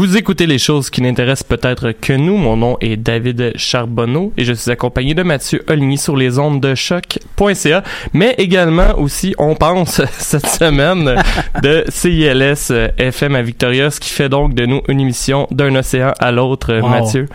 Vous 0.00 0.16
écoutez 0.16 0.46
les 0.46 0.56
choses 0.56 0.88
qui 0.88 1.02
n'intéressent 1.02 1.46
peut-être 1.46 1.92
que 1.92 2.14
nous. 2.14 2.38
Mon 2.38 2.56
nom 2.56 2.78
est 2.80 2.96
David 2.96 3.52
Charbonneau 3.56 4.32
et 4.38 4.46
je 4.46 4.54
suis 4.54 4.70
accompagné 4.70 5.12
de 5.12 5.22
Mathieu 5.22 5.62
Oligny 5.68 5.98
sur 5.98 6.16
les 6.16 6.38
ondes 6.38 6.58
de 6.58 6.74
choc.ca, 6.74 7.82
mais 8.14 8.34
également 8.38 8.98
aussi, 8.98 9.34
on 9.36 9.54
pense, 9.54 10.00
cette 10.12 10.46
semaine 10.46 11.22
de 11.62 11.84
CILS 11.90 12.72
FM 12.96 13.34
à 13.34 13.42
Victoria, 13.42 13.90
ce 13.90 14.00
qui 14.00 14.08
fait 14.08 14.30
donc 14.30 14.54
de 14.54 14.64
nous 14.64 14.80
une 14.88 15.00
émission 15.00 15.46
d'un 15.50 15.74
océan 15.74 16.14
à 16.18 16.32
l'autre, 16.32 16.80
Wow. 16.80 16.88
Mathieu. 16.88 17.26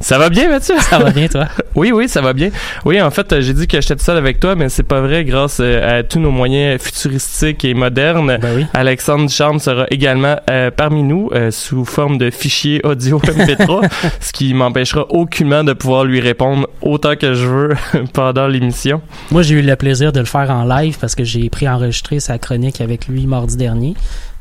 Ça 0.00 0.16
va 0.16 0.28
bien, 0.28 0.48
Mathieu? 0.48 0.76
Ça 0.78 1.00
va 1.00 1.10
bien, 1.10 1.26
toi? 1.26 1.48
Oui, 1.74 1.90
oui, 1.90 2.08
ça 2.08 2.20
va 2.20 2.32
bien. 2.32 2.50
Oui, 2.84 3.02
en 3.02 3.10
fait, 3.10 3.32
euh, 3.32 3.40
j'ai 3.40 3.52
dit 3.52 3.66
que 3.66 3.80
j'étais 3.80 3.96
tout 3.96 4.04
seul 4.04 4.16
avec 4.16 4.38
toi, 4.38 4.54
mais 4.54 4.68
c'est 4.68 4.84
pas 4.84 5.00
vrai 5.00 5.24
grâce 5.24 5.58
euh, 5.60 5.98
à 5.98 6.04
tous 6.04 6.20
nos 6.20 6.30
moyens 6.30 6.80
futuristiques 6.80 7.64
et 7.64 7.74
modernes. 7.74 8.38
Ben 8.40 8.54
oui. 8.54 8.66
Alexandre 8.74 9.28
Charme 9.28 9.58
sera 9.58 9.86
également 9.90 10.36
euh, 10.48 10.70
parmi 10.70 11.02
nous 11.02 11.30
euh, 11.34 11.50
sous 11.50 11.84
forme 11.84 12.03
de 12.10 12.30
fichier 12.30 12.80
audio 12.84 13.18
MP3, 13.18 13.88
ce 14.20 14.32
qui 14.32 14.54
m'empêchera 14.54 15.06
aucunement 15.10 15.64
de 15.64 15.72
pouvoir 15.72 16.04
lui 16.04 16.20
répondre 16.20 16.68
autant 16.82 17.16
que 17.16 17.34
je 17.34 17.46
veux 17.46 17.74
pendant 18.12 18.46
l'émission. 18.46 19.00
Moi, 19.30 19.42
j'ai 19.42 19.54
eu 19.54 19.62
le 19.62 19.76
plaisir 19.76 20.12
de 20.12 20.20
le 20.20 20.26
faire 20.26 20.50
en 20.50 20.64
live 20.64 20.98
parce 21.00 21.14
que 21.14 21.24
j'ai 21.24 21.48
pré-enregistré 21.50 22.20
sa 22.20 22.38
chronique 22.38 22.80
avec 22.80 23.08
lui 23.08 23.26
mardi 23.26 23.56
dernier. 23.56 23.94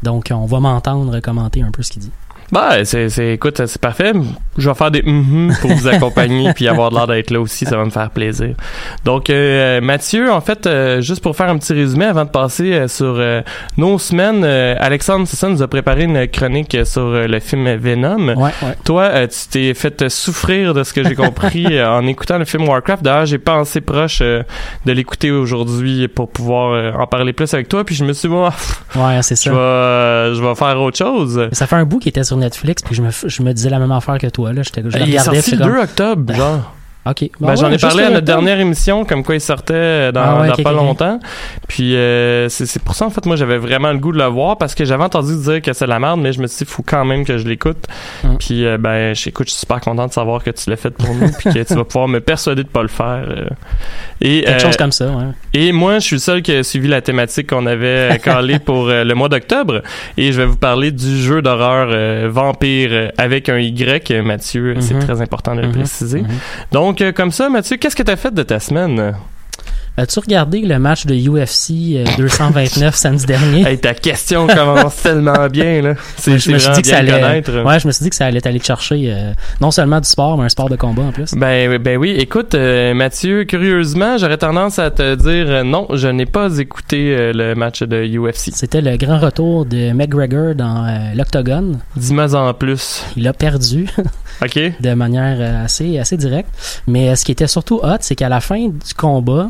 Donc, 0.04 0.30
on 0.32 0.46
va 0.46 0.60
m'entendre 0.60 1.20
commenter 1.20 1.62
un 1.62 1.72
peu 1.72 1.82
ce 1.82 1.92
qu'il 1.92 2.02
dit. 2.02 2.12
Bah, 2.54 2.86
c'est, 2.86 3.10
c'est, 3.10 3.34
écoute, 3.34 3.60
c'est 3.66 3.82
parfait. 3.82 4.14
Je 4.60 4.70
vais 4.70 4.76
faire 4.76 4.92
des 4.92 5.02
mhm 5.02 5.56
pour 5.60 5.72
vous 5.72 5.88
accompagner 5.88 6.54
puis 6.54 6.68
avoir 6.68 6.92
l'air 6.92 7.08
d'être 7.08 7.32
là 7.32 7.42
aussi, 7.42 7.66
ça 7.66 7.76
va 7.78 7.84
me 7.84 7.90
faire 7.90 8.12
plaisir. 8.12 8.54
Donc, 9.06 9.32
euh, 9.32 9.82
Mathieu, 9.82 10.32
en 10.32 10.40
fait, 10.40 10.68
euh, 10.68 11.02
juste 11.02 11.24
pour 11.24 11.36
faire 11.36 11.50
un 11.50 11.58
petit 11.58 11.74
résumé 11.74 12.06
avant 12.06 12.26
de 12.26 12.30
passer 12.30 12.74
euh, 12.74 12.88
sur 12.88 13.16
euh, 13.18 13.42
nos 13.78 13.98
semaines, 13.98 14.44
euh, 14.44 14.76
Alexandre, 14.80 15.26
c'est 15.28 15.36
ça, 15.36 15.50
nous 15.50 15.64
a 15.64 15.68
préparé 15.68 16.04
une 16.04 16.28
chronique 16.28 16.78
sur 16.86 17.02
euh, 17.02 17.26
le 17.28 17.40
film 17.40 17.74
Venom. 17.76 18.28
Ouais, 18.36 18.52
ouais. 18.62 18.78
Toi, 18.86 19.02
euh, 19.06 19.26
tu 19.28 19.48
t'es 19.50 19.74
fait 19.74 20.08
souffrir 20.10 20.76
de 20.76 20.84
ce 20.84 20.94
que 20.94 21.04
j'ai 21.04 21.16
compris 21.16 21.82
en 21.84 22.06
écoutant 22.06 22.38
le 22.38 22.46
film 22.46 22.68
Warcraft. 22.70 23.02
D'ailleurs, 23.04 23.26
j'ai 23.26 23.40
pensé 23.40 23.82
proche 23.82 24.20
euh, 24.22 24.44
de 24.86 24.92
l'écouter 24.92 25.32
aujourd'hui 25.32 26.08
pour 26.08 26.30
pouvoir 26.30 26.74
euh, 26.74 26.92
en 26.92 27.08
parler 27.08 27.34
plus 27.34 27.52
avec 27.56 27.68
toi. 27.68 27.84
Puis 27.84 27.96
je 27.96 28.06
me 28.06 28.14
suis 28.14 28.30
dit, 28.30 28.36
bon, 28.36 28.48
Ouais, 28.96 29.24
c'est 29.24 29.36
je 29.36 29.42
ça. 29.42 29.50
vais, 29.50 29.58
euh, 29.58 30.36
je 30.36 30.42
vais 30.44 30.54
faire 30.54 30.80
autre 30.80 30.98
chose. 31.00 31.50
Ça 31.52 31.66
fait 31.66 31.76
un 31.78 31.86
bout 31.86 31.98
qu'il 31.98 32.10
était 32.10 32.24
sur 32.24 32.38
Netflix, 32.44 32.82
puis 32.84 32.96
je 32.96 33.02
me, 33.02 33.10
je 33.12 33.44
me 33.44 33.54
disais 33.54 33.70
la 33.70 33.80
même 33.80 33.92
affaire 33.92 34.18
que 34.18 34.28
toi. 34.28 34.54
Là. 34.54 34.62
J'étais, 34.64 34.82
je 34.86 34.98
le 34.98 35.06
Il 35.08 35.16
est 35.16 35.20
sorti 35.20 35.52
le 35.52 35.58
j'étais 35.58 35.64
2 35.64 35.78
octobre, 35.78 36.22
Ben, 36.24 36.36
genre. 36.36 36.76
OK. 37.06 37.30
Ben, 37.42 37.56
j'en 37.56 37.70
ai 37.72 37.78
parlé 37.78 38.04
à 38.04 38.10
notre 38.10 38.26
dernière 38.26 38.60
émission, 38.60 39.04
comme 39.04 39.24
quoi 39.24 39.36
il 39.36 39.42
sortait 39.42 39.74
euh, 39.76 40.12
dans, 40.14 40.22
Ah 40.22 40.42
ouais, 40.42 40.48
dans 40.48 40.54
ok, 40.54 40.64
pas 40.64 40.72
longtemps. 40.72 41.20
Puis 41.68 41.96
euh, 41.98 42.48
c'est 42.50 42.82
pour 42.82 42.96
ça, 42.96 43.06
en 43.06 43.10
fait, 43.10 43.26
moi, 43.26 43.36
j'avais 43.36 43.58
vraiment 43.58 43.92
le 43.92 43.98
goût 43.98 44.14
de 44.14 44.18
le 44.18 44.26
voir 44.26 44.58
parce 44.58 44.74
que 44.74 44.86
j'avais 44.86 45.04
entendu 45.04 45.36
dire 45.36 45.62
que 45.62 45.74
c'est 45.74 45.84
de 45.86 45.90
la 45.90 46.00
merde, 46.00 46.22
mais 46.22 46.32
je 46.32 46.42
me 46.42 46.48
suis 46.48 46.64
dit, 46.66 46.72
faut 46.72 46.84
quand 46.86 47.04
même 47.04 47.26
que 47.26 47.38
je 47.38 47.46
l'écoute. 47.48 47.86
Hum. 48.24 48.38
Puis, 48.38 48.66
euh, 48.66 48.78
ben, 48.78 49.14
j'écoute, 49.14 49.48
je 49.48 49.52
suis 49.52 49.60
super 49.62 49.82
content 49.82 50.08
de 50.08 50.14
savoir 50.14 50.44
que 50.44 50.52
tu 50.52 50.70
l'as 50.70 50.78
fait 50.78 50.92
pour 50.92 51.14
nous, 51.14 51.30
puis 51.38 51.52
que 51.54 51.60
tu 51.64 51.74
vas 51.74 51.84
pouvoir 51.84 52.08
me 52.08 52.20
persuader 52.22 52.64
de 52.64 52.70
pas 52.70 52.82
le 52.84 52.88
faire. 52.88 53.26
euh. 53.28 53.46
Et, 54.22 54.44
Quelque 54.44 54.50
euh, 54.56 54.60
chose 54.60 54.78
comme 54.78 54.92
ça, 54.94 55.08
ouais. 55.08 55.26
et 55.54 55.74
moi, 55.74 55.96
je 55.96 56.06
suis 56.06 56.16
le 56.16 56.22
seul 56.22 56.42
qui 56.42 56.54
a 56.56 56.64
suivi 56.64 56.88
la 56.88 57.02
thématique 57.02 57.50
qu'on 57.50 57.66
avait 57.66 58.14
euh, 58.14 58.16
calée 58.16 58.60
pour 58.66 58.88
euh, 58.88 59.04
le 59.04 59.14
mois 59.16 59.28
d'octobre. 59.28 59.82
Et 60.16 60.32
je 60.32 60.38
vais 60.40 60.46
vous 60.46 60.56
parler 60.56 60.92
du 60.92 61.18
jeu 61.18 61.42
d'horreur 61.42 61.88
euh, 61.92 62.30
Vampire 62.32 62.90
euh, 62.94 63.08
avec 63.18 63.50
un 63.50 63.58
Y, 63.60 64.12
euh, 64.12 64.24
Mathieu. 64.24 64.76
C'est 64.80 64.94
Mhm. 64.94 65.04
très 65.04 65.22
important 65.22 65.56
de 65.56 65.62
le 65.62 65.68
Mhm. 65.68 65.74
préciser. 65.74 66.22
Mhm. 66.22 66.28
Donc, 66.72 66.93
euh, 67.02 67.12
comme 67.12 67.32
ça, 67.32 67.50
Mathieu, 67.50 67.78
qu'est-ce 67.78 67.96
que 67.96 68.04
tu 68.04 68.12
as 68.12 68.16
fait 68.16 68.34
de 68.34 68.44
ta 68.44 68.60
semaine? 68.60 69.14
As-tu 69.96 70.20
regardé 70.22 70.62
le 70.62 70.80
match 70.80 71.06
de 71.06 71.14
UFC 71.14 71.98
euh, 71.98 72.06
229 72.18 72.96
samedi 72.96 73.28
dernier? 73.28 73.62
Hey, 73.68 73.78
ta 73.78 73.94
question 73.94 74.48
commence 74.48 74.96
tellement 75.04 75.48
bien, 75.50 75.84
là. 75.84 75.94
C'est 76.18 76.40
je 76.40 76.52
me 76.52 76.58
suis 76.58 76.72
dit 76.72 76.82
que 76.82 76.88
ça 76.88 76.98
allait. 76.98 77.12
connaître. 77.12 77.64
Ouais, 77.64 77.80
je 77.80 77.86
me 77.86 77.92
suis 77.92 78.02
dit 78.04 78.10
que 78.10 78.16
ça 78.16 78.26
allait 78.26 78.42
t'aller 78.42 78.60
te 78.60 78.66
chercher 78.66 79.14
euh, 79.14 79.34
non 79.62 79.70
seulement 79.70 80.00
du 80.00 80.10
sport, 80.10 80.36
mais 80.40 80.46
un 80.46 80.50
sport 80.50 80.68
de 80.68 80.78
combat 80.78 81.04
en 81.04 81.12
plus. 81.12 81.36
Ben, 81.36 81.78
ben 81.78 81.98
oui, 81.98 82.10
écoute, 82.18 82.56
euh, 82.56 82.96
Mathieu, 82.96 83.44
curieusement, 83.44 84.18
j'aurais 84.18 84.40
tendance 84.40 84.80
à 84.80 84.90
te 84.90 85.14
dire 85.14 85.46
euh, 85.48 85.64
non, 85.64 85.86
je 85.94 86.08
n'ai 86.08 86.26
pas 86.26 86.58
écouté 86.58 87.32
le 87.32 87.54
match 87.54 87.84
de 87.84 88.04
UFC. 88.04 88.50
C'était 88.52 88.82
le 88.82 88.98
grand 88.98 89.20
retour 89.20 89.68
de 89.68 89.92
McGregor 89.92 90.56
dans 90.56 91.12
l'Octogone. 91.16 91.78
Dis-moi 91.96 92.34
en 92.34 92.52
plus. 92.56 93.04
Il 93.16 93.28
a 93.28 93.34
perdu 93.34 93.88
OK? 94.42 94.60
de 94.80 94.94
manière 94.96 95.64
assez, 95.64 96.00
assez 96.00 96.18
directe. 96.18 96.50
Mais 96.88 97.16
ce 97.16 97.24
qui 97.24 97.32
était 97.32 97.46
surtout 97.46 97.80
hot, 97.84 97.98
c'est 98.00 98.16
qu'à 98.16 98.30
la 98.30 98.40
fin 98.40 98.70
du 98.70 98.94
combat, 98.98 99.50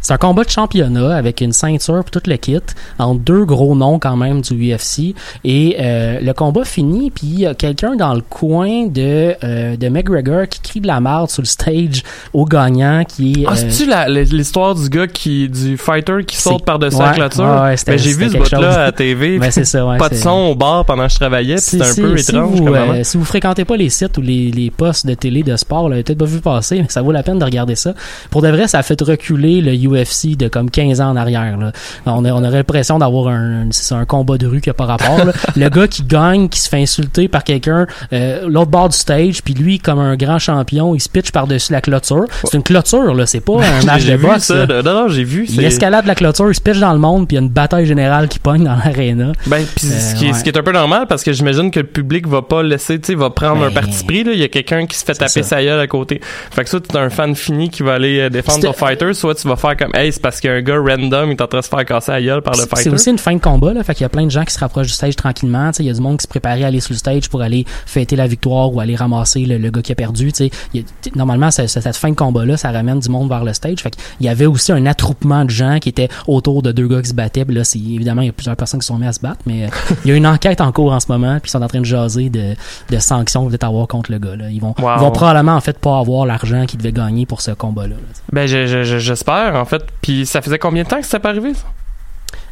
C'est 0.00 0.12
un 0.14 0.16
combat 0.18 0.44
de 0.44 0.50
championnat 0.50 1.14
avec 1.14 1.40
une 1.40 1.52
ceinture 1.52 2.02
pour 2.04 2.10
tout 2.10 2.22
le 2.26 2.36
kit, 2.36 2.58
entre 2.98 3.20
deux 3.20 3.44
gros 3.44 3.74
noms 3.74 3.98
quand 3.98 4.16
même 4.16 4.40
du 4.40 4.72
UFC. 4.72 5.14
Et 5.44 5.76
euh, 5.78 6.20
le 6.20 6.32
combat 6.32 6.64
finit, 6.64 7.10
puis 7.10 7.26
il 7.26 7.40
y 7.40 7.46
a 7.46 7.54
quelqu'un 7.54 7.96
dans 7.96 8.14
le 8.14 8.22
coin 8.22 8.86
de, 8.86 9.34
euh, 9.44 9.76
de 9.76 9.88
McGregor 9.88 10.48
qui 10.48 10.60
crie 10.60 10.80
de 10.80 10.86
la 10.86 11.00
merde 11.00 11.28
sur 11.30 11.42
le 11.42 11.46
stage 11.46 12.02
au 12.32 12.44
gagnant 12.44 13.04
qui 13.06 13.32
est... 13.42 13.44
Ah, 13.46 13.52
euh, 13.52 13.54
c'est-tu 13.56 13.88
la- 13.88 14.08
l'histoire 14.08 14.74
du 14.74 14.88
gars 14.88 15.06
qui, 15.06 15.48
du 15.48 15.76
fighter 15.76 16.24
qui 16.26 16.36
saute 16.36 16.54
C'est- 16.58 16.64
par-dessus 16.64 16.96
ouais, 16.96 17.04
la 17.18 17.28
clôture? 17.28 17.44
ouais, 17.44 17.60
ouais, 17.60 17.74
Ben, 17.86 17.98
j'ai 17.98 18.12
vu 18.12 18.28
ce 18.30 18.36
chose. 18.38 18.50
bout-là 18.50 18.72
à 18.74 18.84
la 18.84 18.92
TV. 18.92 19.38
Ben, 19.38 19.50
c'est 19.50 19.64
ça, 19.64 19.86
ouais, 19.86 19.98
pas 19.98 20.08
de 20.08 20.14
c'est- 20.14 20.22
son 20.22 20.30
au 20.50 20.54
bar 20.54 20.84
pendant 20.84 21.06
que 21.06 21.12
je 21.12 21.16
travaillais, 21.16 21.56
puis 21.56 21.62
c'était 21.64 21.84
un 21.84 21.94
peu 21.94 22.16
si 22.16 22.30
étrange 22.30 22.60
vous, 22.60 22.68
euh, 22.74 23.00
si 23.04 23.16
vous 23.18 23.24
fréquentez 23.24 23.64
pas 23.64 23.76
les 23.76 23.90
sites 23.90 24.16
ou 24.18 24.22
les, 24.22 24.50
les 24.50 24.70
postes 24.70 25.06
de 25.06 25.14
télé 25.14 25.42
de 25.42 25.56
sport, 25.56 25.88
là, 25.88 25.96
peut-être 26.02 26.18
pas 26.18 26.24
vu 26.24 26.40
passer, 26.40 26.78
mais 26.80 26.86
ça 26.88 27.02
vaut 27.02 27.12
la 27.12 27.22
peine 27.22 27.38
de 27.38 27.44
regarder 27.44 27.74
ça. 27.74 27.94
Pour 28.30 28.42
de 28.42 28.48
vrai, 28.48 28.66
ça 28.68 28.78
a 28.78 28.82
fait 28.82 29.00
reculer 29.02 29.60
le 29.60 29.72
UFC 29.90 30.36
de 30.36 30.48
comme 30.48 30.70
15 30.70 31.00
ans 31.00 31.10
en 31.10 31.16
arrière. 31.16 31.56
Là. 31.56 31.72
On, 32.06 32.24
a- 32.24 32.32
on 32.32 32.38
aurait 32.44 32.50
l'impression 32.58 32.98
d'avoir 32.98 33.28
un, 33.28 33.66
c'est 33.70 33.84
ça, 33.84 33.96
un 33.96 34.04
combat 34.04 34.38
de 34.38 34.46
rue 34.46 34.60
qui 34.60 34.70
a 34.70 34.74
pas 34.74 34.86
rapport. 34.86 35.24
là. 35.24 35.32
le 35.56 35.68
gars 35.68 35.86
qui 35.88 36.02
gagne, 36.02 36.48
qui 36.48 36.60
se 36.60 36.68
fait 36.68 36.80
insulter 36.82 37.28
par 37.28 37.44
quelqu'un 37.44 37.86
euh, 38.12 38.48
l'autre 38.48 38.70
bord 38.70 38.88
du 38.88 38.96
stage, 38.96 39.42
puis 39.42 39.54
lui, 39.54 39.78
comme 39.78 39.98
un 39.98 40.16
grand 40.16 40.38
champion, 40.38 40.94
il 40.94 41.00
se 41.00 41.08
pitch 41.08 41.30
par-dessus 41.32 41.72
la 41.72 41.80
clôture. 41.80 42.24
C'est 42.44 42.56
une 42.56 42.62
clôture, 42.62 43.14
là, 43.14 43.26
c'est 43.26 43.40
pas 43.40 43.60
un 43.80 43.84
match 43.84 44.04
de 44.04 44.16
boxe. 44.16 44.44
ça. 44.44 44.66
là. 44.66 44.82
Non, 44.82 44.94
non, 44.94 45.08
j'ai 45.08 45.24
vu. 45.24 45.46
Il 45.48 45.64
escalade 45.64 46.06
la 46.06 46.14
clôture, 46.14 46.48
il 46.50 46.54
se 46.54 46.60
pitch 46.60 46.78
dans 46.78 46.92
le 46.92 46.98
monde, 46.98 47.26
puis 47.28 47.36
il 47.36 47.40
y 47.40 47.42
a 47.42 47.44
une 47.44 47.50
bataille 47.52 47.86
générale 47.86 48.28
qui 48.28 48.38
pogne 48.38 48.64
dans 48.64 48.76
l'aréna. 48.76 49.32
Ben, 49.46 49.64
pis 49.74 49.86
ce, 49.86 49.92
Euh, 49.92 50.18
qui 50.18 50.24
est, 50.26 50.32
ouais. 50.32 50.38
ce 50.38 50.42
qui 50.42 50.48
est 50.50 50.58
un 50.58 50.62
peu 50.62 50.72
normal 50.72 51.06
parce 51.08 51.22
que 51.22 51.32
j'imagine 51.32 51.70
que 51.70 51.80
le 51.80 51.86
public 51.86 52.26
va 52.26 52.42
pas 52.42 52.62
laisser, 52.62 52.98
tu 53.00 53.08
sais, 53.08 53.14
va 53.14 53.30
prendre 53.30 53.62
un 53.64 53.68
Ben, 53.68 53.74
parti 53.82 54.04
pris, 54.04 54.24
là. 54.24 54.32
Il 54.32 54.38
y 54.38 54.42
a 54.44 54.48
quelqu'un 54.48 54.86
qui 54.86 54.96
se 54.96 55.04
fait 55.04 55.14
taper 55.14 55.42
ça. 55.42 55.56
sa 55.56 55.62
gueule 55.62 55.80
à 55.80 55.86
côté. 55.86 56.20
Fait 56.50 56.64
que 56.64 56.70
soit 56.70 56.80
tu 56.80 56.94
es 56.94 56.98
un 56.98 57.10
fan 57.10 57.34
fini 57.34 57.68
qui 57.70 57.82
va 57.82 57.94
aller 57.94 58.20
euh, 58.20 58.28
défendre 58.30 58.60
ton 58.62 58.72
fighter, 58.72 59.12
soit 59.14 59.34
tu 59.34 59.48
vas 59.48 59.56
faire 59.56 59.76
comme, 59.80 59.90
hey, 59.94 60.12
c'est 60.12 60.22
parce 60.22 60.40
qu'il 60.40 60.50
y 60.50 60.52
a 60.52 60.56
un 60.56 60.62
gars 60.62 60.76
random, 60.78 61.28
il 61.30 61.32
est 61.32 61.40
en 61.42 61.46
train 61.46 61.58
de 61.58 61.64
se 61.64 61.68
faire 61.68 61.84
casser 61.84 62.12
la 62.12 62.22
gueule 62.22 62.42
par 62.42 62.54
le 62.54 62.60
C'est- 62.60 62.68
fighter. 62.68 62.82
C'est 62.84 62.90
aussi 62.94 63.10
une 63.10 63.18
fin 63.18 63.34
de 63.34 63.40
combat, 63.40 63.72
là. 63.72 63.82
Fait 63.82 63.94
qu'il 63.94 64.02
y 64.02 64.06
a 64.06 64.08
plein 64.08 64.24
de 64.24 64.30
gens 64.30 64.44
qui 64.44 64.54
se 64.54 64.58
rapprochent 64.60 64.86
du 64.88 64.92
stage 64.92 65.16
tranquillement. 65.16 65.70
Tu 65.72 65.78
sais, 65.78 65.82
il 65.84 65.86
y 65.86 65.90
a 65.90 65.94
du 65.94 66.00
monde 66.00 66.18
qui 66.18 66.22
se 66.22 66.28
préparait 66.28 66.62
à 66.64 66.66
aller 66.68 66.80
sur 66.80 66.92
le 66.92 66.98
stage 66.98 67.28
pour 67.28 67.42
aller 67.42 67.64
fêter 67.86 68.14
la 68.16 68.26
victoire 68.26 68.72
ou 68.72 68.80
aller 68.80 68.94
ramasser 68.96 69.44
le, 69.46 69.58
le 69.58 69.70
gars 69.70 69.82
qui 69.82 69.92
a 69.92 69.94
perdu. 69.94 70.32
Tu 70.32 70.44
sais, 70.46 70.50
Il 70.74 70.80
y 70.80 70.84
a- 70.84 70.86
t- 71.02 71.10
normalement, 71.16 71.50
cette 71.50 71.96
fin 71.96 72.10
de 72.10 72.14
combat-là, 72.14 72.56
ça 72.56 72.70
ramène 72.70 73.00
du 73.00 73.08
monde 73.08 73.28
vers 73.28 73.44
le 73.44 73.52
stage. 73.52 73.78
Fait 73.80 73.90
qu'il 73.90 74.26
y 74.26 74.28
avait 74.28 74.46
aussi 74.46 74.72
un 74.72 74.86
attroupement 74.86 75.44
de 75.44 75.50
gens 75.50 75.78
qui 75.80 75.88
étaient 75.88 76.08
autour 76.26 76.62
de 76.62 76.72
deux 76.72 76.86
gars 76.88 77.00
qui 77.02 77.08
se 77.08 77.14
battaient. 77.14 77.44
Puis 77.44 77.54
là, 77.54 77.64
c'est, 77.64 77.78
évidemment, 77.78 78.22
il 78.22 78.26
y 78.26 78.30
a 78.30 78.32
plusieurs 78.32 78.56
personnes 78.56 78.80
qui 78.80 78.86
sont 78.86 78.98
mises 78.98 79.08
à 79.08 79.12
se 79.12 79.20
battre, 79.20 79.40
mais 79.46 79.64
euh, 79.64 79.68
il 80.04 80.10
y 80.10 80.12
a 80.12 80.16
une 80.16 80.26
enquête 80.26 80.60
en 80.60 80.70
cours 80.72 80.92
en 80.92 81.00
ce 81.00 81.06
moment, 81.10 81.38
puis 81.40 81.48
ils 81.48 81.52
sont 81.52 81.62
en 81.62 81.68
train 81.68 81.80
de 81.80 81.84
jaser 81.84 82.28
de, 82.28 82.54
de 82.90 82.98
sanctions 82.98 83.48
qu'ils 83.48 83.58
avoir 83.62 83.86
contre 83.88 84.10
le 84.12 84.18
gars. 84.18 84.36
Là. 84.36 84.50
Ils 84.50 84.60
vont, 84.60 84.74
Wow. 84.78 84.90
ils 84.96 85.00
vont 85.00 85.10
probablement 85.10 85.54
en 85.54 85.60
fait 85.60 85.78
pas 85.78 85.98
avoir 85.98 86.24
l'argent 86.26 86.64
qu'ils 86.66 86.78
devaient 86.78 86.92
gagner 86.92 87.26
pour 87.26 87.40
ce 87.40 87.50
combat-là. 87.50 87.90
là. 87.94 88.20
Ben, 88.32 88.46
je- 88.46 88.66
je- 88.66 88.82
je- 88.84 88.98
j'espère, 88.98 89.54
en 89.54 89.64
fait. 89.78 90.24
Ça 90.24 90.42
faisait 90.42 90.58
combien 90.58 90.82
de 90.82 90.88
temps 90.88 90.98
que 90.98 91.04
c'était 91.04 91.18
pas 91.18 91.30
arrivé, 91.30 91.54
ça? 91.54 91.66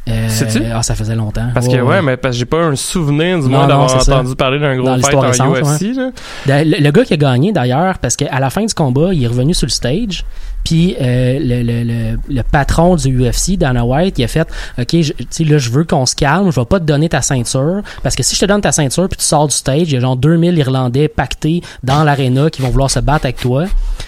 Euh, 0.08 0.28
Sais-tu? 0.28 0.62
Ah, 0.72 0.82
ça 0.82 0.94
faisait 0.94 1.14
longtemps. 1.14 1.48
Parce 1.52 1.68
que, 1.68 1.80
ouais, 1.80 2.00
mais 2.02 2.16
parce 2.16 2.34
que 2.34 2.38
j'ai 2.38 2.44
pas 2.46 2.62
un 2.62 2.76
souvenir 2.76 3.40
du 3.40 3.48
moins 3.48 3.66
d'avoir 3.66 3.90
ça. 4.02 4.14
entendu 4.18 4.34
parler 4.36 4.58
d'un 4.58 4.76
gros 4.76 4.86
fight 5.02 5.14
en 5.14 5.20
récente, 5.20 5.56
UFC, 5.58 5.94
là. 5.96 6.10
Da- 6.46 6.64
Le, 6.64 6.78
le 6.82 6.90
gars 6.90 7.04
qui 7.04 7.14
a 7.14 7.16
gagné 7.18 7.52
d'ailleurs, 7.52 7.98
parce 7.98 8.16
qu'à 8.16 8.38
la 8.40 8.48
fin 8.50 8.64
du 8.64 8.72
combat, 8.72 9.12
il 9.12 9.22
est 9.22 9.26
revenu 9.26 9.52
sur 9.52 9.66
le 9.66 9.70
stage, 9.70 10.24
puis 10.64 10.96
euh, 11.00 11.38
le, 11.40 11.62
le, 11.62 12.16
le, 12.28 12.42
patron 12.42 12.96
du 12.96 13.22
UFC, 13.28 13.56
Dana 13.58 13.84
White, 13.84 14.18
il 14.18 14.24
a 14.24 14.28
fait 14.28 14.48
OK, 14.78 14.88
je- 15.00 15.12
tu 15.12 15.26
sais, 15.30 15.44
là, 15.44 15.58
je 15.58 15.70
veux 15.70 15.84
qu'on 15.84 16.06
se 16.06 16.14
calme, 16.14 16.50
je 16.50 16.58
vais 16.58 16.66
pas 16.66 16.80
te 16.80 16.84
donner 16.84 17.08
ta 17.10 17.20
ceinture, 17.20 17.82
parce 18.02 18.14
que 18.16 18.22
si 18.22 18.34
je 18.34 18.40
te 18.40 18.46
donne 18.46 18.60
ta 18.62 18.72
ceinture 18.72 19.08
puis 19.10 19.18
tu 19.18 19.24
sors 19.24 19.46
du 19.46 19.54
stage, 19.54 19.82
il 19.88 19.92
y 19.92 19.96
a 19.96 20.00
genre 20.00 20.16
2000 20.16 20.56
Irlandais 20.58 21.08
pactés 21.08 21.60
dans 21.82 22.02
l'aréna 22.02 22.48
qui 22.50 22.62
vont 22.62 22.70
vouloir 22.70 22.90
se 22.90 23.00
battre 23.00 23.26
avec 23.26 23.36
toi. 23.36 23.66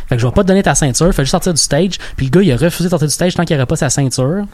Fait 0.08 0.16
que 0.16 0.20
je 0.22 0.26
vais 0.26 0.32
pas 0.32 0.42
te 0.42 0.48
donner 0.48 0.62
ta 0.62 0.74
ceinture, 0.74 1.12
fais 1.12 1.22
juste 1.22 1.32
sortir 1.32 1.52
du 1.54 1.60
stage. 1.60 1.92
Puis 2.16 2.26
le 2.26 2.30
gars, 2.30 2.42
il 2.42 2.52
a 2.52 2.56
refusé 2.56 2.84
de 2.84 2.90
sortir 2.90 3.06
du 3.08 3.14
stage 3.14 3.34
tant 3.34 3.44
qu'il 3.44 3.54
n'y 3.56 3.60
aurait 3.60 3.66
pas 3.66 3.76
sa 3.76 3.90
ceinture. 3.90 4.44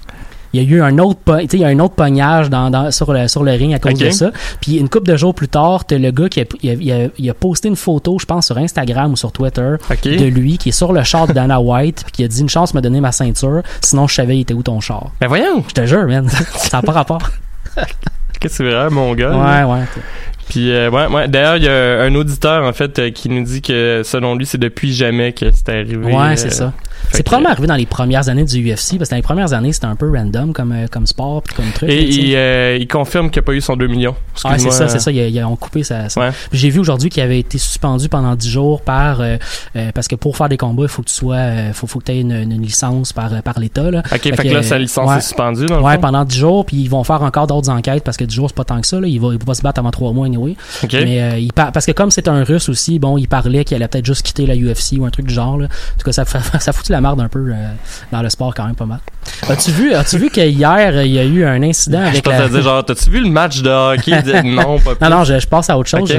Il 0.53 0.63
y 0.63 0.65
a 0.65 0.69
eu 0.77 0.81
un 0.83 0.99
autre, 0.99 1.19
po- 1.25 1.37
tu 1.39 1.43
sais, 1.43 1.57
il 1.57 1.61
y 1.61 1.65
a 1.65 1.69
un 1.69 1.79
autre 1.81 1.95
pognage 1.95 2.49
dans, 2.51 2.71
dans- 2.71 2.91
sur, 2.91 3.13
le, 3.13 3.29
sur 3.29 3.43
le 3.43 3.53
ring 3.53 3.75
à 3.75 3.79
cause 3.79 3.93
de 3.95 4.11
ça. 4.13 4.31
Puis 4.61 4.77
une 4.77 4.89
couple 4.89 5.11
de 5.11 5.17
jours 5.17 5.35
plus 5.35 5.49
tard, 5.49 5.85
t'as 5.85 5.99
le 5.99 6.11
gars 6.11 6.29
qui 6.29 6.41
a, 6.41 6.45
il 6.63 6.71
a, 6.71 6.73
il 6.75 6.93
a- 6.93 7.09
il 7.19 7.31
a 7.31 7.35
posté 7.35 7.69
une 7.69 7.77
photo, 7.77 8.19
je 8.19 8.27
pense, 8.27 8.47
sur 8.47 8.57
Instagram 8.59 9.13
ou 9.13 9.17
sur 9.17 9.33
Twitter 9.33 9.75
de 10.19 10.25
lui 10.27 10.59
qui 10.59 10.71
est 10.71 10.73
sur 10.73 10.93
le 10.93 11.03
char 11.03 11.27
de 11.27 11.33
Dana 11.33 11.61
White 11.61 12.03
puis 12.05 12.13
qui 12.13 12.25
a 12.25 12.29
dit 12.29 12.41
une 12.41 12.49
chance 12.49 12.73
de 12.73 12.77
me 12.79 12.83
donner 12.83 13.01
ma 13.01 13.13
ceinture, 13.13 13.63
sinon 13.83 14.07
je 14.07 14.15
savais 14.15 14.37
il 14.37 14.41
était 14.43 14.55
où 14.55 14.63
ton 14.63 14.81
char. 14.81 15.11
Ben, 15.21 15.27
voyons! 15.29 15.65
Je 15.69 15.75
te 15.75 15.85
jure, 15.87 16.07
man, 16.07 16.29
ça 16.57 16.79
n'a 16.79 16.83
pas 16.83 16.93
rapport. 16.93 17.23
Qu'est-ce 17.77 18.39
que 18.41 18.49
c'est 18.49 18.65
vrai, 18.71 18.91
mon 18.91 19.15
gars? 19.15 19.31
là? 19.31 19.67
Ouais, 19.67 19.73
ouais. 19.75 19.85
Puis 20.49 20.71
euh, 20.71 20.91
ouais, 20.91 21.07
ouais. 21.09 21.27
D'ailleurs, 21.29 21.57
il 21.57 21.65
y 21.65 21.69
a 21.69 22.03
un 22.03 22.15
auditeur 22.15 22.65
en 22.65 22.73
fait 22.73 22.99
euh, 22.99 23.11
qui 23.11 23.29
nous 23.29 23.43
dit 23.43 23.63
que 23.63 24.03
selon 24.05 24.37
lui, 24.37 24.47
c'est 24.47 24.59
depuis 24.59 24.93
jamais 24.95 25.33
que 25.33 25.51
c'était 25.51 25.73
arrivé. 25.73 25.97
Ouais, 25.97 26.15
euh, 26.15 26.37
c'est 26.37 26.53
ça. 26.53 26.73
C'est 27.13 27.23
probablement 27.23 27.51
arrivé 27.53 27.67
dans 27.67 27.75
les 27.77 27.87
premières 27.87 28.29
années 28.29 28.45
du 28.45 28.59
UFC 28.61 28.99
parce 28.99 29.09
que 29.09 29.11
dans 29.11 29.17
les 29.17 29.23
premières 29.23 29.53
années, 29.53 29.73
c'était 29.73 29.87
un 29.87 29.97
peu 29.97 30.11
random 30.11 30.53
comme, 30.53 30.73
euh, 30.73 30.87
comme 30.91 31.07
sport 31.07 31.43
puis 31.43 31.55
comme 31.55 31.71
truc. 31.73 31.89
Et 31.89 32.03
il, 32.03 32.35
euh, 32.37 32.77
il 32.81 32.87
confirme 32.89 33.31
qu'il 33.31 33.41
n'a 33.41 33.45
pas 33.47 33.53
eu 33.53 33.61
son 33.61 33.77
2 33.77 33.87
millions. 33.87 34.15
Ouais, 34.45 34.59
c'est 34.59 34.71
ça, 34.71 34.89
c'est 34.89 34.99
ça. 34.99 35.11
Ils, 35.11 35.35
ils 35.35 35.45
ont 35.45 35.57
coupé 35.57 35.83
ça. 35.83 36.09
ça. 36.09 36.21
Ouais. 36.21 36.31
Puis 36.51 36.59
J'ai 36.59 36.71
vu 36.71 36.79
aujourd'hui 36.81 37.09
qu'il 37.11 37.23
avait 37.23 37.39
été 37.39 37.59
suspendu 37.59 38.09
pendant 38.09 38.35
10 38.35 38.49
jours 38.51 38.81
par 38.83 39.21
euh, 39.21 39.37
euh, 39.77 39.91
parce 39.95 40.09
que 40.09 40.17
pour 40.17 40.37
faire 40.37 40.49
des 40.49 40.57
combats, 40.57 40.83
il 40.85 40.89
faut 40.89 41.03
que 41.03 41.09
tu 41.09 41.15
sois, 41.15 41.73
faut, 41.73 41.87
faut 41.87 41.99
que 42.01 42.05
tu 42.05 42.13
aies 42.13 42.21
une, 42.21 42.33
une 42.33 42.63
licence 42.63 43.13
par 43.13 43.43
par 43.43 43.59
l'État 43.59 43.91
là. 43.91 44.03
Ok, 44.13 44.23
fait, 44.23 44.37
Fait 44.37 44.43
que 44.45 44.49
que, 44.49 44.55
là, 44.55 44.63
sa 44.63 44.79
licence 44.79 45.09
ouais. 45.11 45.19
est 45.19 45.21
suspendue 45.21 45.67
dans 45.67 45.79
le 45.79 45.83
Ouais, 45.83 45.95
fond. 45.95 46.01
pendant 46.03 46.25
10 46.25 46.37
jours, 46.37 46.67
puis 46.67 46.77
ils 46.79 46.89
vont 46.91 47.05
faire 47.05 47.23
encore 47.23 47.47
d'autres 47.47 47.71
enquêtes 47.71 48.05
parce 48.05 48.17
que 48.17 48.25
10 48.25 48.35
jours 48.35 48.49
c'est 48.49 48.57
pas 48.57 48.65
tant 48.65 48.81
que 48.81 48.87
ça. 48.87 49.01
Là. 49.01 49.07
Il 49.07 49.21
va, 49.21 49.29
il 49.33 49.39
pas 49.39 49.55
se 49.55 49.63
battre 49.63 49.79
avant 49.81 49.91
3 49.91 50.13
mois 50.13 50.27
anyway. 50.27 50.57
Ok. 50.83 50.93
Mais 50.93 51.43
il 51.43 51.53
par- 51.53 51.73
parce 51.73 51.87
que 51.87 51.93
comme 51.93 52.11
c'est 52.11 52.29
un 52.29 52.43
Russe 52.45 52.69
aussi, 52.69 52.99
bon, 52.99 53.17
il 53.19 53.29
parlait 53.29 53.65
qu'il 53.65 53.75
allait 53.77 53.89
peut-être 53.89 54.07
juste 54.07 54.23
quitter 54.27 54.47
la 54.47 54.55
UFC 54.57 54.99
ou 54.99 55.05
un 55.07 55.11
truc 55.11 55.27
du 55.27 55.35
genre. 55.35 55.57
Là. 55.59 55.67
En 55.67 55.99
tout 55.99 56.05
cas, 56.05 56.13
ça 56.13 56.25
ça 56.61 56.73
foutu 56.73 56.93
la 56.93 56.96
merde 57.01 57.21
un 57.21 57.29
peu 57.29 57.53
euh, 57.53 57.73
dans 58.13 58.23
le 58.23 58.29
sport 58.29 58.55
quand 58.55 58.67
même 58.67 58.75
pas 58.75 58.87
mal. 58.87 59.01
As-tu 59.49 59.71
vu, 59.71 59.95
as-tu 59.95 60.19
vu 60.19 60.31
qu'hier 60.31 61.03
il 61.05 61.13
y 61.13 61.19
a 61.19 61.25
eu 61.25 61.45
un 61.45 61.63
incident 61.63 62.03
Je 62.05 62.09
avec 62.09 62.25
pense 62.25 62.33
la... 62.35 62.45
à 62.45 62.49
dire 62.49 62.63
genre, 62.63 62.85
t'as-tu 62.85 63.11
vu 63.11 63.21
le 63.23 63.31
match 63.31 63.63
de 63.63 63.71
hockey? 63.71 64.43
Non, 64.45 64.79
pas 64.79 64.95
plus. 64.95 65.05
Non, 65.09 65.19
non, 65.19 65.25
je, 65.25 65.39
je 65.39 65.47
passe 65.47 65.71
à 65.71 65.79
autre 65.79 65.89
chose. 65.89 66.11
Ok. 66.11 66.17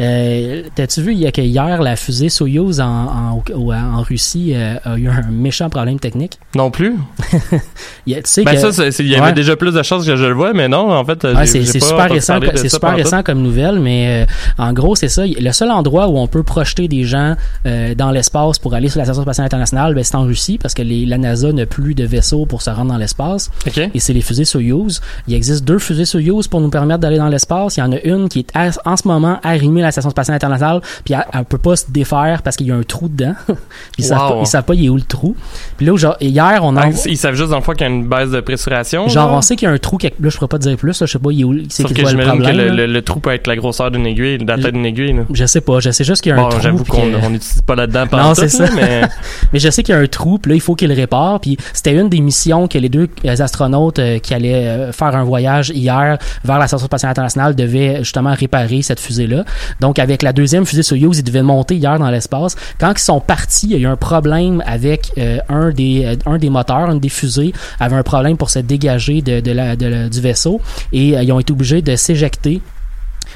Euh, 0.00 0.62
T'as-tu 0.74 1.02
vu 1.02 1.12
il 1.12 1.18
y 1.18 1.26
a 1.26 1.32
que 1.32 1.40
hier 1.40 1.82
la 1.82 1.96
fusée 1.96 2.28
Soyouz 2.28 2.80
en, 2.80 2.86
en, 2.86 3.42
au- 3.54 3.72
en 3.72 4.02
Russie 4.02 4.52
euh, 4.54 4.76
a 4.84 4.96
eu 4.96 5.08
un 5.08 5.22
méchant 5.30 5.68
problème 5.68 5.98
technique? 5.98 6.38
Non 6.54 6.70
plus. 6.70 6.94
Il 8.06 8.12
y 8.12 8.16
a- 8.16 8.22
tu 8.22 8.30
sais 8.30 8.44
Ben 8.44 8.54
que- 8.60 8.70
ça, 8.70 8.84
il 8.98 9.06
y 9.08 9.14
avait 9.14 9.26
Ouais. 9.26 9.32
déjà 9.32 9.56
plus 9.56 9.72
de 9.74 9.82
chances 9.82 10.06
que 10.06 10.16
je 10.16 10.24
le 10.24 10.32
vois, 10.32 10.52
mais 10.52 10.68
non, 10.68 10.90
en 10.92 11.04
fait, 11.04 11.22
Ouais, 11.24 11.46
c'est 11.46 11.64
super 11.64 12.10
récent, 12.10 12.38
c'est 12.54 12.68
super 12.68 12.94
récent 12.94 13.22
comme 13.22 13.42
nouvelle, 13.42 13.78
mais 13.78 14.26
euh, 14.26 14.62
en 14.62 14.72
gros 14.72 14.94
c'est 14.96 15.08
ça. 15.08 15.22
Le 15.26 15.52
seul 15.52 15.70
endroit 15.70 16.08
où 16.08 16.18
on 16.18 16.26
peut 16.26 16.42
projeter 16.42 16.88
des 16.88 17.04
gens 17.04 17.34
euh, 17.66 17.94
dans 17.94 18.10
l'espace 18.10 18.58
pour 18.58 18.74
aller 18.74 18.88
sur 18.88 18.98
la 18.98 19.04
station 19.04 19.22
spatiale 19.22 19.46
internationale, 19.46 19.94
ben, 19.94 20.02
c'est 20.04 20.14
en 20.16 20.22
Russie 20.24 20.58
parce 20.58 20.74
que 20.74 20.82
les, 20.82 21.04
la 21.06 21.18
NASA 21.18 21.52
n'a 21.52 21.66
plus 21.66 21.94
de 21.94 22.04
vaisseaux 22.04 22.39
pour 22.46 22.62
se 22.62 22.70
rendre 22.70 22.90
dans 22.92 22.96
l'espace. 22.98 23.50
Et 23.94 24.00
c'est 24.00 24.12
les 24.12 24.20
fusées 24.20 24.44
Soyuz. 24.44 25.00
Il 25.28 25.34
existe 25.34 25.64
deux 25.64 25.78
fusées 25.78 26.04
Soyuz 26.04 26.48
pour 26.48 26.60
nous 26.60 26.70
permettre 26.70 27.00
d'aller 27.00 27.18
dans 27.18 27.28
l'espace. 27.28 27.76
Il 27.76 27.80
y 27.80 27.82
en 27.82 27.92
a 27.92 28.00
une 28.02 28.28
qui 28.28 28.40
est 28.40 28.56
à- 28.56 28.70
en 28.84 28.96
ce 28.96 29.06
moment 29.06 29.38
arrimée 29.42 29.82
à 29.82 29.86
la 29.86 29.92
station 29.92 30.10
spatiale 30.10 30.36
internationale, 30.36 30.80
puis 31.04 31.14
elle, 31.14 31.24
elle 31.32 31.44
peut 31.44 31.58
pas 31.58 31.76
se 31.76 31.84
défaire 31.90 32.42
parce 32.42 32.56
qu'il 32.56 32.66
y 32.66 32.70
a 32.72 32.74
un 32.76 32.82
trou 32.82 33.08
dedans. 33.08 33.34
Ils, 33.98 34.04
savent 34.04 34.20
Wow. 34.20 34.28
pas, 34.36 34.40
ils 34.42 34.46
savent 34.46 34.64
pas 34.64 34.74
il 34.74 34.84
est 34.86 34.88
où 34.88 34.96
le 34.96 35.02
trou. 35.02 35.34
Puis 35.76 35.86
là, 35.86 35.96
genre, 35.96 36.16
hier 36.20 36.60
on 36.62 36.76
a 36.76 36.82
Ah, 36.86 36.90
ils 37.06 37.16
savent 37.16 37.34
juste 37.34 37.50
dans 37.50 37.56
le 37.58 37.62
fond 37.62 37.72
qu'il 37.72 37.82
y 37.86 37.90
a 37.90 37.92
une 37.92 38.06
baisse 38.06 38.30
de 38.30 38.40
pressuration. 38.40 39.08
genre 39.08 39.28
là? 39.30 39.36
on 39.36 39.40
sait 39.42 39.56
qu'il 39.56 39.66
y 39.66 39.70
a 39.70 39.74
un 39.74 39.78
trou 39.78 39.96
quelque... 39.96 40.22
là 40.22 40.28
je 40.30 40.36
pourrais 40.36 40.48
pas 40.48 40.58
te 40.58 40.64
dire 40.64 40.76
plus 40.76 40.98
là, 41.00 41.06
je 41.06 41.12
sais 41.12 41.18
pas 41.18 41.30
il 41.32 41.40
est 41.40 41.44
où 41.44 41.54
c'est 41.68 41.82
Sauf 41.82 41.92
que 41.92 42.00
le 42.02 42.08
j'imagine 42.08 42.32
que 42.32 42.42
problème. 42.42 42.56
le, 42.56 42.86
le- 42.86 42.92
le 42.92 43.02
trou 43.02 43.20
peut 43.20 43.30
être 43.30 43.46
la 43.46 43.56
grosseur 43.56 43.90
d'une 43.90 44.06
aiguille, 44.06 44.38
la 44.38 44.56
tête 44.56 44.72
d'une 44.74 44.86
aiguille. 44.86 45.12
Là. 45.12 45.22
Je 45.32 45.44
sais 45.46 45.60
pas, 45.60 45.80
je 45.80 45.90
sais 45.90 46.04
juste 46.04 46.22
qu'il 46.22 46.30
y 46.30 46.32
a 46.34 46.38
un 46.38 46.42
Bon, 46.42 46.48
trou. 46.48 46.60
j'avoue 46.62 46.84
qu'on 46.84 47.06
n'utilise 47.30 47.62
pas 47.66 47.74
là-dedans 47.74 48.04
Non, 48.12 48.34
c'est 48.34 48.48
ça. 48.48 48.66
mais 48.74 49.02
Mais 49.52 49.58
je 49.58 49.70
sais 49.70 49.82
qu'il 49.82 49.94
y 49.94 49.98
a 49.98 50.00
un 50.00 50.06
trou, 50.06 50.38
puis 50.38 50.50
là, 50.50 50.56
il 50.56 50.60
faut 50.60 50.74
qu'il 50.74 50.88
le 50.88 50.94
répare. 50.94 51.40
Puis 51.40 51.56
c'était 51.72 51.92
une 51.94 52.08
des 52.08 52.19
missions 52.20 52.68
que 52.68 52.78
les 52.78 52.88
deux 52.88 53.08
astronautes 53.24 53.98
euh, 53.98 54.18
qui 54.18 54.34
allaient 54.34 54.66
euh, 54.66 54.92
faire 54.92 55.14
un 55.16 55.24
voyage 55.24 55.70
hier 55.70 56.18
vers 56.44 56.58
la 56.58 56.66
station 56.66 56.86
spatiale 56.86 57.10
internationale 57.10 57.54
devaient 57.54 57.98
justement 57.98 58.34
réparer 58.34 58.82
cette 58.82 59.00
fusée-là. 59.00 59.44
Donc, 59.80 59.98
avec 59.98 60.22
la 60.22 60.32
deuxième 60.32 60.66
fusée 60.66 60.82
Soyuz, 60.82 61.18
ils 61.18 61.24
devaient 61.24 61.42
monter 61.42 61.76
hier 61.76 61.98
dans 61.98 62.10
l'espace. 62.10 62.56
Quand 62.78 62.92
ils 62.92 62.98
sont 63.00 63.20
partis, 63.20 63.66
il 63.66 63.72
y 63.72 63.74
a 63.76 63.78
eu 63.78 63.86
un 63.86 63.96
problème 63.96 64.62
avec 64.66 65.12
euh, 65.18 65.38
un 65.48 65.70
des 65.70 66.04
euh, 66.04 66.16
un 66.26 66.38
des 66.38 66.50
moteurs, 66.50 66.90
une 66.90 67.00
des 67.00 67.08
fusées 67.08 67.52
avait 67.78 67.96
un 67.96 68.02
problème 68.02 68.36
pour 68.36 68.50
se 68.50 68.58
dégager 68.58 69.22
de, 69.22 69.40
de 69.40 69.52
la, 69.52 69.76
de 69.76 69.86
la- 69.86 70.08
du 70.08 70.20
vaisseau 70.20 70.60
et 70.92 71.16
euh, 71.16 71.22
ils 71.22 71.32
ont 71.32 71.40
été 71.40 71.52
obligés 71.52 71.82
de 71.82 71.96
s'éjecter. 71.96 72.60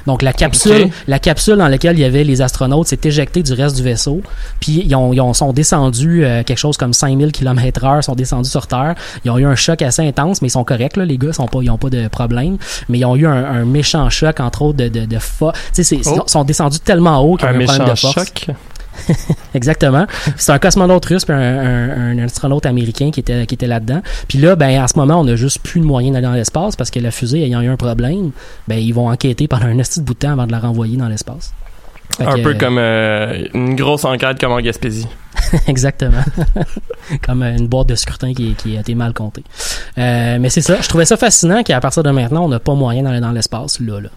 Donc 0.06 0.22
la 0.22 0.32
capsule, 0.32 0.88
la 1.08 1.18
capsule 1.18 1.56
dans 1.56 1.68
laquelle 1.68 1.96
il 1.98 2.00
y 2.00 2.04
avait 2.04 2.24
les 2.24 2.42
astronautes 2.42 2.88
s'est 2.88 2.98
éjectée 3.04 3.42
du 3.42 3.52
reste 3.52 3.76
du 3.76 3.82
vaisseau. 3.82 4.20
Puis 4.60 4.82
ils 4.86 4.94
ont, 4.94 5.12
ils 5.12 5.20
ont- 5.20 5.32
sont 5.34 5.52
descendus 5.52 6.24
euh, 6.24 6.42
quelque 6.42 6.58
chose 6.58 6.76
comme 6.76 6.92
5000 6.92 7.32
km 7.32 7.84
heure, 7.84 8.04
sont 8.04 8.14
descendus 8.14 8.50
sur 8.50 8.66
Terre. 8.66 8.94
Ils 9.24 9.30
ont 9.30 9.38
eu 9.38 9.46
un 9.46 9.54
choc 9.56 9.82
assez 9.82 10.06
intense, 10.06 10.42
mais 10.42 10.48
ils 10.48 10.50
sont 10.52 10.64
corrects 10.64 10.96
là, 10.96 11.04
les 11.04 11.18
gars, 11.18 11.28
ils 11.28 11.34
sont 11.34 11.46
pas, 11.48 11.58
ils 11.62 11.70
ont 11.70 11.78
pas 11.78 11.90
de 11.90 12.08
problème. 12.08 12.56
Mais 12.88 12.98
ils 12.98 13.04
ont 13.04 13.16
eu 13.16 13.26
un, 13.26 13.44
un 13.44 13.64
méchant 13.64 14.08
choc 14.10 14.40
entre 14.40 14.62
autres 14.62 14.78
de 14.78 14.88
de, 14.88 15.06
de 15.06 15.16
fo- 15.16 15.52
Tu 15.74 15.82
sais, 15.84 15.98
Oh. 16.06 16.22
ils 16.26 16.30
sont 16.30 16.44
descendus 16.44 16.80
tellement 16.80 17.20
haut 17.20 17.36
qu'ils 17.36 17.46
ont 17.48 17.50
un 17.50 17.60
eu 17.60 17.62
un 17.62 17.66
problème 17.66 17.88
méchant 17.88 18.08
de 18.08 18.14
force. 18.14 18.14
choc? 18.28 18.46
Exactement. 19.54 20.06
C'est 20.36 20.52
un 20.52 20.58
cosmonaute 20.58 21.04
russe 21.06 21.24
puis 21.24 21.34
un, 21.34 21.38
un, 21.38 22.18
un 22.18 22.24
astronaute 22.24 22.66
américain 22.66 23.10
qui 23.10 23.20
était 23.20 23.46
qui 23.46 23.54
était 23.54 23.66
là-dedans. 23.66 24.02
Puis 24.28 24.38
là, 24.38 24.56
ben 24.56 24.82
en 24.82 24.88
ce 24.88 24.98
moment, 24.98 25.20
on 25.20 25.28
a 25.28 25.36
juste 25.36 25.60
plus 25.60 25.80
de 25.80 25.86
moyens 25.86 26.14
d'aller 26.14 26.26
dans 26.26 26.32
l'espace 26.32 26.76
parce 26.76 26.90
que 26.90 27.00
la 27.00 27.10
fusée 27.10 27.42
ayant 27.42 27.60
eu 27.60 27.68
un 27.68 27.76
problème, 27.76 28.30
ben 28.68 28.76
ils 28.76 28.92
vont 28.92 29.08
enquêter 29.08 29.48
pendant 29.48 29.66
un 29.66 29.76
petit 29.76 30.00
bout 30.00 30.14
de 30.14 30.18
temps 30.20 30.32
avant 30.32 30.46
de 30.46 30.52
la 30.52 30.58
renvoyer 30.58 30.96
dans 30.96 31.08
l'espace. 31.08 31.52
Fait 32.16 32.26
Un 32.26 32.36
que, 32.36 32.42
peu 32.42 32.50
euh, 32.50 32.58
comme 32.58 32.78
euh, 32.78 33.44
une 33.54 33.74
grosse 33.74 34.04
enquête 34.04 34.38
comme 34.38 34.52
en 34.52 34.60
Gaspésie. 34.60 35.08
Exactement. 35.66 36.22
Comme 37.22 37.42
euh, 37.42 37.56
une 37.56 37.66
boîte 37.68 37.88
de 37.88 37.94
scrutin 37.96 38.32
qui, 38.32 38.54
qui 38.54 38.76
a 38.76 38.80
été 38.80 38.94
mal 38.94 39.12
comptée. 39.12 39.44
Euh, 39.98 40.38
mais 40.40 40.48
c'est 40.48 40.62
ça. 40.62 40.80
Je 40.80 40.88
trouvais 40.88 41.04
ça 41.04 41.16
fascinant 41.16 41.62
qu'à 41.62 41.80
partir 41.80 42.02
de 42.02 42.10
maintenant, 42.10 42.44
on 42.44 42.48
n'a 42.48 42.60
pas 42.60 42.74
moyen 42.74 43.02
d'aller 43.02 43.20
dans 43.20 43.32
l'espace 43.32 43.78
là, 43.80 44.00
là. 44.00 44.08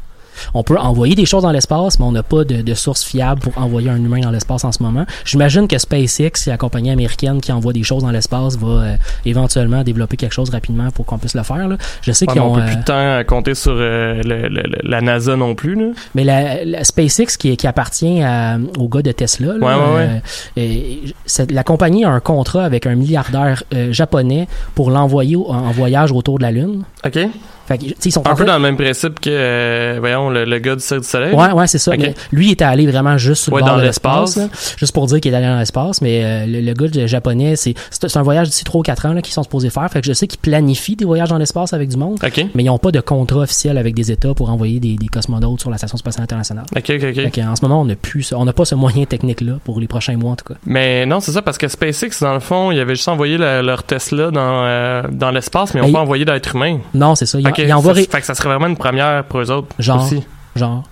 On 0.53 0.63
peut 0.63 0.77
envoyer 0.77 1.15
des 1.15 1.25
choses 1.25 1.43
dans 1.43 1.51
l'espace, 1.51 1.99
mais 1.99 2.05
on 2.05 2.11
n'a 2.11 2.23
pas 2.23 2.43
de, 2.43 2.61
de 2.61 2.73
source 2.73 3.03
fiable 3.03 3.41
pour 3.41 3.57
envoyer 3.57 3.89
un 3.89 3.97
humain 3.97 4.19
dans 4.21 4.31
l'espace 4.31 4.63
en 4.63 4.71
ce 4.71 4.81
moment. 4.83 5.05
J'imagine 5.25 5.67
que 5.67 5.77
SpaceX, 5.77 6.47
la 6.47 6.57
compagnie 6.57 6.91
américaine 6.91 7.41
qui 7.41 7.51
envoie 7.51 7.73
des 7.73 7.83
choses 7.83 8.03
dans 8.03 8.11
l'espace, 8.11 8.57
va 8.57 8.67
euh, 8.67 8.95
éventuellement 9.25 9.83
développer 9.83 10.17
quelque 10.17 10.33
chose 10.33 10.49
rapidement 10.49 10.89
pour 10.91 11.05
qu'on 11.05 11.17
puisse 11.17 11.35
le 11.35 11.43
faire. 11.43 11.67
Là. 11.67 11.77
Je 12.01 12.11
sais 12.11 12.25
Ouais, 12.27 12.33
qu'ils 12.33 12.41
mais 12.41 12.47
on 12.47 12.51
ont... 12.51 12.55
peut 12.55 12.61
euh, 12.61 12.65
plus 12.67 12.75
de 12.77 12.83
temps 12.83 13.15
à 13.17 13.23
compter 13.23 13.55
sur 13.55 13.73
euh, 13.75 14.21
le- 14.23 14.47
le- 14.47 14.63
le- 14.63 14.79
la 14.89 15.01
NASA 15.01 15.35
non 15.35 15.55
plus. 15.55 15.75
Là. 15.75 15.91
Mais 16.15 16.23
la, 16.23 16.63
la 16.65 16.83
SpaceX 16.83 17.37
qui, 17.37 17.55
qui 17.57 17.67
appartient 17.67 18.21
à, 18.21 18.57
au 18.77 18.87
gars 18.87 19.01
de 19.01 19.11
Tesla, 19.11 19.53
là, 19.57 19.65
Ouais, 19.65 19.73
ouais, 19.73 19.95
ouais. 19.95 20.09
euh, 20.57 20.61
euh, 21.05 21.09
c'est- 21.25 21.51
la 21.51 21.63
compagnie 21.63 22.05
a 22.05 22.09
un 22.09 22.19
contrat 22.19 22.63
avec 22.63 22.85
un 22.85 22.95
milliardaire 22.95 23.63
euh, 23.73 23.91
japonais 23.91 24.47
pour 24.75 24.91
l'envoyer 24.91 25.35
en 25.35 25.71
voyage 25.71 26.11
autour 26.11 26.37
de 26.37 26.43
la 26.43 26.51
Lune. 26.51 26.83
OK. 27.05 27.19
Fait 27.67 27.77
que, 27.77 27.83
tu 27.83 27.89
sais, 27.89 27.95
ils 28.09 28.11
sont 28.11 28.27
en 28.27 28.31
Un 28.31 28.35
peu 28.35 28.45
dans 28.45 28.53
le 28.55 28.59
même 28.61 28.77
principe 28.77 29.19
que, 29.19 29.29
euh, 29.29 29.97
voyons, 29.99 30.29
le, 30.29 30.45
le 30.45 30.59
gars 30.59 30.75
du 30.75 30.81
Cirque 30.81 31.01
du 31.01 31.07
Soleil. 31.07 31.33
Ouais, 31.35 31.51
ouais, 31.51 31.67
c'est 31.67 31.77
ça. 31.77 31.91
Mais 31.97 32.13
lui 32.31 32.47
il 32.47 32.51
était 32.53 32.63
allé 32.65 32.87
vraiment 32.87 33.17
juste 33.17 33.43
sur 33.43 33.51
le 33.51 33.57
Ouais, 33.57 33.61
bord 33.67 33.77
dans 33.77 33.81
l'espace. 33.83 34.37
là, 34.37 34.47
juste 34.77 34.93
pour 34.93 35.05
dire 35.07 35.19
qu'il 35.19 35.33
est 35.33 35.37
allé 35.37 35.45
dans 35.47 35.59
l'espace. 35.59 36.01
Mais 36.01 36.21
euh, 36.23 36.45
le, 36.45 36.61
le 36.61 36.73
gars 36.73 37.07
japonais, 37.07 37.55
c'est 37.55 37.73
un 38.15 38.21
voyage 38.21 38.47
d'ici 38.49 38.63
3 38.63 38.79
ou 38.79 38.83
4 38.83 39.05
ans 39.07 39.13
là, 39.13 39.21
qu'ils 39.21 39.33
sont 39.33 39.43
supposés 39.43 39.69
faire. 39.69 39.89
Fait 39.91 40.01
que 40.01 40.07
je 40.07 40.13
sais 40.13 40.27
qu'ils 40.27 40.39
planifient 40.39 40.95
des 40.95 41.05
voyages 41.05 41.29
dans 41.29 41.37
l'espace 41.37 41.73
avec 41.73 41.89
du 41.89 41.97
monde, 41.97 42.19
mais 42.55 42.63
ils 42.63 42.67
n'ont 42.67 42.77
pas 42.77 42.91
de 42.91 42.99
contrat 43.01 43.39
officiel 43.41 43.77
avec 43.77 43.93
des 43.95 44.11
États 44.11 44.33
pour 44.33 44.49
envoyer 44.49 44.79
des, 44.79 44.95
des 44.95 45.07
cosmonautes 45.07 45.59
sur 45.61 45.69
la 45.69 45.77
station 45.77 45.97
spatiale 45.97 46.23
internationale. 46.23 46.65
OK, 46.75 46.83
OK, 46.89 47.03
OK. 47.09 47.15
Fait 47.15 47.31
que, 47.31 47.41
en 47.41 47.55
ce 47.55 47.61
moment, 47.63 47.81
on 47.81 47.85
n'a 47.85 47.95
plus, 47.95 48.23
ça- 48.23 48.37
on 48.37 48.45
n'a 48.45 48.53
pas 48.53 48.65
ce 48.65 48.75
moyen 48.75 49.05
technique-là 49.05 49.53
pour 49.65 49.79
les 49.79 49.87
prochains 49.87 50.15
mois 50.17 50.31
en 50.31 50.35
tout 50.35 50.45
cas. 50.53 50.59
Mais 50.65 51.05
non, 51.05 51.19
c'est 51.19 51.31
ça, 51.31 51.41
parce 51.41 51.57
que 51.57 51.67
SpaceX, 51.67 52.21
dans 52.21 52.33
le 52.33 52.39
fond, 52.39 52.71
ils 52.71 52.79
avaient 52.79 52.95
juste 52.95 53.07
envoyé 53.07 53.37
la- 53.37 53.61
leur 53.61 53.83
Tesla 53.83 54.31
dans, 54.31 54.63
euh, 54.63 55.03
dans 55.11 55.31
l'espace, 55.31 55.73
mais 55.73 55.79
ils 55.79 55.83
Mais 55.83 55.87
n'ont 55.89 55.93
pas 55.93 56.01
envoyé 56.01 56.25
d'être 56.25 56.55
humain. 56.55 56.79
Non, 56.93 57.15
c'est 57.15 57.25
ça. 57.25 57.39
Ils, 57.39 57.47
Ok, 57.57 57.65
ils 57.67 57.73
envoient 57.73 57.93
ça, 57.93 57.99
ré- 58.01 58.07
fait 58.09 58.19
que 58.19 58.25
ça 58.25 58.35
serait 58.35 58.49
vraiment 58.49 58.67
une 58.67 58.77
première 58.77 59.23
pour 59.25 59.39
eux 59.39 59.51
autres 59.51 59.75
Genre. 59.79 60.03
aussi. 60.03 60.23
genre. 60.55 60.83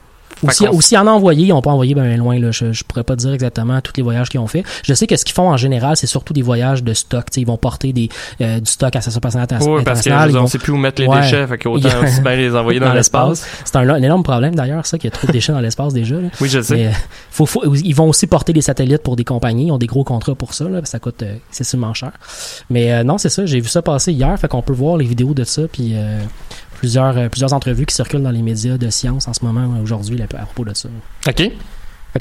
Ou 0.46 0.52
si, 0.52 0.66
qu'on- 0.66 0.76
ou 0.76 0.82
s'ils 0.82 0.98
en 0.98 1.08
ont 1.08 1.12
envoyé, 1.12 1.46
ils 1.46 1.50
n'ont 1.50 1.62
pas 1.62 1.72
envoyé 1.72 1.94
ben 1.96 2.16
loin. 2.18 2.40
Là. 2.40 2.52
Je, 2.52 2.72
je 2.72 2.84
pourrais 2.84 3.04
pas 3.04 3.16
dire 3.16 3.34
exactement 3.34 3.80
tous 3.82 3.94
les 3.98 4.04
voyages 4.04 4.30
qu'ils 4.30 4.40
ont 4.40 4.48
fait. 4.48 4.64
Je 4.84 4.94
sais 4.94 5.08
que 5.08 5.16
ce 5.16 5.26
qu'ils 5.26 5.34
font 5.36 5.50
en 5.50 5.58
général, 5.58 5.98
c'est 5.98 6.08
surtout 6.08 6.34
des 6.34 6.42
voyages 6.42 6.84
de 6.84 6.94
stock. 6.94 7.26
Ils 7.38 7.46
vont 7.46 7.58
porter 7.58 7.94
des, 7.94 8.10
euh, 8.42 8.60
du 8.60 8.70
stock 8.72 8.96
à 8.96 9.02
sa 9.02 9.12
spatiale 9.12 9.44
inter- 9.44 9.58
Oui, 9.62 9.82
parce 9.84 10.00
que 10.02 10.06
je 10.06 10.10
veux 10.10 10.16
internationale. 10.16 10.28
dire, 10.30 10.36
Ils 10.36 10.40
on 10.40 10.42
vont- 10.44 10.48
sait 10.48 10.58
plus 10.60 10.72
où 10.74 10.78
mettre 10.78 11.02
les 11.02 11.08
Ouais. 11.08 11.22
déchets, 11.22 11.48
fait 11.48 11.66
a- 11.66 11.70
aussi 11.70 12.22
bien 12.22 12.36
les 12.36 12.56
envoyer 12.56 12.80
dans, 12.80 12.94
l'espace. 12.94 13.46
C'est 13.66 13.76
un, 13.76 13.90
un 13.90 14.02
énorme 14.02 14.24
problème 14.24 14.56
d'ailleurs, 14.56 14.86
ça, 14.86 14.98
qu'il 14.98 15.10
y 15.10 15.14
a 15.14 15.16
trop 15.16 15.28
de 15.28 15.32
déchets 15.32 15.52
dans 15.54 15.60
l'espace 15.62 15.94
déjà. 15.94 16.16
Là. 16.16 16.30
Oui, 16.42 16.50
je 16.50 16.62
sais. 16.62 16.76
Mais, 16.76 16.88
euh, 16.88 16.92
faut, 17.32 17.46
faut- 17.46 17.74
ils 17.76 17.94
vont 17.94 18.10
aussi 18.10 18.28
porter 18.28 18.54
des 18.54 18.62
satellites 18.62 19.04
pour 19.04 19.16
des 19.16 19.24
compagnies. 19.24 19.68
Ils 19.68 19.72
ont 19.72 19.78
des 19.78 19.88
gros 19.88 20.04
contrats 20.04 20.36
pour 20.36 20.54
ça. 20.54 20.66
Là, 20.70 20.82
ça 20.84 21.00
coûte 21.00 21.24
euh, 21.24 21.36
excessivement 21.50 21.94
cher. 21.94 22.12
Mais 22.70 22.92
euh, 22.94 23.04
non, 23.04 23.18
c'est 23.18 23.30
ça. 23.30 23.46
J'ai 23.46 23.60
vu 23.60 23.68
ça 23.70 23.82
passer 23.82 24.12
hier. 24.12 24.38
Fait 24.40 24.48
qu'on 24.48 24.62
peut 24.62 24.74
voir 24.74 24.98
les 24.98 25.06
vidéos 25.06 25.34
de 25.34 25.44
ça. 25.44 25.64
Puis 25.72 25.92
euh, 25.96 26.20
plusieurs, 26.86 27.18
euh, 27.18 27.30
plusieurs 27.30 27.54
entrevues 27.54 27.88
qui 27.88 27.96
circulent 27.96 28.22
dans 28.22 28.30
les 28.30 28.44
médias 28.44 28.78
de 28.78 28.92
science 28.92 29.28
en 29.28 29.34
ce 29.34 29.44
moment, 29.44 29.76
euh, 29.76 29.82
aujourd'hui, 29.82 30.22
à 30.22 30.28
propos 30.28 30.66
de 30.66 30.76
ça. 30.76 30.88
OK. 31.28 31.52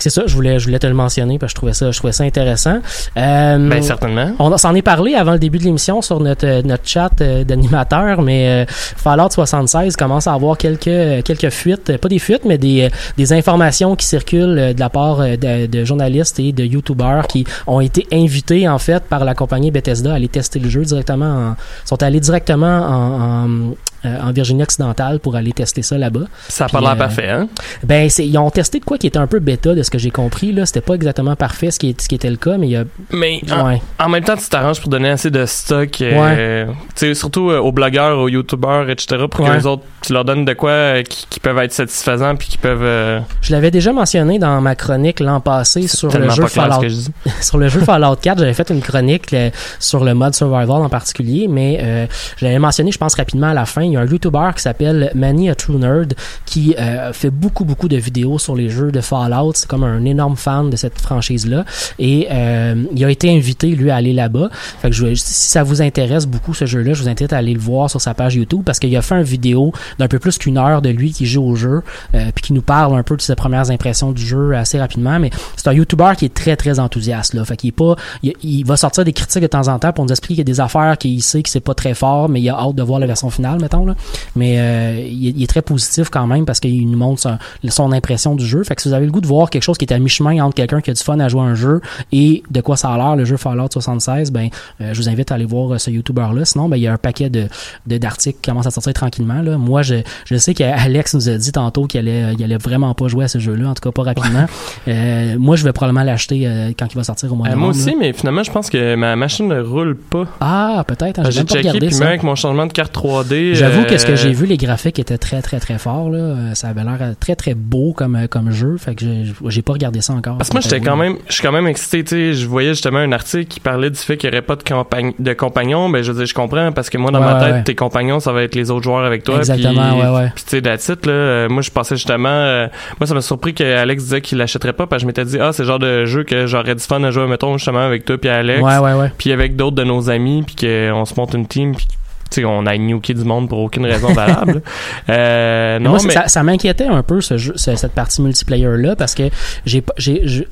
C'est 0.00 0.10
ça, 0.10 0.22
je 0.26 0.34
voulais, 0.34 0.58
je 0.58 0.64
voulais 0.66 0.80
te 0.80 0.86
le 0.86 0.94
mentionner 0.94 1.38
parce 1.38 1.52
que 1.52 1.54
je 1.54 1.60
trouvais 1.60 1.72
ça, 1.72 1.90
je 1.92 1.98
trouvais 1.98 2.12
ça 2.12 2.24
intéressant. 2.24 2.78
Euh, 3.16 3.68
Ben, 3.68 3.80
certainement. 3.80 4.32
on 4.40 4.56
s'en 4.58 4.74
est 4.74 4.82
parlé 4.82 5.14
avant 5.14 5.32
le 5.32 5.38
début 5.38 5.58
de 5.58 5.64
l'émission 5.64 6.02
sur 6.02 6.18
notre, 6.18 6.46
euh, 6.46 6.62
notre 6.62 6.86
chat 6.86 7.10
d'animateur, 7.16 8.20
mais 8.22 8.64
euh, 8.64 8.64
Fallout 8.68 9.30
76 9.30 9.94
commence 9.96 10.26
à 10.26 10.32
avoir 10.32 10.58
quelques, 10.58 11.24
quelques 11.24 11.50
fuites, 11.50 11.96
pas 11.98 12.08
des 12.08 12.18
fuites, 12.18 12.44
mais 12.44 12.58
des, 12.58 12.88
des 13.16 13.32
informations 13.32 13.94
qui 13.94 14.06
circulent 14.06 14.74
de 14.74 14.80
la 14.80 14.90
part 14.90 15.18
de, 15.18 15.66
de 15.66 15.84
journalistes 15.84 16.40
et 16.40 16.50
de 16.50 16.64
YouTubers 16.64 17.28
qui 17.28 17.44
ont 17.68 17.80
été 17.80 18.06
invités 18.12 18.68
en 18.68 18.78
fait 18.78 19.04
par 19.04 19.24
la 19.24 19.34
compagnie 19.34 19.70
Bethesda 19.70 20.12
à 20.12 20.16
aller 20.16 20.28
tester 20.28 20.58
le 20.58 20.68
jeu 20.68 20.82
directement, 20.82 21.50
en, 21.50 21.56
sont 21.84 22.02
allés 22.02 22.20
directement 22.20 22.66
en, 22.66 23.46
en, 23.46 23.74
en 24.04 24.32
Virginie 24.32 24.62
occidentale 24.62 25.20
pour 25.20 25.36
aller 25.36 25.52
tester 25.52 25.82
ça 25.82 25.96
là-bas. 25.98 26.24
Ça 26.48 26.66
a 26.66 26.68
pas 26.68 26.80
l'air 26.80 26.90
euh, 26.92 26.94
parfait, 26.96 27.28
hein? 27.28 27.48
Ben, 27.82 28.08
c'est, 28.10 28.26
ils 28.26 28.36
ont 28.38 28.50
testé 28.50 28.80
de 28.80 28.84
quoi 28.84 28.98
qui 28.98 29.06
était 29.06 29.18
un 29.18 29.26
peu 29.26 29.38
bêta 29.38 29.74
de 29.74 29.82
ce 29.82 29.90
que 29.90 29.98
j'ai 29.98 30.10
compris. 30.10 30.52
Là, 30.52 30.66
c'était 30.66 30.80
pas 30.80 30.94
exactement 30.94 31.36
parfait 31.36 31.70
ce 31.70 31.78
qui, 31.78 31.90
est- 31.90 32.00
ce 32.00 32.08
qui 32.08 32.14
était 32.14 32.30
le 32.30 32.36
cas, 32.36 32.56
mais 32.58 32.66
il 32.66 32.70
y 32.72 32.76
a, 32.76 32.84
Mais 33.12 33.40
en, 33.50 33.66
ouais. 33.68 33.82
en 33.98 34.08
même 34.08 34.24
temps, 34.24 34.36
tu 34.36 34.48
t'arranges 34.48 34.80
pour 34.80 34.88
donner 34.90 35.10
assez 35.10 35.30
de 35.30 35.44
stock, 35.46 36.00
euh, 36.02 36.66
tu 36.66 36.72
sais, 36.96 37.14
surtout 37.14 37.50
euh, 37.50 37.58
aux 37.58 37.72
blogueurs, 37.72 38.18
aux 38.18 38.28
youtubeurs, 38.28 38.88
etc., 38.90 39.24
pour 39.30 39.40
Ouais. 39.44 39.50
que 39.50 39.54
les 39.56 39.66
autres, 39.66 39.82
tu 40.02 40.12
leur 40.12 40.24
donnes 40.24 40.44
de 40.44 40.52
quoi 40.52 40.70
euh, 40.70 41.02
qui, 41.02 41.26
qui 41.28 41.40
peuvent 41.40 41.58
être 41.58 41.72
satisfaisants 41.72 42.36
puis 42.36 42.48
qui 42.48 42.58
peuvent. 42.58 42.82
euh, 42.82 43.20
Je 43.40 43.52
l'avais 43.52 43.70
déjà 43.70 43.92
mentionné 43.92 44.38
dans 44.38 44.60
ma 44.60 44.74
chronique 44.74 45.20
l'an 45.20 45.40
passé 45.40 45.86
sur 45.88 46.16
le 46.16 46.28
jeu 46.30 46.46
Fallout 46.46 46.80
que 46.80 46.88
je 46.88 46.94
dis. 46.94 47.10
sur 47.40 47.58
le 47.58 47.68
jeu 47.68 47.80
Fallout 47.80 48.16
4, 48.20 48.38
j'avais 48.38 48.54
fait 48.54 48.70
une 48.70 48.80
chronique 48.80 49.34
sur 49.80 50.04
le 50.04 50.14
mode 50.14 50.34
survival 50.34 50.82
en 50.82 50.88
particulier, 50.88 51.46
mais 51.48 51.78
euh, 51.82 52.06
je 52.36 52.44
l'avais 52.44 52.58
mentionné, 52.58 52.90
je 52.92 52.98
pense 52.98 53.14
rapidement 53.14 53.48
à 53.48 53.54
la 53.54 53.66
fin. 53.66 53.82
Y 53.94 53.96
a 53.96 54.00
un 54.00 54.06
YouTuber 54.06 54.50
qui 54.56 54.62
s'appelle 54.62 55.10
Manny 55.14 55.50
a 55.50 55.54
True 55.54 55.76
Nerd 55.78 56.14
qui 56.46 56.74
euh, 56.78 57.12
fait 57.12 57.30
beaucoup 57.30 57.64
beaucoup 57.64 57.88
de 57.88 57.96
vidéos 57.96 58.38
sur 58.38 58.54
les 58.54 58.68
jeux 58.68 58.90
de 58.92 59.00
Fallout. 59.00 59.52
C'est 59.54 59.68
comme 59.68 59.84
un 59.84 60.04
énorme 60.04 60.36
fan 60.36 60.70
de 60.70 60.76
cette 60.76 60.98
franchise 60.98 61.46
là, 61.46 61.64
et 61.98 62.28
euh, 62.30 62.84
il 62.94 63.04
a 63.04 63.10
été 63.10 63.34
invité 63.34 63.68
lui 63.68 63.90
à 63.90 63.96
aller 63.96 64.12
là-bas. 64.12 64.48
Fait 64.52 64.90
que 64.90 64.94
je, 64.94 65.14
si 65.14 65.48
ça 65.48 65.62
vous 65.62 65.82
intéresse 65.82 66.26
beaucoup 66.26 66.54
ce 66.54 66.66
jeu-là, 66.66 66.92
je 66.94 67.02
vous 67.02 67.08
invite 67.08 67.32
à 67.32 67.38
aller 67.38 67.54
le 67.54 67.60
voir 67.60 67.90
sur 67.90 68.00
sa 68.00 68.14
page 68.14 68.34
YouTube 68.34 68.62
parce 68.64 68.78
qu'il 68.78 68.94
a 68.96 69.02
fait 69.02 69.16
une 69.16 69.22
vidéo 69.22 69.72
d'un 69.98 70.08
peu 70.08 70.18
plus 70.18 70.38
qu'une 70.38 70.58
heure 70.58 70.82
de 70.82 70.90
lui 70.90 71.12
qui 71.12 71.26
joue 71.26 71.44
au 71.44 71.56
jeu, 71.56 71.82
euh, 72.14 72.30
puis 72.34 72.44
qui 72.46 72.52
nous 72.52 72.62
parle 72.62 72.96
un 72.96 73.02
peu 73.02 73.16
de 73.16 73.22
ses 73.22 73.34
premières 73.34 73.70
impressions 73.70 74.12
du 74.12 74.24
jeu 74.24 74.54
assez 74.54 74.78
rapidement. 74.78 75.18
Mais 75.18 75.30
c'est 75.56 75.68
un 75.68 75.72
YouTuber 75.72 76.12
qui 76.18 76.24
est 76.24 76.34
très 76.34 76.56
très 76.56 76.78
enthousiaste 76.78 77.34
là. 77.34 77.44
Fait 77.44 77.56
qu'il 77.56 77.68
est 77.68 77.72
pas, 77.72 77.96
il, 78.22 78.32
il 78.42 78.64
va 78.64 78.76
sortir 78.76 79.04
des 79.04 79.12
critiques 79.12 79.42
de 79.42 79.46
temps 79.46 79.68
en 79.68 79.78
temps 79.78 79.92
pour 79.92 80.04
nous 80.04 80.10
expliquer 80.10 80.42
qu'il 80.42 80.48
y 80.48 80.50
a 80.50 80.52
des 80.52 80.60
affaires 80.60 80.98
qu'il 80.98 81.22
sait 81.22 81.42
que 81.42 81.48
c'est 81.48 81.60
pas 81.60 81.74
très 81.74 81.94
fort, 81.94 82.28
mais 82.28 82.40
il 82.40 82.48
a 82.50 82.58
hâte 82.58 82.74
de 82.74 82.82
voir 82.82 83.00
la 83.00 83.06
version 83.06 83.30
finale, 83.30 83.60
mettons 83.60 83.83
là. 83.84 83.94
Mais 84.36 84.56
euh, 84.58 85.06
il, 85.06 85.28
est- 85.28 85.34
il 85.36 85.42
est 85.42 85.46
très 85.46 85.62
positif 85.62 86.08
quand 86.10 86.26
même 86.26 86.44
parce 86.46 86.60
qu'il 86.60 86.88
nous 86.88 86.98
montre 86.98 87.20
son, 87.20 87.38
son 87.68 87.92
impression 87.92 88.34
du 88.34 88.46
jeu. 88.46 88.62
Fait 88.64 88.74
que 88.74 88.82
si 88.82 88.88
vous 88.88 88.94
avez 88.94 89.06
le 89.06 89.12
goût 89.12 89.20
de 89.20 89.26
voir 89.26 89.50
quelque 89.50 89.62
chose 89.62 89.78
qui 89.78 89.84
est 89.84 89.92
à 89.92 89.98
mi-chemin 89.98 90.42
entre 90.44 90.54
quelqu'un 90.54 90.80
qui 90.80 90.90
a 90.90 90.94
du 90.94 91.02
fun 91.02 91.18
à 91.20 91.28
jouer 91.28 91.40
à 91.42 91.44
un 91.44 91.54
jeu 91.54 91.80
et 92.12 92.42
de 92.50 92.60
quoi 92.60 92.76
ça 92.76 92.90
a 92.90 92.96
l'air 92.96 93.16
le 93.16 93.24
jeu 93.24 93.36
Fallout 93.36 93.68
76, 93.70 94.30
ben 94.30 94.48
euh, 94.80 94.90
je 94.92 95.00
vous 95.00 95.08
invite 95.08 95.30
à 95.32 95.36
aller 95.36 95.44
voir 95.44 95.74
euh, 95.74 95.78
ce 95.78 95.90
YouTuber 95.90 96.28
là. 96.34 96.44
Sinon, 96.44 96.68
ben 96.68 96.76
il 96.76 96.82
y 96.82 96.86
a 96.86 96.92
un 96.92 96.98
paquet 96.98 97.30
de 97.30 97.46
de- 97.86 97.98
d'articles 97.98 98.38
qui 98.40 98.50
commencent 98.50 98.66
à 98.66 98.70
sortir 98.70 98.92
tranquillement 98.94 99.42
là. 99.42 99.56
Moi, 99.58 99.82
je 99.82 99.96
je 100.26 100.36
sais 100.36 100.54
qu'Alex 100.54 101.14
nous 101.14 101.28
a 101.28 101.36
dit 101.36 101.52
tantôt 101.52 101.86
qu'il 101.86 102.00
allait 102.00 102.32
il 102.38 102.44
allait 102.44 102.56
vraiment 102.56 102.94
pas 102.94 103.08
jouer 103.08 103.24
à 103.24 103.28
ce 103.28 103.38
jeu-là, 103.38 103.68
en 103.68 103.74
tout 103.74 103.82
cas 103.82 103.92
pas 103.92 104.02
rapidement. 104.02 104.46
Euh, 104.88 105.36
moi, 105.38 105.56
je 105.56 105.64
vais 105.64 105.72
probablement 105.72 106.04
l'acheter 106.04 106.46
euh, 106.46 106.70
quand 106.78 106.86
il 106.92 106.96
va 106.96 107.04
sortir 107.04 107.32
au 107.32 107.36
mois 107.36 107.48
de 107.48 107.52
Euh, 107.52 107.56
moi 107.56 107.68
novembre, 107.68 107.82
aussi, 107.84 107.90
là. 107.92 107.96
mais 108.00 108.12
finalement, 108.12 108.42
je 108.42 108.50
pense 108.50 108.70
que 108.70 108.94
ma 108.94 109.16
machine 109.16 109.48
ne 109.48 109.60
roule 109.60 109.96
pas. 109.96 110.24
Ah, 110.40 110.84
peut-être. 110.86 111.20
hein, 111.20 111.30
j'ai 111.30 111.42
checké, 111.42 111.70
puis 111.78 111.98
même 111.98 112.08
avec 112.08 112.22
mon 112.22 112.34
changement 112.34 112.66
de 112.66 112.72
carte 112.72 112.94
3D. 112.94 113.54
J'avoue 113.64 113.82
euh, 113.82 113.84
que 113.84 113.98
ce 113.98 114.06
que 114.06 114.16
j'ai 114.16 114.32
vu, 114.32 114.46
les 114.46 114.56
graphiques 114.56 114.98
étaient 114.98 115.18
très 115.18 115.42
très 115.42 115.60
très 115.60 115.78
forts 115.78 116.10
là. 116.10 116.18
Euh, 116.18 116.54
Ça 116.54 116.68
avait 116.68 116.84
l'air 116.84 116.98
euh, 117.00 117.12
très 117.18 117.34
très 117.36 117.54
beau 117.54 117.92
comme 117.96 118.16
euh, 118.16 118.26
comme 118.26 118.50
jeu. 118.50 118.76
Fait 118.78 118.94
que 118.94 119.04
j'ai- 119.48 119.62
pas 119.62 119.72
regardé 119.72 120.00
ça 120.02 120.12
encore. 120.12 120.36
Parce 120.38 120.50
que 120.50 120.54
moi, 120.54 120.60
j'étais 120.60 120.80
quand 120.80 120.96
même, 120.96 121.16
je 121.28 121.32
suis 121.34 121.42
quand 121.42 121.52
même 121.52 121.66
excité, 121.66 122.34
je 122.34 122.46
voyais 122.46 122.70
justement 122.70 122.98
un 122.98 123.12
article 123.12 123.46
qui 123.46 123.60
parlait 123.60 123.88
du 123.90 123.98
fait 123.98 124.16
qu'il 124.18 124.28
n'y 124.30 124.36
aurait 124.36 124.42
pas 124.44 124.56
de, 124.56 124.62
compagn- 124.62 125.14
de 125.18 125.32
compagnons, 125.32 125.88
ben 125.88 126.02
je 126.02 126.12
veux 126.12 126.18
dire, 126.18 126.26
je 126.26 126.34
comprends, 126.34 126.70
parce 126.72 126.90
que 126.90 126.98
moi, 126.98 127.10
dans 127.10 127.20
Ouais, 127.20 127.32
ma 127.32 127.40
tête, 127.40 127.52
ouais. 127.54 127.62
tes 127.64 127.74
compagnons, 127.74 128.20
ça 128.20 128.32
va 128.32 128.42
être 128.42 128.54
les 128.54 128.70
autres 128.70 128.82
joueurs 128.84 129.04
avec 129.04 129.22
toi. 129.24 129.38
Exactement, 129.38 129.92
puis, 129.92 130.02
ouais, 130.02 130.08
ouais. 130.16 130.32
Puis 130.34 130.44
tu 130.44 130.50
sais, 130.50 130.62
that's 130.62 130.86
it, 130.88 131.06
là, 131.06 131.12
euh, 131.12 131.48
moi, 131.48 131.62
je 131.62 131.70
pensais 131.70 131.96
justement, 131.96 132.28
euh, 132.28 132.66
moi, 133.00 133.06
ça 133.06 133.14
m'a 133.14 133.22
surpris 133.22 133.54
que 133.54 133.64
Alex 133.64 134.02
disait 134.04 134.20
qu'il 134.20 134.36
l'achèterait 134.38 134.74
pas, 134.74 134.86
parce 134.86 135.00
que 135.00 135.02
je 135.04 135.06
m'étais 135.06 135.24
dit, 135.24 135.38
ah, 135.40 135.52
c'est 135.52 135.62
le 135.62 135.68
genre 135.68 135.78
de 135.78 136.04
jeu 136.04 136.24
que 136.24 136.46
j'aurais 136.46 136.74
du 136.74 136.82
fun 136.84 137.02
à 137.04 137.10
jouer, 137.10 137.26
mettons, 137.26 137.56
justement, 137.56 137.80
avec 137.86 138.04
toi 138.04 138.18
puis 138.18 138.28
Alex, 138.28 138.60
Ouais 138.62 138.78
ouais 138.78 138.92
ouais. 138.92 139.12
puis 139.16 139.32
avec 139.32 139.56
d'autres 139.56 139.76
de 139.76 139.84
nos 139.84 140.10
amis, 140.10 140.42
puis 140.46 140.56
qu'on 140.56 141.04
se 141.06 141.14
monte 141.16 141.32
une 141.34 141.46
team, 141.46 141.74
puis 141.74 141.86
tu 142.30 142.40
sais, 142.40 142.44
on 142.44 142.66
a 142.66 142.76
nuké 142.76 143.14
du 143.14 143.24
monde 143.24 143.48
pour 143.48 143.58
aucune 143.58 143.84
raison 143.86 144.12
valable. 144.12 144.62
euh, 145.08 145.78
non, 145.78 145.90
moi, 145.90 145.98
mais, 146.04 146.12
ça, 146.12 146.28
ça 146.28 146.42
m'inquiétait 146.42 146.86
un 146.86 147.02
peu 147.02 147.20
ce 147.20 147.36
jeu, 147.38 147.52
ce- 147.56 147.76
cette 147.76 147.92
partie 147.92 148.22
multiplayer 148.22 148.66
là 148.76 148.96
parce 148.96 149.14
que 149.14 149.24
j'ai 149.66 149.84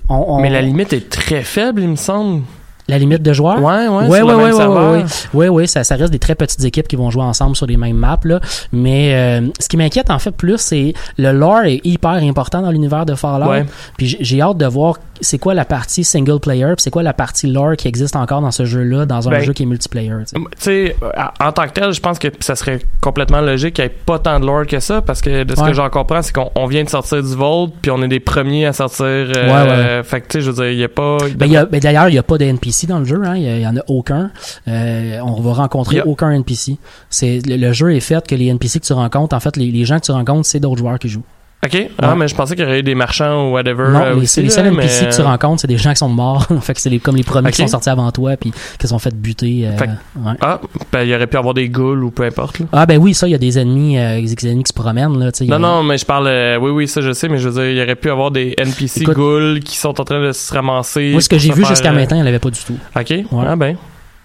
on, 0.08 0.24
on- 0.28 0.40
mais 0.40 0.50
la 0.50 0.62
limite 0.62 0.92
est 0.92 1.08
très 1.10 1.42
faible, 1.42 1.80
il 1.82 1.88
me 1.88 1.96
semble. 1.96 2.42
la 2.88 2.98
limite 2.98 3.22
de 3.22 3.32
joueurs? 3.32 3.62
Ouais, 3.62 3.86
ouais, 3.88 4.08
Ouais, 4.08 4.22
ouais, 4.22 4.34
ouais, 4.34 4.52
ouais, 4.52 5.04
ouais, 5.34 5.48
ouais, 5.48 5.66
ça, 5.66 5.84
ça 5.84 5.94
reste 5.96 6.12
des 6.12 6.18
très 6.18 6.34
petites 6.34 6.62
équipes 6.64 6.88
qui 6.88 6.96
vont 6.96 7.10
jouer 7.10 7.22
ensemble 7.22 7.54
sur 7.56 7.66
les 7.66 7.76
mêmes 7.76 7.96
maps 7.96 8.18
là. 8.24 8.40
Mais 8.72 9.14
euh, 9.14 9.48
ce 9.60 9.68
qui 9.68 9.76
m'inquiète 9.76 10.10
en 10.10 10.18
fait 10.18 10.32
plus, 10.32 10.58
c'est 10.58 10.92
le 11.16 11.32
lore 11.32 11.62
est 11.64 11.80
hyper 11.84 12.10
important 12.10 12.60
dans 12.60 12.70
l'univers 12.70 13.06
de 13.06 13.14
Fallout. 13.14 13.48
Ouais. 13.48 13.64
Puis 13.96 14.16
j'ai 14.20 14.40
hâte 14.42 14.58
de 14.58 14.66
voir 14.66 14.96
c'est 15.22 15.38
quoi 15.38 15.54
la 15.54 15.64
partie 15.64 16.04
single 16.04 16.38
player, 16.40 16.74
c'est 16.76 16.90
quoi 16.90 17.02
la 17.02 17.14
partie 17.14 17.46
lore 17.46 17.76
qui 17.76 17.88
existe 17.88 18.14
encore 18.16 18.40
dans 18.42 18.50
ce 18.50 18.64
jeu-là, 18.66 19.06
dans 19.06 19.28
un 19.28 19.30
Ben, 19.30 19.40
jeu 19.40 19.52
qui 19.54 19.62
est 19.62 19.66
multiplayer. 19.66 20.10
tu 20.26 20.40
sais? 20.58 20.96
En 21.40 21.52
tant 21.52 21.64
que 21.66 21.72
tel, 21.72 21.92
je 21.92 22.00
pense 22.00 22.18
que 22.18 22.28
ça 22.40 22.54
serait 22.56 22.80
complètement 23.00 23.40
logique 23.40 23.74
qu'il 23.76 23.84
n'y 23.84 23.90
ait 23.90 23.94
pas 24.06 24.18
tant 24.18 24.38
de 24.40 24.44
lore 24.46 24.66
que 24.66 24.80
ça, 24.80 25.00
parce 25.00 25.20
que 25.22 25.44
de 25.44 25.54
ce 25.54 25.60
Ouais. 25.62 25.68
que 25.68 25.74
j'en 25.74 25.88
comprends, 25.88 26.20
c'est 26.22 26.32
qu'on 26.34 26.50
on 26.54 26.66
vient 26.66 26.84
de 26.84 26.88
sortir 26.90 27.22
du 27.22 27.34
Vault, 27.34 27.68
puis 27.80 27.90
on 27.90 28.02
est 28.02 28.08
des 28.08 28.20
premiers 28.20 28.66
à 28.66 28.72
sortir. 28.72 29.04
euh, 29.06 29.98
Ouais, 29.98 30.02
Fait 30.04 30.20
que, 30.20 30.26
tu 30.26 30.32
sais, 30.38 30.40
je 30.42 30.50
veux 30.50 30.56
dire, 30.56 30.70
il 30.70 30.76
n'y 30.76 30.84
a 30.84 30.88
pas. 30.88 31.18
Ben, 31.36 31.66
ben, 31.70 31.80
D'ailleurs, 31.80 32.08
il 32.08 32.12
n'y 32.12 32.18
a 32.18 32.22
pas 32.22 32.36
de 32.38 32.44
NPC 32.44 32.86
dans 32.86 32.98
le 32.98 33.04
jeu, 33.04 33.20
hein. 33.24 33.36
il 33.36 33.42
y, 33.42 33.48
a- 33.48 33.56
il 33.56 33.62
y 33.62 33.66
en 33.66 33.76
a 33.76 33.82
aucun. 33.88 34.30
Euh, 34.68 35.18
on 35.24 35.40
va 35.40 35.52
rencontrer 35.52 36.00
aucun 36.02 36.30
NPC. 36.30 36.76
C'est 37.10 37.40
le, 37.46 37.56
le 37.56 37.72
jeu 37.72 37.94
est 37.94 38.00
fait 38.00 38.26
que 38.26 38.34
les 38.34 38.46
NPC 38.48 38.80
que 38.80 38.86
tu 38.86 38.92
rencontres, 38.92 39.34
en 39.36 39.40
fait, 39.40 39.56
les, 39.56 39.70
les 39.70 39.84
gens 39.84 39.98
que 40.00 40.04
tu 40.06 40.12
rencontres, 40.12 40.46
c'est 40.46 40.60
d'autres 40.60 40.78
joueurs 40.78 40.98
qui 40.98 41.08
jouent. 41.08 41.22
OK. 41.64 41.90
Ah, 41.98 42.16
mais 42.16 42.26
je 42.26 42.34
pensais 42.34 42.56
qu'il 42.56 42.64
y 42.64 42.66
aurait 42.66 42.80
eu 42.80 42.82
des 42.82 42.96
marchands 42.96 43.46
ou 43.48 43.52
whatever. 43.52 43.90
Non, 43.92 44.00
euh, 44.02 44.16
aussi, 44.16 44.42
les 44.42 44.50
seuls 44.50 44.66
NPC 44.66 45.04
mais- 45.04 45.10
que 45.10 45.14
tu 45.14 45.22
rencontres, 45.22 45.60
c'est 45.60 45.68
des 45.68 45.78
gens 45.78 45.90
qui 45.90 45.96
sont 45.98 46.08
morts. 46.08 46.44
fait 46.60 46.74
que 46.74 46.80
c'est 46.80 46.98
comme 46.98 47.14
les 47.14 47.22
premiers 47.22 47.52
qui 47.52 47.58
sont 47.62 47.68
sortis 47.68 47.88
avant 47.88 48.10
toi 48.10 48.36
puis 48.36 48.52
qui 48.80 48.88
sont 48.88 48.98
fait 48.98 49.14
buter. 49.14 49.68
euh, 49.68 49.76
Fait 49.76 49.86
ouais. 49.86 50.32
Ah, 50.40 50.60
ben, 50.90 51.02
il 51.02 51.08
y 51.10 51.14
aurait 51.14 51.28
pu 51.28 51.36
avoir 51.36 51.54
des 51.54 51.68
ghouls 51.68 52.02
ou 52.02 52.10
peu 52.10 52.24
importe, 52.24 52.58
là. 52.58 52.66
Ah 52.72 52.84
ben 52.84 52.98
oui, 52.98 53.14
ça, 53.14 53.28
il 53.28 53.30
y 53.30 53.34
a 53.36 53.38
des 53.38 53.60
ennemis, 53.60 53.96
euh, 53.96 54.20
des 54.20 54.48
ennemis 54.48 54.64
qui 54.64 54.70
se 54.70 54.72
promènent 54.74 55.16
là. 55.20 55.28
a- 55.28 55.44
Non, 55.44 55.58
non, 55.60 55.82
mais 55.84 55.98
je 55.98 56.04
parle. 56.04 56.26
euh, 56.26 56.58
oui, 56.58 56.70
oui, 56.72 56.88
ça 56.88 57.00
je 57.00 57.12
sais, 57.12 57.28
mais 57.28 57.38
je 57.38 57.48
veux 57.48 57.54
dire, 57.62 57.70
il 57.70 57.76
y 57.78 57.82
aurait 57.82 57.94
pu 57.94 58.10
avoir 58.10 58.32
des 58.32 58.54
NPC 58.58 59.02
Écoute- 59.02 59.14
ghouls 59.14 59.60
qui 59.64 59.76
sont 59.76 60.00
en 60.00 60.04
train 60.04 60.20
de 60.20 60.32
se 60.32 60.52
ramasser. 60.52 61.12
Moi, 61.12 61.20
ce 61.20 61.28
que 61.28 61.38
j'ai 61.38 61.52
vu 61.52 61.64
jusqu'à 61.64 61.90
euh, 61.90 61.94
maintenant, 61.94 62.16
il 62.16 62.22
n'y 62.24 62.28
avait 62.28 62.40
pas 62.40 62.50
du 62.50 62.60
tout. 62.60 62.76
Ok. 62.98 63.14
Ah 63.46 63.54
ben. 63.54 63.76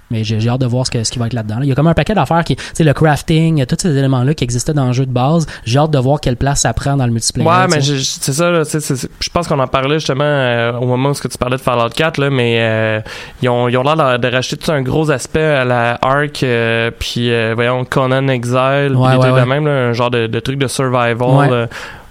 Mais 0.09 0.23
j'ai 0.23 0.39
j'ai 0.39 0.49
hâte 0.49 0.61
de 0.61 0.65
voir 0.65 0.85
ce, 0.85 0.91
que, 0.91 1.03
ce 1.03 1.11
qui 1.11 1.19
va 1.19 1.27
être 1.27 1.33
là-dedans. 1.33 1.55
là. 1.59 1.65
Il 1.65 1.67
y 1.69 1.71
a 1.71 1.75
comme 1.75 1.87
un 1.87 1.93
paquet 1.93 2.13
d'affaires 2.13 2.43
qui, 2.43 2.55
tu 2.55 2.63
sais, 2.73 2.83
le 2.83 2.93
crafting, 2.93 3.65
tous 3.65 3.75
ces 3.79 3.97
éléments-là 3.97 4.33
qui 4.33 4.43
existaient 4.45 4.73
dans 4.73 4.87
le 4.87 4.93
jeu 4.93 5.05
de 5.05 5.11
base. 5.11 5.45
J'ai 5.65 5.79
hâte 5.79 5.91
de 5.91 5.97
voir 5.99 6.21
quelle 6.21 6.37
place 6.37 6.61
ça 6.61 6.73
prend 6.73 6.95
dans 6.95 7.05
le 7.05 7.11
multiplayer. 7.11 7.49
Ouais, 7.49 7.67
mais 7.69 7.81
c'est 7.81 8.31
ça, 8.33 8.49
là, 8.49 8.63
tu 8.63 8.71
sais, 8.71 8.79
c'est- 8.79 8.95
c'est- 8.95 9.09
je 9.19 9.29
pense 9.29 9.47
qu'on 9.47 9.59
en 9.59 9.67
parlait 9.67 9.95
justement 9.99 10.23
euh, 10.23 10.73
au 10.73 10.85
moment 10.85 11.09
où 11.09 11.13
ce 11.13 11.21
que 11.21 11.27
tu 11.27 11.37
parlais 11.37 11.57
de 11.57 11.61
Fallout 11.61 11.89
4, 11.89 12.19
là, 12.19 12.29
mais 12.29 12.57
euh, 12.59 12.99
ils 13.41 13.49
ont 13.49 13.67
ils 13.67 13.77
ont 13.77 13.83
l'air 13.83 13.95
de, 13.97 14.17
de 14.17 14.33
racheter 14.33 14.55
tout 14.57 14.71
un 14.71 14.81
gros 14.81 15.11
aspect 15.11 15.41
à 15.43 15.65
la 15.65 15.97
Ark, 16.01 16.41
euh, 16.43 16.89
puis 16.97 17.31
euh, 17.31 17.51
voyons, 17.55 17.83
Conan 17.83 18.27
Exile, 18.29 18.93
Ouais, 18.95 19.09
ouais, 19.09 19.17
trucs 19.19 19.25
de 19.25 19.31
ouais. 19.39 19.45
même, 19.45 19.65
là, 19.67 19.71
un 19.89 19.93
genre 19.93 20.09
de, 20.11 20.27
de 20.27 20.39
truc 20.39 20.57
de 20.57 20.67
survival. 20.67 21.67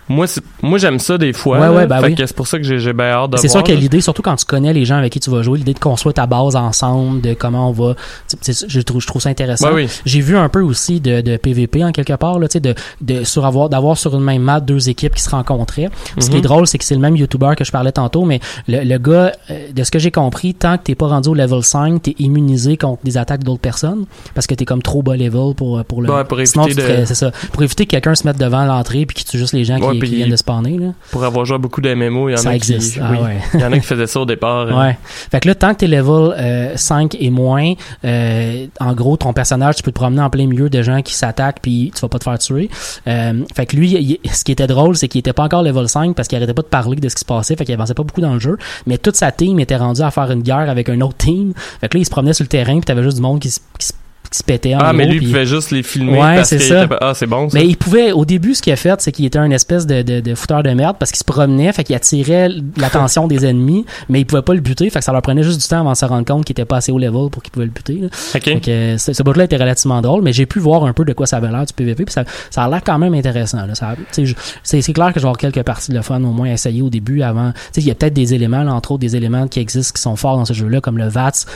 Moi, 0.08 0.26
moi 0.62 0.78
j'aime 0.78 0.98
ça 1.00 1.18
des 1.18 1.32
fois. 1.32 1.58
Ouais, 1.58 1.68
ouais, 1.68 1.86
bah 1.86 2.00
fait 2.00 2.06
oui. 2.08 2.14
c'est 2.16 2.36
pour 2.36 2.46
ça 2.46 2.58
que 2.58 2.64
j'ai 2.64 2.92
bien 2.92 3.06
hâte 3.06 3.30
de 3.32 3.36
C'est 3.38 3.48
sûr 3.48 3.62
que 3.64 3.72
l'idée, 3.72 4.00
surtout 4.00 4.22
quand 4.22 4.36
tu 4.36 4.44
connais 4.44 4.72
les 4.72 4.84
gens 4.84 4.96
avec 4.98 5.12
qui 5.12 5.20
tu 5.20 5.30
vas 5.30 5.42
jouer, 5.42 5.58
l'idée 5.58 5.74
de 5.74 5.78
construire 5.80 6.14
ta 6.14 6.26
base 6.26 6.54
ensemble, 6.54 7.20
de 7.20 7.34
comment 7.34 7.68
on 7.70 7.72
va, 7.72 7.94
je 8.42 8.80
trouve, 8.80 9.00
je 9.00 9.06
trouve 9.06 9.22
ça 9.22 9.28
intéressant. 9.30 9.72
Oui. 9.74 9.88
J'ai 10.04 10.20
vu 10.20 10.36
un 10.36 10.48
peu 10.48 10.60
aussi 10.60 11.00
de, 11.00 11.20
de 11.20 11.36
PVP 11.36 11.84
en 11.84 11.92
quelque 11.92 12.12
part, 12.14 12.38
là, 12.38 12.48
tu 12.48 12.54
sais, 12.54 12.60
de, 12.60 12.74
de 13.00 13.24
sur 13.24 13.44
avoir 13.46 13.68
d'avoir 13.68 13.96
sur 13.96 14.14
une 14.14 14.22
même 14.24 14.42
map 14.42 14.60
deux 14.60 14.88
équipes 14.88 15.14
qui 15.14 15.22
se 15.22 15.30
rencontraient. 15.30 15.88
Ce 16.18 16.26
qui 16.26 16.32
Mhm. 16.32 16.38
est 16.38 16.42
drôle, 16.42 16.66
c'est 16.66 16.78
que 16.78 16.84
c'est 16.84 16.94
le 16.94 17.00
même 17.00 17.16
YouTuber 17.16 17.52
que 17.56 17.64
je 17.64 17.72
parlais 17.72 17.92
tantôt, 17.92 18.24
mais 18.24 18.40
le, 18.68 18.84
le 18.84 18.98
gars, 18.98 19.32
euh, 19.50 19.72
de 19.74 19.82
ce 19.84 19.90
que 19.90 19.98
j'ai 19.98 20.10
compris, 20.10 20.54
tant 20.54 20.76
que 20.78 20.84
t'es 20.84 20.94
pas 20.94 21.08
rendu 21.08 21.30
au 21.30 21.34
level 21.34 21.62
5, 21.62 22.02
t'es 22.02 22.14
immunisé 22.18 22.76
contre 22.76 23.02
des 23.04 23.16
attaques 23.16 23.42
d'autres 23.44 23.60
personnes 23.60 24.06
parce 24.34 24.46
que 24.46 24.54
t'es 24.54 24.64
comme 24.64 24.82
trop 24.82 25.02
bas 25.02 25.16
level 25.16 25.54
pour 25.56 25.82
pour 25.84 26.02
le. 26.02 26.10
Ouais, 26.10 26.24
pour 26.24 26.38
Sinon, 26.44 26.66
éviter 26.66 26.82
tu 26.82 26.86
de- 26.86 26.92
ferais- 26.92 27.06
c'est 27.06 27.14
ça, 27.14 27.30
pour 27.52 27.62
éviter 27.62 27.86
que 27.86 27.90
quelqu'un 27.90 28.14
se 28.14 28.26
mette 28.26 28.38
devant 28.38 28.64
l'entrée 28.64 29.04
puis 29.06 29.16
qui 29.16 29.24
tue 29.24 29.38
juste 29.38 29.52
les 29.52 29.64
gens 29.64 29.78
Ouais, 29.78 29.95
qui, 29.96 30.00
puis 30.00 30.08
qui 30.10 30.16
viennent 30.16 30.30
de 30.30 30.36
spawner 30.36 30.78
là. 30.78 30.86
Pour 31.10 31.24
avoir 31.24 31.44
joué 31.44 31.56
à 31.56 31.58
beaucoup 31.58 31.80
de 31.80 31.92
MMO, 31.94 32.28
il 32.28 32.32
y 32.32 32.34
en 32.34 32.38
Ça 32.38 32.50
a 32.50 32.54
existe. 32.54 32.94
qui. 32.94 33.00
Ah 33.02 33.10
oui. 33.12 33.18
ouais. 33.18 33.38
Il 33.54 33.60
y 33.60 33.64
en 33.64 33.72
a 33.72 33.78
qui 33.78 33.86
faisaient 33.86 34.06
ça 34.06 34.20
au 34.20 34.24
départ. 34.26 34.66
euh. 34.68 34.80
Ouais. 34.80 34.96
Fait 35.30 35.40
que 35.40 35.48
là, 35.48 35.54
tant 35.54 35.72
que 35.74 35.78
t'es 35.80 35.86
level 35.86 36.34
euh, 36.38 36.76
5 36.76 37.16
et 37.18 37.30
moins, 37.30 37.72
euh, 38.04 38.66
en 38.80 38.92
gros, 38.94 39.16
ton 39.16 39.32
personnage, 39.32 39.76
tu 39.76 39.82
peux 39.82 39.90
te 39.92 39.96
promener 39.98 40.22
en 40.22 40.30
plein 40.30 40.46
milieu 40.46 40.68
de 40.70 40.82
gens 40.82 41.02
qui 41.02 41.14
s'attaquent 41.14 41.60
puis 41.62 41.92
tu 41.94 42.00
vas 42.00 42.08
pas 42.08 42.18
te 42.18 42.24
faire 42.24 42.38
tuer. 42.38 42.70
Euh, 43.06 43.42
fait 43.54 43.66
que 43.66 43.76
lui, 43.76 43.90
il- 44.24 44.30
ce 44.32 44.44
qui 44.44 44.52
était 44.52 44.66
drôle, 44.66 44.96
c'est 44.96 45.08
qu'il 45.08 45.18
était 45.18 45.32
pas 45.32 45.44
encore 45.44 45.62
level 45.62 45.88
5 45.88 46.14
parce 46.14 46.28
qu'il 46.28 46.36
arrêtait 46.36 46.54
pas 46.54 46.62
de 46.62 46.66
parler 46.68 46.96
de 46.96 47.08
ce 47.08 47.14
qui 47.14 47.20
se 47.20 47.24
passait, 47.24 47.56
fait 47.56 47.64
qu'il 47.64 47.74
avançait 47.74 47.94
pas 47.94 48.02
beaucoup 48.02 48.20
dans 48.20 48.34
le 48.34 48.40
jeu. 48.40 48.56
Mais 48.86 48.98
toute 48.98 49.16
sa 49.16 49.32
team 49.32 49.58
était 49.60 49.76
rendue 49.76 50.02
à 50.02 50.10
faire 50.10 50.30
une 50.30 50.42
guerre 50.42 50.68
avec 50.70 50.88
un 50.88 51.00
autre 51.00 51.16
team. 51.16 51.52
Fait 51.80 51.88
que 51.88 51.96
là, 51.96 52.00
il 52.02 52.04
se 52.04 52.10
promenait 52.10 52.32
sur 52.34 52.44
le 52.44 52.48
terrain 52.48 52.74
puis 52.74 52.82
t'avais 52.84 53.02
juste 53.02 53.16
du 53.16 53.22
monde 53.22 53.40
qui 53.40 53.50
se, 53.50 53.60
qui 53.78 53.86
se, 53.88 53.92
qui 54.30 54.38
se 54.38 54.74
en 54.74 54.78
Ah, 54.80 54.92
mais 54.92 55.06
lui, 55.06 55.18
il 55.22 55.26
pouvait 55.28 55.46
juste 55.46 55.70
les 55.70 55.82
filmer 55.82 56.12
Ouais, 56.12 56.36
parce 56.36 56.48
c'est 56.48 56.58
ça. 56.58 56.84
était 56.84 56.94
Ah, 57.00 57.12
c'est 57.14 57.26
bon, 57.26 57.48
ça. 57.48 57.58
mais 57.58 57.66
il 57.66 57.76
pouvait, 57.76 58.12
au 58.12 58.24
début, 58.24 58.54
ce 58.54 58.62
qu'il 58.62 58.72
a 58.72 58.76
fait, 58.76 59.00
c'est 59.00 59.12
qu'il 59.12 59.24
était 59.24 59.38
un 59.38 59.50
espèce 59.50 59.86
de, 59.86 60.02
de, 60.02 60.20
de 60.20 60.34
fouteur 60.34 60.62
de 60.62 60.70
merde 60.70 60.96
parce 60.98 61.10
qu'il 61.10 61.18
se 61.18 61.24
promenait, 61.24 61.72
fait 61.72 61.84
qu'il 61.84 61.94
attirait 61.94 62.48
l'attention 62.76 63.26
des 63.28 63.44
ennemis, 63.46 63.84
mais 64.08 64.20
il 64.20 64.24
pouvait 64.24 64.42
pas 64.42 64.54
le 64.54 64.60
buter, 64.60 64.88
fait 64.90 64.98
que 65.00 65.04
ça 65.04 65.12
leur 65.12 65.22
prenait 65.22 65.42
juste 65.42 65.60
du 65.60 65.66
temps 65.66 65.80
avant 65.80 65.92
de 65.92 65.96
se 65.96 66.04
rendre 66.04 66.24
compte 66.24 66.44
qu'il 66.44 66.54
était 66.54 66.64
pas 66.64 66.76
assez 66.76 66.92
haut 66.92 66.98
level 66.98 67.30
pour 67.30 67.42
qu'il 67.42 67.50
pouvait 67.52 67.66
le 67.66 67.72
buter. 67.72 67.94
là. 68.02 68.08
Ok. 68.34 68.42
Fait 68.44 68.60
que 68.60 68.96
ce, 68.98 69.12
ce 69.12 69.22
bout-là 69.22 69.44
était 69.44 69.56
relativement 69.56 70.00
drôle, 70.00 70.22
mais 70.22 70.32
j'ai 70.32 70.46
pu 70.46 70.58
voir 70.58 70.84
un 70.84 70.92
peu 70.92 71.04
de 71.04 71.12
quoi 71.12 71.26
ça 71.26 71.36
avait 71.38 71.50
l'air 71.50 71.64
du 71.64 71.72
PVP, 71.72 72.04
puis 72.04 72.12
ça, 72.12 72.24
ça 72.50 72.64
a 72.64 72.68
l'air 72.68 72.82
quand 72.84 72.98
même 72.98 73.14
intéressant. 73.14 73.66
Là. 73.66 73.74
Ça, 73.74 73.94
tu 73.96 74.02
sais, 74.12 74.26
je- 74.26 74.34
c'est, 74.62 74.80
c'est 74.82 74.92
clair 74.92 75.08
que 75.08 75.20
je 75.20 75.24
vais 75.24 75.28
avoir 75.28 75.38
quelques 75.38 75.62
parties 75.62 75.90
de 75.90 75.96
le 75.96 76.02
fun 76.02 76.22
au 76.22 76.32
moins 76.32 76.48
à 76.50 76.52
essayer 76.52 76.82
au 76.82 76.90
début 76.90 77.22
avant. 77.22 77.52
Tu 77.52 77.58
sais, 77.72 77.80
il 77.82 77.86
y 77.86 77.90
a 77.90 77.94
peut-être 77.94 78.14
des 78.14 78.34
éléments, 78.34 78.62
là, 78.62 78.74
entre 78.74 78.92
autres 78.92 79.00
des 79.00 79.16
éléments 79.16 79.46
qui 79.48 79.60
existent 79.60 79.94
qui 79.94 80.02
sont 80.02 80.16
forts 80.16 80.36
dans 80.36 80.44
ce 80.44 80.52
jeu-là, 80.52 80.80
comme 80.80 80.98
le 80.98 81.08
VATS. 81.08 81.46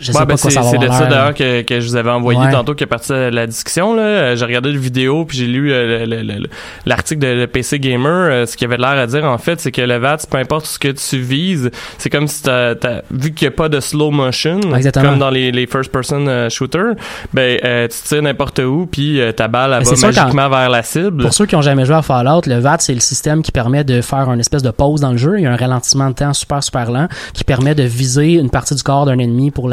Je 0.00 0.06
sais 0.06 0.12
Ouais, 0.14 0.20
pas 0.20 0.24
ben 0.24 0.36
c'est 0.36 0.50
ça 0.50 0.62
de 0.62 0.86
ça 0.88 1.06
d'ailleurs 1.06 1.34
que, 1.34 1.62
que 1.62 1.78
je 1.80 1.86
vous 1.86 1.96
avais 1.96 2.10
envoyé 2.10 2.40
Ouais. 2.40 2.50
tantôt 2.50 2.74
qui 2.74 2.82
est 2.82 2.86
parti 2.88 3.12
à 3.12 3.30
la 3.30 3.46
discussion. 3.46 3.94
Là. 3.94 4.02
Euh, 4.02 4.36
J'ai 4.36 4.44
regardé 4.46 4.72
le 4.72 4.78
vidéo 4.78 5.24
puis 5.26 5.36
j'ai 5.38 5.46
lu 5.46 5.70
euh, 5.72 6.06
le- 6.06 6.22
le- 6.22 6.22
le- 6.40 6.48
l'article 6.86 7.20
de, 7.20 7.40
de 7.42 7.46
PC 7.46 7.78
Gamer. 7.78 8.10
Euh, 8.10 8.46
ce 8.46 8.56
qu'il 8.56 8.66
avait 8.66 8.78
l'air 8.78 8.98
à 8.98 9.06
dire 9.06 9.24
en 9.24 9.38
fait, 9.38 9.60
c'est 9.60 9.70
que 9.70 9.82
le 9.82 9.96
VATS, 9.98 10.26
peu 10.26 10.38
importe 10.38 10.66
ce 10.66 10.78
que 10.78 10.88
tu 10.88 11.18
vises, 11.18 11.70
c'est 11.98 12.10
comme 12.10 12.26
si 12.26 12.42
t'as, 12.42 12.74
t'as- 12.74 13.02
vu 13.12 13.32
qu'il 13.32 13.46
n'y 13.46 13.54
a 13.54 13.56
pas 13.56 13.68
de 13.68 13.78
slow 13.80 14.10
motion, 14.10 14.60
Exactement. 14.74 15.10
comme 15.10 15.18
dans 15.18 15.30
les, 15.30 15.52
les 15.52 15.66
first 15.66 15.92
person 15.92 16.26
euh, 16.26 16.48
shooters, 16.48 16.94
ben 17.32 17.58
euh, 17.62 17.86
tu 17.86 17.96
tires 18.08 18.22
n'importe 18.22 18.58
où 18.60 18.88
puis 18.90 19.20
euh, 19.20 19.30
ta 19.32 19.46
balle 19.46 19.72
elle 19.72 19.84
Mais 19.88 19.94
va 19.94 20.06
magiquement 20.08 20.48
vers 20.48 20.70
la 20.70 20.82
cible. 20.82 21.22
Pour 21.22 21.34
ceux 21.34 21.46
qui 21.46 21.54
ont 21.54 21.62
jamais 21.62 21.84
joué 21.84 21.96
à 21.96 22.02
Fallout, 22.02 22.40
le 22.46 22.58
VAT, 22.58 22.78
c'est 22.80 22.94
le 22.94 23.00
système 23.00 23.42
qui 23.42 23.52
permet 23.52 23.84
de 23.84 24.00
faire 24.00 24.28
une 24.32 24.40
espèce 24.40 24.62
de 24.62 24.70
pause 24.70 25.00
dans 25.02 25.12
le 25.12 25.18
jeu. 25.18 25.34
Il 25.38 25.42
y 25.42 25.46
a 25.46 25.52
un 25.52 25.56
ralentissement 25.56 26.08
de 26.08 26.14
temps 26.14 26.32
super, 26.32 26.62
super 26.64 26.90
lent 26.90 27.08
qui 27.34 27.44
permet 27.44 27.74
de 27.76 27.82
viser 27.84 28.32
une 28.32 28.50
partie 28.50 28.74
du 28.74 28.82
corps 28.82 29.04
d'un 29.06 29.18
ennemi 29.18 29.50
pour 29.50 29.68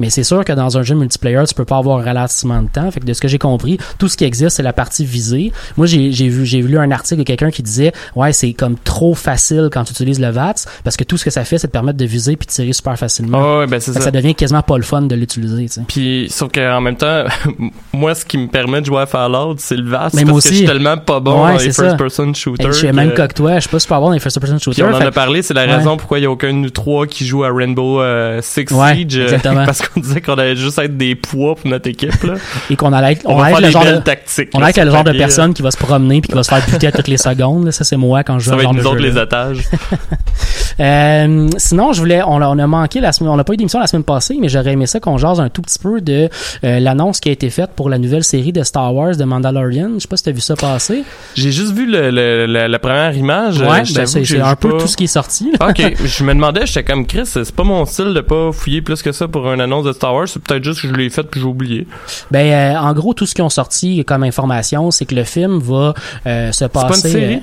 Mais 0.00 0.10
c'est 0.10 0.22
sûr 0.24 0.44
que 0.44 0.52
dans 0.52 0.76
un 0.78 0.82
jeu 0.82 0.94
multiplayer, 0.94 1.42
tu 1.46 1.54
peux 1.54 1.64
pas 1.64 1.78
avoir 1.78 1.98
un 1.98 2.02
ralentissement 2.04 2.62
de 2.62 2.68
temps. 2.68 2.90
Fait 2.90 3.00
que 3.00 3.04
de 3.06 3.12
ce 3.12 3.20
que 3.20 3.28
j'ai 3.28 3.38
compris, 3.38 3.78
tout 3.98 4.08
ce 4.08 4.16
qui 4.16 4.24
existe, 4.24 4.56
c'est 4.56 4.62
la 4.62 4.72
partie 4.72 5.04
visée. 5.04 5.52
Moi, 5.76 5.86
j'ai 5.86 6.12
j'ai 6.12 6.28
vu, 6.28 6.44
j'ai 6.46 6.62
lu 6.62 6.78
un 6.78 6.90
article 6.90 7.18
de 7.20 7.24
quelqu'un 7.24 7.50
qui 7.50 7.62
disait, 7.62 7.92
ouais, 8.16 8.32
c'est 8.32 8.52
comme 8.52 8.76
trop 8.76 9.14
facile 9.14 9.68
quand 9.72 9.84
tu 9.84 9.92
utilises 9.92 10.20
le 10.20 10.28
VAT 10.30 10.54
parce 10.84 10.96
que 10.96 11.04
tout 11.04 11.16
ce 11.16 11.24
que 11.24 11.30
ça 11.30 11.44
fait, 11.44 11.58
c'est 11.58 11.68
te 11.68 11.72
permettre 11.72 11.98
de 11.98 12.04
viser 12.04 12.36
puis 12.36 12.46
de 12.46 12.52
tirer 12.52 12.72
super 12.72 12.98
facilement. 12.98 13.38
Ah 13.40 13.58
ouais, 13.60 13.66
ben 13.66 13.80
c'est 13.80 13.92
ça. 13.92 14.00
ça 14.00 14.10
devient 14.10 14.34
quasiment 14.34 14.62
pas 14.62 14.76
le 14.76 14.82
fun 14.82 15.02
de 15.02 15.14
l'utiliser, 15.14 15.66
tu 15.66 15.72
sais. 15.72 15.82
Puis 15.86 16.26
sauf 16.30 16.50
qu'en 16.52 16.80
même 16.80 16.96
temps, 16.96 17.24
moi 17.92 18.14
ce 18.14 18.24
qui 18.24 18.38
me 18.38 18.46
permet 18.48 18.80
de 18.80 18.86
jouer 18.86 19.02
à 19.02 19.06
Fallout, 19.06 19.56
c'est 19.58 19.76
le 19.76 19.88
VATS 19.88 20.14
Mais 20.14 20.22
parce 20.22 20.30
moi 20.32 20.40
que 20.40 20.44
je 20.44 20.48
aussi. 20.48 20.56
suis 20.58 20.66
tellement 20.66 20.96
pas 20.96 21.20
bon 21.20 21.44
Ouais, 21.44 21.52
dans 21.52 21.58
les 21.58 21.72
c'est 21.72 21.82
first 21.82 21.90
ça. 21.90 21.96
person 21.96 22.34
shooters. 22.34 22.66
Je 22.72 22.72
suis 22.78 22.88
que- 22.88 22.92
même 22.94 23.12
que 23.12 23.32
toi, 23.32 23.54
je 23.56 23.60
suis 23.60 23.70
pas 23.70 23.78
super 23.78 24.00
bon 24.00 24.06
dans 24.06 24.12
les 24.12 24.20
first 24.20 24.38
person 24.40 24.56
Puis 24.56 24.64
shooters. 24.64 24.88
on 24.90 24.94
en 24.94 24.98
Fait 24.98 25.06
a 25.06 25.10
parlé, 25.10 25.42
c'est 25.42 25.54
la 25.54 25.64
Ouais. 25.66 25.76
raison 25.76 25.96
pourquoi 25.96 26.18
il 26.18 26.22
y 26.22 26.26
a 26.26 26.30
aucun 26.30 26.48
de 26.48 26.58
nous 26.58 26.70
trois 26.70 27.06
qui 27.06 27.26
joue 27.26 27.44
à 27.44 27.50
Rainbow 27.52 28.00
euh, 28.00 28.40
Six 28.42 28.66
Siege. 28.68 29.31
Euh, 29.32 29.36
exactement. 29.36 29.64
Parce 29.66 29.82
qu'on 29.86 30.00
disait 30.00 30.20
qu'on 30.20 30.34
allait 30.34 30.56
juste 30.56 30.78
être 30.78 30.96
des 30.96 31.14
poids 31.14 31.54
pour 31.54 31.68
notre 31.70 31.88
équipe. 31.88 32.22
Là. 32.22 32.34
et 32.70 32.76
qu'on 32.76 32.92
allait 32.92 33.12
être, 33.12 33.22
On, 33.26 33.34
on 33.34 33.36
va 33.38 33.46
allait 33.46 33.54
faire 33.56 33.64
être 33.68 33.74
le 33.84 33.90
genre 33.90 33.98
de, 34.00 34.04
tactiques. 34.04 34.50
On 34.54 34.60
là, 34.60 34.66
a 34.66 34.70
être 34.70 34.84
le 34.84 34.90
genre 34.90 35.04
de 35.04 35.10
là. 35.10 35.18
personne 35.18 35.54
qui 35.54 35.62
va 35.62 35.70
se 35.70 35.76
promener 35.76 36.20
puis 36.20 36.28
qui 36.28 36.34
va 36.34 36.42
se 36.42 36.48
faire 36.50 36.64
buter 36.66 36.86
à 36.86 36.92
toutes 36.92 37.08
les 37.08 37.16
secondes. 37.16 37.64
là. 37.66 37.72
Ça, 37.72 37.84
c'est 37.84 37.96
moi 37.96 38.22
quand 38.24 38.38
je 38.38 38.44
joue 38.44 38.50
Ça 38.50 38.56
va 38.56 38.62
être 38.64 38.72
nous 38.72 38.86
autres 38.86 39.00
les 39.00 39.16
otages. 39.16 39.62
Euh, 40.80 41.48
sinon, 41.58 41.92
je 41.92 42.00
voulais, 42.00 42.22
on 42.26 42.40
a, 42.40 42.48
on 42.48 42.58
a 42.58 42.66
manqué 42.66 43.00
la 43.00 43.12
semaine, 43.12 43.30
on 43.30 43.36
n'a 43.36 43.44
pas 43.44 43.52
eu 43.52 43.56
d'émission 43.58 43.78
la 43.78 43.86
semaine 43.86 44.04
passée, 44.04 44.38
mais 44.40 44.48
j'aurais 44.48 44.72
aimé 44.72 44.86
ça 44.86 45.00
qu'on 45.00 45.18
jase 45.18 45.38
un 45.38 45.50
tout 45.50 45.60
petit 45.60 45.78
peu 45.78 46.00
de 46.00 46.28
euh, 46.64 46.80
l'annonce 46.80 47.20
qui 47.20 47.28
a 47.28 47.32
été 47.32 47.50
faite 47.50 47.70
pour 47.76 47.90
la 47.90 47.98
nouvelle 47.98 48.24
série 48.24 48.52
de 48.52 48.62
Star 48.62 48.94
Wars 48.94 49.14
de 49.16 49.24
Mandalorian. 49.24 49.90
Je 49.96 50.00
sais 50.00 50.08
pas 50.08 50.16
si 50.16 50.24
t'as 50.24 50.32
vu 50.32 50.40
ça 50.40 50.56
passer. 50.56 51.04
J'ai 51.34 51.52
juste 51.52 51.72
vu 51.74 51.86
le, 51.86 52.10
le- 52.10 52.46
le- 52.46 52.66
la 52.68 52.78
première 52.78 53.14
image. 53.14 53.60
euh, 53.60 53.68
ouais, 53.70 53.84
je 53.84 53.92
ben, 53.94 54.06
c'est 54.06 54.40
un 54.40 54.56
peu 54.56 54.70
pas- 54.70 54.78
tout 54.78 54.86
ce 54.88 54.96
qui 54.96 55.04
est 55.04 55.08
sorti. 55.08 55.52
ok, 55.60 55.94
je 56.04 56.24
me 56.24 56.32
demandais, 56.32 56.64
j'étais 56.64 56.84
comme 56.84 57.06
Chris, 57.06 57.26
c'est 57.26 57.52
pas 57.54 57.64
mon 57.64 57.84
style 57.84 58.14
de 58.14 58.20
pas 58.20 58.50
fouiller 58.52 58.80
plus 58.80 59.02
que 59.02 59.12
ça 59.12 59.21
pour 59.28 59.50
une 59.52 59.60
annonce 59.60 59.84
de 59.84 59.92
Star 59.92 60.14
Wars. 60.14 60.28
C'est 60.28 60.42
peut-être 60.42 60.64
juste 60.64 60.82
que 60.82 60.88
je 60.88 60.92
l'ai 60.94 61.10
fait 61.10 61.22
puis 61.24 61.40
j'ai 61.40 61.46
oublié. 61.46 61.86
Ben, 62.30 62.52
euh, 62.52 62.78
en 62.78 62.92
gros, 62.92 63.14
tout 63.14 63.26
ce 63.26 63.34
qu'ils 63.34 63.44
ont 63.44 63.48
sorti 63.50 64.04
comme 64.04 64.22
information, 64.22 64.90
c'est 64.90 65.04
que 65.06 65.14
le 65.14 65.24
film 65.24 65.58
va 65.58 65.94
euh, 66.26 66.52
se 66.52 66.64
pas 66.66 66.82
une 66.82 66.88
passer. 66.88 67.10
série? 67.10 67.34
euh, 67.36 67.38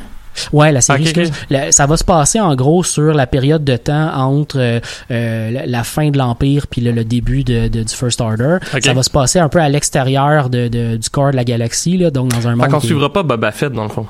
Ouais, 0.54 0.72
la 0.72 0.80
série. 0.80 1.02
Ok, 1.04 1.10
ok. 1.10 1.18
excuse. 1.18 1.38
La- 1.50 1.72
ça 1.72 1.86
va 1.86 1.98
se 1.98 2.04
passer 2.04 2.40
en 2.40 2.56
gros 2.56 2.84
sur 2.84 3.14
la 3.14 3.28
période 3.28 3.64
de 3.64 3.76
temps 3.76 4.12
entre 4.16 4.58
euh, 4.60 4.80
euh, 5.12 5.64
la, 5.66 5.84
fin 5.84 6.12
de 6.12 6.18
l'Empire 6.18 6.68
puis 6.68 6.82
le, 6.82 6.92
le 6.92 7.04
début 7.04 7.44
de, 7.44 7.68
de- 7.68 7.84
du 7.84 7.94
First 7.94 8.22
Order. 8.22 8.58
Ça 8.82 8.94
va 8.94 9.04
se 9.04 9.10
passer 9.10 9.40
un 9.40 9.50
peu 9.50 9.60
à 9.60 9.68
l'extérieur 9.68 10.50
de, 10.50 10.68
de- 10.68 10.96
du 10.98 11.10
corps 11.10 11.32
de 11.32 11.36
la 11.36 11.44
galaxie, 11.44 11.98
là, 11.98 12.12
donc 12.12 12.30
dans 12.30 12.48
un 12.48 12.52
Fait 12.52 12.56
monde. 12.56 12.70
qu'on 12.70 12.80
qui- 12.80 12.88
suivra 12.88 13.12
pas 13.12 13.24
Boba 13.24 13.52
Fett 13.52 13.74
dans 13.74 13.84
le 13.84 13.90
fond. 13.90 14.06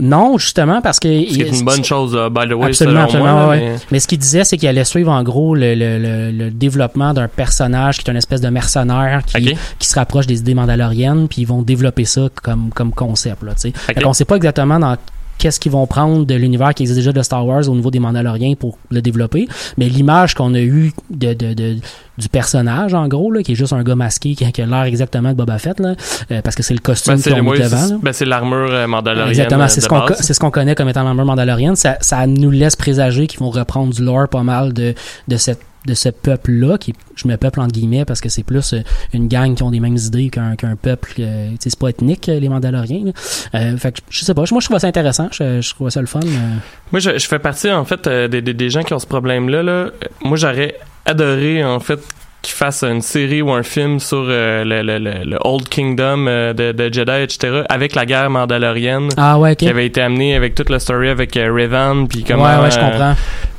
Non, 0.00 0.38
justement, 0.38 0.80
parce 0.80 0.98
que. 0.98 1.08
Ce 1.08 1.34
qui 1.34 1.42
est 1.42 1.48
une 1.48 1.64
bonne 1.64 1.84
chose, 1.84 2.16
euh, 2.16 2.28
by 2.28 2.48
the 2.48 2.52
way, 2.52 2.66
Absolument, 2.68 3.02
absolument, 3.02 3.32
moi. 3.34 3.48
ouais, 3.50 3.76
mais- 3.90 4.00
ce 4.00 4.08
qu'il 4.08 4.18
disait, 4.18 4.42
c'est 4.44 4.56
qu'il 4.56 4.68
allait 4.68 4.84
suivre 4.84 5.12
en 5.12 5.22
gros 5.22 5.54
le, 5.54 5.74
le, 5.74 5.98
le, 5.98 6.30
le 6.32 6.50
développement 6.50 7.14
d'un 7.14 7.28
personnage 7.28 7.98
qui 7.98 8.08
est 8.08 8.10
une 8.10 8.16
espèce 8.16 8.40
de 8.40 8.48
mercenaire 8.48 9.22
qui, 9.24 9.56
se 9.86 9.94
rapproche 9.94 10.26
des 10.26 10.40
idées 10.40 10.54
mandaloriennes, 10.54 11.28
puis 11.28 11.42
ils 11.42 11.46
vont 11.46 11.62
développer 11.62 12.04
ça 12.04 12.28
comme, 12.42 12.70
comme 12.74 12.92
concept. 12.92 13.42
Là, 13.42 13.52
tu 13.54 13.70
sais. 13.70 14.12
Sait 14.14 14.24
pas 14.24 14.36
exactement 14.36 14.78
dans 14.78 14.96
qu'est-ce 15.38 15.58
qu'ils 15.60 15.72
vont 15.72 15.86
prendre 15.86 16.24
de 16.24 16.34
l'univers 16.34 16.74
qui 16.74 16.82
existe 16.82 16.98
déjà 16.98 17.12
de 17.12 17.22
Star 17.22 17.46
Wars 17.46 17.68
au 17.68 17.74
niveau 17.74 17.90
des 17.90 17.98
Mandaloriens 18.00 18.54
pour 18.54 18.78
le 18.90 19.02
développer. 19.02 19.48
Mais 19.78 19.88
l'image 19.88 20.34
qu'on 20.34 20.54
a 20.54 20.60
eue 20.60 20.92
de, 21.10 21.34
de, 21.34 21.54
de- 21.54 21.76
du 22.16 22.28
personnage, 22.28 22.94
en 22.94 23.08
gros, 23.08 23.32
là, 23.32 23.42
qui 23.42 23.52
est 23.52 23.54
juste 23.56 23.72
un 23.72 23.82
gars 23.82 23.96
masqué 23.96 24.34
qui, 24.36 24.44
a 24.44 24.66
l'air 24.66 24.84
exactement 24.84 25.30
de 25.30 25.34
Boba 25.34 25.58
Fett, 25.58 25.80
là, 25.80 25.94
euh, 26.30 26.40
parce 26.42 26.54
que 26.54 26.62
c'est 26.62 26.74
le 26.74 26.78
costume 26.80 27.14
Ben, 27.16 27.20
qu'ils 27.22 27.32
ont 27.34 27.52
devant. 27.52 27.98
ben, 28.02 28.12
c'est 28.12 28.24
l'armure 28.24 28.68
euh, 28.70 28.86
mandalorienne. 28.86 29.30
Exactement, 29.30 29.64
euh, 29.64 29.68
ce 29.68 29.88
qu'on 29.88 30.02
c'est 30.20 30.32
ce 30.32 30.38
qu'on 30.38 30.52
connaît 30.52 30.74
comme 30.76 30.88
étant 30.88 31.02
l'armure 31.02 31.24
mandalorienne. 31.24 31.74
Ça, 31.74 31.96
ça 32.00 32.26
nous 32.28 32.50
laisse 32.52 32.76
présager 32.76 33.26
qu'ils 33.26 33.40
vont 33.40 33.50
reprendre 33.50 33.92
du 33.92 34.02
lore 34.04 34.28
pas 34.28 34.44
mal 34.44 34.72
de 34.72 34.94
de 35.26 35.36
cette 35.36 35.60
de 35.86 35.94
ce 35.94 36.08
peuple-là, 36.08 36.78
qui 36.78 36.94
je 37.16 37.28
mets 37.28 37.36
peuple 37.36 37.60
entre 37.60 37.72
guillemets 37.72 38.04
parce 38.04 38.20
que 38.20 38.28
c'est 38.28 38.42
plus 38.42 38.72
euh, 38.72 38.80
une 39.12 39.28
gang 39.28 39.54
qui 39.54 39.62
ont 39.62 39.70
des 39.70 39.80
mêmes 39.80 39.96
idées 39.96 40.30
qu'un 40.30 40.56
qu'un 40.56 40.76
peuple, 40.76 41.12
euh, 41.18 41.50
c'est 41.60 41.78
pas 41.78 41.88
ethnique 41.88 42.28
euh, 42.28 42.40
les 42.40 42.48
Mandaloriens. 42.48 43.12
Euh, 43.54 43.76
fait 43.76 43.92
que 43.92 43.98
je 44.08 44.24
sais 44.24 44.34
pas, 44.34 44.44
moi 44.50 44.60
je 44.60 44.66
trouve 44.66 44.78
ça 44.78 44.86
intéressant, 44.86 45.28
je, 45.32 45.60
je 45.60 45.74
trouve 45.74 45.90
ça 45.90 46.00
le 46.00 46.06
fun. 46.06 46.20
euh. 46.24 46.56
Moi, 46.92 47.00
je, 47.00 47.18
je 47.18 47.26
fais 47.26 47.38
partie, 47.38 47.70
en 47.70 47.84
fait, 47.84 48.08
des, 48.08 48.40
des, 48.40 48.54
des 48.54 48.70
gens 48.70 48.82
qui 48.82 48.94
ont 48.94 48.98
ce 48.98 49.06
problème-là. 49.06 49.62
Là. 49.62 49.86
Moi, 50.22 50.36
j'aurais 50.36 50.76
adoré, 51.06 51.64
en 51.64 51.80
fait, 51.80 52.00
qu'ils 52.42 52.54
fassent 52.54 52.84
une 52.84 53.00
série 53.02 53.42
ou 53.42 53.50
un 53.52 53.62
film 53.62 53.98
sur 54.00 54.22
le, 54.22 54.64
le, 54.64 54.82
le, 54.82 54.98
le 54.98 55.38
Old 55.44 55.68
Kingdom 55.68 56.24
de, 56.26 56.72
de 56.72 56.92
Jedi, 56.92 57.22
etc., 57.22 57.62
avec 57.68 57.94
la 57.94 58.06
guerre 58.06 58.30
mandalorienne. 58.30 59.08
Ah 59.16 59.38
ouais. 59.38 59.56
Qui 59.56 59.68
avait 59.68 59.86
été 59.86 60.00
amenée 60.02 60.36
avec 60.36 60.54
toute 60.54 60.70
la 60.70 60.78
story 60.78 61.08
avec 61.08 61.34
Revan, 61.34 62.06
puis 62.06 62.22
comment... 62.22 62.44
ouais, 62.44 62.62
ouais, 62.64 62.70
je 62.70 62.78
comprends. 62.78 63.14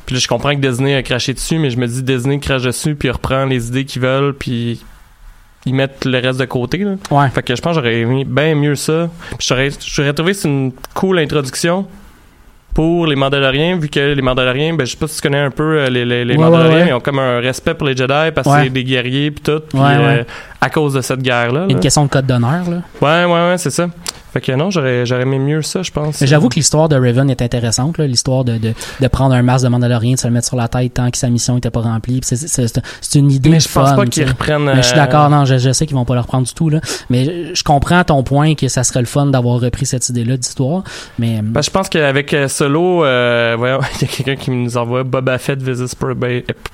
Puis 0.05 0.15
là, 0.15 0.19
je 0.19 0.27
comprends 0.27 0.53
que 0.55 0.59
Disney 0.59 0.95
a 0.95 1.03
craché 1.03 1.33
dessus, 1.33 1.57
mais 1.57 1.69
je 1.69 1.77
me 1.77 1.87
dis 1.87 2.03
Disney 2.03 2.39
crache 2.39 2.63
dessus, 2.63 2.95
puis 2.95 3.09
reprend 3.09 3.45
les 3.45 3.67
idées 3.67 3.85
qu'ils 3.85 4.01
veulent, 4.01 4.33
puis 4.35 4.81
ils 5.65 5.73
mettent 5.73 6.05
le 6.05 6.19
reste 6.19 6.39
de 6.39 6.45
côté. 6.45 6.77
Là. 6.79 6.95
Ouais. 7.11 7.29
Fait 7.29 7.41
que 7.41 7.55
je 7.55 7.61
pense 7.61 7.75
que 7.75 7.81
j'aurais 7.81 7.99
aimé 7.99 8.23
bien 8.25 8.55
mieux 8.55 8.75
ça. 8.75 9.09
Puis 9.37 9.47
j'aurais, 9.47 10.13
trouvé 10.13 10.33
que 10.33 10.37
c'est 10.37 10.47
une 10.47 10.71
cool 10.93 11.19
introduction 11.19 11.87
pour 12.75 13.07
les 13.07 13.15
Mandaloriens, 13.15 13.77
vu 13.77 13.87
que 13.87 14.13
les 14.13 14.21
Mandaloriens, 14.21 14.73
ben, 14.73 14.85
je 14.85 14.91
sais 14.91 14.97
pas 14.97 15.07
si 15.07 15.15
tu 15.15 15.21
connais 15.21 15.39
un 15.39 15.49
peu 15.49 15.79
euh, 15.79 15.89
les, 15.89 16.03
les, 16.03 16.25
les 16.25 16.35
Ouais, 16.35 16.43
Mandaloriens, 16.43 16.75
ouais, 16.75 16.81
ouais. 16.83 16.89
ils 16.89 16.93
ont 16.93 16.99
comme 16.99 17.19
un 17.19 17.39
respect 17.39 17.73
pour 17.73 17.87
les 17.87 17.95
Jedi 17.95 18.31
parce 18.35 18.47
que 18.47 18.63
c'est 18.63 18.69
des 18.69 18.83
guerriers 18.83 19.31
puis 19.31 19.41
tout. 19.43 19.61
Ouais, 19.73 19.95
euh, 19.97 20.23
à 20.59 20.69
cause 20.69 20.93
de 20.93 21.01
cette 21.01 21.21
guerre-là. 21.21 21.67
Une 21.69 21.75
là. 21.75 21.79
question 21.79 22.03
de 22.03 22.09
code 22.09 22.25
d'honneur, 22.25 22.69
là. 22.69 22.81
Ouais, 23.01 23.31
ouais, 23.31 23.49
ouais, 23.49 23.57
c'est 23.57 23.69
ça. 23.69 23.87
Fait 24.35 24.41
que 24.41 24.51
non, 24.51 24.69
j'aurais, 24.69 25.05
j'aurais 25.05 25.21
aimé 25.21 25.39
mieux 25.39 25.61
ça, 25.61 25.81
je 25.81 25.91
pense. 25.91 26.19
Mais 26.19 26.27
J'avoue 26.27 26.49
que 26.49 26.55
l'histoire 26.55 26.89
de 26.89 26.97
Raven 26.97 27.29
est 27.29 27.41
intéressante, 27.41 27.97
là, 27.97 28.05
l'histoire 28.05 28.43
de, 28.43 28.57
de, 28.57 28.73
de 28.99 29.07
prendre 29.07 29.33
un 29.33 29.41
masque 29.41 29.63
de 29.63 29.69
Mandalorien, 29.69 30.15
de 30.15 30.19
se 30.19 30.27
le 30.27 30.33
mettre 30.33 30.47
sur 30.47 30.57
la 30.57 30.67
tête 30.67 30.95
tant 30.95 31.09
que 31.09 31.17
sa 31.17 31.29
mission 31.29 31.57
était 31.57 31.69
pas 31.69 31.79
remplie. 31.79 32.19
C'est, 32.21 32.35
c'est, 32.35 32.67
c'est, 32.67 32.81
c'est 32.99 33.19
une 33.19 33.31
idée 33.31 33.49
Mais 33.49 33.61
je 33.61 33.69
pense 33.69 33.91
fun, 33.91 33.95
pas 33.95 34.05
qu'ils 34.05 34.27
reprennent. 34.27 34.65
Mais 34.65 34.75
je 34.75 34.81
suis 34.81 34.91
euh, 34.91 34.97
d'accord, 34.97 35.29
non, 35.29 35.45
je, 35.45 35.57
je 35.57 35.71
sais 35.71 35.85
qu'ils 35.85 35.95
vont 35.95 36.03
pas 36.03 36.15
le 36.15 36.19
reprendre 36.19 36.45
du 36.45 36.53
tout, 36.53 36.67
là. 36.67 36.81
Mais 37.09 37.55
je 37.55 37.63
comprends 37.63 38.03
ton 38.03 38.23
point 38.23 38.55
que 38.55 38.67
ça 38.67 38.83
serait 38.83 38.99
le 38.99 39.05
fun 39.05 39.27
d'avoir 39.27 39.61
repris 39.61 39.85
cette 39.85 40.09
idée-là 40.09 40.35
d'histoire. 40.35 40.83
Mais, 41.17 41.39
Ben, 41.41 41.61
je 41.61 41.69
pense 41.69 41.87
qu'avec 41.87 42.33
euh, 42.33 42.49
Solo, 42.49 43.05
euh, 43.05 43.55
voyons, 43.57 43.79
il 44.01 44.01
y 44.01 44.03
a 44.03 44.07
quelqu'un 44.13 44.35
qui 44.35 44.51
nous 44.51 44.75
envoie 44.75 45.05
Boba 45.05 45.37
Fett 45.37 45.63
vs 45.63 45.95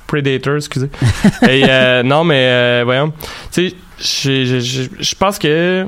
Predator, 0.07 0.55
excusez. 0.55 0.89
Et 1.47 1.63
euh, 1.69 2.01
non, 2.01 2.23
mais 2.23 2.43
euh, 2.47 2.81
voyons, 2.85 3.13
tu 3.51 3.69
sais, 3.69 3.75
je 3.99 5.15
pense 5.15 5.37
que 5.37 5.85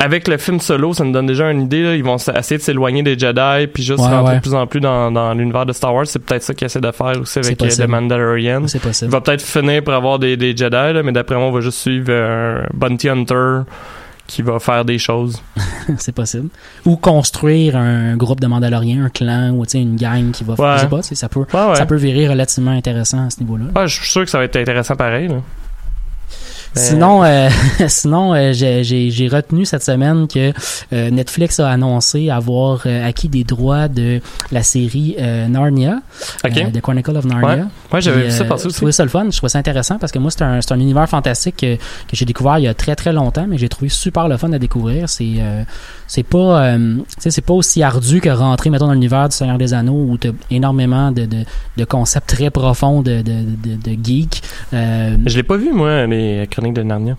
avec 0.00 0.26
le 0.26 0.38
film 0.38 0.58
Solo, 0.60 0.94
ça 0.94 1.04
nous 1.04 1.12
donne 1.12 1.26
déjà 1.26 1.50
une 1.50 1.62
idée. 1.62 1.82
Là, 1.82 1.94
ils 1.94 2.02
vont 2.02 2.16
essayer 2.16 2.56
de 2.58 2.62
s'éloigner 2.62 3.02
des 3.02 3.18
Jedi, 3.18 3.66
puis 3.72 3.82
juste 3.82 4.00
Ouais, 4.00 4.08
rentrer 4.08 4.30
ouais. 4.32 4.36
de 4.38 4.40
plus 4.42 4.54
en 4.54 4.66
plus 4.66 4.80
dans, 4.80 5.12
dans 5.12 5.32
l'univers 5.34 5.66
de 5.66 5.72
Star 5.72 5.94
Wars. 5.94 6.06
C'est 6.06 6.18
peut-être 6.18 6.42
ça 6.42 6.54
qu'ils 6.54 6.64
essaient 6.66 6.80
de 6.80 6.90
faire 6.90 7.20
aussi 7.20 7.38
avec 7.38 7.62
euh. 7.62 7.68
The 7.68 7.86
Mandalorian. 7.86 8.66
c'est 8.66 8.78
Il 8.78 8.80
possible. 8.80 9.10
va 9.12 9.20
peut-être 9.20 9.42
finir 9.42 9.84
pour 9.84 9.92
avoir 9.94 10.18
des, 10.18 10.36
des 10.36 10.56
Jedi, 10.56 10.70
là, 10.74 11.02
mais 11.02 11.12
d'après 11.12 11.36
moi, 11.36 11.44
on 11.46 11.52
va 11.52 11.60
juste 11.60 11.78
suivre 11.78 12.12
un 12.12 12.62
Bounty 12.72 13.08
Hunter 13.08 13.60
qui 14.26 14.42
va 14.42 14.58
faire 14.60 14.84
des 14.84 14.96
choses. 14.98 15.42
c'est 15.98 16.14
possible. 16.14 16.48
Ou 16.86 16.96
construire 16.96 17.76
un 17.76 18.16
groupe 18.16 18.40
de 18.40 18.46
Mandaloriens, 18.46 19.04
un 19.06 19.08
clan, 19.08 19.50
ou 19.50 19.64
une 19.74 19.96
gang 19.96 20.30
qui 20.30 20.44
va 20.44 20.54
Ouais. 20.54 20.76
je 20.76 20.80
sais 20.82 20.86
pas, 20.88 21.02
ça 21.02 21.28
peut, 21.28 21.40
Ouais, 21.40 21.64
ouais. 21.70 21.74
ça 21.74 21.84
peut 21.84 21.96
virer 21.96 22.28
relativement 22.28 22.70
intéressant 22.70 23.26
à 23.26 23.30
ce 23.30 23.40
niveau-là. 23.40 23.64
Ah, 23.74 23.86
je 23.86 23.96
suis 23.96 24.08
sûr 24.08 24.24
que 24.24 24.30
ça 24.30 24.38
va 24.38 24.44
être 24.44 24.56
intéressant 24.56 24.94
pareil. 24.94 25.28
Là. 25.28 25.36
Mais- 26.76 26.80
Sinon, 26.80 27.24
euh, 27.24 27.48
sinon 27.88 28.32
euh, 28.34 28.52
j'ai- 28.54 28.84
j'ai 28.84 29.28
retenu 29.28 29.64
cette 29.64 29.82
semaine 29.82 30.28
que 30.28 30.52
euh, 30.92 31.10
Netflix 31.10 31.58
a 31.58 31.68
annoncé 31.68 32.30
avoir 32.30 32.82
euh, 32.86 33.06
acquis 33.08 33.28
des 33.28 33.42
droits 33.44 33.88
de 33.88 34.20
la 34.52 34.62
série 34.62 35.16
euh, 35.18 35.48
Narnia, 35.48 36.00
Ok. 36.44 36.56
euh, 36.56 36.70
The 36.70 36.80
Chronicle 36.80 37.16
of 37.16 37.24
Narnia. 37.24 37.66
Ouais, 37.92 38.00
j'avais 38.00 38.24
vu 38.26 38.30
ça 38.30 38.44
euh, 38.44 38.46
passer 38.46 38.62
Je 38.64 38.68
aussi. 38.68 38.76
trouvais 38.76 38.92
ça 38.92 39.02
le 39.02 39.08
fun, 39.10 39.24
je 39.30 39.36
trouvais 39.36 39.50
ça 39.50 39.58
intéressant 39.58 39.98
parce 39.98 40.12
que 40.12 40.18
moi, 40.20 40.30
c'est 40.30 40.42
un, 40.42 40.60
c'est 40.60 40.72
un 40.72 40.78
univers 40.80 41.08
fantastique 41.08 41.56
que, 41.56 41.74
que 41.76 41.80
j'ai 42.12 42.24
découvert 42.24 42.58
il 42.58 42.64
y 42.64 42.68
a 42.68 42.74
très 42.74 42.94
très 42.94 43.12
longtemps, 43.12 43.46
mais 43.48 43.58
j'ai 43.58 43.68
trouvé 43.68 43.88
super 43.88 44.28
le 44.28 44.36
fun 44.36 44.52
à 44.52 44.58
découvrir. 44.58 45.08
C'est 45.08 45.24
euh, 45.40 45.62
c'est 46.06 46.22
pas 46.22 46.62
euh, 46.66 46.96
tu 46.98 47.04
sais, 47.18 47.30
c'est 47.30 47.40
pas 47.44 47.54
aussi 47.54 47.82
ardu 47.82 48.20
que 48.20 48.28
rentrer, 48.28 48.70
mettons, 48.70 48.86
dans 48.86 48.92
l'univers 48.92 49.28
du 49.28 49.34
Seigneur 49.36 49.58
des 49.58 49.74
Anneaux 49.74 50.06
où 50.08 50.16
t'as 50.18 50.30
énormément 50.50 51.10
de, 51.10 51.24
de, 51.26 51.38
de 51.76 51.84
concepts 51.84 52.28
très 52.28 52.50
profonds 52.50 53.02
de, 53.02 53.22
de, 53.22 53.32
de. 53.64 53.96
Euh, 54.72 55.16
Je 55.26 55.36
l'ai 55.36 55.42
pas 55.42 55.56
vu, 55.56 55.72
moi, 55.72 56.06
les 56.06 56.46
chroniques 56.60 56.76
de 56.76 56.82
Narnia. 56.82 57.16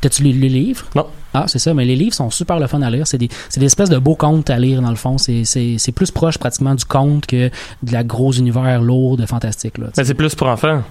T'as-tu 0.00 0.22
lu 0.22 0.32
les 0.32 0.48
livres? 0.50 0.84
Non. 0.94 1.06
Ah, 1.32 1.44
c'est 1.48 1.58
ça, 1.58 1.72
mais 1.72 1.84
les 1.84 1.96
livres 1.96 2.14
sont 2.14 2.30
super 2.30 2.58
le 2.58 2.66
fun 2.66 2.82
à 2.82 2.90
lire. 2.90 3.06
C'est 3.06 3.18
des, 3.18 3.28
c'est 3.48 3.60
des 3.60 3.66
espèces 3.66 3.88
de 3.88 3.98
beaux 3.98 4.14
contes 4.14 4.50
à 4.50 4.58
lire, 4.58 4.82
dans 4.82 4.90
le 4.90 4.96
fond. 4.96 5.16
C'est, 5.18 5.44
c'est, 5.44 5.76
c'est 5.78 5.92
plus 5.92 6.10
proche 6.10 6.38
pratiquement 6.38 6.74
du 6.74 6.84
conte 6.84 7.26
que 7.26 7.48
de 7.82 7.92
la 7.92 8.04
grosse 8.04 8.38
univers 8.38 8.82
lourde, 8.82 9.24
fantastique. 9.26 9.78
Là. 9.78 9.86
Mais 9.96 10.04
c'est 10.04 10.14
plus 10.14 10.34
pour 10.34 10.48
enfants. 10.48 10.82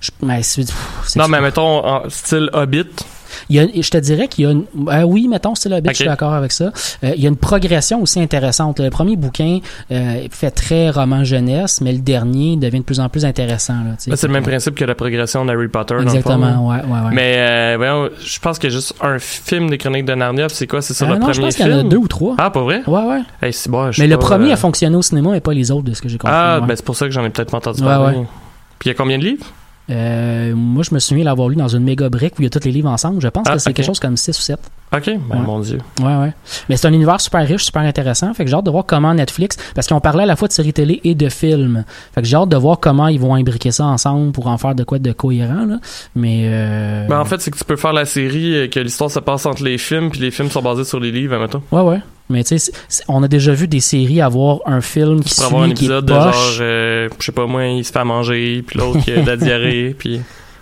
Je- 0.00 0.10
mais 0.22 0.42
c'est- 0.42 0.62
pff, 0.62 1.00
c'est- 1.06 1.18
Non, 1.18 1.28
mais 1.28 1.40
mettons, 1.40 1.84
en 1.86 2.08
style 2.08 2.48
Hobbit. 2.52 2.86
Il 3.48 3.54
y 3.56 3.60
a, 3.60 3.66
je 3.80 3.90
te 3.90 3.96
dirais 3.98 4.26
qu'il 4.26 4.44
y 4.44 4.48
a 4.48 4.50
une, 4.50 4.64
euh, 4.88 5.02
oui, 5.02 5.28
mettons, 5.28 5.54
c'est 5.54 5.68
le 5.68 5.76
Hobbit, 5.76 5.90
je 5.90 5.94
suis 5.94 6.04
d'accord 6.04 6.32
avec 6.32 6.50
ça. 6.50 6.72
Euh, 7.04 7.12
il 7.16 7.22
y 7.22 7.26
a 7.26 7.28
une 7.28 7.36
progression 7.36 8.02
aussi 8.02 8.20
intéressante. 8.20 8.80
Le 8.80 8.90
premier 8.90 9.14
bouquin 9.16 9.60
euh, 9.92 10.22
fait 10.32 10.50
très 10.50 10.90
roman 10.90 11.22
jeunesse, 11.22 11.80
mais 11.80 11.92
le 11.92 12.00
dernier 12.00 12.56
devient 12.56 12.80
de 12.80 12.84
plus 12.84 12.98
en 12.98 13.08
plus 13.08 13.24
intéressant. 13.24 13.74
Là. 13.74 13.90
Ben, 14.06 14.16
c'est 14.16 14.26
le 14.26 14.32
même 14.32 14.42
principe 14.42 14.74
que 14.74 14.84
la 14.84 14.96
progression 14.96 15.44
d'Harry 15.44 15.68
Potter. 15.68 15.94
dans 15.94 16.00
le 16.00 16.08
fond. 16.08 16.16
Exactement, 16.16 16.68
ouais, 16.68 16.76
ouais, 16.78 17.00
ouais. 17.06 17.10
Mais, 17.12 17.34
euh, 17.36 17.74
voyons, 17.76 18.10
je 18.24 18.38
pense 18.40 18.58
qu'il 18.58 18.68
y 18.70 18.72
a 18.72 18.76
juste 18.76 18.94
un 19.00 19.18
film 19.20 19.70
des 19.70 19.78
chroniques 19.78 20.06
de 20.06 20.14
Narnia, 20.14 20.48
c'est 20.48 20.66
quoi? 20.66 20.82
C'est 20.82 20.94
sur 20.94 21.06
Euh, 21.08 21.12
le 21.14 21.18
non, 21.20 21.26
je 21.28 21.32
premier 21.32 21.46
pense 21.46 21.56
qu'il 21.56 21.68
y 21.68 21.72
en 21.72 21.78
a 21.78 21.82
deux 21.84 21.96
ou 21.98 22.08
trois. 22.08 22.34
Ah, 22.36 22.50
pas 22.50 22.62
vrai? 22.62 22.82
Ouais, 22.86 23.02
ouais. 23.04 23.20
Hey, 23.42 23.52
c'est 23.52 23.70
bon, 23.70 23.92
je 23.92 23.96
sais 23.96 24.02
Mais 24.02 24.08
le 24.08 24.16
premier 24.18 24.52
a 24.52 24.56
fonctionné 24.56 24.96
au 24.96 25.02
cinéma 25.02 25.36
et 25.36 25.40
pas 25.40 25.52
les 25.54 25.70
autres, 25.70 25.84
de 25.84 25.94
ce 25.94 26.02
que 26.02 26.08
j'ai 26.08 26.18
compris. 26.18 26.34
Ah, 26.36 26.60
ben 26.66 26.74
c'est 26.74 26.84
pour 26.84 26.96
ça 26.96 27.06
que 27.06 27.12
j'en 27.12 27.24
ai 27.24 27.30
peut-être 27.30 27.50
pas 27.52 27.58
entendu 27.58 27.80
parler. 27.82 28.18
Puis 28.80 28.88
il 28.88 28.92
y 28.92 28.94
a 28.94 28.98
combien 28.98 29.18
de 29.18 29.24
livres? 29.24 29.46
Euh, 29.90 30.54
moi, 30.54 30.84
je 30.88 30.94
me 30.94 31.00
souviens 31.00 31.24
l'avoir 31.24 31.48
lu 31.48 31.56
dans 31.56 31.66
une 31.66 31.82
méga 31.82 32.08
brique 32.08 32.34
où 32.38 32.42
il 32.42 32.44
y 32.44 32.46
a 32.46 32.50
tous 32.50 32.62
les 32.64 32.70
livres 32.70 32.88
ensemble. 32.88 33.20
Je 33.20 33.26
pense 33.26 33.44
Ah, 33.48 33.54
que 33.54 33.58
c'est 33.58 33.72
quelque 33.72 33.86
chose 33.86 33.98
comme 33.98 34.16
6 34.16 34.38
ou 34.38 34.40
7. 34.40 34.58
Ok, 34.92 35.04
ben 35.06 35.20
Ouais. 35.30 35.38
mon 35.44 35.58
Dieu. 35.58 35.78
Ouais, 36.00 36.14
ouais. 36.16 36.32
Mais 36.68 36.76
c'est 36.76 36.86
un 36.86 36.92
univers 36.92 37.20
super 37.20 37.44
riche, 37.46 37.64
super 37.64 37.82
intéressant. 37.82 38.32
Fait 38.32 38.44
que 38.44 38.50
j'ai 38.50 38.56
hâte 38.56 38.64
de 38.64 38.70
voir 38.70 38.86
comment 38.86 39.12
Netflix, 39.12 39.56
parce 39.74 39.88
qu'on 39.88 40.00
parlait 40.00 40.22
à 40.22 40.26
la 40.26 40.36
fois 40.36 40.46
de 40.46 40.52
séries 40.52 40.72
télé 40.72 41.00
et 41.02 41.16
de 41.16 41.28
films. 41.28 41.84
Fait 42.14 42.22
que 42.22 42.26
j'ai 42.28 42.36
hâte 42.36 42.48
de 42.48 42.56
voir 42.56 42.78
comment 42.78 43.08
ils 43.08 43.18
vont 43.18 43.34
imbriquer 43.34 43.72
ça 43.72 43.84
ensemble 43.86 44.30
pour 44.30 44.46
en 44.46 44.58
faire 44.58 44.76
de 44.76 44.84
quoi 44.84 45.00
de 45.00 45.10
cohérent, 45.12 45.64
là. 45.66 45.78
Mais, 46.14 46.42
euh... 46.44 47.06
Ben 47.08 47.18
en 47.18 47.24
fait, 47.24 47.40
c'est 47.40 47.50
que 47.50 47.58
tu 47.58 47.64
peux 47.64 47.76
faire 47.76 47.92
la 47.92 48.04
série 48.04 48.56
et 48.56 48.70
que 48.70 48.78
l'histoire 48.78 49.10
se 49.10 49.18
passe 49.20 49.44
entre 49.44 49.64
les 49.64 49.76
films, 49.76 50.10
puis 50.10 50.20
les 50.20 50.30
films 50.30 50.50
sont 50.50 50.62
basés 50.62 50.84
sur 50.84 51.00
les 51.00 51.10
livres, 51.10 51.34
admettons. 51.34 51.62
Ouais, 51.72 51.82
ouais. 51.82 52.00
Mais 52.30 52.44
tu 52.44 52.58
sais, 52.58 52.72
on 53.08 53.22
a 53.22 53.28
déjà 53.28 53.52
vu 53.52 53.68
des 53.68 53.80
séries 53.80 54.20
avoir 54.20 54.60
un 54.64 54.80
film 54.80 55.22
qui 55.22 55.34
pourrais 55.34 55.46
avoir 55.46 55.62
un 55.62 55.66
suit, 55.66 55.74
qui 55.74 55.84
est 55.84 55.86
épisode 55.86 56.06
de 56.06 56.14
genre, 56.14 56.56
euh, 56.60 57.08
je 57.18 57.24
sais 57.24 57.32
pas 57.32 57.46
moi, 57.46 57.66
il 57.66 57.84
se 57.84 57.92
fait 57.92 57.98
à 57.98 58.04
manger, 58.04 58.62
puis 58.66 58.78
l'autre 58.78 59.00
qui 59.00 59.12
a 59.12 59.20
de 59.20 59.26
la 59.26 59.36
diarrhée, 59.36 59.94
puis 59.98 60.20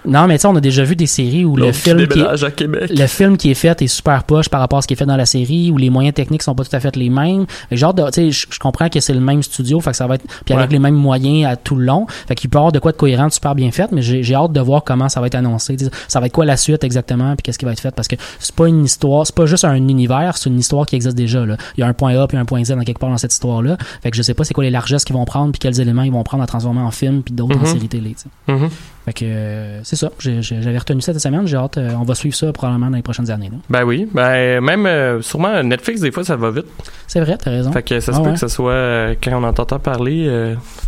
Non, 0.09 0.27
mais 0.27 0.39
tu 0.39 0.43
sais, 0.43 0.49
on 0.49 0.57
a 0.57 0.61
déjà 0.61 0.83
vu 0.85 0.97
des 0.97 1.07
séries 1.07 1.45
où 1.45 1.55
le 1.57 1.71
film 1.73 1.99
qui 1.99 2.03
est, 2.05 2.07
déménage 2.09 2.43
à 2.45 2.51
Québec. 2.51 2.91
le 2.95 3.07
film 3.07 3.37
qui 3.37 3.51
est 3.51 3.55
fait 3.55 3.81
est 3.83 3.87
super 3.87 4.25
poche 4.25 4.49
par 4.49 4.61
rapport 4.61 4.79
à 4.79 4.83
ce 4.83 4.87
qui 4.89 4.95
est 4.95 4.97
fait 4.97 5.07
dans 5.07 5.17
la 5.17 5.27
série 5.27 5.71
où 5.71 5.77
les 5.77 5.91
moyens 5.91 6.15
techniques 6.15 6.43
sont 6.43 6.55
pas 6.55 6.65
tout 6.65 6.75
à 6.75 6.81
fait 6.81 6.97
les 6.97 7.11
mêmes. 7.11 7.45
Genre 7.71 7.93
de, 7.95 8.05
tu 8.11 8.33
sais, 8.33 8.47
je 8.51 8.59
comprends 8.59 8.89
que 8.89 9.01
c'est 9.01 9.13
le 9.13 9.21
même 9.21 9.43
studio, 9.43 9.81
fait 9.81 9.91
que 9.91 9.97
ça 9.97 10.07
va 10.07 10.15
être 10.17 10.25
puis 10.45 10.55
avec 10.55 10.73
les 10.73 10.79
mêmes 10.79 10.95
moyens 10.95 11.47
à 11.53 11.57
tout 11.57 11.77
le 11.77 11.85
long. 11.85 12.07
Fait 12.27 12.35
qu'il 12.35 12.49
peut 12.51 12.57
y 12.57 12.59
avoir 12.59 12.73
de 12.73 12.79
quoi 12.79 12.93
de 12.93 12.97
cohérent, 12.97 13.29
super 13.31 13.55
bien 13.55 13.71
fait, 13.71 13.93
mais 13.93 14.03
j'ai 14.03 14.35
hâte 14.35 14.53
de 14.53 14.61
voir 14.61 14.83
comment 14.85 15.09
ça 15.09 15.21
va 15.21 15.27
être 15.27 15.35
annoncé. 15.35 15.77
Tu 15.77 15.85
sais, 15.85 15.91
Ça 16.09 16.21
va 16.21 16.27
être 16.27 16.33
quoi 16.33 16.45
la 16.47 16.57
suite 16.57 16.85
exactement, 16.85 17.35
puis 17.37 17.43
qu'est-ce 17.43 17.59
qui 17.59 17.65
va 17.67 17.73
être 17.73 17.81
fait 17.81 17.95
parce 17.95 18.09
que 18.09 18.17
c'est 18.39 18.55
pas 18.55 18.67
une 18.69 18.85
histoire, 18.85 19.27
c'est 19.27 19.35
pas 19.35 19.47
juste 19.47 19.65
un 19.65 19.75
univers, 19.75 20.37
c'est 20.37 20.49
une 20.49 20.59
histoire 20.59 20.87
qui 20.87 20.97
existe 20.97 21.17
déjà 21.17 21.45
là. 21.45 21.57
Il 21.77 21.81
y 21.81 21.83
a 21.83 21.87
un 21.87 21.93
point 21.93 22.17
A 22.19 22.27
puis 22.27 22.39
un 22.39 22.45
point 22.47 22.65
Z 22.65 22.71
dans 22.73 22.81
quelque 22.85 22.99
part 22.99 23.11
dans 23.11 23.19
cette 23.19 23.33
histoire 23.35 23.61
là. 23.63 23.77
Fait 24.03 24.11
que 24.11 24.17
je 24.17 24.23
sais 24.23 24.35
pas 24.35 24.45
c'est 24.45 24.55
quoi 24.55 24.65
les 24.65 24.71
largesses 24.71 25.05
qu'ils 25.05 25.17
vont 25.17 25.25
prendre 25.27 25.53
puis 25.53 25.59
quels 25.59 25.81
éléments 25.81 26.03
ils 26.03 26.13
vont 26.13 26.23
prendre 26.23 26.43
à 26.43 26.47
transformer 26.47 26.81
en 26.81 26.91
film 26.91 27.23
puis 27.23 27.35
d'autres 27.35 27.57
en 27.57 27.61
Mhm. 27.61 27.67
série 27.67 27.89
télé. 27.89 28.15
sais. 28.17 28.29
Fait 29.09 29.13
que 29.15 29.25
euh, 29.25 29.81
c'est 29.85 29.97
ça. 29.97 30.11
J'avais 30.19 30.79
retenu 30.79 31.01
ça 31.01 31.13
cette 31.13 31.23
semaine. 31.23 31.47
J'ai 31.47 31.57
hâte. 31.57 31.79
euh, 31.79 31.91
on 31.99 32.05
va 32.05 32.15
suivre 32.15 32.35
ça 32.37 32.53
probablement 32.53 32.91
dans 32.91 32.97
les 32.97 33.03
prochaines 33.03 33.31
années. 33.31 33.49
là. 33.51 33.59
Ben 33.71 33.85
oui, 33.85 34.07
ben 34.13 34.61
même 34.61 34.87
euh, 34.87 35.23
sûrement 35.23 35.63
Netflix 35.63 36.01
des 36.01 36.11
fois 36.13 36.25
ça 36.25 36.37
va 36.37 36.51
vite. 36.51 36.67
C'est 37.07 37.21
vrai, 37.21 37.37
t'as 37.43 37.51
raison. 37.51 37.73
Fait 37.73 37.83
que 37.83 38.01
ça 38.01 38.13
se 38.13 38.19
Ah 38.19 38.21
peut 38.21 38.27
ouais. 38.29 38.35
que 38.35 38.41
ça 38.41 38.49
soit 38.49 39.15
quand 39.23 39.33
on 39.41 39.45
entend 39.45 39.65
parler, 39.79 40.31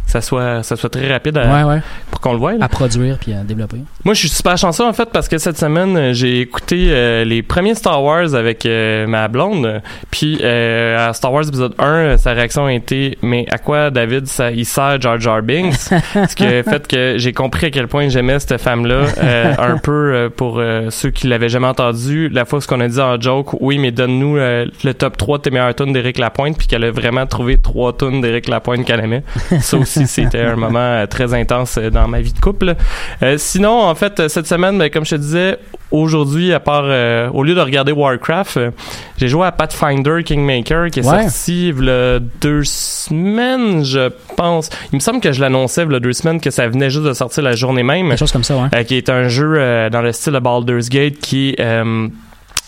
ça 0.07 0.21
soit 0.21 0.63
ça 0.63 0.77
soit 0.77 0.91
très 0.91 1.11
rapide 1.11 1.39
à- 1.39 1.65
Ouais, 1.67 1.75
ouais. 1.75 1.81
pour 2.11 2.21
qu'on 2.21 2.33
le 2.33 2.39
voie. 2.39 2.53
là. 2.55 2.65
À 2.65 2.69
produire 2.69 3.19
puis 3.19 3.33
à 3.33 3.43
développer. 3.43 3.79
Moi, 4.05 4.15
je 4.15 4.21
suis 4.21 4.29
super 4.29 4.57
chanceux 4.59 4.85
en 4.85 4.93
fait 4.93 5.09
parce 5.13 5.29
que 5.29 5.39
cette 5.39 5.57
semaine, 5.59 6.13
j'ai 6.13 6.41
écouté 6.41 7.25
les 7.25 7.43
premiers 7.43 7.75
Star 7.75 8.03
Wars 8.03 8.35
avec 8.35 8.67
ma 9.09 9.29
blonde. 9.29 9.81
Puis 10.11 10.45
à 10.45 11.13
Star 11.15 11.33
Wars 11.33 11.47
épisode 11.49 11.75
1, 11.79 11.85
euh, 11.87 12.17
sa 12.19 12.33
réaction 12.33 12.67
a 12.67 12.73
été 12.73 13.17
"Mais 13.23 13.47
à 13.51 13.59
quoi 13.59 13.91
David 13.91 14.27
ça 14.27 14.51
il 14.51 14.67
sert 14.67 15.01
Jar 15.01 15.19
Jar 15.21 15.43
Binks? 15.43 15.75
Ce 16.29 16.35
qui 16.35 16.45
a 16.45 16.63
fait 16.63 16.87
que 16.87 17.15
j'ai 17.19 17.33
compris 17.33 17.67
à 17.67 17.71
quel 17.71 17.89
point 17.89 18.09
j'aimais 18.11 18.39
cette 18.39 18.61
femme-là 18.61 19.07
euh, 19.19 19.55
un 19.59 19.79
peu 19.79 20.13
euh, 20.15 20.29
pour 20.29 20.59
euh, 20.59 20.91
ceux 20.91 21.11
qui 21.11 21.27
l'avaient 21.27 21.49
jamais 21.49 21.67
entendu, 21.67 22.29
la 22.29 22.45
fois 22.45 22.61
ce 22.61 22.69
qu'on 22.69 22.81
a 22.81 22.89
dit 22.89 23.01
en 23.01 23.21
joke, 23.21 23.55
oui, 23.61 23.79
mais 23.79 23.91
donne-nous 23.91 24.37
euh, 24.37 24.67
le 24.85 24.95
top 24.95 25.17
3 25.17 25.39
de 25.39 25.43
tes 25.43 25.51
meilleures 25.51 25.75
tunes 25.75 25.93
d'Éric 25.93 26.19
Lapointe 26.19 26.57
puis 26.59 26.67
qu'elle 26.67 26.85
a 26.85 26.91
vraiment 26.91 27.27
trouvé 27.27 27.57
trois 27.57 27.97
tunes 27.97 28.21
d'Éric 28.21 28.49
Lapointe 28.49 28.85
qu'elle 28.85 29.01
aimait. 29.01 29.23
Ça 29.61 29.77
aussi, 29.77 30.07
c'était 30.07 30.41
un 30.41 30.57
moment 30.57 30.79
euh, 30.79 31.07
très 31.07 31.35
intense 31.35 31.79
dans 31.79 32.09
ma 32.09 32.21
vie 32.21 32.33
de 32.33 32.41
couple. 32.41 32.75
Euh, 33.23 33.37
sinon, 33.39 33.83
en 33.83 33.95
fait, 33.95 34.29
cette 34.29 34.47
semaine, 34.47 34.79
ben, 34.79 34.91
comme 34.91 35.05
je 35.05 35.17
te 35.17 35.21
disais, 35.21 35.59
aujourd'hui, 35.91 36.53
à 36.53 36.61
part, 36.61 36.85
euh, 36.87 37.29
au 37.31 37.43
lieu 37.43 37.55
de 37.55 37.61
regarder 37.61 37.93
Warcraft, 37.93 38.57
euh, 38.57 38.71
j'ai 39.17 39.29
joué 39.29 39.47
à 39.47 39.53
Pathfinder 39.53 40.23
Kingmaker 40.25 40.91
qui 40.91 41.01
est 41.01 41.07
Ouais. 41.07 41.23
sorti 41.23 41.69
il 41.71 41.85
y 41.85 41.91
a 41.91 42.19
deux 42.41 42.63
semaines, 42.65 43.85
je 43.85 44.11
pense. 44.37 44.71
Il 44.93 44.97
me 44.97 45.01
semble 45.01 45.21
que 45.21 45.33
je 45.33 45.41
l'annonçais 45.41 45.83
il 45.85 45.93
y 45.93 45.95
a 45.95 46.01
deux 46.01 46.13
semaines 46.13 46.41
que 46.41 46.51
ça 46.51 46.69
venait 46.69 46.91
juste 46.91 47.05
de 47.05 47.13
sortir 47.13 47.43
la 47.43 47.55
journée 47.57 47.83
même. 47.83 48.09
Quelque 48.09 48.19
chose 48.19 48.33
comme 48.33 48.45
ça, 48.45 48.57
ouais. 48.57 48.69
Euh, 48.75 48.83
qui 48.85 48.97
est 48.97 49.09
un 49.09 49.29
jeu 49.29 49.55
euh, 49.57 49.91
dans 49.91 50.03
le 50.03 50.13
style 50.13 50.33
de 50.35 50.39
Baldur's 50.39 50.89
Gate 50.89 51.19
qui, 51.19 51.57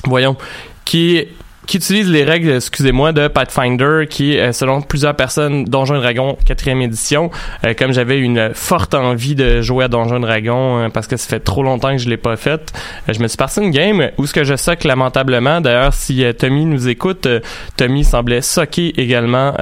voyons, 0.05 0.37
qui 0.85 1.17
est 1.17 1.29
qui 1.67 1.77
utilise 1.77 2.11
les 2.11 2.25
règles, 2.25 2.51
excusez-moi, 2.51 3.13
de 3.13 3.29
Pathfinder, 3.29 4.07
qui 4.09 4.35
est, 4.35 4.53
selon 4.53 4.83
plusieurs 4.83 5.15
personnes, 5.15 5.65
Donjon 5.65 5.99
Dragon 5.99 6.37
4e 6.47 6.83
édition. 6.83 7.31
Euh, 7.65 7.75
comme 7.79 7.93
j'avais 7.93 8.19
une 8.19 8.51
forte 8.53 8.95
envie 8.95 9.35
de 9.35 9.63
jouer 9.63 9.85
à 9.85 9.89
Donjon 9.89 10.21
Dragon, 10.21 10.79
euh, 10.79 10.89
parce 10.89 11.07
que 11.07 11.17
ça 11.17 11.29
fait 11.29 11.41
trop 11.41 11.63
longtemps 11.63 11.93
que 11.93 11.99
je 11.99 12.09
l'ai 12.09 12.17
pas 12.17 12.37
fait, 12.37 12.73
euh, 13.09 13.13
je 13.13 13.21
me 13.21 13.29
suis 13.29 13.37
passé 13.37 13.63
une 13.63 13.71
game 13.71 14.11
où 14.19 14.27
ce 14.27 14.33
que 14.33 14.43
je 14.43 14.57
soque 14.57 14.85
lamentablement. 14.85 15.61
D'ailleurs, 15.61 15.95
si 15.95 16.25
Tommy 16.39 16.65
nous 16.65 16.89
écoute, 16.89 17.29
Tommy 17.77 18.05
semblait 18.05 18.43
socker 18.43 18.93
également 19.01 19.53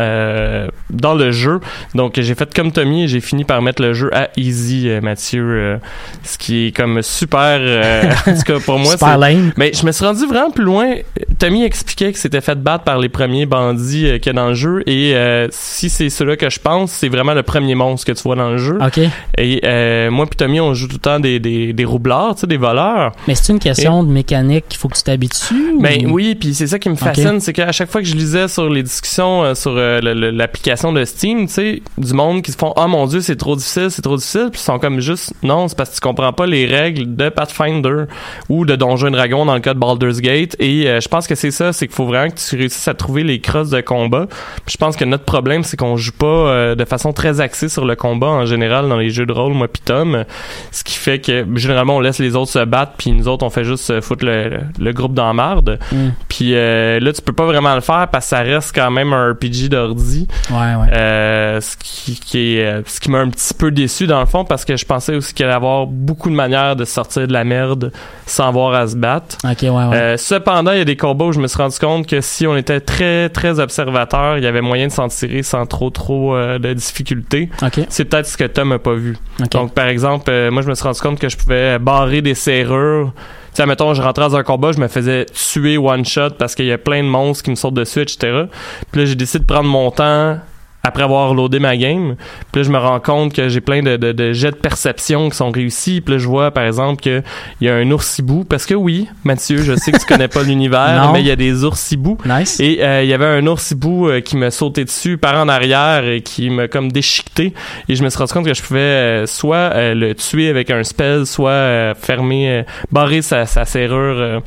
dans 0.90 1.14
le 1.14 1.30
jeu. 1.30 1.60
Donc, 1.94 2.18
j'ai 2.18 2.34
fait 2.34 2.52
comme 2.54 2.72
Tommy 2.72 3.04
et 3.04 3.08
j'ai 3.08 3.20
fini 3.20 3.44
par 3.44 3.60
mettre 3.62 3.82
le 3.82 3.92
jeu 3.92 4.10
à 4.14 4.28
easy, 4.36 4.88
Mathieu, 5.02 5.78
ce 6.22 6.38
qui 6.38 6.68
est 6.68 6.76
comme 6.76 7.02
super, 7.02 7.60
en 8.26 8.34
tout 8.34 8.42
cas 8.42 8.58
pour 8.60 8.78
moi. 8.78 8.92
Super 8.92 9.18
lame. 9.18 9.52
Mais 9.56 9.72
je 9.74 9.84
me 9.84 9.92
suis 9.92 10.04
rendu 10.04 10.26
vraiment 10.26 10.50
plus 10.50 10.64
loin. 10.64 10.94
Tommy 11.38 11.64
explique 11.64 11.89
expliquait 11.90 12.12
que 12.12 12.18
c'était 12.18 12.40
fait 12.40 12.62
battre 12.62 12.84
par 12.84 12.98
les 12.98 13.08
premiers 13.08 13.46
bandits 13.46 14.06
euh, 14.06 14.18
qu'il 14.18 14.26
y 14.26 14.30
a 14.30 14.32
dans 14.40 14.48
le 14.48 14.54
jeu. 14.54 14.82
Et 14.86 15.14
euh, 15.14 15.48
si 15.50 15.90
c'est 15.90 16.08
cela 16.08 16.36
que 16.36 16.48
je 16.48 16.60
pense, 16.60 16.92
c'est 16.92 17.08
vraiment 17.08 17.34
le 17.34 17.42
premier 17.42 17.74
monstre 17.74 18.06
que 18.06 18.12
tu 18.12 18.22
vois 18.22 18.36
dans 18.36 18.50
le 18.50 18.58
jeu. 18.58 18.78
OK. 18.80 19.00
Et 19.38 19.60
euh, 19.64 20.10
moi 20.10 20.26
puis 20.26 20.36
Tommy, 20.36 20.60
on 20.60 20.72
joue 20.74 20.86
tout 20.86 20.94
le 20.94 21.00
temps 21.00 21.18
des, 21.18 21.40
des, 21.40 21.72
des 21.72 21.84
roublards, 21.84 22.36
tu 22.36 22.42
sais, 22.42 22.46
des 22.46 22.56
voleurs. 22.56 23.12
Mais 23.26 23.34
c'est 23.34 23.52
une 23.52 23.58
question 23.58 24.04
de 24.04 24.10
mécanique 24.10 24.66
qu'il 24.68 24.78
faut 24.78 24.88
que 24.88 24.96
tu 24.96 25.02
t'habitues? 25.02 25.74
Ben 25.80 26.06
oui, 26.06 26.36
puis 26.36 26.54
c'est 26.54 26.68
ça 26.68 26.78
qui 26.78 26.88
me 26.88 26.94
fascine, 26.94 27.40
c'est 27.40 27.52
qu'à 27.52 27.72
chaque 27.72 27.90
fois 27.90 28.02
que 28.02 28.06
je 28.06 28.14
lisais 28.14 28.46
sur 28.46 28.68
les 28.68 28.82
discussions 28.82 29.54
sur 29.54 29.72
l'application 29.74 30.92
de 30.92 31.04
Steam, 31.04 31.46
tu 31.46 31.52
sais, 31.52 31.82
du 31.98 32.12
monde 32.12 32.42
qui 32.42 32.52
se 32.52 32.56
font 32.56 32.72
«Oh 32.76 32.86
mon 32.86 33.06
Dieu, 33.06 33.20
c'est 33.20 33.36
trop 33.36 33.56
difficile, 33.56 33.90
c'est 33.90 34.02
trop 34.02 34.16
difficile», 34.16 34.48
puis 34.52 34.60
ils 34.60 34.64
sont 34.64 34.78
comme 34.78 35.00
juste 35.00 35.32
«Non, 35.42 35.66
c'est 35.68 35.76
parce 35.76 35.90
que 35.90 35.94
tu 35.96 36.00
comprends 36.00 36.32
pas 36.32 36.46
les 36.46 36.66
règles 36.66 37.16
de 37.16 37.28
Pathfinder 37.28 38.04
ou 38.48 38.64
de 38.64 38.76
Donjons 38.76 39.10
Dragon 39.10 39.44
dans 39.44 39.54
le 39.54 39.60
cas 39.60 39.74
de 39.74 39.78
Baldur's 39.78 40.20
Gate.» 40.20 40.56
Et 40.60 40.84
je 40.84 41.08
pense 41.08 41.26
que 41.26 41.34
c'est 41.34 41.50
ça, 41.50 41.72
c'est 41.80 41.86
qu'il 41.86 41.96
faut 41.96 42.04
vraiment 42.04 42.28
que 42.28 42.38
tu 42.38 42.56
réussisses 42.56 42.88
à 42.88 42.94
trouver 42.94 43.22
les 43.22 43.40
crosses 43.40 43.70
de 43.70 43.80
combat. 43.80 44.26
je 44.66 44.76
pense 44.76 44.96
que 44.96 45.04
notre 45.06 45.24
problème, 45.24 45.62
c'est 45.64 45.78
qu'on 45.78 45.96
joue 45.96 46.12
pas 46.12 46.26
euh, 46.26 46.74
de 46.74 46.84
façon 46.84 47.14
très 47.14 47.40
axée 47.40 47.70
sur 47.70 47.86
le 47.86 47.96
combat 47.96 48.26
en 48.26 48.44
général 48.44 48.86
dans 48.88 48.98
les 48.98 49.08
jeux 49.08 49.24
de 49.24 49.32
rôle, 49.32 49.54
moi 49.54 49.66
pis 49.66 49.80
Tom. 49.80 50.26
Ce 50.72 50.84
qui 50.84 50.96
fait 50.96 51.20
que 51.20 51.46
généralement 51.56 51.96
on 51.96 52.00
laisse 52.00 52.18
les 52.18 52.36
autres 52.36 52.50
se 52.50 52.64
battre, 52.64 52.92
puis 52.98 53.12
nous 53.12 53.28
autres 53.28 53.46
on 53.46 53.50
fait 53.50 53.64
juste 53.64 54.00
foutre 54.02 54.26
le, 54.26 54.92
groupe 54.92 55.14
dans 55.14 55.26
la 55.26 55.32
marde. 55.32 55.78
Mm. 55.90 56.08
Puis 56.28 56.54
euh, 56.54 57.00
là 57.00 57.12
tu 57.14 57.22
peux 57.22 57.32
pas 57.32 57.46
vraiment 57.46 57.74
le 57.74 57.80
faire 57.80 58.08
parce 58.12 58.26
que 58.26 58.36
ça 58.36 58.40
reste 58.40 58.74
quand 58.74 58.90
même 58.90 59.14
un 59.14 59.32
RPG 59.32 59.70
d'ordi. 59.70 60.28
Ouais, 60.50 60.56
ouais. 60.58 60.92
Euh, 60.92 61.62
ce 61.62 61.78
qui, 61.78 62.20
qui 62.20 62.56
est 62.58 62.86
ce 62.86 63.00
qui 63.00 63.10
m'a 63.10 63.20
un 63.20 63.30
petit 63.30 63.54
peu 63.54 63.70
déçu 63.70 64.06
dans 64.06 64.20
le 64.20 64.26
fond 64.26 64.44
parce 64.44 64.66
que 64.66 64.76
je 64.76 64.84
pensais 64.84 65.14
aussi 65.14 65.32
qu'il 65.32 65.46
allait 65.46 65.54
y 65.54 65.56
avoir 65.56 65.86
beaucoup 65.86 66.28
de 66.28 66.34
manières 66.34 66.76
de 66.76 66.84
sortir 66.84 67.26
de 67.26 67.32
la 67.32 67.44
merde 67.44 67.90
sans 68.26 68.48
avoir 68.48 68.74
à 68.74 68.86
se 68.86 68.96
battre. 68.96 69.38
Ouais. 69.44 70.16
cependant, 70.18 70.72
il 70.72 70.78
y 70.78 70.82
a 70.82 70.84
des 70.84 70.96
combats 70.96 71.24
où 71.24 71.32
je 71.32 71.40
me 71.40 71.46
suis 71.46 71.56
rendu 71.56 71.69
compte 71.78 72.06
que 72.06 72.20
si 72.20 72.46
on 72.46 72.56
était 72.56 72.80
très 72.80 73.28
très 73.28 73.60
observateur, 73.60 74.38
il 74.38 74.44
y 74.44 74.46
avait 74.46 74.60
moyen 74.60 74.88
de 74.88 74.92
s'en 74.92 75.08
tirer 75.08 75.42
sans 75.42 75.66
trop 75.66 75.90
trop 75.90 76.34
euh, 76.34 76.58
de 76.58 76.72
difficultés. 76.72 77.48
C'est 77.88 78.04
peut-être 78.06 78.26
ce 78.26 78.36
que 78.36 78.44
Tom 78.44 78.72
a 78.72 78.78
pas 78.78 78.94
vu. 78.94 79.16
Donc 79.50 79.74
par 79.74 79.86
exemple, 79.86 80.30
euh, 80.30 80.50
moi 80.50 80.62
je 80.62 80.68
me 80.68 80.74
suis 80.74 80.84
rendu 80.84 81.00
compte 81.00 81.18
que 81.18 81.28
je 81.28 81.36
pouvais 81.36 81.78
barrer 81.78 82.22
des 82.22 82.34
serrures. 82.34 83.12
Tu 83.14 83.56
sais, 83.56 83.66
mettons, 83.66 83.94
je 83.94 84.02
rentrais 84.02 84.28
dans 84.28 84.36
un 84.36 84.44
combat, 84.44 84.70
je 84.72 84.78
me 84.78 84.86
faisais 84.86 85.26
tuer 85.26 85.76
one 85.76 86.04
shot 86.04 86.30
parce 86.38 86.54
qu'il 86.54 86.66
y 86.66 86.72
a 86.72 86.78
plein 86.78 87.02
de 87.02 87.08
monstres 87.08 87.44
qui 87.44 87.50
me 87.50 87.56
sortent 87.56 87.74
dessus, 87.74 88.00
etc. 88.00 88.44
Puis 88.92 89.00
là, 89.00 89.06
j'ai 89.06 89.16
décidé 89.16 89.40
de 89.40 89.46
prendre 89.46 89.68
mon 89.68 89.90
temps, 89.90 90.38
après 90.82 91.02
avoir 91.02 91.34
loadé 91.34 91.58
ma 91.58 91.76
game. 91.76 92.16
Puis 92.52 92.60
là, 92.60 92.66
je 92.66 92.70
me 92.70 92.78
rends 92.78 93.00
compte 93.00 93.34
que 93.34 93.48
j'ai 93.48 93.60
plein 93.60 93.82
de, 93.82 93.96
de, 93.96 94.12
de, 94.12 94.32
jets 94.32 94.52
de 94.52 94.56
perception 94.56 95.28
qui 95.28 95.36
sont 95.36 95.50
réussis. 95.50 96.00
Puis 96.00 96.14
là, 96.14 96.18
je 96.18 96.26
vois, 96.26 96.50
par 96.50 96.64
exemple, 96.64 97.02
qu'il 97.02 97.22
y 97.60 97.68
a 97.68 97.74
un 97.74 97.90
oursibou. 97.90 98.44
Parce 98.44 98.66
que 98.66 98.74
oui, 98.74 99.08
Mathieu, 99.24 99.58
je 99.58 99.76
sais 99.76 99.92
que 99.92 99.98
tu 99.98 100.06
connais 100.06 100.28
pas 100.28 100.42
l'univers, 100.44 101.10
mais 101.12 101.20
il 101.20 101.26
y 101.26 101.30
a 101.30 101.36
des 101.36 101.64
oursibous. 101.64 102.18
Nice. 102.24 102.58
Et 102.60 102.82
euh, 102.82 103.02
il 103.02 103.08
y 103.08 103.14
avait 103.14 103.26
un 103.26 103.46
oursibou 103.46 104.08
euh, 104.08 104.20
qui 104.20 104.36
me 104.36 104.50
sautait 104.50 104.84
dessus 104.84 105.18
par 105.18 105.36
en 105.36 105.48
arrière 105.48 106.04
et 106.04 106.22
qui 106.22 106.48
m'a 106.50 106.68
comme 106.68 106.90
déchiqueté. 106.90 107.52
Et 107.88 107.94
je 107.94 108.02
me 108.02 108.08
suis 108.08 108.18
rendu 108.18 108.32
compte 108.32 108.46
que 108.46 108.54
je 108.54 108.62
pouvais 108.62 108.80
euh, 108.80 109.26
soit 109.26 109.94
le 109.94 110.14
tuer 110.14 110.48
avec 110.48 110.70
un 110.70 110.82
spell, 110.82 111.26
soit 111.26 111.94
fermer, 111.94 112.64
barrer 112.90 113.22
sa, 113.22 113.46
sa 113.46 113.64
serrure. 113.64 114.42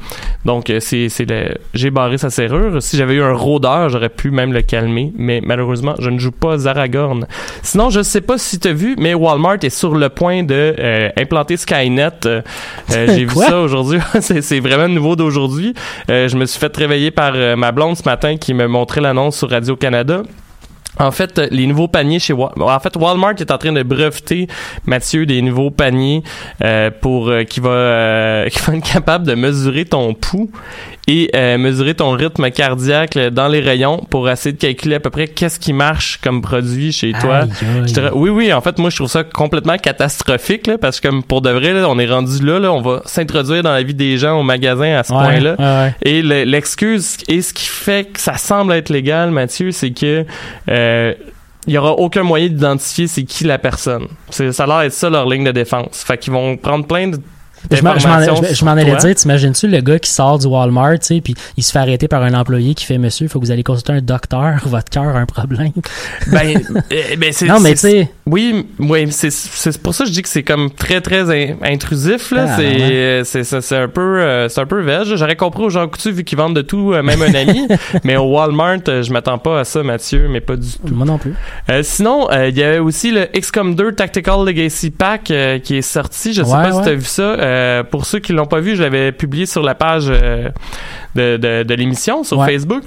donc, 0.46 0.72
c'est, 0.80 1.10
c'est 1.10 1.28
j'ai 1.74 1.89
barré 1.89 2.17
sa 2.17 2.30
serrure. 2.30 2.82
Si 2.82 2.98
j'avais 2.98 3.15
eu 3.15 3.24
un 3.24 3.34
rôdeur, 3.34 3.89
j'aurais 3.89 4.10
pu 4.10 4.32
même 4.32 4.54
le 4.54 4.62
calmer. 4.62 5.12
Mais 5.15 5.41
malheureusement, 5.43 5.96
je 6.00 6.10
ne 6.10 6.19
joue 6.24 6.32
pas 6.32 6.58
Zaragorn. 6.58 7.28
Sinon, 7.62 7.90
je 7.90 8.02
sais 8.02 8.22
pas 8.22 8.38
si 8.38 8.60
tu 8.60 8.68
as 8.70 8.74
vu, 8.74 8.96
mais 8.98 9.14
Walmart 9.14 9.58
est 9.62 9.70
sur 9.70 9.96
le 9.96 10.10
point 10.10 10.44
de 10.44 10.76
euh, 10.80 11.10
implanter 11.18 11.58
Skynet. 11.58 12.10
Euh, 12.26 12.42
euh, 12.92 13.08
j'ai 13.16 13.26
vu 13.26 13.36
ça 13.36 13.60
aujourd'hui. 13.60 14.00
c'est 14.20 14.60
vraiment 14.60 14.88
nouveau 14.88 15.16
d'aujourd'hui. 15.16 15.74
je 16.08 16.36
me 16.36 16.46
suis 16.46 16.60
fait 16.60 16.76
réveiller 16.76 17.12
par 17.12 17.34
ma 17.58 17.72
blonde 17.72 17.98
ce 17.98 18.04
matin 18.04 18.38
qui 18.38 18.54
me 18.54 18.68
montrait 18.68 19.02
l'annonce 19.02 19.38
sur 19.38 19.50
Radio-Canada. 19.50 20.24
En 21.00 21.10
fait, 21.10 21.42
les 21.50 21.66
nouveaux 21.66 21.88
paniers 21.88 22.20
chez 22.20 22.34
Walmart, 22.34 22.76
en 22.76 22.80
fait 22.80 22.96
Walmart 22.96 23.34
est 23.40 23.50
en 23.50 23.58
train 23.58 23.74
de 23.74 23.82
breveter 23.82 24.48
Mathieu 24.86 25.26
des 25.26 25.42
nouveaux 25.42 25.72
paniers 25.72 26.22
pour 27.02 27.32
qui 27.50 27.60
va 27.60 28.46
qui 28.52 28.60
va 28.60 28.76
être 28.76 28.94
capable 28.94 29.26
de 29.26 29.34
mesurer 29.34 29.86
ton 29.86 30.14
pouls 30.14 30.52
et 31.08 31.30
euh, 31.36 31.58
mesurer 31.58 31.96
ton 31.96 32.12
rythme 32.12 32.50
cardiaque 32.52 33.18
dans 33.18 33.48
les 33.48 33.60
rayons 33.60 34.06
pour 34.10 34.30
essayer 34.30 34.54
de 34.54 34.60
calculer 34.60 34.96
à 34.96 35.00
peu 35.00 35.10
près 35.10 35.28
qu'est-ce 35.28 35.60
qui 35.60 35.74
marche 35.74 36.20
comme 36.24 36.42
produit 36.42 36.92
chez 36.92 37.12
toi. 37.13 37.46
oui, 38.13 38.30
oui, 38.30 38.54
en 38.54 38.62
fait, 38.62 38.78
moi, 38.80 38.89
je 38.89 38.96
trouve 38.96 39.10
ça 39.10 39.24
complètement 39.24 39.78
catastrophique, 39.78 40.68
là, 40.68 40.78
parce 40.78 41.00
que 41.00 41.08
comme 41.08 41.24
pour 41.24 41.42
de 41.42 41.50
vrai, 41.50 41.74
là, 41.74 41.89
on 41.89 42.00
est 42.00 42.10
rendu 42.10 42.44
là, 42.46 42.60
là 42.60 42.72
on 42.72 42.82
va 42.82 43.02
s'introduire 43.06 43.63
dans 43.63 43.74
la 43.74 43.84
vie 43.84 43.94
des 43.94 44.18
gens 44.18 44.39
au 44.39 44.44
magasin 44.44 44.96
à 44.98 45.04
ce 45.04 45.12
point-là. 45.12 45.92
et 46.02 46.22
l'excuse 46.22 47.18
et 47.28 47.42
ce 47.42 47.54
qui 47.54 47.66
fait 47.66 48.06
que 48.06 48.20
ça 48.20 48.38
semble 48.38 48.74
être 48.74 48.89
légal, 48.89 49.32
Mathieu, 49.32 49.72
c'est 49.72 49.92
que 49.92 50.26
euh, 50.70 51.13
il 51.68 51.74
y 51.74 51.78
aura 51.78 51.92
aucun 51.94 52.24
moyen 52.24 52.48
d'identifier 52.48 53.08
c'est 53.08 53.24
qui 53.24 53.44
la 53.44 53.58
personne. 53.58 54.08
Ça 54.30 54.44
a 54.46 54.68
l'air 54.68 54.80
d'être 54.82 54.94
ça 54.94 55.10
leur 55.10 55.28
ligne 55.28 55.44
de 55.44 55.52
défense. 55.52 56.04
Fait 56.06 56.18
qu'ils 56.18 56.34
vont 56.34 56.58
prendre 56.58 56.86
plein 56.86 57.08
de 57.08 57.18
je 57.71 58.65
m'en 58.65 58.71
allais 58.71 58.95
dire, 58.95 59.15
t'imagines-tu 59.15 59.67
le 59.67 59.82
gars 59.82 59.99
qui 59.99 60.10
sort 60.10 60.39
du 60.39 60.47
Walmart, 60.47 60.99
tu 60.99 61.08
sais, 61.08 61.21
puis 61.21 61.36
il 61.58 61.63
se 61.63 61.71
fait 61.71 61.80
arrêter 61.80 62.08
par 62.08 62.23
un 62.23 62.34
employé 62.34 62.73
qui 62.73 62.86
fait 62.86 62.97
Monsieur, 62.97 63.26
il 63.26 63.30
faut 63.30 63.39
que 63.39 63.45
vous 63.45 63.52
allez 63.52 63.63
consulter 63.63 63.93
un 63.93 64.02
docteur, 64.02 64.60
votre 64.65 64.89
cœur 64.89 65.15
a 65.15 65.19
un 65.19 65.26
problème. 65.26 65.71
Ben, 66.28 66.62
eh, 66.91 67.15
ben 67.15 67.32
c'est. 67.34 67.45
Non, 67.45 67.60
mais 67.60 67.73
tu 67.73 67.80
sais. 67.80 68.12
Oui, 68.26 68.66
oui, 68.80 69.08
c'est 69.12 69.82
pour 69.82 69.94
ça 69.94 70.06
que 70.06 70.10
je 70.10 70.14
dis 70.14 70.22
que 70.22 70.30
c'est 70.30 70.44
comme 70.44 70.72
très, 70.72 71.02
très 71.02 71.56
intrusif, 71.62 72.32
là. 72.32 72.46
Ah, 72.48 72.56
c'est 72.58 73.44
c'est 73.44 73.78
un 73.78 73.88
peu, 73.90 74.22
euh, 74.22 74.48
c'est 74.48 74.62
un 74.62 74.66
peu 74.66 74.82
veg. 74.82 75.04
J'aurais 75.04 75.36
compris 75.36 75.64
aux 75.64 75.70
gens 75.70 75.88
Coutu 75.88 76.12
vu 76.12 76.24
qu'ils 76.24 76.38
vendent 76.38 76.56
de 76.56 76.62
tout, 76.62 76.94
euh, 76.94 77.04
même 77.04 77.22
un 77.22 77.34
ami. 77.34 77.68
mais 78.04 78.16
au 78.16 78.32
Walmart, 78.32 78.80
euh, 78.88 79.04
je 79.04 79.12
m'attends 79.12 79.38
pas 79.38 79.60
à 79.60 79.64
ça, 79.66 79.84
Mathieu, 79.84 80.28
mais 80.30 80.40
pas 80.40 80.56
du 80.56 80.72
tout. 80.72 80.94
Moi 80.94 81.06
non 81.06 81.18
plus. 81.18 81.34
sinon, 81.84 82.30
il 82.32 82.58
y 82.58 82.64
a 82.64 82.82
aussi 82.82 83.12
le 83.12 83.26
XCOM 83.26 83.76
2 83.76 83.94
Tactical 83.94 84.46
Legacy 84.46 84.92
Pack 84.92 85.32
qui 85.64 85.78
est 85.78 85.82
sorti. 85.82 86.34
Je 86.34 86.44
sais 86.44 86.52
pas 86.52 86.72
si 86.72 86.82
tu 86.82 86.90
as 86.90 86.96
vu 86.96 87.06
ça. 87.06 87.24
Euh, 87.24 87.84
pour 87.84 88.06
ceux 88.06 88.20
qui 88.20 88.34
l'ont 88.34 88.46
pas 88.46 88.60
vu, 88.60 88.76
je 88.76 88.84
l'avais 88.84 89.12
publié 89.12 89.46
sur 89.46 89.64
la 89.64 89.76
page 89.76 90.06
euh, 90.10 90.50
de, 91.16 91.38
de, 91.38 91.64
de 91.64 91.74
l'émission 91.74 92.24
sur 92.24 92.44
Facebook. 92.46 92.84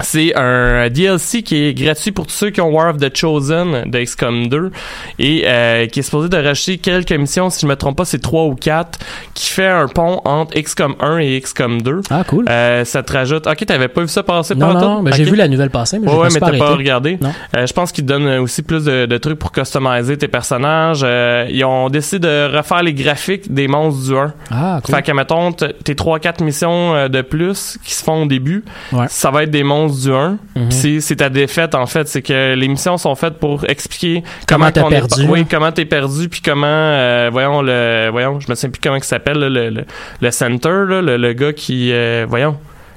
C'est 0.00 0.34
un 0.34 0.88
DLC 0.88 1.42
qui 1.42 1.56
est 1.56 1.74
gratuit 1.74 2.10
pour 2.10 2.26
tous 2.26 2.32
ceux 2.32 2.50
qui 2.50 2.60
ont 2.60 2.68
War 2.68 2.90
of 2.90 2.96
the 2.96 3.16
Chosen 3.16 3.84
de 3.86 3.98
XCOM 4.00 4.48
2 4.48 4.72
et 5.20 5.44
euh, 5.46 5.86
qui 5.86 6.00
est 6.00 6.02
supposé 6.02 6.28
de 6.28 6.36
racheter 6.36 6.78
quelques 6.78 7.12
missions, 7.12 7.48
si 7.48 7.60
je 7.60 7.66
me 7.66 7.76
trompe 7.76 7.98
pas, 7.98 8.04
c'est 8.04 8.18
3 8.18 8.46
ou 8.46 8.56
4, 8.56 8.98
qui 9.34 9.46
fait 9.46 9.68
un 9.68 9.86
pont 9.86 10.20
entre 10.24 10.58
XCOM 10.60 10.96
1 11.00 11.18
et 11.18 11.40
XCOM 11.40 11.80
2. 11.82 12.00
Ah, 12.10 12.24
cool. 12.24 12.46
Euh, 12.48 12.84
ça 12.84 13.04
te 13.04 13.12
rajoute... 13.12 13.46
Ok, 13.46 13.64
t'avais 13.66 13.86
pas 13.86 14.00
vu 14.00 14.08
ça 14.08 14.24
passer 14.24 14.56
Non, 14.56 14.74
non, 14.74 15.02
mais 15.02 15.12
j'ai 15.12 15.24
vu 15.24 15.36
la 15.36 15.46
nouvelle 15.46 15.70
passer, 15.70 16.00
mais 16.00 16.10
ouais, 16.10 16.28
mais 16.32 16.40
t'as 16.40 16.58
pas 16.58 16.74
regardé. 16.74 17.18
Euh, 17.56 17.66
je 17.66 17.72
pense 17.72 17.92
qu'ils 17.92 18.06
donnent 18.06 18.40
aussi 18.40 18.62
plus 18.62 18.84
de, 18.84 19.06
de, 19.06 19.18
trucs 19.18 19.38
pour 19.38 19.52
customiser 19.52 20.18
tes 20.18 20.28
personnages. 20.28 21.06
Ils 21.50 21.64
ont 21.64 21.88
décidé 21.88 22.18
de 22.18 22.56
refaire 22.56 22.82
les 22.82 22.94
graphiques 22.94 23.52
des 23.52 23.68
monstres 23.68 24.08
du 24.08 24.16
1. 24.16 24.32
Ah, 24.50 24.80
cool. 24.82 24.94
Fait 24.94 25.02
que, 25.02 25.12
mettons, 25.12 25.52
tes 25.52 25.94
3-4 25.94 26.42
missions 26.42 27.08
de 27.08 27.22
plus 27.22 27.78
qui 27.84 27.94
se 27.94 28.02
font 28.02 28.24
au 28.24 28.26
début, 28.26 28.64
ouais. 28.92 29.06
ça 29.08 29.30
va 29.30 29.44
être 29.44 29.50
des 29.50 29.62
monstres 29.62 29.83
du 29.88 30.12
1. 30.12 30.38
Mhm. 30.56 31.00
C'est 31.00 31.16
ta 31.16 31.28
défaite, 31.28 31.74
en 31.74 31.86
fait. 31.86 32.08
C'est 32.08 32.22
que 32.22 32.54
les 32.54 32.68
missions 32.68 32.96
sont 32.98 33.14
faites 33.14 33.38
pour 33.38 33.64
expliquer 33.64 34.22
comment 34.46 34.70
t'es 34.70 34.82
perdu. 34.82 35.22
Est, 35.22 35.28
oui, 35.28 35.46
comment 35.50 35.72
t'es 35.72 35.84
perdu, 35.84 36.28
puis 36.28 36.40
comment, 36.40 36.66
euh, 36.66 37.30
voyons, 37.32 37.62
le, 37.62 38.08
voyons, 38.10 38.40
je 38.40 38.46
me 38.48 38.54
souviens 38.54 38.70
plus 38.70 38.80
comment 38.80 38.96
il 38.96 39.04
s'appelle, 39.04 39.38
le, 39.38 39.48
le, 39.70 39.84
le, 40.20 40.30
center, 40.30 40.84
là, 40.88 41.02
le, 41.02 41.16
le, 41.16 41.32
gars 41.32 41.52
qui, 41.52 41.90
euh, 41.92 42.26
voyons, 42.28 42.56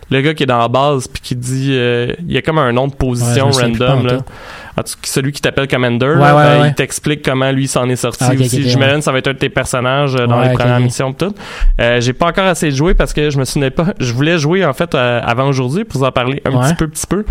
le 0.10 0.22
gars 0.22 0.34
qui 0.34 0.44
est 0.44 0.48
dans 0.48 0.60
la 0.60 0.68
base 0.68 1.08
puis 1.08 1.22
qui 1.22 1.36
dit 1.36 1.72
euh, 1.72 2.14
il 2.26 2.32
y 2.34 2.38
a 2.38 2.42
comme 2.42 2.58
un 2.58 2.72
nom 2.72 2.88
de 2.88 2.94
position 2.94 3.50
random 3.50 4.08
là. 4.08 4.20
Celui 5.04 5.32
qui 5.32 5.42
t'appelle 5.42 5.68
Commander 5.68 6.16
ben, 6.20 6.68
il 6.68 6.74
t'explique 6.74 7.24
comment 7.24 7.52
lui 7.52 7.68
s'en 7.68 7.88
est 7.90 7.96
sorti 7.96 8.24
ah, 8.28 8.34
aussi. 8.34 8.70
J'imagine 8.70 9.02
ça 9.02 9.12
va 9.12 9.20
être 9.20 9.28
un 9.28 9.34
de 9.34 9.38
tes 9.38 9.50
personnages 9.50 10.16
euh, 10.16 10.28
dans 10.28 10.42
les 10.42 10.54
premières 10.54 10.80
missions 10.80 11.14
tout. 11.14 11.34
Euh, 11.80 12.02
j'ai 12.02 12.14
pas 12.14 12.28
encore 12.28 12.46
assez 12.46 12.72
joué 12.72 12.94
parce 12.94 13.14
que 13.14 13.30
je 13.30 13.38
me 13.38 13.46
souvenais 13.46 13.72
pas. 13.72 13.88
Je 14.00 14.14
voulais 14.14 14.38
jouer 14.38 14.66
en 14.66 14.74
fait 14.74 14.94
avant 14.96 15.48
aujourd'hui 15.48 15.84
pour 15.84 16.02
vous 16.02 16.08
en 16.08 16.12
parler 16.12 16.42
un 16.46 16.52
petit 16.62 16.76
peu, 16.76 16.88
petit 16.88 17.08
peu. 17.08 17.26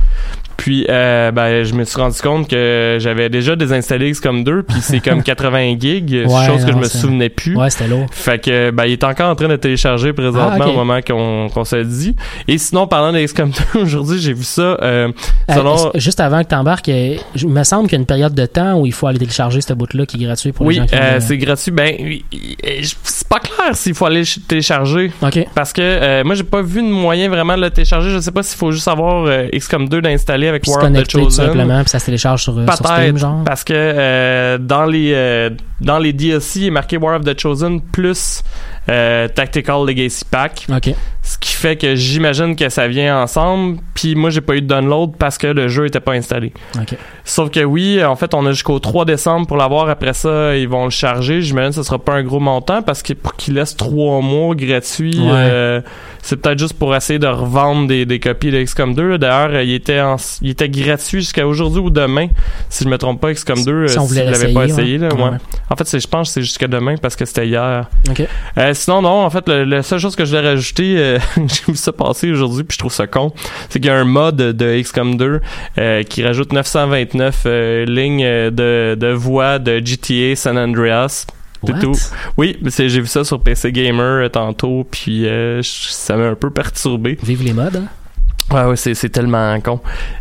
Puis, 0.57 0.87
euh, 0.89 1.31
ben, 1.33 1.65
je 1.65 1.75
me 1.75 1.85
suis 1.85 2.01
rendu 2.01 2.19
compte 2.21 2.49
que 2.49 2.97
j'avais 3.01 3.29
déjà 3.29 3.57
désinstallé 3.57 4.11
XCOM 4.11 4.43
2, 4.43 4.63
puis 4.63 4.79
c'est 4.81 5.01
comme 5.01 5.23
80 5.23 5.77
gigs, 5.79 6.25
Ouais, 6.27 6.47
chose 6.47 6.65
que 6.65 6.73
je 6.73 6.77
me 6.77 6.85
souvenais 6.85 7.29
plus. 7.29 7.57
Ouais, 7.57 7.71
c'était 7.71 7.89
lourd. 7.89 8.07
Fait 8.11 8.43
que 8.43 8.71
ben 8.71 8.85
il 8.87 8.93
est 8.93 9.05
encore 9.05 9.31
en 9.31 9.35
train 9.35 9.49
de 9.49 9.57
télécharger 9.57 10.13
présentement 10.13 10.57
Ah, 10.61 10.69
au 10.69 10.73
moment 10.73 11.01
qu'on 11.03 11.49
qu'on 11.53 11.65
se 11.65 11.77
le 11.77 11.85
dit. 11.85 12.17
Et 12.49 12.59
sinon 12.59 12.87
parlant 12.87 13.13
de 13.13 13.25
XCOM 13.25 13.51
2 13.75 13.81
aujourd'hui, 13.83 14.19
j'ai 14.19 14.33
vu 14.33 14.45
ça 14.45 14.63
euh, 14.63 15.09
Euh, 15.51 15.55
selon 15.55 15.77
juste 15.95 16.21
avant 16.21 16.43
que 16.43 16.49
t'embarques, 16.49 16.89
euh, 16.89 17.17
je- 17.35 17.47
il 17.47 17.53
me 17.53 17.63
semble 17.65 17.85
qu'il 17.89 17.93
y 17.97 17.97
a 17.97 18.01
une 18.01 18.07
période 18.07 18.35
de 18.35 18.47
temps 18.47 18.79
où 18.81 18.87
il 18.87 18.93
faut 18.93 19.07
aller 19.07 19.19
télécharger 19.19 19.61
ce 19.61 19.73
bout-là 19.75 20.07
qui 20.07 20.17
est 20.17 20.27
gratuit 20.27 20.53
pour 20.53 20.67
oui, 20.67 20.75
les 20.75 20.81
gens 20.81 20.87
ont 20.87 21.01
euh, 21.01 21.15
le- 21.17 21.21
c'est 21.21 21.39
gratuit. 21.39 21.71
Ben 21.71 21.95
oui, 22.01 22.25
euh, 22.33 22.81
c'est 23.03 23.29
pas 23.29 23.41
clair 23.41 23.75
s'il 23.77 23.95
faut 23.95 24.07
aller 24.07 24.25
ch- 24.25 24.41
télécharger 24.49 25.13
OK. 25.23 25.47
parce 25.55 25.73
que 25.73 25.83
euh, 25.83 26.25
moi 26.25 26.35
j'ai 26.35 26.45
pas 26.45 26.63
vu 26.63 26.83
de 26.83 26.89
moyen 26.89 27.29
vraiment 27.29 27.57
de 27.57 27.63
le 27.63 27.71
télécharger. 27.71 28.11
Je 28.11 28.19
sais 28.21 28.33
pas 28.33 28.43
s'il 28.43 28.59
faut 28.59 28.73
juste 28.73 28.89
avoir 28.89 29.27
euh, 29.27 29.47
XCOM 29.53 29.89
2 29.89 30.01
d'installer 30.01 30.46
avec 30.49 30.65
War 30.67 30.77
of 30.79 30.83
the 30.83 30.87
connecter 30.87 31.13
tout 31.19 31.25
Chosen. 31.25 31.47
simplement, 31.47 31.81
puis 31.83 31.91
ça 31.91 31.99
se 31.99 32.07
télécharge 32.07 32.43
sur, 32.43 32.57
euh, 32.59 32.67
sur 32.67 32.87
Steam, 32.87 33.17
genre. 33.19 33.45
parce 33.45 33.65
que 33.65 33.73
euh, 33.75 34.59
dans 34.59 34.85
les 34.85 35.13
euh, 35.15 35.51
dans 35.81 35.99
les 35.99 36.13
DLC 36.13 36.61
il 36.61 36.67
est 36.67 36.71
marqué 36.71 36.97
War 36.97 37.17
of 37.17 37.25
the 37.25 37.39
Chosen 37.39 37.81
plus 37.81 38.43
euh, 38.89 39.29
Tactical 39.29 39.85
Legacy 39.87 40.25
Pack. 40.31 40.67
OK. 40.75 40.95
Ce 41.23 41.39
qui 41.39 41.53
fait 41.55 41.77
que 41.77 41.97
j'imagine 41.97 42.55
que 42.55 42.69
ça 42.69 42.87
vient 42.87 43.21
ensemble. 43.21 43.79
Puis 43.95 44.15
moi, 44.15 44.31
j'ai 44.31 44.41
pas 44.41 44.55
eu 44.55 44.63
de 44.63 44.69
download 44.69 45.17
parce 45.19 45.39
que 45.39 45.49
le 45.49 45.67
jeu 45.67 45.87
était 45.87 45.99
pas 45.99 46.13
installé. 46.13 46.53
OK. 46.81 46.95
Sauf 47.25 47.51
que 47.51 47.65
oui, 47.65 48.03
en 48.05 48.15
fait, 48.15 48.33
on 48.33 48.47
a 48.47 48.53
jusqu'au 48.53 48.79
3 48.79 49.05
décembre 49.05 49.49
pour 49.49 49.57
l'avoir. 49.57 49.89
Après 49.89 50.13
ça, 50.13 50.57
ils 50.57 50.69
vont 50.69 50.85
le 50.85 50.91
charger. 50.91 51.43
J'imagine 51.43 51.71
que 51.71 51.77
ce 51.77 51.83
sera 51.83 51.99
pas 51.99 52.13
un 52.15 52.23
gros 52.23 52.39
montant 52.39 52.81
parce 52.81 53.03
que 53.03 53.13
pour 53.13 53.35
qu'ils 53.35 53.55
laissent 53.55 53.77
trois 53.77 54.21
mois 54.21 54.55
gratuits, 54.55 55.19
Ouais. 55.19 55.31
euh, 55.33 55.81
c'est 56.23 56.37
peut-être 56.37 56.61
juste 56.61 56.79
pour 56.79 56.95
essayer 56.95 57.19
de 57.19 57.27
revendre 57.27 57.89
des, 57.89 58.07
des 58.07 58.21
copies 58.21 58.53
de 58.53 58.63
XCOM 58.63 58.95
2. 58.95 59.09
là. 59.09 59.19
D'ailleurs, 59.19 59.63
il 59.63 59.73
était 59.75 60.01
en- 60.01 60.15
il 60.43 60.51
était 60.51 60.69
gratuit 60.69 61.21
jusqu'à 61.21 61.47
aujourd'hui 61.47 61.81
ou 61.81 61.91
demain. 61.91 62.29
Si 62.69 62.85
je 62.85 62.89
me 62.89 62.99
trompe 62.99 63.21
pas, 63.21 63.33
XCOM 63.33 63.65
2, 63.65 63.89
Si 63.89 63.99
on 63.99 64.03
euh, 64.03 64.07
vous 64.07 64.15
l'avez 64.15 64.53
pas 64.53 64.67
essayé. 64.67 64.99
Là, 64.99 65.09
Ouais, 65.09 65.23
ouais. 65.23 65.31
ouais. 65.31 65.37
En 65.71 65.77
fait, 65.77 65.99
je 65.99 66.07
pense 66.07 66.29
que 66.29 66.35
c'est 66.35 66.43
jusqu'à 66.43 66.69
demain 66.69 66.97
parce 67.01 67.17
que 67.17 67.25
c'était 67.25 67.47
hier. 67.47 67.89
Euh, 68.59 68.75
sinon, 68.75 69.03
non, 69.03 69.25
en 69.25 69.31
fait, 69.31 69.49
le- 69.49 69.65
la 69.65 69.83
seule 69.83 69.99
chose 69.99 70.15
que 70.17 70.25
je 70.25 70.37
voulais 70.37 70.49
rajouter, 70.49 70.97
euh, 70.99 71.19
j'ai 71.37 71.73
vu 71.73 71.77
ça 71.77 71.93
passer 71.93 72.31
aujourd'hui, 72.31 72.65
puis 72.65 72.75
je 72.75 72.79
trouve 72.79 72.93
ça 72.93 73.07
con, 73.07 73.33
c'est 73.69 73.81
qu'il 73.81 73.87
y 73.89 73.91
a 73.91 73.97
un 73.97 74.05
mod 74.05 74.37
de 74.37 74.81
XCOM 74.81 75.17
2 75.17 75.41
euh, 75.79 76.03
qui 76.03 76.25
rajoute 76.25 76.53
929 76.53 77.43
euh, 77.47 77.85
lignes 77.87 78.23
de, 78.51 78.97
de 78.99 79.13
voix 79.13 79.59
de 79.59 79.79
GTA 79.85 80.37
San 80.37 80.59
Andreas. 80.59 81.27
Tout. 81.81 81.93
Oui, 82.37 82.57
j'ai 82.65 83.01
vu 83.01 83.07
ça 83.09 83.25
sur 83.25 83.41
PC 83.41 83.73
Gamer 83.73 84.31
tantôt, 84.31 84.87
puis 84.89 85.27
euh, 85.27 85.61
ça 85.65 86.17
m'a 86.17 86.27
un 86.29 86.35
peu 86.37 86.51
perturbé. 86.51 87.19
Vive 87.23 87.43
les 87.43 87.53
modes. 87.53 87.77
hein? 87.77 87.87
Ouais, 88.53 88.63
ouais, 88.63 88.77
c'est, 88.77 88.95
c'est 88.95 89.09
tellement 89.09 89.59
con. 89.61 89.81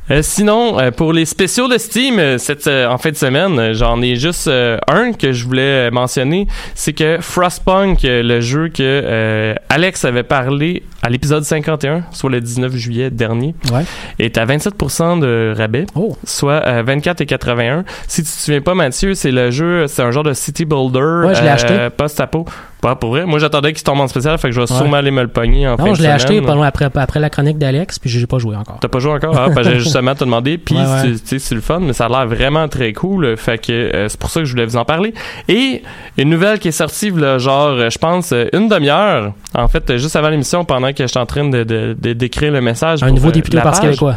Euh, 0.09 0.21
sinon, 0.23 0.79
euh, 0.79 0.89
pour 0.89 1.13
les 1.13 1.25
spéciaux 1.25 1.67
de 1.67 1.77
Steam, 1.77 2.17
euh, 2.17 2.37
cette, 2.39 2.65
euh, 2.65 2.87
en 2.87 2.97
fin 2.97 3.11
de 3.11 3.15
semaine, 3.15 3.59
euh, 3.59 3.73
j'en 3.75 4.01
ai 4.01 4.15
juste 4.15 4.47
euh, 4.47 4.79
un 4.87 5.13
que 5.13 5.31
je 5.31 5.45
voulais 5.45 5.91
mentionner. 5.91 6.47
C'est 6.73 6.93
que 6.93 7.19
Frostpunk, 7.21 7.99
le 8.03 8.41
jeu 8.41 8.69
que 8.69 8.81
euh, 8.81 9.53
Alex 9.69 10.05
avait 10.05 10.23
parlé 10.23 10.81
à 11.03 11.09
l'épisode 11.09 11.43
51, 11.43 12.03
soit 12.11 12.31
le 12.31 12.41
19 12.41 12.75
juillet 12.75 13.11
dernier, 13.11 13.53
Ouais. 13.71 13.83
est 14.17 14.37
à 14.39 14.45
27% 14.45 15.19
de 15.19 15.53
rabais, 15.55 15.85
Oh. 15.93 16.17
soit 16.23 16.63
euh, 16.65 16.81
24,81. 16.83 17.83
Si 18.07 18.23
tu 18.23 18.29
te 18.29 18.35
souviens 18.35 18.61
pas, 18.61 18.73
Mathieu, 18.73 19.13
c'est 19.13 19.31
le 19.31 19.51
jeu, 19.51 19.85
c'est 19.87 20.01
un 20.01 20.09
genre 20.09 20.23
de 20.23 20.33
city 20.33 20.65
builder. 20.65 21.25
Ouais, 21.27 21.35
je 21.35 21.43
l'ai 21.43 21.49
acheté. 21.49 21.89
Post-apo. 21.95 22.45
Pour 22.93 23.09
vrai. 23.09 23.25
Moi, 23.25 23.39
j'attendais 23.39 23.73
qu'il 23.73 23.81
tombe 23.81 23.99
en 23.99 24.07
spécial, 24.07 24.37
fait 24.37 24.49
que 24.49 24.53
je 24.53 24.61
vais 24.61 24.69
Ouais. 24.71 24.77
sûrement 24.77 24.97
aller 24.97 25.09
me 25.09 25.23
le 25.23 25.27
pogner 25.27 25.67
en 25.67 25.77
fin 25.77 25.85
Non, 25.85 25.95
je 25.95 26.03
l'ai 26.03 26.09
acheté 26.09 26.39
pas 26.41 26.53
loin 26.53 26.67
après, 26.67 26.85
après 26.93 27.19
la 27.19 27.31
chronique 27.31 27.57
d'Alex, 27.57 27.97
puis 27.97 28.09
j'ai 28.11 28.27
pas 28.27 28.37
joué 28.37 28.55
encore. 28.55 28.77
T'as 28.79 28.87
pas 28.87 28.99
joué 28.99 29.13
encore? 29.13 29.35
Ah, 29.35 29.47
parce 29.53 29.67
que 29.67 29.73
j'ai 29.73 29.79
justement 29.85 30.13
te 30.13 30.23
demandé. 30.23 30.57
Puis, 30.59 30.75
Ouais, 30.75 30.81
ouais. 30.81 30.87
c'est- 31.01 31.21
tu 31.23 31.27
sais, 31.27 31.39
c'est 31.39 31.55
le 31.55 31.61
fun, 31.61 31.79
mais 31.79 31.93
ça 31.93 32.05
a 32.05 32.09
l'air 32.09 32.27
vraiment 32.27 32.67
très 32.67 32.93
cool. 32.93 33.35
Fait 33.37 33.57
que 33.57 33.71
euh, 33.71 34.07
c'est 34.09 34.19
pour 34.19 34.29
ça 34.29 34.41
que 34.41 34.45
je 34.45 34.51
voulais 34.51 34.65
vous 34.65 34.75
en 34.77 34.85
parler. 34.85 35.13
Et 35.47 35.81
une 36.17 36.29
nouvelle 36.29 36.59
qui 36.59 36.67
est 36.67 36.71
sortie, 36.71 37.09
là, 37.11 37.37
genre, 37.39 37.69
euh, 37.69 37.89
je 37.89 37.97
pense, 37.97 38.31
euh, 38.33 38.45
une 38.53 38.67
demi-heure. 38.67 39.31
En 39.55 39.67
fait, 39.69 39.89
euh, 39.89 39.97
juste 39.97 40.15
avant 40.17 40.29
l'émission, 40.29 40.65
pendant 40.65 40.91
que 40.91 41.05
j'étais 41.07 41.17
en 41.17 41.25
train 41.25 41.47
de, 41.47 41.63
de- 41.63 41.95
de- 41.99 42.13
d'écrire 42.13 42.51
le 42.51 42.59
message. 42.61 43.01
Un 43.03 43.11
nouveau 43.11 43.29
euh, 43.29 43.31
député 43.31 43.57
page. 43.61 43.79
québécois. 43.79 44.15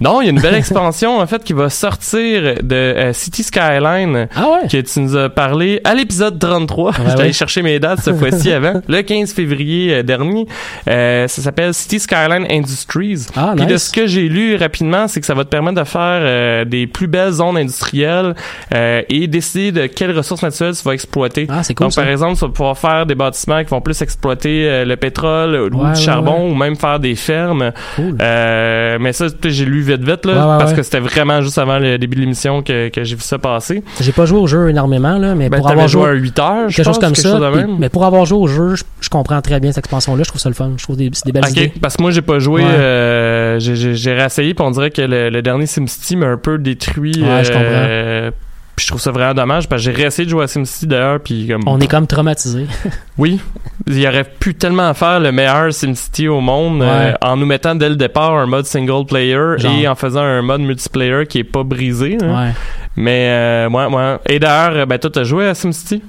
Non, 0.00 0.20
il 0.20 0.24
y 0.24 0.26
a 0.26 0.30
une 0.30 0.36
nouvelle 0.36 0.54
expansion, 0.54 1.18
en 1.18 1.26
fait, 1.26 1.42
qui 1.42 1.52
va 1.52 1.70
sortir 1.70 2.56
de 2.62 2.74
euh, 2.74 3.12
City 3.12 3.42
Skyline 3.42 4.28
Ah 4.36 4.46
ouais? 4.50 4.68
que 4.68 4.80
tu 4.80 5.00
nous 5.00 5.16
as 5.16 5.28
parlé 5.30 5.80
à 5.84 5.94
l'épisode 5.94 6.38
33. 6.38 6.90
Ouais, 6.90 6.96
J'étais 7.08 7.20
allé 7.22 7.32
chercher 7.32 7.62
mes 7.62 7.78
dates 7.78 8.00
cette 8.00 8.16
fois-ci 8.18 8.52
avant. 8.52 8.80
Le 8.88 9.00
15 9.02 9.32
février 9.32 9.94
euh, 9.94 10.02
dernier. 10.02 10.46
Euh, 10.88 11.26
ça 11.28 11.42
s'appelle 11.42 11.72
City 11.72 11.98
Skyline 12.00 12.46
Industries. 12.50 13.26
Ah, 13.36 13.54
Puis 13.56 13.66
de 13.66 13.72
nice. 13.72 13.84
ce 13.88 13.92
que 13.92 14.06
j'ai 14.06 14.28
lu 14.28 14.56
rapidement, 14.56 15.08
c'est 15.08 15.20
que 15.20 15.26
ça 15.26 15.34
va 15.34 15.44
te 15.44 15.48
permettre 15.50 15.80
de 15.80 15.84
faire 15.86 16.20
euh, 16.22 16.64
des 16.64 16.86
plus 16.86 17.06
belles 17.06 17.32
zones 17.32 17.56
industrielles 17.56 18.34
euh, 18.74 19.02
et 19.08 19.26
décider 19.26 19.72
de 19.72 19.86
quelles 19.86 20.16
ressources 20.16 20.42
naturelles 20.42 20.74
tu 20.76 20.82
vas 20.84 20.92
exploiter. 20.92 21.46
Ah, 21.48 21.62
c'est 21.62 21.74
cool 21.74 21.86
Donc, 21.86 21.92
ça. 21.92 22.02
par 22.02 22.10
exemple, 22.10 22.34
tu 22.34 22.40
vas 22.44 22.48
pouvoir 22.52 22.78
faire 22.78 23.06
des 23.06 23.14
bâtiments 23.14 23.62
qui 23.64 23.70
vont 23.70 23.80
plus 23.80 24.00
exploiter 24.02 24.66
euh, 24.68 24.84
le 24.84 24.96
pétrole 24.96 25.70
ou 25.72 25.76
Ouais, 25.78 25.88
ouais, 25.88 25.94
charbon 25.94 26.50
ou 26.50 26.54
même 26.54 26.76
faire 26.76 26.98
des 27.00 27.14
fermes. 27.14 27.72
Cool. 27.96 28.16
Euh, 28.20 28.98
mais 29.00 29.12
ça, 29.12 29.26
j'ai 29.44 29.64
lu 29.64 29.85
vite 29.86 30.02
vite 30.02 30.26
là, 30.26 30.32
Ouais, 30.32 30.52
ouais, 30.52 30.58
parce 30.58 30.70
ouais. 30.72 30.76
que 30.76 30.82
c'était 30.82 31.00
vraiment 31.00 31.40
juste 31.40 31.58
avant 31.58 31.78
le 31.78 31.96
début 31.98 32.16
de 32.16 32.20
l'émission 32.20 32.62
que, 32.62 32.88
que 32.88 33.04
j'ai 33.04 33.14
vu 33.16 33.22
ça 33.22 33.38
passer. 33.38 33.82
J'ai 34.00 34.12
pas 34.12 34.26
joué 34.26 34.38
au 34.38 34.46
jeu 34.46 34.68
énormément, 34.68 35.16
là, 35.18 35.34
mais 35.34 35.48
Ben, 35.48 35.58
pour 35.58 35.70
avoir 35.70 35.88
joué 35.88 36.02
joué 36.02 36.10
à 36.10 36.14
8 36.14 36.38
heures, 36.38 36.56
quelque 36.66 36.76
chose 36.76 36.84
pense, 36.86 36.98
comme 36.98 37.12
quelque 37.12 37.22
ça, 37.22 37.38
chose 37.38 37.62
puis- 37.64 37.74
mais 37.78 37.88
pour 37.88 38.04
avoir 38.04 38.26
joué 38.26 38.38
au 38.38 38.46
jeu, 38.46 38.74
je, 38.76 38.82
je 39.00 39.08
comprends 39.08 39.40
très 39.40 39.60
bien 39.60 39.70
cette 39.72 39.78
expansion-là. 39.78 40.22
Je 40.24 40.28
trouve 40.28 40.40
ça 40.40 40.48
le 40.48 40.54
fun. 40.54 40.72
Je 40.76 40.82
trouve 40.82 40.96
des, 40.96 41.10
des 41.24 41.32
belles 41.32 41.44
Ok, 41.44 41.50
idées. 41.52 41.72
parce 41.80 41.96
que 41.96 42.02
moi 42.02 42.10
j'ai 42.10 42.22
pas 42.22 42.38
joué, 42.38 42.62
euh, 42.64 43.58
j'ai- 43.58 44.14
réessayé 44.14 44.54
puis 44.54 44.64
on 44.64 44.70
dirait 44.70 44.90
que 44.90 45.02
le, 45.02 45.30
le 45.30 45.42
dernier 45.42 45.66
SimCity 45.66 46.16
m'a 46.16 46.26
un 46.26 46.36
peu 46.36 46.58
détruit. 46.58 47.14
Ouais, 47.22 47.44
je 47.44 47.52
euh, 47.54 48.30
puis 48.76 48.84
je 48.84 48.90
trouve 48.90 49.00
ça 49.00 49.10
vraiment 49.10 49.32
dommage 49.34 49.68
parce 49.68 49.82
que 49.82 49.90
j'ai 49.90 49.96
réessayé 49.96 50.26
de 50.26 50.30
jouer 50.30 50.44
à 50.44 50.46
SimCity 50.46 50.86
d'ailleurs 50.86 51.18
puis 51.20 51.48
comme 51.48 51.62
On 51.66 51.80
est 51.80 51.86
comme 51.88 52.06
traumatisés. 52.06 52.66
oui, 53.18 53.40
il 53.86 53.98
y 53.98 54.06
aurait 54.06 54.24
pu 54.24 54.54
tellement 54.54 54.92
faire 54.94 55.18
le 55.18 55.32
meilleur 55.32 55.72
SimCity 55.72 56.28
au 56.28 56.40
monde 56.40 56.82
euh, 56.82 57.12
en 57.22 57.36
nous 57.38 57.46
mettant 57.46 57.74
dès 57.74 57.88
le 57.88 57.96
départ 57.96 58.34
un 58.34 58.46
mode 58.46 58.66
single 58.66 59.06
player 59.06 59.54
Genre. 59.56 59.72
et 59.72 59.88
en 59.88 59.94
faisant 59.94 60.20
un 60.22 60.42
mode 60.42 60.60
multiplayer 60.60 61.26
qui 61.26 61.38
est 61.38 61.44
pas 61.44 61.62
brisé. 61.64 62.18
hein. 62.22 62.46
Ouais. 62.48 62.52
Mais 62.96 63.28
euh. 63.30 64.18
Et 64.28 64.38
d'ailleurs, 64.38 64.86
ben 64.86 64.98
toi 64.98 65.10
t'as 65.12 65.24
joué 65.24 65.46
à 65.48 65.54
SimCity? 65.54 66.02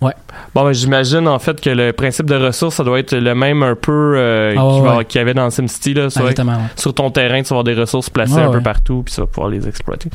Ouais. 0.00 0.12
Bon, 0.54 0.64
ben, 0.64 0.72
j'imagine 0.72 1.26
en 1.26 1.40
fait 1.40 1.60
que 1.60 1.70
le 1.70 1.92
principe 1.92 2.26
de 2.26 2.36
ressources, 2.36 2.76
ça 2.76 2.84
doit 2.84 3.00
être 3.00 3.16
le 3.16 3.34
même 3.34 3.64
un 3.64 3.74
peu 3.74 4.14
euh, 4.16 4.54
Ah 4.56 4.62
qu'il 4.72 4.82
ouais. 4.82 5.06
y 5.14 5.18
avait 5.18 5.34
dans 5.34 5.50
SimCity. 5.50 5.94
Là, 5.94 6.08
sur, 6.08 6.20
Exactement. 6.22 6.52
ouais. 6.52 6.62
sur 6.76 6.94
ton 6.94 7.10
terrain, 7.10 7.42
tu 7.42 7.48
vas 7.48 7.56
avoir 7.60 7.64
des 7.64 7.74
ressources 7.74 8.08
placées 8.08 8.38
un 8.38 8.50
peu 8.50 8.60
partout, 8.60 9.02
puis 9.04 9.14
tu 9.14 9.20
vas 9.20 9.26
pouvoir 9.26 9.50
les 9.50 9.66
exploiter. 9.66 10.08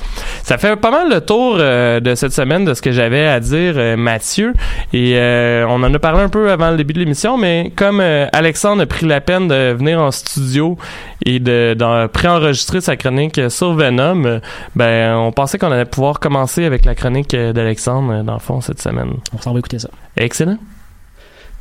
Ça 0.44 0.58
fait 0.58 0.76
pas 0.78 0.92
mal 0.92 1.10
le 1.10 1.20
tour 1.20 1.58
euh, 1.60 2.00
de 2.00 2.16
cette 2.16 2.32
semaine 2.32 2.64
de 2.64 2.74
ce 2.74 2.82
que 2.82 2.92
j'avais 2.94 3.28
à 3.28 3.40
dire, 3.42 3.74
euh, 3.76 3.98
Mathieu. 3.98 4.54
Et 4.94 5.16
euh, 5.18 5.66
on 5.68 5.84
en 5.84 5.94
a 5.94 6.00
parlé 6.00 6.22
un 6.22 6.30
peu 6.30 6.50
avant 6.50 6.72
le 6.72 6.78
début 6.78 6.94
de 6.94 7.00
l'émission, 7.00 7.38
mais 7.38 7.74
comme 7.76 8.00
euh, 8.00 8.28
Alexandre 8.32 8.84
a 8.84 8.86
pris 8.86 9.06
la 9.06 9.20
peine 9.20 9.50
de 9.50 9.74
venir 9.74 10.00
en 10.00 10.12
studio 10.12 10.78
et 11.26 11.40
de, 11.40 11.74
d'en 11.78 12.08
préenregistrer 12.08 12.80
sa 12.80 12.96
chronique 12.96 13.40
sur 13.50 13.74
Venom, 13.74 14.40
ben 14.76 15.16
on 15.16 15.32
pensait 15.32 15.58
qu'on 15.58 15.72
allait 15.72 15.86
pouvoir 15.86 16.20
commencer 16.20 16.66
avec 16.66 16.86
la 16.86 16.96
chronique 16.96 17.36
d'Alexandre, 17.36 18.24
dans 18.24 18.34
le 18.34 18.40
fond, 18.40 18.62
cette 18.62 18.82
semaine. 18.82 19.14
On 19.34 19.42
s'en 19.42 19.54
va 19.54 19.60
écouter 19.60 19.73
Excellent. 20.18 20.62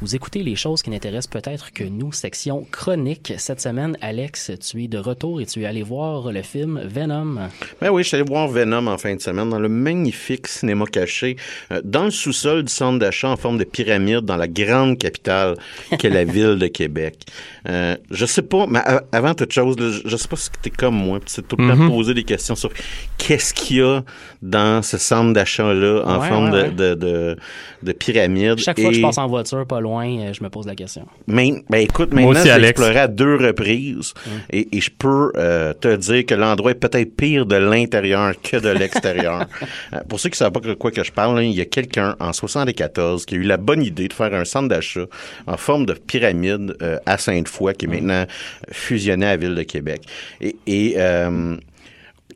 Vous 0.03 0.17
écoutez 0.17 0.43
les 0.43 0.57
choses 0.57 0.83
qui 0.83 0.91
n'intéressent 0.91 1.29
peut-être 1.29 1.73
que 1.73 1.85
nous, 1.85 2.11
section 2.13 2.67
chronique. 2.73 3.35
Cette 3.39 3.61
semaine, 3.61 3.97
Alex, 4.01 4.51
tu 4.59 4.83
es 4.83 4.89
de 4.89 4.99
retour 4.99 5.41
et 5.41 5.47
tu 5.47 5.63
es 5.63 5.65
allé 5.65 5.85
voir 5.85 6.33
le 6.33 6.43
film 6.43 6.81
Venom. 6.85 7.37
Ben 7.81 7.91
oui, 7.91 8.03
je 8.03 8.09
suis 8.09 8.17
allé 8.17 8.25
voir 8.29 8.49
Venom 8.49 8.89
en 8.89 8.99
fin 8.99 9.15
de 9.15 9.21
semaine 9.21 9.49
dans 9.49 9.61
le 9.61 9.69
magnifique 9.69 10.49
cinéma 10.49 10.87
caché, 10.87 11.37
euh, 11.71 11.81
dans 11.85 12.07
le 12.07 12.11
sous-sol 12.11 12.65
du 12.65 12.73
centre 12.73 12.99
d'achat 12.99 13.29
en 13.29 13.37
forme 13.37 13.59
de 13.59 13.65
pyramide 13.65 14.23
dans 14.23 14.37
la 14.37 14.49
grande 14.49 14.99
capitale 14.99 15.55
qu'est 16.01 16.11
la 16.11 16.25
ville 16.33 16.57
de 16.59 16.67
Québec. 16.67 17.21
Euh, 17.69 17.97
je 18.11 18.27
sais 18.27 18.43
pas, 18.43 18.67
mais 18.67 18.81
avant 19.13 19.35
toute 19.35 19.53
chose, 19.53 19.77
je- 20.05 20.17
sais 20.17 20.27
pas 20.27 20.35
si 20.37 20.51
t'es 20.63 20.71
comme 20.71 20.97
moi, 20.97 21.21
puis 21.21 21.29
c'est 21.31 21.47
tout 21.47 21.55
le 21.57 21.69
temps 21.69 21.77
Mhm. 21.77 21.89
poser 21.89 22.13
des 22.15 22.25
questions 22.25 22.57
sur 22.57 22.71
qu'est-ce 23.19 23.55
qu'il 23.55 23.77
y 23.77 23.83
a 23.83 24.03
dans 24.43 24.83
ce 24.83 24.99
centre 24.99 25.33
d'achat-là 25.33 26.03
en 26.05 26.21
Ouais, 26.21 26.29
forme 26.29 26.51
ouais, 26.51 26.71
de, 26.73 26.83
ouais. 26.83 26.91
de, 26.91 26.95
de, 26.97 27.37
de 27.85 27.93
pyramide. 27.93 28.59
Chaque 28.59 28.81
fois 28.81 28.91
que 28.91 28.97
je 28.97 29.01
passe 29.01 29.19
en 29.19 29.29
voiture 29.29 29.65
pas 29.65 29.79
loin, 29.81 29.92
euh, 30.01 30.33
je 30.33 30.43
me 30.43 30.49
pose 30.49 30.67
la 30.67 30.75
question. 30.75 31.07
mais, 31.27 31.63
ben 31.69 31.79
écoute, 31.79 32.13
Moi 32.13 32.23
maintenant, 32.23 32.41
aussi, 32.41 32.49
j'ai 32.49 32.69
exploré 32.69 32.99
à 32.99 33.09
deux 33.09 33.37
reprises 33.37 34.15
et, 34.51 34.77
et 34.77 34.81
je 34.81 34.91
peux 34.91 35.33
euh, 35.37 35.73
te 35.75 35.95
dire 35.97 36.27
que 36.27 36.35
l'endroit 36.35 36.73
est 36.73 36.77
peut-être 36.77 37.17
pire 37.17 37.47
de 37.47 37.57
l'intérieur 37.57 38.35
que 38.43 38.57
de 38.57 38.69
l'extérieur. 38.71 39.47
Euh, 39.93 40.01
Pour 40.09 40.21
ceux 40.21 40.29
qui 40.29 40.39
savent 40.39 40.53
pas 40.53 40.61
de 40.61 40.75
quoi 40.75 40.91
que 40.91 41.03
je 41.03 41.13
parle, 41.13 41.37
là, 41.37 41.43
il 41.43 41.53
y 41.53 41.61
a 41.61 41.65
quelqu'un 41.65 42.17
en 42.21 42.33
74 42.33 43.25
qui 43.27 43.35
a 43.35 43.39
eu 43.39 43.43
la 43.43 43.57
bonne 43.57 43.83
idée 43.83 44.09
de 44.09 44.13
faire 44.13 44.33
un 44.35 44.45
centre 44.45 44.69
d'achat 44.69 45.07
en 45.47 45.57
forme 45.57 45.87
de 45.87 45.95
pyramide 45.95 46.77
euh, 46.83 46.99
à 47.07 47.19
Sainte-Foy 47.19 47.75
qui 47.75 47.87
est 47.87 47.89
maintenant 47.89 48.27
fusionné 48.71 49.27
à 49.27 49.31
la 49.31 49.37
ville 49.37 49.55
de 49.55 49.63
Québec. 49.63 50.03
Et, 50.41 50.57
et 50.67 50.95
euh, 50.97 51.57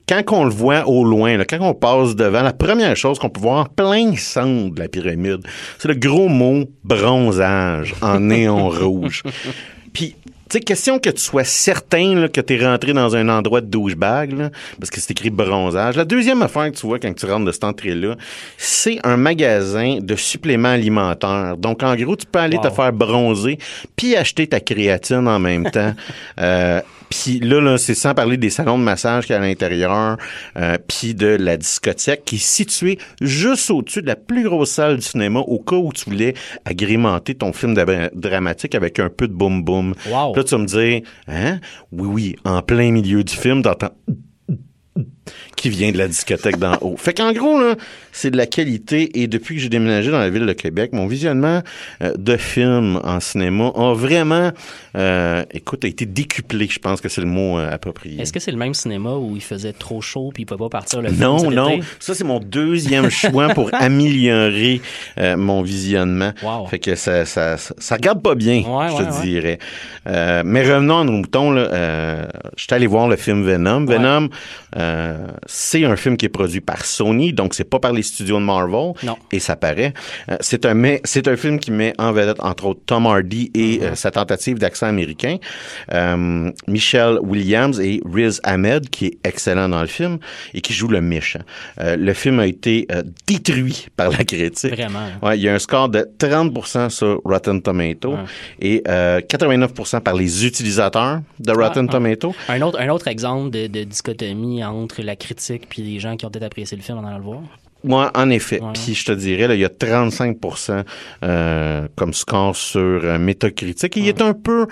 quand 0.08 0.22
on 0.32 0.44
le 0.44 0.50
voit 0.50 0.86
au 0.86 1.04
loin, 1.04 1.36
là, 1.36 1.44
quand 1.44 1.58
on 1.60 1.74
passe 1.74 2.14
devant, 2.14 2.42
la 2.42 2.52
première 2.52 2.96
chose 2.96 3.18
qu'on 3.18 3.28
peut 3.28 3.40
voir 3.40 3.60
en 3.60 3.64
plein 3.64 4.16
centre 4.16 4.74
de 4.74 4.80
la 4.80 4.88
pyramide, 4.88 5.40
c'est 5.78 5.88
le 5.88 5.94
gros 5.94 6.28
mot 6.28 6.64
bronzage 6.84 7.94
en 8.00 8.20
néon 8.20 8.68
rouge. 8.68 9.22
Puis 9.92 10.14
tu 10.48 10.58
sais, 10.58 10.60
question 10.60 11.00
que 11.00 11.10
tu 11.10 11.20
sois 11.20 11.42
certain 11.42 12.14
là, 12.14 12.28
que 12.28 12.40
tu 12.40 12.54
es 12.54 12.64
rentré 12.64 12.92
dans 12.92 13.16
un 13.16 13.28
endroit 13.28 13.60
de 13.60 13.66
douchebag, 13.66 14.30
là, 14.30 14.50
parce 14.78 14.90
que 14.90 15.00
c'est 15.00 15.10
écrit 15.10 15.30
bronzage. 15.30 15.96
La 15.96 16.04
deuxième 16.04 16.40
affaire 16.40 16.70
que 16.70 16.76
tu 16.76 16.86
vois 16.86 17.00
quand 17.00 17.12
tu 17.12 17.26
rentres 17.26 17.46
de 17.46 17.50
cette 17.50 17.64
entrée-là, 17.64 18.14
c'est 18.56 19.00
un 19.02 19.16
magasin 19.16 19.98
de 20.00 20.14
suppléments 20.14 20.68
alimentaires. 20.68 21.56
Donc, 21.56 21.82
en 21.82 21.96
gros, 21.96 22.14
tu 22.14 22.26
peux 22.26 22.38
aller 22.38 22.58
te 22.58 22.70
faire 22.70 22.92
bronzer 22.92 23.58
puis 23.96 24.14
acheter 24.14 24.46
ta 24.46 24.60
créatine 24.60 25.26
en 25.26 25.40
même 25.40 25.68
temps. 25.68 25.94
euh, 26.40 26.80
puis 27.08 27.40
là, 27.40 27.60
là 27.60 27.78
c'est 27.78 27.94
sans 27.94 28.14
parler 28.14 28.36
des 28.36 28.50
salons 28.50 28.78
de 28.78 28.82
massage 28.82 29.26
qu'il 29.26 29.34
y 29.34 29.36
a 29.36 29.40
à 29.40 29.44
l'intérieur, 29.44 30.16
euh, 30.56 30.76
puis 30.86 31.14
de 31.14 31.26
la 31.26 31.56
discothèque 31.56 32.24
qui 32.24 32.36
est 32.36 32.44
située 32.44 32.98
juste 33.20 33.70
au-dessus 33.70 34.02
de 34.02 34.06
la 34.06 34.16
plus 34.16 34.44
grosse 34.44 34.70
salle 34.70 34.96
du 34.96 35.02
cinéma 35.02 35.40
au 35.40 35.58
cas 35.58 35.76
où 35.76 35.92
tu 35.92 36.10
voulais 36.10 36.34
agrémenter 36.64 37.34
ton 37.34 37.52
film 37.52 37.74
dra- 37.74 38.10
dramatique 38.14 38.74
avec 38.74 38.98
un 38.98 39.08
peu 39.08 39.28
de 39.28 39.34
boum-boum. 39.34 39.94
Wow. 40.10 40.34
Là, 40.34 40.44
tu 40.44 40.50
vas 40.54 40.58
me 40.58 40.66
dire, 40.66 41.02
hein? 41.28 41.60
Oui, 41.92 42.08
oui, 42.08 42.36
en 42.44 42.62
plein 42.62 42.90
milieu 42.90 43.22
du 43.24 43.34
film, 43.34 43.62
t'entends 43.62 43.92
qui 45.56 45.68
vient 45.70 45.90
de 45.90 45.98
la 45.98 46.08
discothèque 46.08 46.58
d'en 46.58 46.76
haut. 46.80 46.96
Fait 46.96 47.14
qu'en 47.14 47.32
gros, 47.32 47.58
là, 47.60 47.76
c'est 48.12 48.30
de 48.30 48.36
la 48.36 48.46
qualité 48.46 49.20
et 49.20 49.26
depuis 49.26 49.56
que 49.56 49.60
j'ai 49.60 49.68
déménagé 49.68 50.10
dans 50.10 50.18
la 50.18 50.30
ville 50.30 50.46
de 50.46 50.52
Québec, 50.52 50.92
mon 50.92 51.06
visionnement 51.06 51.62
euh, 52.02 52.14
de 52.16 52.36
films 52.36 53.00
en 53.04 53.20
cinéma 53.20 53.72
a 53.74 53.94
vraiment, 53.94 54.52
euh, 54.96 55.44
écoute, 55.52 55.84
a 55.84 55.88
été 55.88 56.06
décuplé, 56.06 56.68
je 56.70 56.78
pense 56.78 57.00
que 57.00 57.08
c'est 57.08 57.20
le 57.20 57.26
mot 57.26 57.58
euh, 57.58 57.70
approprié. 57.70 58.20
Est-ce 58.20 58.32
que 58.32 58.40
c'est 58.40 58.52
le 58.52 58.56
même 58.56 58.74
cinéma 58.74 59.14
où 59.14 59.36
il 59.36 59.42
faisait 59.42 59.72
trop 59.72 60.00
chaud 60.00 60.30
puis 60.32 60.42
il 60.42 60.46
pouvait 60.46 60.58
pas 60.58 60.68
partir 60.68 61.02
le 61.02 61.08
film 61.08 61.20
Non, 61.20 61.38
cet 61.38 61.50
non. 61.50 61.80
Ça, 62.00 62.14
c'est 62.14 62.24
mon 62.24 62.40
deuxième 62.40 63.10
choix 63.10 63.48
pour 63.48 63.70
améliorer 63.72 64.80
euh, 65.18 65.36
mon 65.36 65.62
visionnement. 65.62 66.32
Wow. 66.42 66.66
Fait 66.66 66.78
que 66.78 66.94
ça, 66.94 67.24
ça, 67.24 67.56
ça, 67.56 67.74
ça 67.78 67.94
regarde 67.94 68.22
pas 68.22 68.34
bien, 68.34 68.62
Ouais, 68.62 68.88
je 68.90 68.96
te 68.96 69.02
ouais, 69.02 69.22
dirais. 69.22 69.58
Euh, 70.06 70.42
mais 70.44 70.62
revenons 70.62 71.00
à 71.00 71.04
nos 71.04 71.12
moutons. 71.12 71.50
Là, 71.50 71.62
euh, 71.62 72.26
je 72.56 72.64
suis 72.64 72.74
allé 72.74 72.86
voir 72.86 73.08
le 73.08 73.16
film 73.16 73.44
Venom. 73.44 73.84
Venom, 73.84 74.28
euh, 75.16 75.26
c'est 75.46 75.84
un 75.84 75.96
film 75.96 76.16
qui 76.16 76.26
est 76.26 76.30
produit 76.30 76.60
par 76.60 76.84
Sony, 76.84 77.32
donc 77.32 77.54
c'est 77.54 77.64
pas 77.68 77.78
par 77.78 77.92
les 77.92 78.02
studios 78.02 78.38
de 78.38 78.44
Marvel. 78.44 78.92
Non. 79.02 79.16
Et 79.32 79.38
ça 79.38 79.56
paraît. 79.56 79.92
Euh, 80.30 80.36
c'est 80.40 80.66
un, 80.66 80.96
c'est 81.04 81.26
un 81.28 81.36
film 81.36 81.58
qui 81.58 81.70
met 81.70 81.92
en 81.98 82.12
vedette, 82.12 82.40
entre 82.40 82.66
autres, 82.66 82.80
Tom 82.86 83.06
Hardy 83.06 83.50
et 83.54 83.66
Mm-hmm. 83.76 83.82
euh, 83.82 83.94
sa 83.94 84.10
tentative 84.10 84.58
d'accent 84.58 84.86
américain. 84.86 85.36
Michelle 86.66 87.18
Williams 87.22 87.78
et 87.80 88.00
Riz 88.04 88.38
Ahmed, 88.42 88.88
qui 88.90 89.06
est 89.06 89.18
excellent 89.24 89.68
dans 89.68 89.80
le 89.80 89.86
film 89.86 90.18
et 90.54 90.60
qui 90.60 90.72
joue 90.72 90.88
le 90.88 91.00
méchant. 91.00 91.40
Le 91.78 92.12
film 92.12 92.40
a 92.40 92.46
été 92.46 92.86
détruit 93.26 93.86
par 93.96 94.10
la 94.10 94.24
critique. 94.24 94.70
Vraiment. 94.72 95.06
Ouais, 95.22 95.38
il 95.38 95.42
y 95.42 95.48
a 95.48 95.54
un 95.54 95.58
score 95.58 95.88
de 95.88 96.08
30% 96.18 96.90
sur 96.90 97.20
Rotten 97.24 97.60
Tomato 97.62 98.12
Ouais. 98.12 98.18
et 98.60 98.82
euh, 98.88 99.20
89% 99.20 100.00
par 100.00 100.14
les 100.14 100.46
utilisateurs 100.46 101.20
de 101.40 101.52
Rotten 101.52 101.86
ouais. 101.86 101.90
Tomato. 101.90 102.34
Un 102.48 102.62
autre, 102.62 102.80
un 102.80 102.88
autre 102.88 103.08
exemple 103.08 103.50
de, 103.50 103.66
de 103.66 103.84
dichotomie 103.84 104.64
entre 104.64 105.02
la 105.06 105.16
critique 105.16 105.66
puis 105.68 105.82
les 105.82 105.98
gens 106.00 106.16
qui 106.16 106.26
ont 106.26 106.30
peut-être 106.30 106.44
apprécié 106.44 106.76
le 106.76 106.82
film 106.82 106.98
en 106.98 107.04
allant 107.06 107.18
le 107.18 107.24
voir? 107.24 107.40
Moi, 107.84 108.10
en 108.14 108.30
effet. 108.30 108.60
Ouais. 108.60 108.72
Puis 108.74 108.94
je 108.94 109.04
te 109.04 109.12
dirais, 109.12 109.46
là, 109.46 109.54
il 109.54 109.60
y 109.60 109.64
a 109.64 109.68
35% 109.68 110.82
euh, 111.22 111.86
comme 111.94 112.12
score 112.14 112.56
sur 112.56 112.80
euh, 112.80 113.18
Metacritic. 113.18 113.96
Et 113.96 114.00
il 114.00 114.08
est 114.08 114.20
un 114.22 114.32
peu 114.32 114.66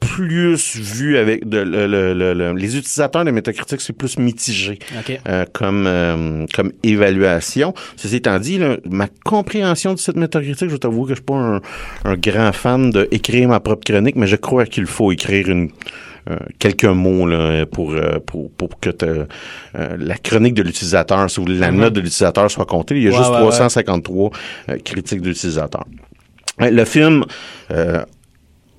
plus 0.00 0.76
vu 0.76 1.18
avec 1.18 1.48
de, 1.48 1.58
le- 1.58 1.86
le- 1.88 2.14
le- 2.14 2.32
le- 2.32 2.52
les 2.52 2.76
utilisateurs 2.76 3.24
de 3.24 3.32
Metacritic, 3.32 3.80
c'est 3.80 3.92
plus 3.92 4.16
mitigé 4.16 4.78
euh, 5.28 5.44
comme 5.52 5.86
euh, 5.88 6.46
comme 6.54 6.72
évaluation. 6.84 7.74
Ceci 7.96 8.16
étant 8.16 8.38
dit, 8.38 8.58
là, 8.58 8.76
ma 8.88 9.08
compréhension 9.24 9.94
du 9.94 10.02
site 10.02 10.16
Metacritic, 10.16 10.70
je 10.70 10.76
t'avoue 10.76 11.02
que 11.04 11.10
je 11.10 11.14
suis 11.16 11.24
pas 11.24 11.34
un, 11.34 11.60
un 12.04 12.14
grand 12.16 12.52
fan 12.52 12.90
de 12.90 13.08
écrire 13.10 13.48
ma 13.48 13.58
propre 13.60 13.84
chronique, 13.84 14.14
mais 14.16 14.26
je 14.28 14.36
crois 14.36 14.66
qu'il 14.66 14.86
faut 14.86 15.10
écrire 15.12 15.48
une 15.48 15.70
quelques 16.58 16.84
mots 16.84 17.26
là, 17.26 17.64
pour, 17.66 17.92
euh, 17.92 18.18
pour, 18.24 18.50
pour 18.52 18.78
que 18.80 18.90
euh, 19.02 19.24
la 19.98 20.16
chronique 20.16 20.54
de 20.54 20.62
l'utilisateur, 20.62 21.28
si 21.30 21.36
vous 21.36 21.46
voulez, 21.46 21.58
la 21.58 21.70
note 21.70 21.92
de 21.94 22.00
l'utilisateur 22.00 22.50
soit 22.50 22.66
comptée. 22.66 22.96
Il 22.96 23.02
y 23.02 23.06
a 23.08 23.10
Ouais, 23.10 23.16
juste 23.16 23.30
ouais, 23.30 23.36
ouais. 23.36 23.42
353 23.50 24.30
euh, 24.70 24.78
critiques 24.84 25.20
d'utilisateurs. 25.20 25.84
Euh, 26.60 26.70
Le 26.70 26.84
film 26.84 27.24
euh, 27.70 28.02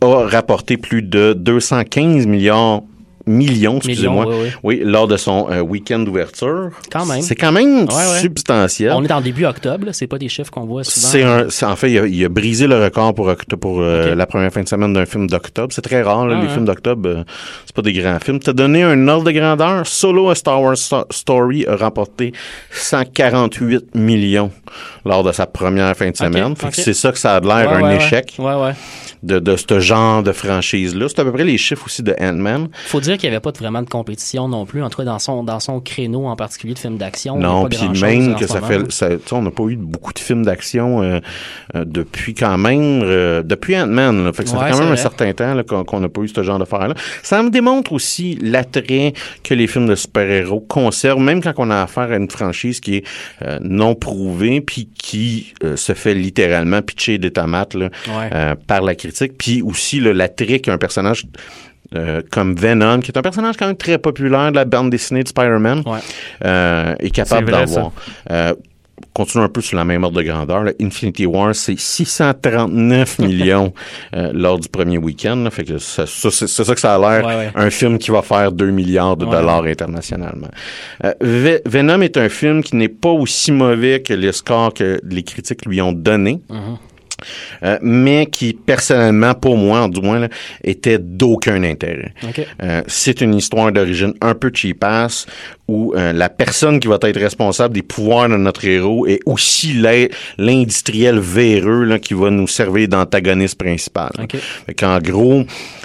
a 0.01 0.27
rapporté 0.27 0.77
plus 0.77 1.01
de 1.01 1.33
215 1.33 2.25
milliards 2.27 2.81
millions, 3.29 3.77
excusez-moi, 3.77 4.25
oui, 4.27 4.35
oui. 4.41 4.49
oui, 4.63 4.81
lors 4.83 5.07
de 5.07 5.15
son 5.17 5.47
euh, 5.51 5.61
week-end 5.61 5.99
d'ouverture. 5.99 6.69
Quand 6.91 7.05
même. 7.05 7.21
C'est 7.21 7.35
quand 7.35 7.51
même 7.51 7.83
Ouais, 7.83 8.19
substantiel. 8.21 8.91
On 8.95 9.03
est 9.05 9.11
en 9.11 9.21
début 9.21 9.45
octobre, 9.45 9.87
c'est 9.93 10.07
pas 10.07 10.17
des 10.17 10.27
chiffres 10.29 10.51
qu'on 10.51 10.65
voit 10.65 10.83
souvent. 10.83 11.45
C'est 11.49 11.65
en 11.65 11.75
fait, 11.75 11.91
il 11.91 11.99
a, 11.99 12.05
il 12.07 12.25
a 12.25 12.29
brisé 12.29 12.67
le 12.67 12.83
record 12.83 13.13
pour, 13.13 13.31
pour 13.61 13.81
euh, 13.81 14.15
la 14.15 14.25
première 14.25 14.51
fin 14.51 14.61
de 14.63 14.67
semaine 14.67 14.93
d'un 14.93 15.05
film 15.05 15.27
d'octobre. 15.27 15.71
C'est 15.73 15.81
très 15.81 16.01
rare, 16.01 16.27
là, 16.27 16.37
Ah, 16.39 16.43
les 16.43 16.49
films 16.49 16.65
d'octobre, 16.65 17.07
euh, 17.09 17.23
c'est 17.65 17.75
pas 17.75 17.81
des 17.81 17.93
grands 17.93 18.19
films. 18.19 18.39
T'as 18.39 18.53
donné 18.53 18.83
un 18.83 19.07
ordre 19.07 19.25
de 19.25 19.31
grandeur. 19.31 19.85
Solo 19.87 20.29
A 20.29 20.35
Star 20.35 20.61
Wars 20.61 20.75
Sto- 20.77 21.05
Story 21.11 21.65
a 21.67 21.75
remporté 21.75 22.33
148 22.71 23.95
millions 23.95 24.51
lors 25.05 25.23
de 25.23 25.31
sa 25.31 25.45
première 25.45 25.95
fin 25.95 26.09
de 26.09 26.15
semaine. 26.17 26.53
C'est 26.73 26.93
ça 26.93 27.11
que 27.11 27.17
ça 27.19 27.35
a 27.35 27.39
l'air 27.39 27.69
Ouais, 27.71 27.77
un 27.77 27.81
ouais, 27.83 27.97
échec 27.97 28.35
ouais. 28.39 28.73
de, 29.23 29.39
de 29.39 29.55
ce 29.55 29.79
genre 29.79 30.23
de 30.23 30.31
franchise-là. 30.31 31.05
C'est 31.09 31.19
à 31.19 31.23
peu 31.25 31.31
près 31.31 31.43
les 31.43 31.57
chiffres 31.57 31.85
aussi 31.85 32.01
de 32.03 32.15
Ant-Man. 32.19 32.69
Faut 32.87 32.99
dire 32.99 33.17
qu'il 33.19 33.29
n'y 33.29 33.35
avait 33.35 33.41
pas 33.41 33.51
de- 33.51 33.57
vraiment 33.57 33.81
de 33.81 33.89
compétition 33.89 34.47
non 34.47 34.65
plus, 34.65 34.81
en 34.81 34.89
tout 34.89 34.97
cas 34.97 35.03
dans 35.03 35.19
son, 35.19 35.43
dans 35.43 35.59
son 35.59 35.79
créneau 35.79 36.25
en 36.27 36.35
particulier 36.35 36.73
de 36.73 36.79
films 36.79 36.97
d'action. 36.97 37.37
Non, 37.37 37.65
puis 37.69 37.87
même 38.01 38.35
que 38.35 38.47
ça 38.47 38.55
moment, 38.61 38.67
fait, 38.67 38.91
ça, 38.91 39.09
on 39.33 39.41
n'a 39.43 39.51
pas 39.51 39.63
eu 39.65 39.75
beaucoup 39.75 40.13
de 40.13 40.19
films 40.19 40.43
d'action 40.43 41.01
euh, 41.03 41.19
euh, 41.75 41.85
depuis 41.85 42.33
quand 42.33 42.57
même, 42.57 43.01
euh, 43.03 43.43
depuis 43.43 43.77
Ant-Man. 43.79 44.31
Fait 44.33 44.43
que 44.43 44.49
ça 44.49 44.57
Ouais, 44.57 44.65
fait 44.65 44.71
quand 44.71 44.79
même 44.79 44.91
un 44.91 44.95
certain 44.95 45.31
temps 45.33 45.55
qu'on 45.85 45.99
n'a 45.99 46.09
pas 46.09 46.21
eu 46.21 46.27
ce 46.27 46.41
genre 46.43 46.57
d'affaires-là. 46.59 46.95
Ça 47.23 47.43
me 47.43 47.49
démontre 47.49 47.91
aussi 47.93 48.37
l'attrait 48.41 49.13
que 49.43 49.53
les 49.53 49.67
films 49.67 49.87
de 49.87 49.95
super-héros 49.95 50.61
conservent, 50.61 51.19
même 51.19 51.41
quand 51.43 51.53
on 51.57 51.69
a 51.69 51.81
affaire 51.83 52.11
à 52.11 52.15
une 52.15 52.29
franchise 52.29 52.79
qui 52.79 52.95
est 52.97 53.03
non 53.61 53.95
prouvée, 53.95 54.61
puis 54.61 54.89
qui 54.97 55.53
se 55.75 55.93
fait 55.93 56.13
littéralement 56.13 56.81
pitcher 56.81 57.17
des 57.17 57.31
tomates 57.31 57.73
là, 57.73 57.89
Ouais. 58.07 58.55
par 58.67 58.81
la 58.81 58.95
critique, 58.95 59.37
puis 59.37 59.61
aussi 59.61 59.99
l'attrait 59.99 60.59
qu'un 60.59 60.77
personnage 60.77 61.25
euh, 61.95 62.21
comme 62.31 62.55
Venom, 62.55 62.99
qui 62.99 63.11
est 63.11 63.17
un 63.17 63.21
personnage 63.21 63.55
quand 63.57 63.67
même 63.67 63.75
très 63.77 63.97
populaire 63.97 64.51
de 64.51 64.55
la 64.55 64.65
bande 64.65 64.89
dessinée 64.89 65.23
de 65.23 65.27
Spider-Man, 65.27 65.83
Ouais. 65.85 65.99
euh, 66.45 66.95
est 66.99 67.09
capable 67.11 67.51
d'avoir. 67.51 67.91
Euh, 68.31 68.53
continuons 69.13 69.45
un 69.45 69.49
peu 69.49 69.61
sur 69.61 69.75
la 69.77 69.83
même 69.85 70.03
ordre 70.03 70.17
de 70.17 70.23
grandeur. 70.23 70.63
là. 70.63 70.71
Infinity 70.79 71.25
War, 71.25 71.53
c'est 71.55 71.77
639 71.79 73.19
millions 73.19 73.73
euh, 74.15 74.31
lors 74.33 74.59
du 74.59 74.67
premier 74.69 74.97
week-end. 74.97 75.37
là. 75.37 75.49
Fait 75.49 75.63
que 75.63 75.77
ça, 75.77 76.05
ça, 76.05 76.29
c'est 76.31 76.47
ça 76.47 76.73
que 76.75 76.79
ça 76.79 76.95
a 76.95 76.99
l'air. 76.99 77.25
Ouais, 77.25 77.35
ouais. 77.35 77.51
Un 77.55 77.69
film 77.69 77.97
qui 77.97 78.11
va 78.11 78.21
faire 78.21 78.51
2 78.51 78.69
milliards 78.71 79.17
de 79.17 79.25
dollars 79.25 79.63
internationalement. 79.63 80.49
Ve- 81.21 81.61
Venom 81.65 82.01
est 82.01 82.17
un 82.17 82.29
film 82.29 82.61
qui 82.63 82.75
n'est 82.75 82.87
pas 82.89 83.09
aussi 83.09 83.51
mauvais 83.51 84.01
que 84.01 84.13
les 84.13 84.31
scores 84.31 84.73
que 84.73 84.99
les 85.03 85.23
critiques 85.23 85.65
lui 85.65 85.81
ont 85.81 85.93
donnés. 85.93 86.41
Mhm. 86.49 86.77
Euh, 87.63 87.77
mais 87.81 88.25
qui 88.27 88.53
personnellement 88.53 89.33
pour 89.33 89.57
moi 89.57 89.87
du 89.89 90.01
moins 90.01 90.19
là, 90.19 90.27
était 90.63 90.97
d'aucun 90.99 91.63
intérêt. 91.63 92.13
Euh, 92.63 92.81
c'est 92.87 93.21
une 93.21 93.35
histoire 93.35 93.71
d'origine 93.71 94.13
un 94.21 94.35
peu 94.35 94.51
cheapass 94.53 95.25
où 95.67 95.93
euh, 95.95 96.13
la 96.13 96.29
personne 96.29 96.79
qui 96.79 96.87
va 96.87 96.97
être 97.01 97.19
responsable 97.19 97.75
des 97.75 97.83
pouvoirs 97.83 98.27
de 98.29 98.37
notre 98.37 98.65
héros 98.65 99.05
est 99.07 99.19
aussi 99.25 99.73
l'in- 99.73 100.07
l'industriel 100.37 101.19
véreux 101.19 101.83
là, 101.83 101.99
qui 101.99 102.13
va 102.13 102.29
nous 102.29 102.47
servir 102.47 102.87
d'antagoniste 102.87 103.57
principal. 103.57 104.09
Fait 104.65 104.73
gros, 105.03 105.43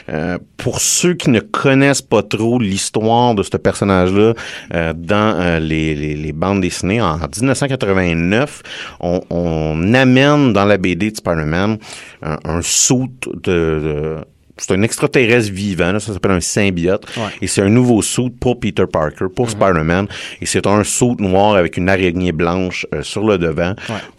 euh, 0.09 0.39
pour 0.57 0.81
ceux 0.81 1.15
qui 1.15 1.31
ne 1.31 1.41
connaissent 1.41 2.03
pas 2.03 2.23
trop 2.23 2.59
l'histoire 2.59 3.35
de 3.35 3.43
ce 3.43 3.57
personnage-là, 3.57 4.35
euh, 4.75 4.93
dans 4.97 5.41
euh, 5.41 5.59
les, 5.59 5.95
les, 5.95 6.15
les 6.17 6.33
bandes 6.33 6.61
dessinées, 6.61 7.01
en 7.01 7.17
1989, 7.17 8.63
on, 9.01 9.21
on 9.31 9.95
amène 9.95 10.53
dans 10.53 10.65
la 10.65 10.77
BD 10.79 11.11
de 11.11 11.17
Spider-Man 11.17 11.79
un, 12.23 12.39
un 12.45 12.61
saut 12.63 13.07
de... 13.25 13.41
de- 13.53 14.25
c'est 14.57 14.73
un 14.73 14.83
extraterrestre 14.83 15.53
vivant, 15.53 15.93
là, 15.93 16.01
ça 16.01 16.13
s'appelle 16.13 16.31
un 16.31 16.41
symbiote. 16.41 17.05
Ouais. 17.17 17.23
Et 17.43 17.47
c'est 17.49 17.63
un 17.63 17.69
nouveau 17.69 18.03
suit 18.03 18.31
pour 18.31 18.61
Peter 18.61 18.85
Parker, 18.91 19.27
pour 19.35 19.51
Spider-Man. 19.51 20.07
Et 20.41 20.47
c'est 20.47 20.67
un 20.67 20.85
suit 20.85 21.17
noir 21.19 21.57
avec 21.57 21.77
une 21.77 21.89
araignée 21.89 22.33
blanche 22.33 22.87
euh, 22.95 23.03
sur 23.03 23.25
le 23.25 23.37
devant. 23.37 23.75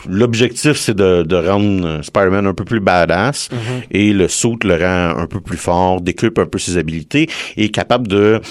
L'objectif, 0.07 0.73
c'est 0.73 0.95
de, 0.95 1.23
de 1.23 1.35
rendre 1.35 1.85
euh, 1.87 2.01
Spider-Man 2.01 2.47
un 2.47 2.53
peu 2.53 2.65
plus 2.65 2.81
badass. 2.81 3.49
Et 3.91 4.11
le 4.11 4.27
suit 4.27 4.57
le 4.63 4.75
rend 4.75 5.19
un 5.21 5.27
peu 5.27 5.39
plus 5.39 5.57
fort, 5.57 6.01
décupe 6.01 6.37
un 6.37 6.45
peu 6.45 6.59
ses 6.59 6.77
habilités 6.77 7.29
et 7.55 7.65
est 7.65 7.69
capable 7.69 8.07
de 8.07 8.41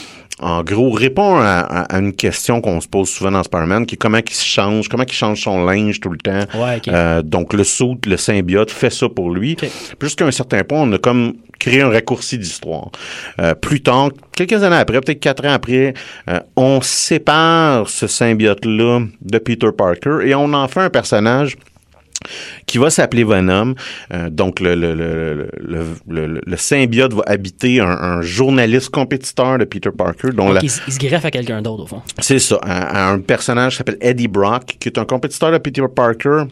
en 0.41 0.63
gros, 0.65 0.91
répond 0.91 1.37
à, 1.37 1.61
à- 1.61 1.83
à 1.95 1.99
une 1.99 2.13
question 2.13 2.61
qu'on 2.61 2.81
se 2.81 2.89
pose 2.89 3.09
souvent 3.09 3.31
dans 3.31 3.43
Spider-Man, 3.45 3.87
qui 3.87 3.95
est 3.95 3.99
comment 3.99 4.19
il 4.19 4.35
se 4.35 4.45
change, 4.45 4.89
comment 4.89 5.05
il 5.07 5.13
change 5.13 5.43
son 5.43 5.65
linge 5.65 6.01
tout 6.01 6.11
le 6.11 6.19
temps. 6.19 6.41
Ouais, 6.55 6.77
ok. 6.79 6.89
Euh, 6.89 7.23
donc, 7.23 7.53
le 7.53 7.63
suit, 7.65 7.97
le 8.07 8.17
symbiote 8.17 8.71
fait 8.71 8.91
ça 8.91 9.09
pour 9.09 9.31
lui. 9.31 9.53
Ok. 9.53 9.61
Puis 9.61 10.09
Jusqu'à 10.09 10.27
un 10.27 10.31
certain 10.33 10.65
point, 10.65 10.81
on 10.83 10.93
a 10.93 10.99
comme 10.99 11.35
créé 11.61 11.83
un 11.83 11.89
raccourci 11.89 12.37
d'histoire. 12.37 12.91
Euh, 13.41 13.55
plus 13.55 13.81
tard, 13.81 14.11
quelques 14.37 14.61
années 14.63 14.77
après, 14.77 15.01
peut-être 15.01 15.21
quatre 15.21 15.47
ans 15.47 15.53
après, 15.53 15.95
euh, 16.29 16.41
on 16.57 16.81
sépare 16.83 17.89
ce 17.89 18.07
symbiote-là 18.07 19.01
de 19.23 19.39
Peter 19.39 19.69
Parker 19.77 20.19
et 20.25 20.35
on 20.35 20.53
en 20.53 20.67
fait 20.69 20.81
un 20.81 20.91
personnage 20.91 21.57
qui 22.67 22.79
va 22.79 22.91
s'appeler 22.91 23.25
Venom. 23.25 23.75
Euh, 24.13 24.31
donc, 24.31 24.61
le, 24.61 24.75
le, 24.75 24.95
le, 24.95 25.49
le, 25.61 25.85
le, 26.27 26.41
le 26.45 26.57
symbiote 26.57 27.13
va 27.15 27.23
habiter 27.27 27.81
un, 27.81 27.87
un 27.89 28.23
journaliste 28.23 28.91
compétiteur 28.91 29.59
de 29.59 29.65
Peter 29.65 29.91
Parker. 29.97 30.29
Dont 30.33 30.47
Donc, 30.47 30.55
la- 30.55 30.61
il, 30.63 30.71
se 30.71 30.99
greffe 30.99 31.25
à 31.25 31.31
quelqu'un 31.31 31.63
d'autre, 31.63 31.85
au 31.85 31.87
fond. 31.87 32.03
c'est 32.21 32.39
ça, 32.39 32.59
un, 32.63 33.15
un 33.15 33.19
personnage 33.21 33.73
qui 33.73 33.79
s'appelle 33.79 33.99
Eddie 34.01 34.29
Brock, 34.29 34.77
qui 34.81 34.89
est 34.89 34.99
un 34.99 35.05
compétiteur 35.05 35.53
de 35.53 35.59
Peter 35.59 35.83
Parker 35.95 36.45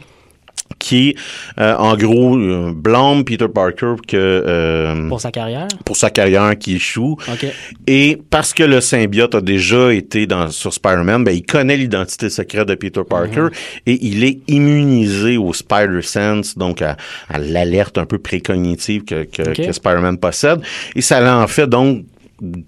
qui, 0.79 1.17
euh, 1.59 1.75
en 1.77 1.97
gros, 1.97 2.37
euh, 2.37 2.73
blâme 2.75 3.25
Peter 3.25 3.49
Parker 3.53 3.95
que 4.07 4.17
euh, 4.17 5.09
Pour 5.09 5.21
sa 5.21 5.31
carrière? 5.31 5.69
pour 5.85 5.97
sa 5.97 6.11
carrière 6.11 6.57
qui 6.59 6.77
échoue. 6.77 7.17
OK. 7.29 7.47
Et 7.87 8.19
parce 8.31 8.53
que 8.53 8.63
le 8.63 8.81
symbiote 8.81 9.35
a 9.35 9.41
déjà 9.41 9.93
été 9.93 10.27
dans, 10.27 10.51
sur 10.51 10.73
Spider-Man, 10.73 11.25
ben, 11.25 11.33
il 11.33 11.45
connaît 11.45 11.77
l'identité 11.77 12.31
secrète 12.31 12.69
de 12.69 12.75
Peter 12.75 13.03
Parker 13.09 13.49
et 13.87 13.99
il 14.03 14.25
est 14.25 14.41
immunisé 14.49 15.37
au 15.37 15.53
Spider-Sense, 15.53 16.57
donc 16.57 16.83
à, 16.83 16.97
à 17.29 17.39
l'alerte 17.39 17.99
un 17.99 18.07
peu 18.07 18.19
précognitive 18.19 19.05
que, 19.05 19.25
que, 19.25 19.43
que 19.43 19.73
Spider-Man 19.73 20.19
possède. 20.19 20.61
Et 20.95 21.01
ça 21.01 21.21
l'en 21.21 21.47
fait 21.47 21.67
donc 21.67 22.05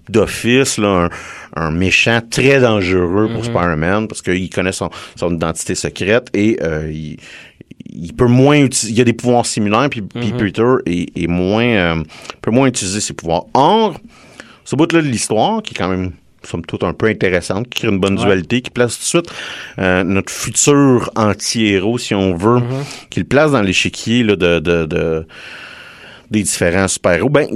d'office 0.09 0.77
là, 0.77 1.09
un, 1.55 1.67
un 1.67 1.71
méchant 1.71 2.21
très 2.29 2.61
dangereux 2.61 3.29
pour 3.33 3.43
Spider-Man 3.43 4.07
parce 4.07 4.21
qu'il 4.21 4.49
connaît 4.49 4.71
son, 4.71 4.89
son 5.15 5.33
identité 5.35 5.75
secrète 5.75 6.29
et 6.33 6.57
euh, 6.61 6.89
il, 6.91 7.17
il 7.97 8.13
peut 8.13 8.27
moins 8.27 8.57
il 8.83 8.91
y 8.93 9.01
a 9.01 9.03
des 9.03 9.13
pouvoirs 9.13 9.45
similaires 9.45 9.89
puis, 9.89 10.01
puis 10.01 10.31
Peter 10.37 10.73
est, 10.85 11.17
est 11.17 11.27
moins 11.27 11.63
euh, 11.65 12.03
peut 12.41 12.51
moins 12.51 12.67
utiliser 12.67 12.99
ses 12.99 13.13
pouvoirs. 13.13 13.45
Or, 13.53 13.99
ce 14.63 14.75
bout-là 14.75 15.01
de 15.01 15.07
l'histoire, 15.07 15.61
qui 15.63 15.73
est 15.73 15.77
quand 15.77 15.87
même, 15.89 16.11
somme 16.43 16.65
toute, 16.65 16.83
un 16.83 16.93
peu 16.93 17.07
intéressante, 17.07 17.69
qui 17.69 17.79
crée 17.81 17.87
une 17.87 17.99
bonne 17.99 18.15
dualité, 18.25 18.61
qui 18.61 18.69
place 18.69 18.95
tout 18.97 19.01
de 19.03 19.07
suite 19.23 19.33
euh, 19.79 20.03
notre 20.03 20.31
futur 20.31 21.09
anti-héros, 21.15 21.97
si 21.97 22.13
on 22.13 22.35
veut, 22.35 22.59
qui 23.09 23.19
le 23.19 23.25
place 23.25 23.51
dans 23.51 23.61
l'échiquier 23.61 24.23
là, 24.23 24.35
de, 24.35 24.59
de, 24.59 24.85
de- 24.85 25.27
des 26.31 26.41
différents 26.43 26.87
super-héros, 26.87 27.29
ben, 27.29 27.47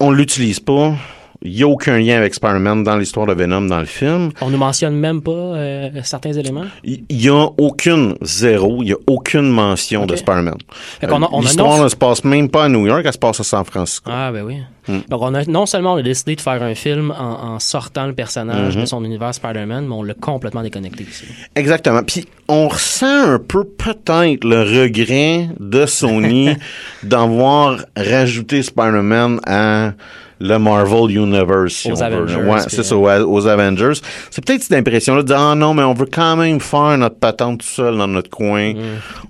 on 0.00 0.10
l'utilise 0.12 0.60
pas. 0.60 0.94
Il 1.42 1.52
n'y 1.52 1.62
a 1.62 1.68
aucun 1.68 1.98
lien 1.98 2.16
avec 2.16 2.34
Spider-Man 2.34 2.82
dans 2.82 2.96
l'histoire 2.96 3.26
de 3.26 3.32
Venom 3.32 3.60
dans 3.62 3.78
le 3.78 3.84
film. 3.86 4.30
On 4.40 4.50
nous 4.50 4.58
mentionne 4.58 4.96
même 4.96 5.22
pas 5.22 5.30
euh, 5.30 5.88
certains 6.02 6.32
éléments? 6.32 6.64
Il 6.82 7.04
n'y 7.10 7.28
a 7.28 7.46
aucune 7.58 8.16
zéro, 8.22 8.82
il 8.82 8.86
n'y 8.86 8.92
a 8.92 8.96
aucune 9.06 9.48
mention 9.48 10.04
de. 10.04 10.16
Spider-Man. 10.16 10.56
L'histoire 11.02 11.74
annonce- 11.74 11.82
ne 11.84 11.88
se 11.88 11.96
passe 11.96 12.24
même 12.24 12.48
pas 12.48 12.64
à 12.64 12.68
New 12.68 12.86
York, 12.88 13.02
elle 13.04 13.12
se 13.12 13.18
passe 13.18 13.38
à 13.38 13.44
San 13.44 13.64
Francisco. 13.64 14.10
Ah, 14.12 14.32
ben 14.32 14.42
oui. 14.44 14.56
Hmm. 14.88 15.00
Donc, 15.08 15.20
on 15.22 15.32
a, 15.34 15.44
non 15.44 15.66
seulement 15.66 15.92
on 15.92 15.96
a 15.98 16.02
décidé 16.02 16.34
de 16.34 16.40
faire 16.40 16.60
un 16.62 16.74
film 16.74 17.12
en, 17.16 17.54
en 17.54 17.58
sortant 17.60 18.06
le 18.06 18.14
personnage 18.14 18.74
Mhm. 18.74 18.80
de 18.82 18.86
son 18.86 19.04
univers 19.04 19.32
Spider-Man, 19.34 19.86
mais 19.86 19.94
on 19.94 20.02
l'a 20.02 20.14
complètement 20.14 20.62
déconnecté 20.62 21.06
aussi. 21.08 21.26
Exactement. 21.54 22.02
Puis 22.02 22.24
on 22.48 22.66
ressent 22.68 23.06
un 23.34 23.38
peu 23.38 23.64
peut-être 23.64 24.42
le 24.44 24.62
regret 24.62 25.48
de 25.60 25.86
Sony 25.86 26.50
d'avoir 27.04 27.78
rajouté 27.96 28.62
Spider-Man 28.62 29.40
à 29.46 29.92
le 30.40 30.58
Marvel 30.58 31.10
Universe. 31.16 31.72
si 31.74 31.90
Aux 31.92 32.02
on 32.02 32.08
veut, 32.08 32.24
là. 32.24 32.34
Avengers, 32.34 32.50
Ouais, 32.50 32.60
c'est 32.68 32.82
ça, 32.82 32.96
aux, 32.96 33.06
aux 33.08 33.46
Avengers. 33.46 33.92
C'est 34.30 34.44
peut-être 34.44 34.62
cette 34.62 34.78
impression-là 34.78 35.22
de 35.22 35.26
dire, 35.28 35.38
ah 35.38 35.54
non, 35.54 35.74
mais 35.74 35.82
on 35.82 35.94
veut 35.94 36.08
quand 36.12 36.36
même 36.36 36.60
faire 36.60 36.96
notre 36.98 37.16
patente 37.16 37.60
tout 37.60 37.66
seul 37.66 37.96
dans 37.96 38.06
notre 38.08 38.30
coin. 38.30 38.72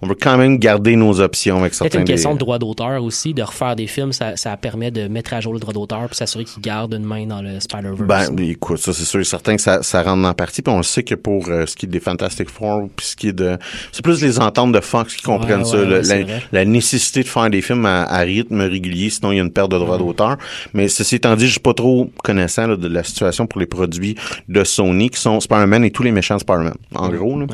On 0.03 0.07
veut 0.07 0.17
quand 0.21 0.37
même 0.37 0.59
garder 0.59 0.97
nos 0.97 1.21
options 1.21 1.59
avec 1.61 1.73
Hmm. 1.73 1.79
Peut-être 1.79 1.93
certains 1.93 1.99
une 2.01 2.05
question 2.05 2.31
des- 2.31 2.35
de 2.35 2.39
droit 2.41 2.59
d'auteur 2.59 3.03
aussi, 3.03 3.35
de 3.35 3.43
refaire 3.43 3.77
des 3.77 3.87
films, 3.87 4.13
ça, 4.13 4.37
ça 4.37 4.57
permet 4.57 4.91
de 4.91 5.09
mettre 5.09 5.35
à 5.35 5.41
jour 5.41 5.53
le 5.53 5.59
droit 5.61 5.73
d'auteur 5.75 6.07
puis 6.09 6.17
s'assurer 6.17 6.45
qu'il 6.45 6.63
garde 6.63 6.93
une 6.95 7.05
main 7.05 7.27
dans 7.27 7.43
le 7.43 7.61
Spider-Verse. 7.61 8.31
Ben, 8.31 8.39
écoute, 8.49 8.79
ça, 8.79 8.93
c'est 8.93 9.05
sûr 9.05 9.21
et 9.21 9.25
certain 9.25 9.57
que 9.57 9.63
ça, 9.63 9.83
ça 9.83 10.03
rentre 10.03 10.23
dans 10.23 10.29
la 10.29 10.35
partie. 10.35 10.63
Puis 10.63 10.73
on 10.73 10.79
le 10.79 10.83
sait 10.83 11.03
que 11.03 11.15
pour 11.15 11.49
euh, 11.49 11.67
ce 11.67 11.77
qui 11.77 11.87
est 11.87 11.89
des 11.89 12.01
Fantastic 12.01 12.49
Four, 12.51 12.89
puis 12.97 13.07
ce 13.07 13.17
qui 13.17 13.29
est 13.29 13.33
de... 13.33 13.57
C'est 13.93 14.03
plus 14.03 14.21
les 14.23 14.39
ententes 14.41 14.73
de 14.73 14.81
Fox 14.81 15.15
qui 15.15 15.23
comprennent 15.23 15.61
Ouais, 15.63 16.03
ça. 16.03 16.17
le- 16.17 16.25
la, 16.53 16.65
nécessité 16.65 17.23
de 17.23 17.29
faire 17.29 17.49
des 17.51 17.61
films 17.63 17.87
à, 17.87 18.03
à 18.05 18.19
rythme 18.21 18.61
régulier, 18.61 19.11
sinon 19.11 19.33
il 19.33 19.37
y 19.37 19.41
a 19.41 19.43
une 19.43 19.51
perte 19.53 19.71
de 19.71 19.79
droits 19.79 19.97
Mm. 19.99 20.07
d'auteur. 20.07 20.37
Mais 20.75 20.89
ceci 20.99 21.15
étant 21.15 21.37
dit, 21.37 21.47
je 21.47 21.53
suis 21.53 21.61
pas 21.61 21.75
trop 21.75 22.11
connaissant 22.25 22.67
là, 22.67 22.77
de 22.77 22.89
la 22.89 23.05
situation 23.05 23.47
pour 23.47 23.61
les 23.61 23.67
produits 23.67 24.17
de 24.49 24.65
Sony, 24.65 25.11
qui 25.11 25.21
sont 25.21 25.39
Spider-Man 25.39 25.85
et 25.85 25.93
tous 25.93 26.03
les 26.03 26.11
méchants 26.11 26.39
Spider-Man, 26.41 26.75
en 26.95 27.09
gros. 27.09 27.39
Là. 27.39 27.47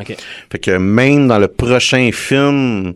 Fait 0.50 0.58
que 0.58 0.70
même 0.78 1.28
dans 1.28 1.38
le 1.38 1.48
prochain 1.48 2.10
film 2.12 2.94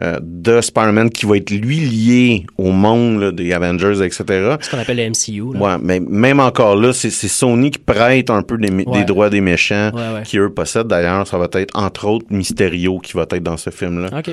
euh, 0.00 0.18
de 0.22 0.60
Spider-Man 0.60 1.10
qui 1.10 1.26
va 1.26 1.36
être, 1.36 1.50
lui, 1.50 1.80
lié 1.80 2.46
au 2.56 2.70
monde 2.70 3.20
là, 3.20 3.32
des 3.32 3.52
Avengers, 3.52 4.02
etc., 4.04 4.56
Ce 4.60 4.70
qu'on 4.70 4.78
appelle 4.78 4.96
le 4.96 5.08
MCU. 5.10 5.52
Là. 5.54 5.60
Ouais, 5.60 5.76
mais 5.82 6.00
même 6.00 6.40
encore 6.40 6.76
là, 6.76 6.92
c'est 6.94 7.10
Sony 7.10 7.70
qui 7.72 7.78
prête 7.78 8.30
un 8.30 8.42
peu 8.42 8.56
des, 8.56 8.70
mé- 8.70 8.86
Ouais. 8.86 8.98
des 9.00 9.04
droits 9.04 9.28
des 9.28 9.40
méchants 9.40 9.90
Ouais, 9.94 10.14
ouais. 10.14 10.22
qui 10.24 10.38
eux 10.38 10.48
possèdent. 10.50 10.86
D'ailleurs, 10.86 11.26
ça 11.26 11.36
va 11.38 11.48
être 11.52 11.76
entre 11.76 12.06
autres 12.08 12.26
Mysterio 12.30 12.98
qui 13.00 13.12
va 13.14 13.22
être 13.30 13.42
dans 13.42 13.56
ce 13.56 13.70
film-là. 13.70 14.08
OK. 14.18 14.30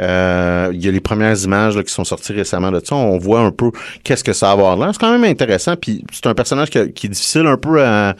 Euh, 0.00 0.70
Il 0.72 0.84
y 0.84 0.88
a 0.88 0.90
les 0.90 1.00
premières 1.00 1.40
images 1.44 1.76
là, 1.76 1.82
qui 1.82 1.92
sont 1.92 2.04
sorties 2.04 2.32
récemment 2.32 2.72
de 2.72 2.80
ça. 2.82 2.94
On 2.96 3.18
voit 3.18 3.40
un 3.40 3.50
peu 3.52 3.70
qu'est-ce 4.02 4.24
que 4.24 4.32
ça 4.32 4.46
va 4.46 4.52
avoir 4.52 4.76
là. 4.76 4.90
C'est 4.92 4.98
quand 5.00 5.12
même 5.12 5.24
intéressant. 5.24 5.76
Puis 5.76 6.04
c'est 6.12 6.26
un 6.26 6.34
personnage 6.34 6.70
qui, 6.70 6.92
qui 6.92 7.06
est 7.06 7.10
difficile 7.10 7.46
un 7.46 7.56
peu 7.56 7.82
à 7.84 8.14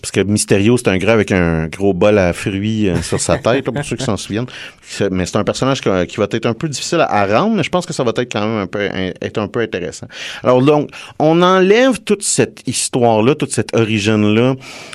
parce 0.00 0.10
que 0.10 0.20
Mysterio, 0.20 0.76
c'est 0.76 0.88
un 0.88 0.98
gars 0.98 1.12
avec 1.12 1.32
un 1.32 1.68
gros 1.68 1.92
bol 1.92 2.18
à 2.18 2.32
fruits 2.32 2.88
euh, 2.88 3.02
sur 3.02 3.20
sa 3.20 3.38
tête, 3.38 3.64
pour 3.64 3.84
ceux 3.84 3.96
qui 3.96 4.04
s'en 4.04 4.16
souviennent. 4.16 4.46
Mais 5.10 5.26
c'est 5.26 5.36
un 5.36 5.44
personnage 5.44 5.80
qui, 5.80 5.88
va 5.88 6.26
être 6.30 6.46
un 6.46 6.54
peu 6.54 6.68
difficile 6.68 7.00
à, 7.00 7.26
rendre, 7.26 7.56
mais 7.56 7.62
je 7.62 7.70
pense 7.70 7.86
que 7.86 7.92
ça 7.92 8.04
va 8.04 8.12
être 8.16 8.32
quand 8.32 8.46
même 8.46 8.58
un 8.58 8.66
peu, 8.66 8.80
être 8.80 9.38
un 9.38 9.48
peu 9.48 9.60
intéressant. 9.60 10.06
Alors 10.42 10.62
donc, 10.62 10.90
on 11.18 11.42
enlève 11.42 12.00
toute 12.00 12.22
cette 12.22 12.62
histoire-là, 12.66 13.34
toute 13.34 13.52
cette 13.52 13.74
origine-là 13.74 14.54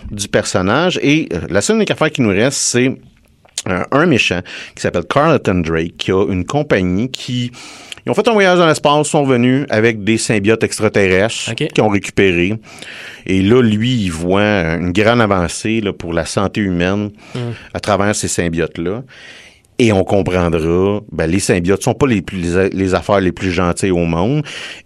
du 0.09 0.27
personnage, 0.27 0.99
et 1.01 1.29
euh, 1.33 1.41
la 1.49 1.61
seule 1.61 1.77
unique 1.77 1.91
affaire 1.91 2.11
qui 2.11 2.21
nous 2.21 2.29
reste, 2.29 2.57
c'est 2.57 2.97
euh, 3.69 3.83
un 3.91 4.05
méchant 4.05 4.41
qui 4.75 4.81
s'appelle 4.81 5.05
Carlton 5.05 5.61
Drake, 5.65 5.97
qui 5.97 6.11
a 6.11 6.25
une 6.29 6.45
compagnie 6.45 7.09
qui... 7.11 7.51
Ils 8.05 8.11
ont 8.11 8.15
fait 8.15 8.27
un 8.27 8.33
voyage 8.33 8.57
dans 8.57 8.67
l'espace, 8.67 9.07
sont 9.07 9.23
venus 9.23 9.65
avec 9.69 10.03
des 10.03 10.17
symbiotes 10.17 10.63
extraterrestres 10.63 11.51
Ok. 11.51 11.67
qui 11.73 11.81
ont 11.81 11.89
récupéré. 11.89 12.53
Et 13.25 13.41
là, 13.41 13.61
lui, 13.61 13.93
il 13.93 14.09
voit 14.11 14.41
une 14.75 14.91
grande 14.91 15.21
avancée 15.21 15.81
là, 15.81 15.93
pour 15.93 16.13
la 16.13 16.25
santé 16.25 16.61
humaine 16.61 17.11
à 17.73 17.79
travers 17.79 18.15
ces 18.15 18.27
symbiotes-là. 18.27 19.03
Et 19.79 19.91
on 19.91 20.03
comprendra, 20.03 20.99
ben, 21.11 21.25
les 21.25 21.39
symbiotes 21.39 21.81
sont 21.81 21.95
pas 21.95 22.05
les, 22.05 22.21
plus, 22.21 22.37
les, 22.37 22.69
les 22.69 22.93
affaires 22.93 23.19
les 23.19 23.31
plus 23.31 23.51
gentilles 23.51 23.89
au 23.91 24.05
monde. 24.05 24.43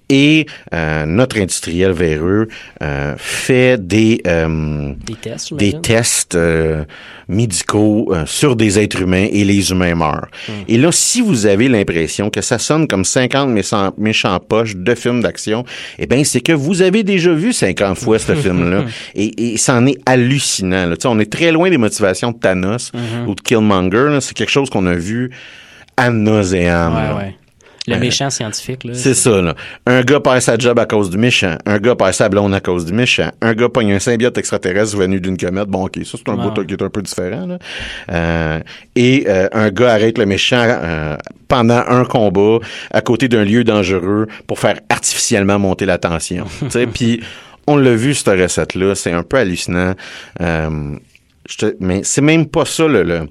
Et 0.10 0.45
euh, 0.74 1.06
notre 1.06 1.38
industriel 1.39 1.91
véreux 1.91 2.47
euh, 2.84 3.16
fait 3.18 3.78
des... 3.86 4.22
euh, 4.28 4.93
Des 5.06 5.16
tests, 5.16 5.53
des 5.53 5.74
tests 5.82 6.36
euh, 6.36 6.84
médicaux 7.28 8.12
euh, 8.12 8.24
sur 8.26 8.56
des 8.56 8.78
êtres 8.80 9.01
humains 9.01 9.28
et 9.32 9.43
les 9.43 9.72
humains 9.72 9.95
meurent. 9.95 10.28
Hmm. 10.47 10.51
Et 10.68 10.78
là, 10.78 10.91
si 10.91 11.22
vous 11.22 11.45
avez 11.45 11.68
l'impression 11.68 12.30
que 12.30 12.41
ça 12.41 12.60
sonne 12.60 12.88
comme 12.88 13.03
50 13.06 13.49
méchants, 13.49 13.93
méchants 13.97 14.39
poches 14.39 14.76
de 14.76 14.95
films 14.95 15.22
d'action, 15.22 15.64
eh 15.97 16.06
bien, 16.06 16.24
c'est 16.24 16.41
que 16.41 16.51
vous 16.53 16.82
avez 16.82 17.03
déjà 17.03 17.34
vu 17.34 17.51
50 17.53 17.97
fois 17.97 18.20
ce 18.20 18.36
film-là. 18.36 18.86
Et, 19.16 19.53
et 19.53 19.58
c'en 19.58 19.86
est 19.86 19.97
hallucinant. 20.06 20.88
Là. 20.88 20.95
On 21.06 21.20
est 21.20 21.32
très 21.32 21.51
loin 21.51 21.70
des 21.70 21.78
motivations 21.78 22.32
de 22.32 22.38
Thanos 22.38 22.91
Hmm. 22.93 23.28
ou 23.28 23.36
de 23.36 23.41
Killmonger. 23.41 24.18
C'est 24.22 24.34
quelque 24.34 24.51
chose 24.51 24.70
qu'on 24.70 24.86
a 24.86 24.93
vu 24.95 25.32
à 25.97 26.10
ouais. 27.18 27.36
Le 27.88 27.95
Euh, 27.95 27.99
méchant 27.99 28.29
scientifique, 28.29 28.83
là. 28.83 28.93
C'est 28.95 29.13
ça, 29.13 29.41
là. 29.41 29.53
Un 29.86 30.01
gars 30.01 30.19
perd 30.19 30.41
sa 30.41 30.57
job 30.57 30.79
à 30.79 30.86
cause 30.86 31.09
du 31.09 31.17
méchant. 31.17 31.55
Un 31.65 31.77
gars 31.79 31.95
perd 31.95 32.13
sa 32.13 32.29
blonde 32.29 32.53
à 32.53 32.59
cause 32.59 32.86
du 32.86 32.93
méchant. 32.93 33.29
Un 33.41 33.53
gars 33.53 33.69
pogne 33.69 33.93
un 33.93 33.99
symbiote 33.99 34.38
extraterrestre 34.38 34.97
venu 34.97 35.19
d'une 35.19 35.38
comète. 35.38 35.67
Bon, 35.67 35.86
OK, 35.86 35.97
ça, 36.03 36.17
c'est 36.17 36.29
un 36.29 36.36
Ouais, 36.38 36.49
bout 36.51 36.65
qui 36.65 36.73
est 36.73 36.81
un 36.81 36.89
peu 36.89 37.01
différent, 37.03 37.45
là. 37.45 37.59
Euh, 38.11 38.59
et 38.95 39.25
euh, 39.27 39.47
un 39.51 39.69
gars 39.69 39.93
arrête 39.93 40.17
le 40.17 40.25
méchant 40.25 40.63
euh, 40.65 41.15
pendant 41.47 41.83
un 41.88 42.05
combat 42.05 42.57
à 42.91 43.01
côté 43.01 43.27
d'un 43.27 43.43
lieu 43.43 43.63
dangereux 43.63 44.27
pour 44.47 44.57
faire 44.59 44.79
artificiellement 44.89 45.59
monter 45.59 45.86
la 45.86 45.97
tension. 45.97 46.45
tu 46.61 46.69
sais, 46.71 46.88
puis 46.88 47.21
on 47.67 47.77
l'a 47.77 47.93
vu, 47.95 48.13
cette 48.15 48.27
recette-là. 48.39 48.95
C'est 48.95 49.11
un 49.11 49.23
peu 49.23 49.38
hallucinant. 49.38 49.93
Euh, 50.41 50.95
je 51.47 51.57
te- 51.57 51.75
mais 51.79 52.01
c'est 52.03 52.21
même 52.21 52.47
pas 52.47 52.65
ça, 52.65 52.88
le... 52.88 53.03
le 53.03 53.27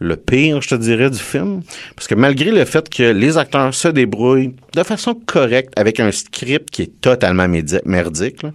le 0.00 0.16
pire, 0.16 0.62
je 0.62 0.68
te 0.68 0.74
dirais, 0.76 1.10
du 1.10 1.18
film. 1.18 1.62
Parce 1.96 2.06
que 2.06 2.14
malgré 2.14 2.50
le 2.50 2.64
fait 2.64 2.88
que 2.88 3.02
les 3.02 3.36
acteurs 3.36 3.74
se 3.74 3.88
débrouillent 3.88 4.54
de 4.74 4.82
façon 4.82 5.14
correcte 5.14 5.72
avec 5.76 5.98
un 5.98 6.12
script 6.12 6.70
qui 6.70 6.82
est 6.82 7.00
totalement 7.00 7.48
merdique, 7.84 8.42
là, 8.42 8.52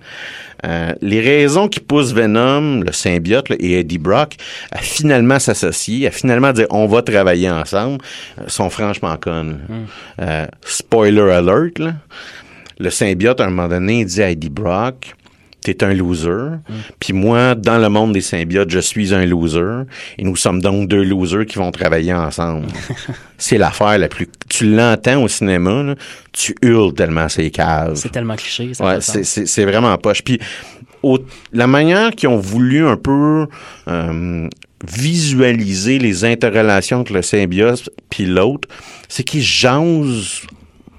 euh, 0.66 0.94
les 1.02 1.20
raisons 1.20 1.68
qui 1.68 1.82
poussent 1.82 2.14
Venom, 2.14 2.82
le 2.82 2.94
symbiote 2.94 3.50
là, 3.50 3.58
et 3.60 3.80
Eddie 3.80 3.98
Brock 3.98 4.38
à 4.72 4.78
finalement 4.78 5.38
s'associer, 5.38 6.08
à 6.08 6.12
finalement 6.12 6.54
dire 6.54 6.68
on 6.70 6.86
va 6.86 7.02
travailler 7.02 7.50
ensemble, 7.50 7.98
euh, 8.40 8.44
sont 8.48 8.70
franchement 8.70 9.18
connes. 9.18 9.60
là. 9.68 9.76
Euh, 10.22 10.48
spoiler 10.66 11.20
alert, 11.20 11.80
là. 11.80 11.94
le 12.80 12.90
symbiote, 12.90 13.42
à 13.42 13.46
un 13.46 13.50
moment 13.50 13.68
donné, 13.68 14.02
il 14.02 14.06
dit 14.06 14.24
à 14.24 14.30
Eddie 14.30 14.50
Brock 14.50 15.16
T'es 15.64 15.84
un 15.84 15.94
loser. 15.94 16.58
Puis 17.00 17.14
moi, 17.14 17.56
dans 17.56 17.78
le 17.78 17.88
monde 17.90 18.12
des 18.14 18.22
symbiotes, 18.22 18.70
je 18.70 18.80
suis 18.80 19.14
un 19.14 19.26
loser. 19.26 19.84
Et 20.18 20.24
nous 20.24 20.36
sommes 20.36 20.62
donc 20.62 20.90
deux 20.90 21.04
losers 21.04 21.46
qui 21.46 21.58
vont 21.58 21.72
travailler 21.72 22.14
ensemble. 22.14 22.68
c'est 23.38 23.58
l'affaire 23.58 23.98
la 23.98 24.08
plus... 24.10 24.28
Tu 24.50 24.66
l'entends 24.76 25.24
au 25.24 25.28
cinéma, 25.28 25.84
là, 25.84 25.96
tu 26.34 26.54
hurles 26.62 26.94
tellement 26.94 27.30
c'est 27.30 27.50
caves. 27.52 27.96
C'est 27.96 28.12
tellement 28.12 28.36
cliché. 28.36 28.74
Ça 28.74 28.86
Ouais, 28.86 29.02
c'est, 29.02 29.20
sens. 29.24 29.28
c'est, 29.30 29.46
c'est 29.46 29.66
vraiment 29.66 29.98
poche. 29.98 30.22
Puis 30.24 30.40
au- 31.02 31.20
la 31.54 31.68
manière 31.68 32.12
qu'ils 32.12 32.30
ont 32.30 32.38
voulu 32.40 32.86
un 32.86 32.98
peu 32.98 33.48
euh, 33.88 34.48
visualiser 34.86 36.00
les 36.00 36.26
interrelations 36.26 37.00
entre 37.02 37.14
le 37.14 37.22
symbiote 37.22 37.90
puis 38.10 38.26
l'autre, 38.26 38.68
c'est 39.08 39.24
qu'il 39.24 39.42
jase 39.42 40.42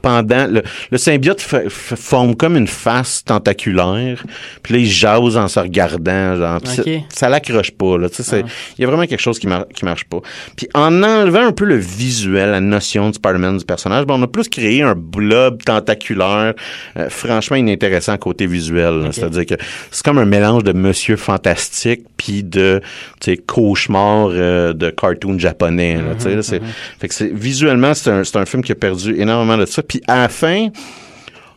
pendant 0.04 0.46
le, 0.46 0.62
le 0.90 0.98
symbiote 0.98 1.40
forme 1.40 2.36
comme 2.36 2.56
une 2.56 2.66
face 2.68 3.24
tentaculaire 3.24 4.22
puis 4.62 4.74
là 4.74 4.80
il 4.80 4.86
jase 4.86 5.36
en 5.38 5.48
se 5.48 5.58
regardant 5.58 6.36
genre 6.36 6.60
ça- 6.64 6.82
ça 7.08 7.28
l'accroche 7.30 7.70
pas 7.70 7.96
là 7.96 8.08
tu 8.10 8.16
sais 8.16 8.22
c'est- 8.22 8.44
il 8.78 8.82
y 8.82 8.84
a 8.84 8.86
vraiment 8.88 9.06
quelque 9.06 9.20
chose 9.22 9.38
qui, 9.38 9.46
mar- 9.46 9.66
qui 9.74 9.84
marche 9.84 10.04
pas. 10.04 10.18
Puis 10.56 10.68
en 10.74 11.02
enlevant 11.02 11.46
un 11.46 11.52
peu 11.52 11.64
le 11.64 11.76
visuel 11.76 12.50
la 12.50 12.60
notion 12.60 13.08
du 13.08 13.14
Spider-Man 13.14 13.56
du 13.58 13.64
personnage 13.64 14.04
ben, 14.04 14.14
on 14.18 14.22
a 14.22 14.26
plus 14.26 14.48
créé 14.48 14.82
un 14.82 14.94
blob 14.94 15.62
tentaculaire 15.64 16.52
euh, 16.98 17.08
franchement 17.08 17.56
inintéressant 17.56 18.16
côté 18.18 18.46
visuel 18.46 19.08
c'est-à-dire 19.12 19.46
que 19.46 19.54
c'est 19.90 20.04
comme 20.04 20.18
un 20.18 20.24
mélange 20.26 20.64
de 20.64 20.72
Monsieur 20.72 21.16
Fantastique 21.16 22.02
puis 22.18 22.42
de 22.42 22.80
tu 23.20 23.30
sais 23.32 23.36
cauchemar 23.38 24.28
euh, 24.32 24.72
de 24.74 24.90
cartoon 24.90 25.38
japonais 25.38 25.96
là, 25.96 26.14
tu 26.16 26.24
sais, 26.24 26.36
là, 26.36 26.42
c'est 26.42 26.60
fait 26.98 27.08
que 27.08 27.14
c'est 27.14 27.32
visuellement 27.32 27.94
c'est 27.94 28.10
un 28.10 28.22
un 28.34 28.46
film 28.46 28.62
qui 28.64 28.72
a 28.72 28.74
perdu 28.74 29.14
énormément 29.18 29.56
de 29.56 29.64
ça 29.64 29.82
puis 29.82 29.93
à 30.08 30.22
la 30.22 30.28
fin 30.28 30.68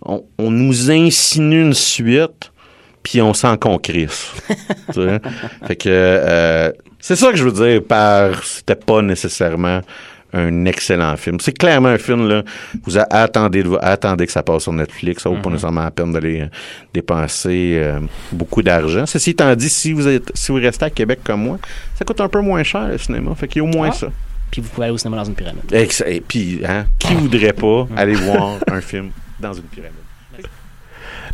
on, 0.03 0.23
on 0.37 0.51
nous 0.51 0.91
insinue 0.91 1.61
une 1.61 1.73
suite 1.73 2.51
puis 3.03 3.21
on 3.21 3.33
sent 3.33 3.57
qu'on 3.61 3.77
crisse. 3.77 4.31
tu 4.47 4.55
sais? 4.93 5.19
Fait 5.65 5.75
que 5.77 5.87
euh, 5.89 6.71
c'est 6.99 7.15
ça 7.15 7.31
que 7.31 7.37
je 7.37 7.43
veux 7.45 7.51
dire 7.53 7.81
par 7.83 8.43
c'était 8.43 8.75
pas 8.75 9.01
nécessairement 9.01 9.81
un 10.33 10.65
excellent 10.65 11.15
film. 11.15 11.39
C'est 11.39 11.57
clairement 11.57 11.87
un 11.87 11.97
film 11.97 12.27
là. 12.27 12.43
Vous 12.83 12.97
attendez 12.97 13.63
de- 13.63 13.77
attendez 13.81 14.25
que 14.25 14.31
ça 14.33 14.43
passe 14.43 14.63
sur 14.63 14.73
Netflix. 14.73 15.23
Ça 15.23 15.29
vaut 15.29 15.37
pas 15.37 15.49
nécessairement 15.49 15.85
la 15.85 15.91
peine 15.91 16.11
d'aller 16.11 16.41
euh, 16.41 16.47
dépenser 16.93 17.79
euh, 17.81 18.01
beaucoup 18.33 18.61
d'argent. 18.61 19.05
Ceci 19.05 19.29
étant 19.31 19.55
dit, 19.55 19.69
si 19.69 19.93
vous 19.93 20.05
êtes 20.05 20.29
si 20.35 20.51
vous 20.51 20.57
restez 20.57 20.83
à 20.85 20.89
Québec 20.89 21.19
comme 21.23 21.43
moi, 21.43 21.59
ça 21.97 22.03
coûte 22.03 22.19
un 22.19 22.27
peu 22.27 22.41
moins 22.41 22.61
cher 22.63 22.89
le 22.89 22.97
cinéma. 22.97 23.33
Fait 23.35 23.47
qu'il 23.47 23.61
y 23.61 23.65
a 23.65 23.69
au 23.69 23.71
moins 23.73 23.89
Ah. 23.91 23.95
ça. 23.95 24.07
Puis 24.51 24.61
vous 24.61 24.69
pouvez 24.69 24.85
aller 24.85 24.93
au 24.93 24.97
cinéma 24.97 25.17
dans 25.17 25.25
une 25.25 25.35
pyramide. 25.35 25.63
Et 25.71 26.21
puis, 26.21 26.61
hein, 26.65 26.85
qui 26.99 27.13
voudrait 27.13 27.53
pas 27.53 27.87
aller 27.95 28.15
voir 28.15 28.57
un 28.67 28.81
film 28.81 29.11
dans 29.39 29.53
une 29.53 29.63
pyramide? 29.63 29.93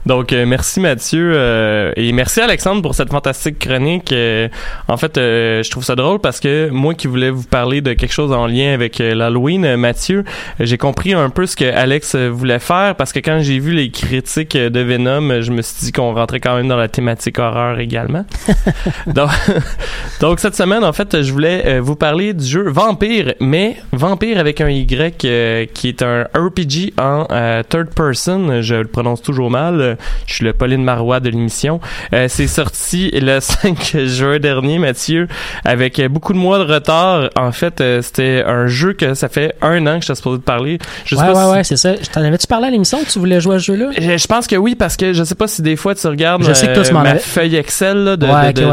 Donc, 0.05 0.33
euh, 0.33 0.45
merci 0.45 0.79
Mathieu 0.79 1.33
euh, 1.35 1.91
et 1.95 2.11
merci 2.11 2.41
Alexandre 2.41 2.81
pour 2.81 2.95
cette 2.95 3.09
fantastique 3.09 3.59
chronique. 3.59 4.11
Euh, 4.11 4.47
en 4.87 4.97
fait, 4.97 5.17
euh, 5.17 5.63
je 5.63 5.71
trouve 5.71 5.83
ça 5.83 5.95
drôle 5.95 6.19
parce 6.19 6.39
que 6.39 6.69
moi 6.69 6.93
qui 6.93 7.07
voulais 7.07 7.29
vous 7.29 7.43
parler 7.43 7.81
de 7.81 7.93
quelque 7.93 8.11
chose 8.11 8.31
en 8.31 8.47
lien 8.47 8.73
avec 8.73 8.99
euh, 9.01 9.15
l'Halloween, 9.15 9.65
euh, 9.65 9.77
Mathieu, 9.77 10.23
j'ai 10.59 10.77
compris 10.77 11.13
un 11.13 11.29
peu 11.29 11.45
ce 11.45 11.55
que 11.55 11.65
Alex 11.65 12.15
voulait 12.15 12.59
faire 12.59 12.95
parce 12.95 13.13
que 13.13 13.19
quand 13.19 13.39
j'ai 13.41 13.59
vu 13.59 13.71
les 13.71 13.89
critiques 13.89 14.57
de 14.57 14.79
Venom, 14.79 15.41
je 15.41 15.51
me 15.51 15.61
suis 15.61 15.85
dit 15.85 15.91
qu'on 15.91 16.13
rentrait 16.13 16.39
quand 16.39 16.55
même 16.55 16.67
dans 16.67 16.77
la 16.77 16.87
thématique 16.87 17.39
horreur 17.39 17.79
également. 17.79 18.25
donc, 19.07 19.29
donc, 20.21 20.39
cette 20.39 20.55
semaine, 20.55 20.83
en 20.83 20.93
fait, 20.93 21.21
je 21.21 21.31
voulais 21.31 21.79
vous 21.79 21.95
parler 21.95 22.33
du 22.33 22.45
jeu 22.45 22.69
Vampire, 22.69 23.33
mais 23.39 23.77
Vampire 23.91 24.37
avec 24.37 24.61
un 24.61 24.69
Y 24.69 25.23
euh, 25.25 25.65
qui 25.73 25.87
est 25.87 26.01
un 26.01 26.23
RPG 26.35 26.93
en 26.99 27.27
euh, 27.31 27.63
third 27.63 27.93
person. 27.93 28.61
Je 28.61 28.75
le 28.75 28.87
prononce 28.87 29.21
toujours 29.21 29.49
mal. 29.49 29.92
Je 30.27 30.33
suis 30.33 30.45
le 30.45 30.53
Pauline 30.53 30.83
Marois 30.83 31.19
de 31.19 31.29
l'émission. 31.29 31.79
Euh, 32.13 32.27
c'est 32.29 32.47
sorti 32.47 33.11
le 33.13 33.39
5 33.41 33.97
juin 34.05 34.39
dernier, 34.39 34.79
Mathieu, 34.79 35.27
avec 35.65 36.01
beaucoup 36.09 36.33
de 36.33 36.37
mois 36.37 36.59
de 36.59 36.71
retard. 36.71 37.29
En 37.35 37.51
fait, 37.51 37.81
euh, 37.81 38.01
c'était 38.01 38.43
un 38.45 38.67
jeu 38.67 38.93
que 38.93 39.13
ça 39.13 39.29
fait 39.29 39.55
un 39.61 39.85
an 39.87 39.95
que 39.95 40.01
je 40.01 40.05
suis 40.05 40.15
supposé 40.15 40.37
de 40.37 40.43
parler. 40.43 40.77
Je 41.05 41.15
sais 41.15 41.21
ouais, 41.21 41.27
pas 41.33 41.33
ouais, 41.33 41.45
si- 41.45 41.51
ouais, 41.57 41.63
c'est 41.63 41.77
ça. 41.77 41.93
T'en 42.13 42.23
avais-tu 42.23 42.47
parlé 42.47 42.67
à 42.67 42.71
l'émission 42.71 42.99
que 43.03 43.09
tu 43.09 43.19
voulais 43.19 43.39
jouer 43.41 43.55
à 43.55 43.59
ce 43.59 43.65
jeu-là? 43.65 43.91
Euh, 43.99 44.17
Je 44.17 44.27
pense 44.27 44.47
que 44.47 44.55
oui, 44.55 44.75
parce 44.75 44.97
que 44.97 45.13
je 45.13 45.23
sais 45.23 45.35
pas 45.35 45.47
si 45.47 45.61
des 45.61 45.75
fois 45.75 45.95
tu 45.95 46.05
regardes 46.07 46.43
Je 46.43 46.53
sais 46.53 46.67
que 46.67 46.73
toi, 46.75 46.83
tu 46.83 46.93
m'en 46.93 47.01
ma 47.03 47.11
avais- 47.11 47.19
feuille 47.19 47.55
Excel 47.55 47.97
là, 48.03 48.15
de, 48.17 48.25
Ouais, 48.25 48.53
de, 48.53 48.61
de. 48.61 48.67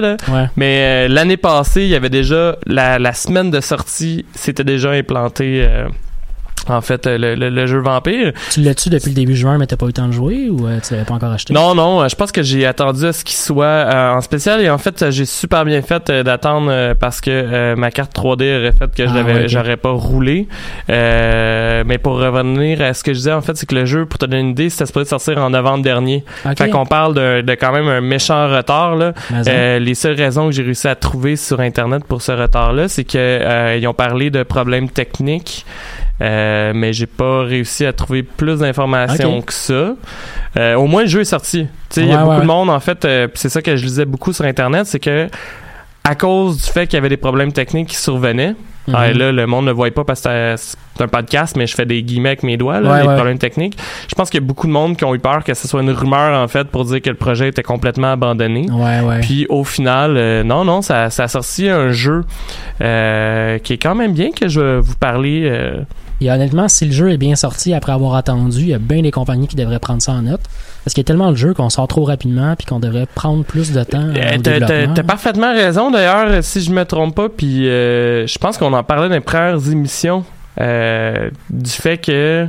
Là. 0.00 0.16
Ouais. 0.28 0.48
Mais 0.56 1.08
l'année 1.08 1.36
passée, 1.36 1.82
il 1.82 1.88
y 1.88 1.94
avait 1.94 2.10
déjà 2.10 2.56
la, 2.66 2.98
la 2.98 3.12
semaine 3.12 3.50
de 3.50 3.60
sortie, 3.60 4.24
c'était 4.34 4.64
déjà 4.64 4.90
implanté. 4.90 5.66
En 6.72 6.80
fait, 6.80 7.06
le, 7.06 7.34
le- 7.34 7.50
le 7.50 7.66
jeu 7.66 7.78
Vampire. 7.78 8.32
Tu 8.50 8.60
l'as-tu 8.60 8.88
depuis 8.90 9.10
le 9.10 9.14
début 9.14 9.36
juin, 9.36 9.58
mais 9.58 9.66
t'as 9.66 9.76
pas 9.76 9.86
eu 9.86 9.88
le 9.88 9.92
temps 9.92 10.06
de 10.08 10.12
jouer 10.12 10.48
ou 10.50 10.66
euh, 10.66 10.78
tu 10.86 10.94
l'avais 10.94 11.04
pas 11.04 11.14
encore 11.14 11.32
acheté? 11.32 11.52
Non, 11.52 11.74
non, 11.74 12.02
euh, 12.02 12.08
je 12.08 12.16
pense 12.16 12.32
que 12.32 12.42
j'ai 12.42 12.64
attendu 12.66 13.04
à 13.06 13.12
ce 13.12 13.24
qu'il 13.24 13.36
soit 13.36 13.64
euh, 13.66 14.12
en 14.14 14.20
spécial 14.20 14.60
et 14.60 14.70
en 14.70 14.78
fait, 14.78 15.02
euh, 15.02 15.10
j'ai 15.10 15.24
super 15.26 15.64
bien 15.64 15.82
fait 15.82 16.08
euh, 16.10 16.22
d'attendre 16.22 16.68
euh, 16.70 16.94
parce 16.98 17.20
que 17.20 17.30
euh, 17.30 17.76
ma 17.76 17.90
carte 17.90 18.14
3D 18.16 18.58
aurait 18.60 18.72
fait 18.72 18.94
que 18.94 19.04
je 19.06 19.10
Ah, 19.10 19.14
l'avais, 19.16 19.48
j'aurais 19.48 19.76
pas 19.76 19.90
roulé. 19.90 20.48
Euh, 20.90 21.84
mais 21.86 21.98
pour 21.98 22.14
revenir 22.18 22.80
à 22.82 22.94
ce 22.94 23.02
que 23.04 23.12
je 23.12 23.18
disais, 23.18 23.32
en 23.32 23.40
fait, 23.42 23.56
c'est 23.56 23.66
que 23.66 23.74
le 23.74 23.84
jeu, 23.84 24.06
pour 24.06 24.18
te 24.18 24.26
donner 24.26 24.40
une 24.40 24.50
idée, 24.50 24.70
c'était 24.70 24.86
supposé 24.86 25.08
sortir 25.10 25.38
en 25.38 25.50
novembre 25.50 25.82
dernier. 25.82 26.24
Ok. 26.46 26.58
Fait 26.58 26.70
qu'on 26.70 26.86
parle 26.86 27.14
de, 27.14 27.40
de 27.42 27.52
quand 27.54 27.72
même 27.72 27.88
un 27.88 28.00
méchant 28.00 28.48
retard 28.48 28.96
là. 28.96 29.12
Les 29.78 29.94
seules 29.94 30.16
raisons 30.16 30.46
que 30.46 30.52
j'ai 30.52 30.62
réussi 30.62 30.88
à 30.88 30.94
trouver 30.94 31.36
sur 31.36 31.60
internet 31.60 32.04
pour 32.04 32.22
ce 32.22 32.32
retard-là, 32.32 32.88
c'est 32.88 33.04
que 33.04 33.16
euh, 33.18 33.76
ils 33.80 33.86
ont 33.86 33.94
parlé 33.94 34.30
de 34.30 34.42
problèmes 34.42 34.88
techniques, 34.88 35.64
euh, 36.20 36.72
mais 36.74 36.92
j'ai 36.92 37.06
pas 37.06 37.42
réussi 37.42 37.84
à 37.84 37.92
trouver 37.92 38.22
plus 38.22 38.60
d'informations 38.60 39.42
que 39.42 39.52
ça. 39.52 39.94
Euh, 40.56 40.74
au 40.76 40.86
moins 40.86 41.02
le 41.02 41.08
jeu 41.08 41.20
est 41.20 41.24
sorti. 41.24 41.66
Il 41.96 42.06
y 42.06 42.12
a 42.12 42.16
Ouais, 42.16 42.20
beaucoup 42.22 42.34
ouais. 42.36 42.40
de 42.42 42.46
monde 42.46 42.70
en 42.70 42.80
fait, 42.80 43.04
euh, 43.04 43.28
c'est 43.34 43.48
ça 43.48 43.62
que 43.62 43.76
je 43.76 43.84
lisais 43.84 44.04
beaucoup 44.04 44.32
sur 44.32 44.44
internet, 44.44 44.86
c'est 44.86 45.00
que 45.00 45.28
à 46.04 46.14
cause 46.14 46.58
du 46.62 46.70
fait 46.70 46.86
qu'il 46.86 46.96
y 46.96 46.98
avait 46.98 47.08
des 47.08 47.16
problèmes 47.16 47.52
techniques 47.52 47.88
qui 47.88 47.96
survenaient, 47.96 48.54
et 48.86 49.14
là, 49.14 49.32
le 49.32 49.46
monde 49.46 49.64
ne 49.64 49.72
voit 49.72 49.90
pas 49.90 50.04
parce 50.04 50.20
que 50.20 50.54
c'est 50.58 51.02
un 51.02 51.08
podcast, 51.08 51.56
mais 51.56 51.66
je 51.66 51.74
fais 51.74 51.86
des 51.86 52.02
guillemets 52.02 52.28
avec 52.28 52.42
mes 52.42 52.58
doigts, 52.58 52.80
là, 52.80 52.98
les 53.00 53.06
problèmes 53.14 53.38
techniques. 53.38 53.78
Je 54.10 54.14
pense 54.14 54.28
qu'il 54.28 54.38
y 54.38 54.44
a 54.44 54.46
beaucoup 54.46 54.66
de 54.66 54.72
monde 54.72 54.98
qui 54.98 55.04
ont 55.06 55.14
eu 55.14 55.18
peur 55.18 55.42
que 55.42 55.54
ce 55.54 55.66
soit 55.66 55.80
une 55.80 55.90
rumeur, 55.90 56.38
en 56.38 56.46
fait, 56.48 56.68
pour 56.68 56.84
dire 56.84 57.00
que 57.00 57.08
le 57.08 57.16
projet 57.16 57.48
était 57.48 57.62
complètement 57.62 58.12
abandonné. 58.12 58.66
Puis 59.22 59.46
au 59.48 59.64
final, 59.64 60.42
non, 60.44 60.66
non, 60.66 60.82
ça, 60.82 61.08
ça 61.08 61.22
a 61.22 61.28
sorti 61.28 61.70
un 61.70 61.92
jeu 61.92 62.24
qui 62.78 62.84
est 63.72 63.82
quand 63.82 63.94
même 63.94 64.12
bien 64.12 64.30
que 64.32 64.46
je 64.48 64.60
vais 64.60 64.80
vous 64.80 64.96
parler. 64.96 65.50
Euh, 66.22 66.24
Et 66.24 66.30
honnêtement, 66.30 66.68
si 66.68 66.84
le 66.86 66.92
jeu 66.92 67.10
est 67.12 67.16
bien 67.16 67.34
sorti 67.36 67.74
après 67.74 67.92
avoir 67.92 68.14
attendu, 68.14 68.60
il 68.60 68.68
y 68.68 68.74
a 68.74 68.78
bien 68.78 69.02
des 69.02 69.10
compagnies 69.10 69.48
qui 69.48 69.56
devraient 69.56 69.78
prendre 69.78 70.02
ça 70.02 70.12
en 70.12 70.22
note. 70.22 70.40
Parce 70.84 70.92
qu'il 70.94 71.02
y 71.02 71.04
a 71.04 71.08
tellement 71.08 71.30
de 71.30 71.36
jeux 71.36 71.54
qu'on 71.54 71.70
sort 71.70 71.88
trop 71.88 72.04
rapidement 72.04 72.54
puis 72.56 72.66
qu'on 72.66 72.78
devrait 72.80 73.06
prendre 73.14 73.42
plus 73.44 73.72
de 73.72 73.82
temps 73.84 74.08
Euh, 74.14 74.36
au 74.36 74.92
T'as- 74.94 75.02
parfaitement 75.02 75.52
raison 75.52 75.90
d'ailleurs, 75.90 76.42
si 76.44 76.60
je 76.60 76.70
me 76.70 76.84
trompe 76.84 77.14
pas, 77.14 77.28
puis 77.28 77.68
euh, 77.68 78.26
je 78.26 78.38
pense 78.38 78.58
qu'on 78.58 78.72
en 78.72 78.82
parlait 78.82 79.08
dans 79.08 79.14
les 79.14 79.20
premières 79.20 79.66
émissions 79.70 80.24
euh, 80.60 81.30
du 81.50 81.70
fait 81.70 81.98
que. 81.98 82.46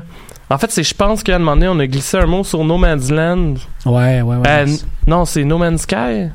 En 0.49 0.59
fait, 0.59 0.69
c'est 0.69 0.83
je 0.83 0.93
pense 0.93 1.23
qu'à 1.23 1.37
un 1.37 1.39
moment 1.39 1.55
donné, 1.55 1.67
on 1.69 1.79
a 1.79 1.87
glissé 1.87 2.17
un 2.17 2.27
mot 2.27 2.43
sur 2.43 2.63
No 2.63 2.77
Man's 2.77 3.09
Land. 3.09 3.55
Ouais, 3.85 4.21
ouais, 4.21 4.35
ouais. 4.35 4.43
Euh, 4.47 4.65
non, 5.07 5.25
c'est 5.25 5.43
No 5.43 5.57
Man's 5.57 5.81
Sky. 5.81 6.27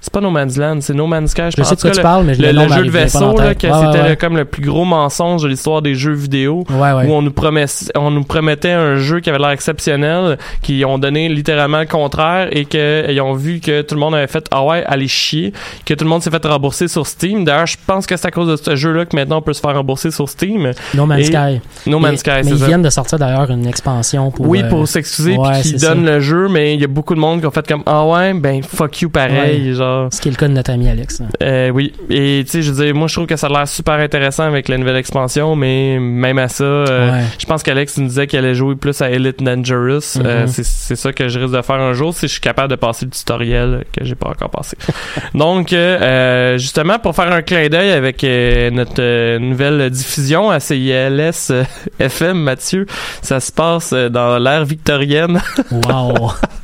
C'est 0.00 0.12
pas 0.12 0.20
No 0.22 0.30
Man's 0.30 0.56
Land, 0.56 0.78
c'est 0.80 0.94
No 0.94 1.06
Man's 1.06 1.32
Sky. 1.32 1.42
je 1.56 1.62
sais 1.62 1.76
de 1.76 1.80
quoi 1.80 1.90
tu 1.90 2.00
parles, 2.00 2.24
mais 2.24 2.34
je 2.34 2.40
le, 2.40 2.52
le, 2.52 2.68
jeu 2.68 2.84
de 2.84 2.90
vaisseau, 2.90 3.36
là, 3.36 3.48
tête. 3.48 3.58
que 3.58 3.66
Ouais, 3.66 3.86
c'était 3.92 4.02
ouais, 4.08 4.16
comme 4.16 4.36
le 4.36 4.46
plus 4.46 4.62
gros 4.62 4.86
mensonge 4.86 5.42
de 5.42 5.48
l'histoire 5.48 5.82
des 5.82 5.94
jeux 5.94 6.14
vidéo. 6.14 6.64
Ouais, 6.70 6.92
ouais. 6.92 7.06
où 7.06 7.12
on 7.12 7.20
nous 7.22 7.32
promettait, 7.32 7.86
on 7.96 8.10
nous 8.10 8.24
promettait 8.24 8.72
un 8.72 8.96
jeu 8.96 9.20
qui 9.20 9.28
avait 9.28 9.38
l'air 9.38 9.50
exceptionnel, 9.50 10.38
qui 10.62 10.84
ont 10.86 10.98
donné 10.98 11.28
littéralement 11.28 11.80
le 11.80 11.86
contraire 11.86 12.48
et 12.50 12.64
qu'ils 12.64 13.20
ont 13.20 13.34
vu 13.34 13.60
que 13.60 13.82
tout 13.82 13.94
le 13.94 14.00
monde 14.00 14.14
avait 14.14 14.26
fait 14.26 14.46
ah 14.50 14.64
ouais 14.64 14.82
allez 14.86 15.06
chier, 15.06 15.52
que 15.84 15.92
tout 15.92 16.04
le 16.04 16.10
monde 16.10 16.22
s'est 16.22 16.30
fait 16.30 16.44
rembourser 16.46 16.88
sur 16.88 17.06
Steam. 17.06 17.44
D'ailleurs, 17.44 17.66
je 17.66 17.76
pense 17.86 18.06
que 18.06 18.16
c'est 18.16 18.26
à 18.28 18.30
cause 18.30 18.48
de 18.48 18.56
ce 18.56 18.76
jeu-là 18.76 19.04
que 19.04 19.14
maintenant 19.14 19.38
on 19.38 19.42
peut 19.42 19.52
se 19.52 19.60
faire 19.60 19.74
rembourser 19.74 20.10
sur 20.10 20.28
Steam. 20.28 20.72
No 20.94 21.04
Man's 21.04 21.26
Sky. 21.26 21.60
No 21.86 21.98
Man's 21.98 22.20
Sky, 22.20 22.30
Mais 22.36 22.42
c'est 22.44 22.50
ils 22.50 22.58
ça. 22.58 22.66
viennent 22.66 22.82
de 22.82 22.90
sortir 22.90 23.18
d'ailleurs 23.18 23.50
une 23.50 23.66
expansion 23.66 24.30
pour. 24.30 24.48
oui, 24.48 24.62
euh, 24.62 24.68
pour 24.68 24.88
s'excuser 24.88 25.36
ouais, 25.36 25.60
puis 25.60 25.72
qui 25.72 25.76
donne 25.76 26.06
ça. 26.06 26.12
le 26.12 26.20
jeu, 26.20 26.48
mais 26.48 26.74
il 26.74 26.80
y 26.80 26.84
a 26.84 26.88
beaucoup 26.88 27.14
de 27.14 27.20
monde 27.20 27.40
qui 27.40 27.46
ont 27.46 27.50
fait 27.50 27.66
comme 27.68 27.82
ah 27.84 28.06
ouais 28.06 28.32
ben 28.32 28.62
fuck 28.62 28.98
you 29.02 29.10
pareil, 29.10 29.74
genre. 29.74 29.89
Ce 30.10 30.20
qui 30.20 30.28
est 30.28 30.30
le 30.32 30.36
cas 30.36 30.48
de 30.48 30.52
notre 30.54 30.70
ami 30.70 30.88
Alex. 30.88 31.20
hein. 31.20 31.26
Euh, 31.42 31.70
oui, 31.70 31.92
et 32.08 32.42
tu 32.44 32.50
sais, 32.50 32.62
je 32.62 32.72
veux 32.72 32.84
dire, 32.84 32.94
moi 32.94 33.06
je 33.08 33.14
trouve 33.14 33.26
que 33.26 33.36
ça 33.36 33.46
a 33.46 33.50
l'air 33.50 33.68
super 33.68 33.94
intéressant 33.94 34.44
avec 34.44 34.68
la 34.68 34.78
nouvelle 34.78 34.96
expansion, 34.96 35.56
mais 35.56 35.98
même 36.00 36.38
à 36.38 36.48
ça, 36.48 36.64
euh, 36.64 37.10
Ouais. 37.12 37.24
je 37.38 37.46
pense 37.46 37.62
qu'Alex 37.62 37.96
nous 37.98 38.06
disait 38.08 38.26
qu'elle 38.26 38.44
allait 38.44 38.54
jouer 38.54 38.74
plus 38.76 39.00
à 39.02 39.10
Elite 39.10 39.42
Dangerous. 39.42 40.18
Euh, 40.24 40.46
c'est- 40.46 40.64
c'est 40.64 40.96
ça 40.96 41.12
que 41.12 41.28
je 41.28 41.38
risque 41.38 41.54
de 41.54 41.62
faire 41.62 41.76
un 41.80 41.92
jour 41.92 42.14
si 42.14 42.26
je 42.26 42.32
suis 42.32 42.40
capable 42.40 42.68
de 42.70 42.76
passer 42.76 43.04
le 43.06 43.10
tutoriel 43.10 43.84
que 43.96 44.04
j'ai 44.04 44.14
pas 44.14 44.28
encore 44.28 44.50
passé. 44.50 44.76
Donc, 45.34 45.72
euh, 45.72 46.58
justement, 46.58 46.98
pour 46.98 47.14
faire 47.14 47.32
un 47.32 47.42
clin 47.42 47.68
d'œil 47.68 47.90
avec 47.90 48.22
notre 48.22 49.38
nouvelle 49.38 49.90
diffusion 49.90 50.50
à 50.50 50.60
CILS 50.60 51.52
FM, 51.98 52.38
Mathieu, 52.38 52.86
ça 53.22 53.40
se 53.40 53.50
passe 53.52 53.92
dans 53.92 54.38
l'ère 54.38 54.64
victorienne. 54.64 55.40
Wow. 55.70 56.32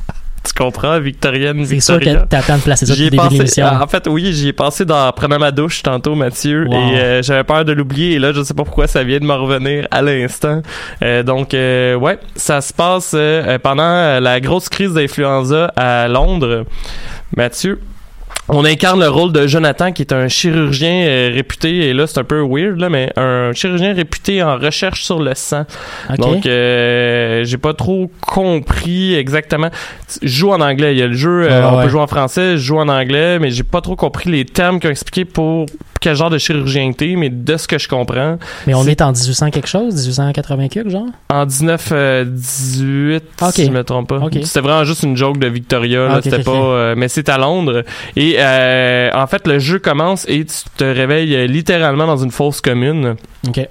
tu 0.47 0.53
comprends, 0.53 0.99
victorienne, 0.99 1.63
c'est 1.65 1.79
sûr 1.79 1.95
Victoria? 1.95 2.21
que 2.21 2.27
t'attends 2.27 2.57
de 2.57 2.61
placer 2.61 2.85
ça 2.85 2.93
depuis 2.93 3.09
début 3.09 3.17
pensé. 3.37 3.63
En 3.63 3.87
fait, 3.87 4.07
oui, 4.07 4.31
j'y 4.33 4.49
ai 4.49 4.53
pensé 4.53 4.85
dans 4.85 5.11
prenant 5.11 5.39
ma 5.39 5.51
douche 5.51 5.83
tantôt, 5.83 6.15
Mathieu, 6.15 6.65
Wow. 6.67 6.73
et 6.73 6.99
euh, 6.99 7.21
j'avais 7.23 7.43
peur 7.43 7.65
de 7.65 7.73
l'oublier. 7.73 8.13
Et 8.13 8.19
là, 8.19 8.31
je 8.33 8.41
sais 8.43 8.53
pas 8.53 8.63
pourquoi 8.63 8.87
ça 8.87 9.03
vient 9.03 9.19
de 9.19 9.25
me 9.25 9.33
revenir 9.33 9.87
à 9.91 10.01
l'instant. 10.01 10.61
Euh, 11.03 11.23
donc, 11.23 11.53
euh, 11.53 11.95
ouais, 11.95 12.19
ça 12.35 12.61
se 12.61 12.73
passe 12.73 13.15
pendant 13.63 14.19
la 14.19 14.39
grosse 14.39 14.69
crise 14.69 14.93
d'influenza 14.93 15.71
à 15.75 16.07
Londres. 16.07 16.65
Mathieu? 17.35 17.79
On 18.49 18.63
incarne 18.65 19.01
le 19.01 19.09
rôle 19.09 19.33
de 19.33 19.45
Jonathan 19.47 19.91
qui 19.91 20.01
est 20.03 20.13
un 20.13 20.27
chirurgien 20.29 21.05
euh, 21.05 21.31
réputé 21.33 21.89
et 21.89 21.93
là 21.93 22.07
c'est 22.07 22.19
un 22.19 22.23
peu 22.23 22.39
weird 22.41 22.79
là 22.79 22.89
mais 22.89 23.11
un 23.17 23.51
chirurgien 23.53 23.93
réputé 23.93 24.41
en 24.41 24.57
recherche 24.57 25.03
sur 25.03 25.19
le 25.21 25.33
sang 25.35 25.65
Ok. 26.09 26.17
donc 26.17 26.45
euh, 26.45 27.43
j'ai 27.43 27.57
pas 27.57 27.73
trop 27.73 28.09
compris 28.21 29.15
exactement 29.15 29.69
je 30.21 30.27
joue 30.27 30.51
en 30.51 30.61
anglais 30.61 30.93
il 30.93 30.99
y 30.99 31.01
a 31.03 31.07
le 31.07 31.13
jeu 31.13 31.43
euh, 31.43 31.47
Ouais, 31.61 31.67
on 31.71 31.77
ouais. 31.77 31.83
peut 31.83 31.89
jouer 31.89 32.01
en 32.01 32.07
français 32.07 32.51
je 32.53 32.63
joue 32.63 32.77
en 32.77 32.87
anglais 32.87 33.37
mais 33.39 33.51
j'ai 33.51 33.63
pas 33.63 33.81
trop 33.81 33.95
compris 33.95 34.29
les 34.31 34.45
termes 34.45 34.79
qu'ils 34.79 34.87
ont 34.89 34.91
expliqués 34.91 35.25
pour 35.25 35.65
quel 35.99 36.15
genre 36.15 36.29
de 36.29 36.37
chirurgien 36.37 36.91
t'es 36.93 37.15
mais 37.17 37.29
de 37.29 37.57
ce 37.57 37.67
que 37.67 37.77
je 37.77 37.87
comprends 37.89 38.37
Mais 38.67 38.73
on 38.75 38.85
est 38.85 39.01
en 39.01 39.11
1800 39.11 39.49
quelque 39.49 39.67
chose, 39.67 39.93
1880 39.95 40.67
quelque 40.69 40.89
genre? 40.89 41.07
en 41.29 41.45
1918 41.45 43.23
Ok. 43.41 43.51
si 43.53 43.65
je 43.65 43.71
me 43.71 43.83
trompe 43.83 44.09
pas 44.09 44.17
Ok. 44.17 44.37
c'était 44.43 44.61
vraiment 44.61 44.83
juste 44.83 45.03
une 45.03 45.17
joke 45.17 45.37
de 45.39 45.47
Victoria 45.47 45.99
là, 46.07 46.13
Ah, 46.17 46.19
c'était 46.21 46.43
pas 46.43 46.51
euh, 46.51 46.93
mais 46.97 47.07
c'est 47.07 47.29
à 47.29 47.37
Londres 47.37 47.83
et 48.15 48.36
euh, 48.37 49.09
en 49.13 49.27
fait 49.27 49.47
le 49.47 49.59
jeu 49.59 49.79
commence 49.79 50.25
et 50.27 50.45
tu 50.45 50.55
te 50.77 50.83
réveilles 50.83 51.35
euh, 51.35 51.47
littéralement 51.47 52.07
dans 52.07 52.17
une 52.17 52.31
fosse 52.31 52.61
commune 52.61 53.15
OK. 53.47 53.57
et 53.57 53.67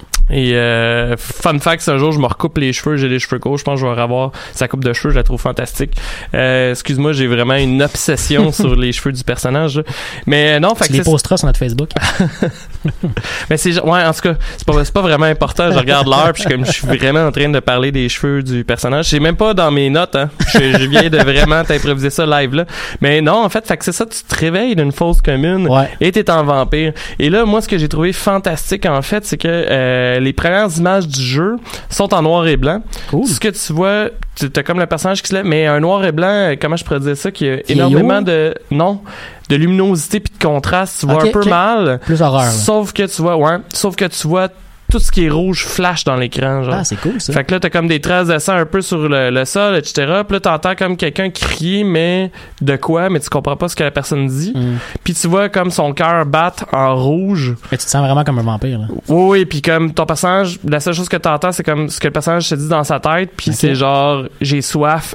euh, 0.55 1.17
fun 1.17 1.59
fact 1.59 1.83
c'est 1.83 1.91
un 1.91 1.99
jour 1.99 2.13
je 2.13 2.19
me 2.19 2.27
recoupe 2.27 2.59
les 2.59 2.73
cheveux 2.73 2.97
j'ai 2.97 3.09
les 3.09 3.19
cheveux 3.19 3.39
courts 3.39 3.59
je 3.59 3.65
pense 3.65 3.81
que 3.81 3.87
je 3.87 3.93
vais 3.93 4.01
revoir 4.01 4.33
sa 4.53 4.69
coupe 4.69 4.85
de 4.85 4.93
cheveux 4.93 5.11
je 5.11 5.17
la 5.17 5.23
trouve 5.23 5.41
fantastique 5.41 5.97
euh, 6.35 6.73
excuse-moi 6.73 7.13
j'ai 7.13 7.27
vraiment 7.27 7.55
une 7.55 7.83
obsession 7.83 8.53
sur 8.53 8.75
les 8.77 8.93
cheveux 8.93 9.13
du 9.13 9.25
personnage 9.25 9.83
mais 10.27 10.59
non 10.61 10.75
fait 10.75 10.87
Tu 10.87 10.93
que 10.93 10.99
les 10.99 11.05
posteras 11.05 11.37
sur 11.37 11.47
notre 11.47 11.59
Facebook. 11.59 11.91
mais 13.51 13.57
c'est 13.57 13.81
ouais 13.81 14.03
en 14.05 14.13
tout 14.13 14.21
cas 14.23 14.35
c'est 14.57 14.67
pas 14.67 14.83
pas 14.93 15.01
vraiment 15.03 15.27
important. 15.27 15.71
Je 15.71 15.79
regarde 15.79 16.07
l'heure 16.09 16.33
puis 16.33 16.45
comme 16.45 16.65
je 16.65 16.73
suis 16.73 16.87
vraiment 16.87 17.27
en 17.27 17.33
train 17.33 17.49
de 17.49 17.61
parler 17.61 17.93
des 17.93 18.09
cheveux 18.09 18.43
du 18.43 18.65
personnage. 18.65 19.07
C'est 19.07 19.21
même 19.21 19.37
pas 19.37 19.55
dans 19.55 19.71
mes 19.71 19.91
notes 19.91 20.17
hein. 20.17 20.31
Je, 20.55 20.59
je 20.79 20.87
viens 20.87 21.09
de 21.09 21.19
vraiment 21.19 21.63
t'improviser 21.65 22.11
ça 22.11 22.27
live 22.27 22.55
là 22.55 22.65
mais 23.01 23.21
non 23.21 23.45
en 23.45 23.49
fait 23.49 23.67
fait 23.67 23.77
que 23.77 23.85
c'est 23.85 23.93
ça 23.93 24.07
tu 24.07 24.23
te 24.23 24.35
réveilles 24.35 24.77
d'une 24.77 24.93
fausse 24.93 25.21
commune 25.23 25.67
Ouais. 25.69 25.89
et 26.01 26.13
t'es 26.13 26.31
en 26.31 26.45
vampire. 26.45 26.93
Et 27.19 27.31
là 27.31 27.45
moi 27.45 27.61
ce 27.61 27.69
que 27.69 27.79
j'ai 27.79 27.89
trouvé 27.89 28.13
fantastique 28.13 28.87
en 28.87 29.03
fait 29.03 29.25
c'est 29.25 29.37
que 29.39 29.49
euh, 29.49 30.21
les 30.21 30.33
premières 30.33 30.69
images 30.77 31.07
du 31.09 31.21
jeu 31.21 31.57
sont 31.91 32.13
en 32.15 32.23
noir 32.23 32.47
et 32.47 32.57
blanc. 32.57 32.83
Cool. 33.11 33.27
ce 33.27 33.41
que 33.41 33.49
tu 33.49 33.73
vois 33.73 34.09
t'as 34.53 34.63
comme 34.63 34.79
le 34.79 34.87
personnage 34.87 35.23
qui 35.23 35.29
se 35.29 35.35
lève 35.35 35.45
mais 35.47 35.67
un 35.67 35.81
noir 35.81 36.05
et 36.05 36.13
blanc 36.13 36.27
euh, 36.29 36.55
comment 36.61 36.77
je 36.77 36.85
pourrais 36.85 37.01
dire 37.01 37.17
ça 37.17 37.31
qui 37.31 37.49
a 37.49 37.57
énormément 37.69 38.21
de 38.23 38.55
non 38.71 39.01
de 39.49 39.57
luminosité 39.57 40.21
puis 40.21 40.33
de 40.39 40.45
contraste 40.45 41.01
tu 41.01 41.07
vois 41.07 41.23
un 41.23 41.31
peu 41.31 41.49
mal 41.49 42.01
Plus 42.05 42.23
horreur. 42.23 42.51
Sauf 42.51 42.93
que 42.93 43.05
tu 43.05 43.23
vois, 43.23 43.37
ouais, 43.37 43.59
sauf 43.73 43.97
que 43.97 44.05
tu 44.07 44.27
vois 44.27 44.49
tout 44.91 44.99
ce 45.01 45.11
qui 45.11 45.25
est 45.25 45.29
rouge 45.29 45.65
flash 45.65 46.05
dans 46.05 46.17
l'écran, 46.17 46.63
genre. 46.63 46.75
Ah, 46.75 46.85
c'est 46.85 46.97
cool 46.97 47.21
ça. 47.21 47.33
fait 47.33 47.45
que 47.45 47.55
là, 47.55 47.61
t'as 47.61 47.71
comme 47.71 47.89
des 47.89 48.01
traces 48.01 48.29
de 48.29 48.39
sang 48.39 48.55
un 48.55 48.67
peu 48.67 48.81
sur 48.81 49.09
le, 49.09 49.31
le 49.31 49.45
sol, 49.45 49.77
etc. 49.77 50.23
Puis 50.27 50.35
là, 50.35 50.41
t'entends 50.41 50.75
comme 50.75 50.97
quelqu'un 50.97 51.31
crier, 51.31 51.85
mais 51.85 52.31
de 52.61 52.77
quoi, 52.77 53.11
mais 53.11 53.21
tu 53.21 53.29
comprends 53.29 53.57
pas 53.57 53.69
ce 53.69 53.77
que 53.77 53.83
la 53.83 53.91
personne 53.91 54.27
dit. 54.29 54.53
Mm. 54.55 54.79
Puis 55.03 55.15
tu 55.15 55.27
vois 55.27 55.49
comme 55.49 55.71
son 55.71 55.93
cœur 55.93 56.25
batte 56.27 56.65
en 56.73 56.95
rouge. 56.95 57.55
Mais 57.73 57.79
tu 57.79 57.85
te 57.85 57.91
sens 57.91 58.05
vraiment 58.05 58.25
comme 58.25 58.39
un 58.39 58.43
vampire. 58.43 58.79
Là. 58.79 58.87
Oui, 59.09 59.39
oui, 59.39 59.45
puis 59.45 59.63
comme 59.63 59.93
ton 59.93 60.07
personnage, 60.07 60.59
la 60.67 60.81
seule 60.81 60.95
chose 60.95 61.09
que 61.09 61.17
t'entends, 61.17 61.53
c'est 61.53 61.65
comme 61.65 61.89
ce 61.89 61.99
que 61.99 62.07
le 62.07 62.13
personnage 62.13 62.45
se 62.45 62.55
dit 62.55 62.69
dans 62.69 62.85
sa 62.85 63.01
tête, 63.01 63.31
puis 63.37 63.53
c'est 63.53 63.75
genre, 63.75 64.25
j'ai 64.41 64.63
soif. 64.63 65.15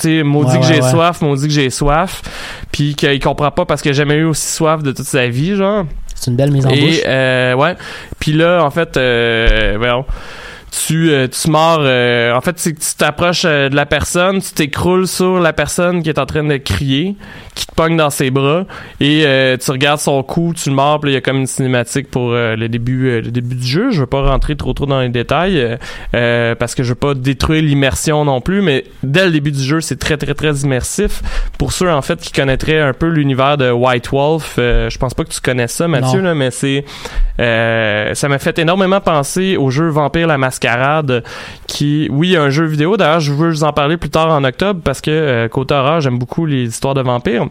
Tu 0.00 0.22
maudit 0.24 0.52
Ouais, 0.52 0.60
que 0.60 0.66
j'ai 0.66 0.80
ouais. 0.80 0.90
soif, 0.90 1.20
maudit 1.20 1.46
que 1.48 1.52
j'ai 1.52 1.70
soif. 1.70 2.22
Puis 2.72 2.94
qu'il 2.94 3.20
comprend 3.20 3.50
pas 3.50 3.64
parce 3.66 3.82
qu'il 3.82 3.90
a 3.90 3.94
jamais 3.94 4.14
eu 4.14 4.24
aussi 4.24 4.46
soif 4.52 4.82
de 4.82 4.92
toute 4.92 5.06
sa 5.06 5.28
vie, 5.28 5.56
genre. 5.56 5.84
C'est 6.14 6.30
une 6.30 6.36
belle 6.36 6.50
mise 6.50 6.66
en 6.66 6.70
bouche. 6.70 6.80
Et 6.80 7.02
euh, 7.06 7.54
ouais. 7.54 7.76
Puis 8.18 8.32
là, 8.32 8.62
en 8.62 8.70
fait, 8.70 8.96
euh, 8.96 9.78
tu 10.70 11.10
euh, 11.10 11.26
tu 11.28 11.50
mords. 11.50 11.80
euh, 11.82 12.32
en 12.34 12.40
fait, 12.40 12.58
c'est 12.58 12.72
que 12.72 12.80
tu 12.80 12.94
t'approches 12.96 13.42
euh, 13.44 13.68
de 13.68 13.76
la 13.76 13.86
personne, 13.86 14.40
tu 14.40 14.52
t'écroules 14.52 15.06
sur 15.06 15.40
la 15.40 15.52
personne 15.52 16.02
qui 16.02 16.08
est 16.08 16.18
en 16.18 16.26
train 16.26 16.44
de 16.44 16.56
crier, 16.56 17.16
qui 17.54 17.66
te 17.66 17.74
pogne 17.74 17.96
dans 17.96 18.10
ses 18.10 18.30
bras, 18.30 18.64
et 19.00 19.22
euh, 19.26 19.56
tu 19.56 19.70
regardes 19.70 20.00
son 20.00 20.22
cou, 20.22 20.52
tu 20.56 20.68
le 20.68 20.74
mords. 20.74 21.00
Puis 21.00 21.10
il 21.10 21.14
y 21.14 21.16
a 21.16 21.20
comme 21.20 21.38
une 21.38 21.46
cinématique 21.46 22.10
pour 22.10 22.30
euh, 22.32 22.56
le 22.56 22.68
début 22.68 23.20
le 23.20 23.30
début 23.30 23.56
du 23.56 23.66
jeu. 23.66 23.90
Je 23.90 24.00
veux 24.00 24.06
pas 24.06 24.22
rentrer 24.22 24.56
trop 24.56 24.72
trop 24.72 24.86
dans 24.86 25.00
les 25.00 25.08
détails 25.08 25.78
parce 26.12 26.74
que 26.74 26.82
je 26.82 26.90
veux 26.90 26.94
pas 26.94 27.14
détruire 27.14 27.62
l'immersion 27.62 28.24
non 28.24 28.40
plus. 28.40 28.62
Mais 28.62 28.84
dès 29.02 29.24
le 29.26 29.32
début 29.32 29.52
du 29.52 29.62
jeu, 29.62 29.80
c'est 29.80 29.98
très 29.98 30.16
très 30.16 30.34
très 30.34 30.52
immersif. 30.58 31.22
Pour 31.58 31.72
ceux 31.72 31.90
en 31.90 32.02
fait 32.02 32.20
qui 32.20 32.32
connaîtraient 32.32 32.80
un 32.80 32.92
peu 32.92 33.08
l'univers 33.08 33.56
de 33.56 33.70
White 33.70 34.10
Wolf, 34.12 34.56
euh, 34.58 34.90
je 34.90 34.98
pense 34.98 35.14
pas 35.14 35.24
que 35.24 35.30
tu 35.30 35.40
connais 35.40 35.68
ça, 35.68 35.88
Mathieu, 35.88 36.20
là, 36.20 36.34
mais 36.34 36.50
c'est 36.50 36.84
euh, 37.40 38.14
ça 38.14 38.28
m'a 38.28 38.38
fait 38.38 38.58
énormément 38.58 39.00
penser 39.00 39.56
au 39.56 39.70
jeu 39.70 39.88
Vampire 39.88 40.26
la 40.26 40.38
Mascarade, 40.60 41.24
qui, 41.66 42.08
oui, 42.10 42.36
un 42.36 42.50
jeu 42.50 42.64
vidéo. 42.66 42.96
D'ailleurs, 42.96 43.20
je 43.20 43.32
veux 43.32 43.50
vous 43.50 43.64
en 43.64 43.72
parler 43.72 43.96
plus 43.96 44.10
tard 44.10 44.28
en 44.28 44.44
octobre 44.44 44.80
parce 44.84 45.00
que 45.00 45.10
euh, 45.10 45.48
côté 45.48 45.74
horreur, 45.74 46.00
j'aime 46.00 46.18
beaucoup 46.18 46.46
les 46.46 46.64
histoires 46.64 46.94
de 46.94 47.02
vampires. 47.02 47.46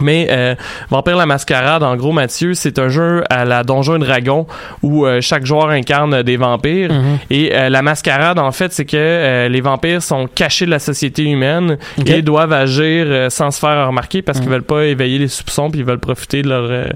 Mais 0.00 0.28
euh, 0.30 0.54
Vampire 0.88 1.16
la 1.16 1.26
Mascarade, 1.26 1.82
en 1.82 1.96
gros, 1.96 2.12
Mathieu, 2.12 2.54
c'est 2.54 2.78
un 2.78 2.88
jeu 2.88 3.24
à 3.28 3.44
la 3.44 3.64
Donjon 3.64 3.96
et 3.96 3.98
Dragon 3.98 4.46
où 4.82 5.04
euh, 5.04 5.20
chaque 5.20 5.44
joueur 5.44 5.70
incarne 5.70 6.22
des 6.22 6.36
vampires. 6.36 6.92
Mhm. 6.92 7.18
Et 7.30 7.50
euh, 7.52 7.68
la 7.68 7.82
mascarade, 7.82 8.38
en 8.38 8.52
fait, 8.52 8.72
c'est 8.72 8.84
que 8.84 8.96
euh, 8.96 9.48
les 9.48 9.60
vampires 9.60 10.00
sont 10.02 10.28
cachés 10.32 10.64
de 10.64 10.70
la 10.70 10.78
société 10.78 11.24
humaine 11.24 11.76
et 12.06 12.22
doivent 12.22 12.52
agir 12.52 13.06
euh, 13.08 13.30
sans 13.30 13.50
se 13.50 13.58
faire 13.58 13.88
remarquer 13.88 14.22
parce 14.22 14.38
qu'ils 14.38 14.48
Mhm. 14.48 14.54
veulent 14.54 14.62
pas 14.62 14.84
éveiller 14.84 15.18
les 15.18 15.28
soupçons 15.28 15.70
puis 15.70 15.80
ils 15.80 15.86
veulent 15.86 15.98
profiter 15.98 16.42
de 16.42 16.48
leur 16.48 16.86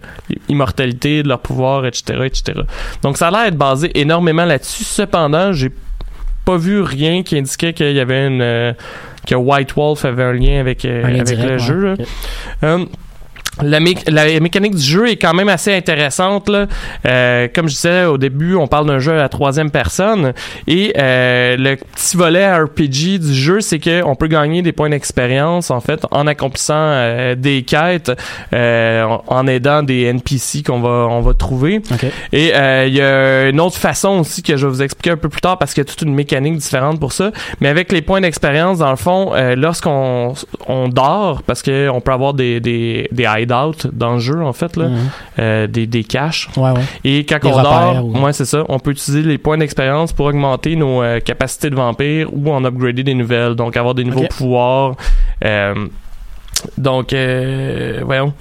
immortalité, 0.49 1.23
de 1.23 1.29
leur 1.29 1.41
pouvoir, 1.41 1.87
etc., 1.87 2.21
etc. 2.25 2.61
Donc 3.03 3.17
ça 3.19 3.29
a 3.29 3.31
l'air 3.31 3.45
d'être 3.47 3.57
basé 3.59 3.91
énormément 3.99 4.45
là-dessus. 4.45 4.85
Cependant, 4.85 5.53
j'ai 5.53 5.71
pas 6.45 6.57
vu 6.57 6.81
rien 6.83 7.23
qui 7.23 7.39
indiquait 7.39 7.73
qu'il 7.73 7.93
y 7.93 8.01
avait 8.01 8.27
une 8.27 8.43
euh, 8.43 8.73
que 9.27 9.35
White 9.35 9.75
Wolf 9.75 10.05
avait 10.05 10.23
un 10.23 10.33
lien 10.33 10.61
avec 10.61 10.85
euh, 10.85 11.05
Un 11.05 11.09
lien 11.11 11.21
avec 11.21 11.27
direct, 11.37 11.45
le 11.49 11.53
ouais. 11.53 11.59
jeu. 11.59 11.81
là. 11.81 11.95
Euh, 12.63 12.85
la, 13.63 13.81
mé- 13.81 14.11
la 14.11 14.41
mécanique 14.41 14.75
du 14.75 14.83
jeu 14.83 15.09
est 15.09 15.17
quand 15.17 15.35
même 15.35 15.49
assez 15.49 15.73
intéressante. 15.75 16.49
Là. 16.49 16.67
Euh, 17.07 17.49
comme 17.55 17.69
je 17.69 17.75
disais 17.75 18.05
au 18.05 18.19
début, 18.19 18.55
on 18.57 18.67
parle 18.67 18.87
d'un 18.87 18.99
jeu 18.99 19.13
à 19.13 19.17
la 19.17 19.29
troisième 19.29 19.71
personne. 19.71 20.33
Et 20.67 20.93
euh, 20.99 21.57
le 21.57 21.77
petit 21.77 22.17
volet 22.17 22.53
RPG 22.53 23.19
du 23.21 23.35
jeu, 23.35 23.61
c'est 23.61 23.79
qu'on 23.79 24.15
peut 24.17 24.27
gagner 24.27 24.63
des 24.63 24.73
points 24.73 24.91
d'expérience 24.91 25.71
en 25.71 25.81
fait 25.81 26.05
en 26.11 26.27
accomplissant 26.27 26.75
euh, 26.77 27.35
des 27.35 27.63
quêtes, 27.63 28.11
euh, 28.53 29.05
en, 29.29 29.47
aidant 29.47 29.83
des 29.83 30.03
NPC 30.05 30.63
qu'on 30.63 30.81
va 30.81 31.07
on 31.11 31.21
va 31.21 31.35
trouver. 31.35 31.81
OK. 31.93 32.05
Et 32.33 32.53
euh, 32.55 32.87
il 32.87 32.95
y 32.95 33.01
a 33.01 33.49
une 33.49 33.61
autre 33.61 33.77
façon 33.77 34.21
aussi 34.21 34.43
que 34.43 34.57
je 34.57 34.67
vais 34.67 34.73
vous 34.73 34.83
expliquer 34.83 35.11
un 35.11 35.17
peu 35.17 35.29
plus 35.29 35.41
tard 35.41 35.59
parce 35.59 35.75
qu'il 35.75 35.83
y 35.83 35.87
a 35.87 35.89
toute 35.89 36.03
une 36.03 36.15
mécanique 36.15 36.57
différente 36.57 36.99
pour 36.99 37.13
ça. 37.13 37.31
Mais 37.61 37.69
avec 37.69 37.93
les 37.93 38.03
points 38.03 38.21
d'expérience, 38.21 38.79
dans 38.79 38.91
le 38.91 38.97
fond, 38.97 39.33
euh, 39.35 39.55
lorsqu'on 39.57 40.35
on 40.67 40.89
dort, 40.89 41.43
parce 41.43 41.63
que 41.63 41.89
on 41.89 42.01
peut 42.01 42.13
avoir 42.13 42.35
des, 42.35 42.61
des, 42.61 43.09
des 43.13 43.27
hideouts 43.45 43.89
dans 43.93 44.15
le 44.15 44.19
jeu, 44.19 44.43
en 44.45 44.53
fait, 44.53 44.77
là, 44.77 44.89
Mhm. 44.89 44.99
euh, 45.39 45.67
des, 45.67 45.87
des 45.87 46.05
caches. 46.05 46.49
Ouais, 46.57 46.71
ouais. 46.73 46.81
Et 47.05 47.25
quand 47.25 47.39
Des 47.41 47.49
on 47.49 47.53
repères, 47.53 47.95
dort, 47.95 48.05
ou- 48.07 48.19
ouais, 48.25 48.33
c'est 48.33 48.45
ça, 48.45 48.65
on 48.69 48.79
peut 48.79 48.91
utiliser 48.91 49.23
les 49.23 49.39
points 49.39 49.57
d'expérience 49.59 50.13
pour 50.13 50.27
augmenter 50.27 50.77
nos 50.77 51.03
euh, 51.03 51.21
capacités 51.21 51.71
de 51.71 51.77
vampire 51.77 52.29
ou 52.33 52.51
en 52.53 52.65
upgrader 52.65 53.03
des 53.05 53.15
nouvelles, 53.15 53.55
donc 53.55 53.77
avoir 53.77 53.95
des 53.95 54.05
nouveaux 54.05 54.27
pouvoirs. 54.29 54.95
Euh, 55.45 55.75
donc, 56.79 57.15
voyons. 58.05 58.33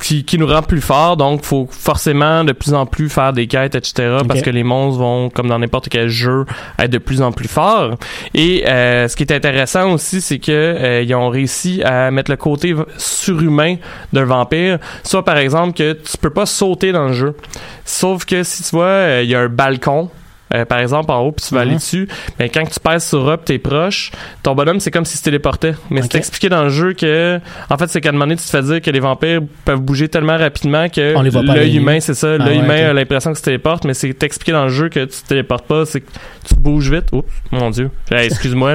Qui, 0.00 0.24
qui 0.24 0.38
nous 0.38 0.46
rend 0.46 0.62
plus 0.62 0.80
forts, 0.80 1.18
donc 1.18 1.44
faut 1.44 1.68
forcément 1.70 2.42
de 2.42 2.52
plus 2.52 2.72
en 2.72 2.86
plus 2.86 3.10
faire 3.10 3.34
des 3.34 3.46
quêtes, 3.46 3.74
etc. 3.74 4.18
Parce 4.26 4.40
que 4.40 4.48
les 4.48 4.62
monstres 4.62 4.98
vont, 4.98 5.28
comme 5.28 5.48
dans 5.48 5.58
n'importe 5.58 5.90
quel 5.90 6.08
jeu, 6.08 6.46
être 6.78 6.90
de 6.90 6.98
plus 6.98 7.20
en 7.20 7.32
plus 7.32 7.48
forts. 7.48 7.96
Et 8.32 8.64
euh, 8.66 9.08
ce 9.08 9.16
qui 9.16 9.24
est 9.24 9.32
intéressant 9.32 9.92
aussi, 9.92 10.22
c'est 10.22 10.38
que 10.38 10.50
euh, 10.52 11.02
ils 11.02 11.14
ont 11.14 11.28
réussi 11.28 11.82
à 11.82 12.10
mettre 12.10 12.30
le 12.30 12.38
côté 12.38 12.74
surhumain 12.96 13.76
d'un 14.12 14.24
vampire. 14.24 14.78
Soit 15.04 15.24
par 15.24 15.36
exemple 15.36 15.74
que 15.74 15.92
tu 15.92 16.16
peux 16.16 16.30
pas 16.30 16.46
sauter 16.46 16.92
dans 16.92 17.08
le 17.08 17.12
jeu. 17.12 17.36
Sauf 17.84 18.24
que 18.24 18.42
si 18.42 18.62
tu 18.62 18.70
vois, 18.70 18.84
euh, 18.84 19.20
il 19.22 19.28
y 19.28 19.34
a 19.34 19.40
un 19.40 19.48
balcon. 19.48 20.10
Euh, 20.54 20.64
par 20.64 20.78
exemple, 20.78 21.10
en 21.10 21.20
haut, 21.20 21.32
puis 21.32 21.44
tu 21.46 21.54
vas 21.54 21.60
Mhm. 21.62 21.66
aller 21.68 21.76
dessus. 21.76 22.08
Mais 22.38 22.48
quand 22.48 22.64
tu 22.64 22.80
pèses 22.80 23.06
sur 23.06 23.24
puis 23.38 23.44
t'es 23.44 23.58
proche, 23.58 24.10
ton 24.42 24.54
bonhomme, 24.54 24.80
c'est 24.80 24.90
comme 24.90 25.04
s'il 25.04 25.18
se 25.18 25.24
téléportait. 25.24 25.74
Mais 25.90 26.02
c'est 26.02 26.16
expliqué 26.16 26.48
dans 26.48 26.64
le 26.64 26.68
jeu 26.70 26.92
que, 26.94 27.38
en 27.70 27.76
fait, 27.78 27.88
c'est 27.88 28.00
qu'à 28.00 28.08
un 28.10 28.12
moment 28.12 28.24
donné, 28.26 28.36
tu 28.36 28.44
te 28.44 28.50
fais 28.50 28.62
dire 28.62 28.80
que 28.80 28.90
les 28.90 29.00
vampires 29.00 29.40
peuvent 29.64 29.80
bouger 29.80 30.08
tellement 30.08 30.36
rapidement 30.36 30.88
que 30.88 31.14
l'œil 31.54 31.76
humain, 31.76 32.00
c'est 32.00 32.14
ça, 32.14 32.34
Ah 32.34 32.44
l'œil 32.44 32.58
ouais, 32.58 32.64
humain 32.64 32.90
a 32.90 32.92
l'impression 32.92 33.32
que 33.32 33.36
tu 33.36 33.42
téléportes, 33.42 33.84
mais 33.84 33.94
c'est 33.94 34.22
expliqué 34.22 34.52
dans 34.52 34.64
le 34.64 34.70
jeu 34.70 34.88
que 34.88 35.00
tu 35.04 35.22
te 35.22 35.28
téléportes 35.28 35.66
pas, 35.66 35.84
c'est 35.86 36.00
que 36.00 36.10
tu 36.48 36.54
bouges 36.54 36.90
vite. 36.90 37.06
Oups, 37.12 37.28
mon 37.50 37.70
dieu. 37.70 37.90
Hey, 38.10 38.26
Excuse-moi, 38.26 38.74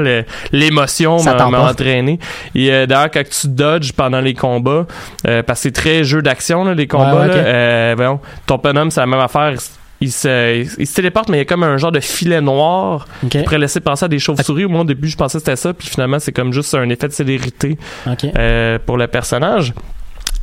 l'émotion 0.52 1.22
m'a 1.24 1.60
entraîné. 1.70 2.20
Et 2.54 2.72
euh, 2.72 2.86
d'ailleurs, 2.86 3.12
quand 3.12 3.24
tu 3.30 3.48
dodges 3.48 3.92
pendant 3.94 4.22
les 4.22 4.34
combats, 4.34 4.86
euh, 5.28 5.44
parce 5.44 5.60
que 5.60 5.64
c'est 5.64 5.72
très 5.72 6.04
jeu 6.04 6.22
d'action, 6.22 6.66
les 6.74 6.88
combats, 6.88 7.14
Ouais, 7.16 7.22
ouais, 7.22 7.28
là, 7.28 7.34
euh, 7.36 7.94
voyons, 7.96 8.20
ton 8.48 8.58
bonhomme, 8.58 8.92
c'est 8.92 9.00
la 9.00 9.06
même 9.06 9.20
affaire. 9.20 9.54
Il 10.02 10.12
se, 10.12 10.66
il 10.78 10.86
se 10.86 10.94
téléporte, 10.96 11.30
mais 11.30 11.38
il 11.38 11.40
y 11.40 11.44
a 11.44 11.46
comme 11.46 11.64
un 11.64 11.78
genre 11.78 11.92
de 11.92 12.02
filet 12.02 12.42
noir 12.42 13.08
OK. 13.24 13.30
qui 13.30 13.38
pourrait 13.44 13.58
laisser 13.60 13.80
penser 13.80 14.06
à 14.06 14.08
des 14.10 14.20
chauves-souris. 14.20 14.66
Moi, 14.66 14.82
au 14.82 14.86
début, 14.86 15.08
je 15.08 15.16
pensais 15.16 15.38
que 15.38 15.44
c'était 15.46 15.56
ça, 15.56 15.74
puis 15.74 15.88
finalement, 15.88 16.20
c'est 16.20 16.34
comme 16.34 16.52
juste 16.52 16.74
un 16.76 16.90
effet 16.90 17.08
de 17.08 17.14
célérité 17.14 17.78
euh, 18.38 18.78
pour 18.86 18.98
le 18.98 19.08
personnage. 19.08 19.74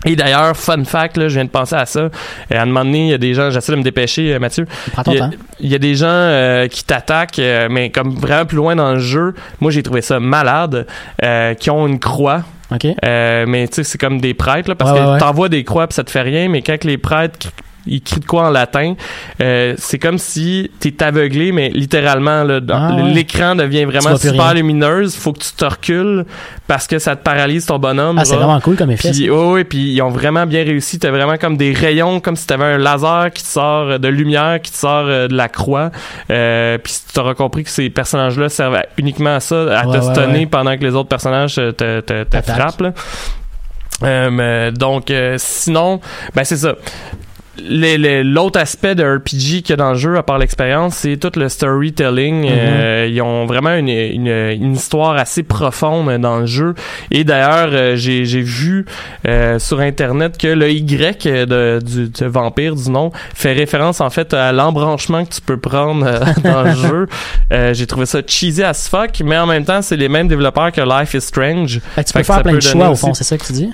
Et 0.05 0.17
d'ailleurs, 0.17 0.57
fun 0.57 0.83
fact, 0.85 1.17
là, 1.17 1.29
je 1.29 1.35
viens 1.35 1.45
de 1.45 1.51
penser 1.51 1.77
à 1.77 1.87
ça. 1.87 2.01
Euh, 2.01 2.11
à 2.51 2.63
un 2.63 2.67
moment 2.67 2.85
donné, 2.85 3.05
il 3.07 3.11
y 3.11 3.15
a 3.15 3.19
des 3.19 3.35
gens, 3.35 3.51
j'essaie 3.51 3.71
de 3.73 3.77
me 3.77 3.85
dépêcher, 3.85 4.35
euh, 4.35 4.39
Mathieu. 4.41 4.67
Prends 4.93 5.05
ton 5.05 5.13
Il 5.13 5.19
y, 5.19 5.21
a, 5.21 5.29
temps. 5.29 5.37
il 5.61 5.71
y 5.71 5.75
a 5.75 5.79
des 5.79 5.95
gens 5.95 6.07
euh, 6.09 6.67
qui 6.67 6.83
t'attaquent, 6.85 7.39
euh, 7.39 7.69
mais 7.71 7.91
comme 7.91 8.17
vraiment 8.17 8.45
plus 8.47 8.57
loin 8.57 8.75
dans 8.75 8.95
le 8.95 8.99
jeu. 8.99 9.35
Moi, 9.61 9.71
j'ai 9.71 9.83
trouvé 9.85 10.01
ça 10.01 10.19
malade, 10.19 10.87
qui 11.61 11.71
ont 11.71 11.87
une 11.87 12.01
croix. 12.01 12.43
Euh, 13.05 13.45
mais 13.47 13.69
tu 13.69 13.75
sais, 13.75 13.85
c'est 13.85 13.99
comme 13.99 14.19
des 14.21 14.33
prêtres, 14.35 14.71
là, 14.71 14.75
parce 14.75 14.93
Ouais, 14.93 14.99
que 14.99 15.13
ouais. 15.13 15.19
t'envoies 15.19 15.51
des 15.51 15.63
croix 15.63 15.87
puis 15.87 15.95
ça 15.95 16.05
te 16.05 16.11
fait 16.11 16.23
rien, 16.23 16.49
mais 16.49 16.63
quand 16.63 16.83
les 16.85 16.97
prêtres 16.97 17.51
ils 17.87 18.01
crient 18.03 18.21
de 18.21 18.25
quoi 18.27 18.47
en 18.47 18.51
latin, 18.51 18.95
euh, 19.41 19.75
c'est 19.79 19.99
comme 19.99 20.19
si 20.19 20.71
t'es 20.81 21.03
aveuglé, 21.03 21.53
mais 21.53 21.69
littéralement, 21.71 22.45
Ah, 22.71 22.95
ouais. 22.95 23.03
l'écran 23.13 23.55
devient 23.55 23.81
Tu 23.81 23.87
vraiment 23.87 24.17
super 24.17 24.45
rien. 24.47 24.55
lumineuse, 24.55 25.17
faut 25.17 25.33
que 25.33 25.41
tu 25.41 25.53
te 25.53 25.65
recules 25.65 26.25
parce 26.67 26.87
que 26.87 26.99
ça 26.99 27.17
te 27.17 27.23
paralyse 27.23 27.67
ton 27.67 27.79
bonhomme. 27.79 28.19
Ah, 28.19 28.25
c'est 28.25 28.37
vraiment 28.37 28.61
cool 28.61 28.77
comme 28.77 28.91
effet. 28.91 29.11
Puis, 29.11 29.29
ouais, 29.31 29.53
ouais, 29.53 29.65
puis 29.65 29.93
ils 29.95 30.03
ont 30.03 30.11
vraiment 30.11 30.47
bien 30.47 30.65
réussi. 30.65 30.99
T'as 30.99 31.11
vraiment 31.11 31.37
comme 31.37 31.57
des 31.57 31.73
rayons, 31.73 32.21
comme 32.21 32.37
si 32.37 32.47
t'avais 32.47 32.65
un 32.65 32.79
laser 32.79 33.31
qui 33.35 33.43
te 33.43 33.49
sort 33.49 33.99
de 33.99 34.09
lumière, 34.09 34.61
qui 34.63 34.71
te 34.71 34.77
sort 34.77 35.05
euh, 35.07 35.29
de 35.29 35.35
la 35.35 35.49
croix. 35.49 35.91
Euh, 36.31 36.79
puis 36.79 36.95
t'auras 37.13 37.35
compris 37.35 37.65
que 37.65 37.71
ces 37.71 37.91
personnages-là 37.91 38.49
servent 38.49 38.77
à- 38.77 38.87
uniquement 38.99 39.35
à 39.37 39.41
ça, 39.41 39.79
à 39.81 39.87
Ouais, 39.87 39.99
te 39.99 40.05
stunner 40.05 40.39
ouais. 40.41 40.47
pendant 40.47 40.77
que 40.77 40.83
les 40.85 40.95
autres 40.95 41.09
personnages 41.09 41.57
te, 41.57 41.71
te, 41.73 42.01
te 42.01 42.23
T'attaquent. 42.25 42.57
frappent. 42.57 42.81
là. 42.81 42.93
Euh, 44.05 44.71
donc, 44.71 45.13
sinon, 45.37 46.01
ben 46.35 46.45
c'est 46.45 46.57
ça. 46.57 46.75
L'autre 47.59 48.59
aspect 48.59 48.95
de 48.95 49.05
RPG 49.05 49.63
qu'il 49.63 49.71
y 49.71 49.73
a 49.75 49.77
dans 49.77 49.93
le 49.93 49.99
jeu, 49.99 50.17
à 50.17 50.23
part 50.23 50.39
l'expérience, 50.39 50.97
c'est 50.97 51.19
tout 51.19 51.39
le 51.39 51.49
storytelling. 51.49 52.47
Mhm. 52.47 52.51
Euh, 52.51 53.09
ils 53.11 53.21
ont 53.21 53.45
vraiment 53.47 53.75
une, 53.75 53.89
une, 53.89 54.29
une 54.29 54.73
histoire 54.73 55.17
assez 55.17 55.43
profonde 55.43 56.11
dans 56.21 56.39
le 56.39 56.47
jeu. 56.47 56.75
Et 57.11 57.25
d'ailleurs, 57.25 57.69
euh, 57.73 57.97
j'ai 57.97 58.23
vu 58.23 58.87
euh, 59.27 59.59
sur 59.59 59.81
Internet 59.81 60.39
que 60.39 60.49
le 60.49 60.71
Y 60.71 61.47
de, 61.47 61.79
du, 61.85 62.09
du 62.09 62.25
vampire, 62.27 62.75
du 62.75 62.91
nom, 62.91 63.11
fait 63.35 63.53
référence 63.53 64.01
en 64.01 64.11
fait 64.11 64.33
à 64.33 64.53
l'embranchement 64.53 65.25
que 65.25 65.35
tu 65.35 65.41
peux 65.41 65.59
prendre 65.59 66.07
euh, 66.07 66.21
dans 66.45 66.63
le 66.63 66.73
jeu. 66.75 67.09
J'ai 67.75 67.87
trouvé 67.87 68.07
ça 68.07 68.21
cheesy 68.27 68.63
as 68.63 68.89
fuck, 68.89 69.21
mais 69.25 69.37
en 69.37 69.47
même 69.47 69.65
temps, 69.65 69.83
c'est 69.83 69.97
les 69.97 70.09
mêmes 70.09 70.29
développeurs 70.29 70.73
que 70.73 70.81
Life 70.81 71.15
is 71.15 71.21
Strange. 71.21 71.81
Que 71.97 72.01
tu 72.03 72.13
peux 72.13 72.23
faire 72.23 72.43
plein 72.43 72.53
de 72.53 72.59
donner 72.59 72.73
choix, 72.73 72.91
au 72.91 72.97
fond, 72.97 73.15
c'est 73.15 73.25
ça 73.25 73.37
que 73.37 73.45
tu 73.45 73.53
dis? 73.53 73.71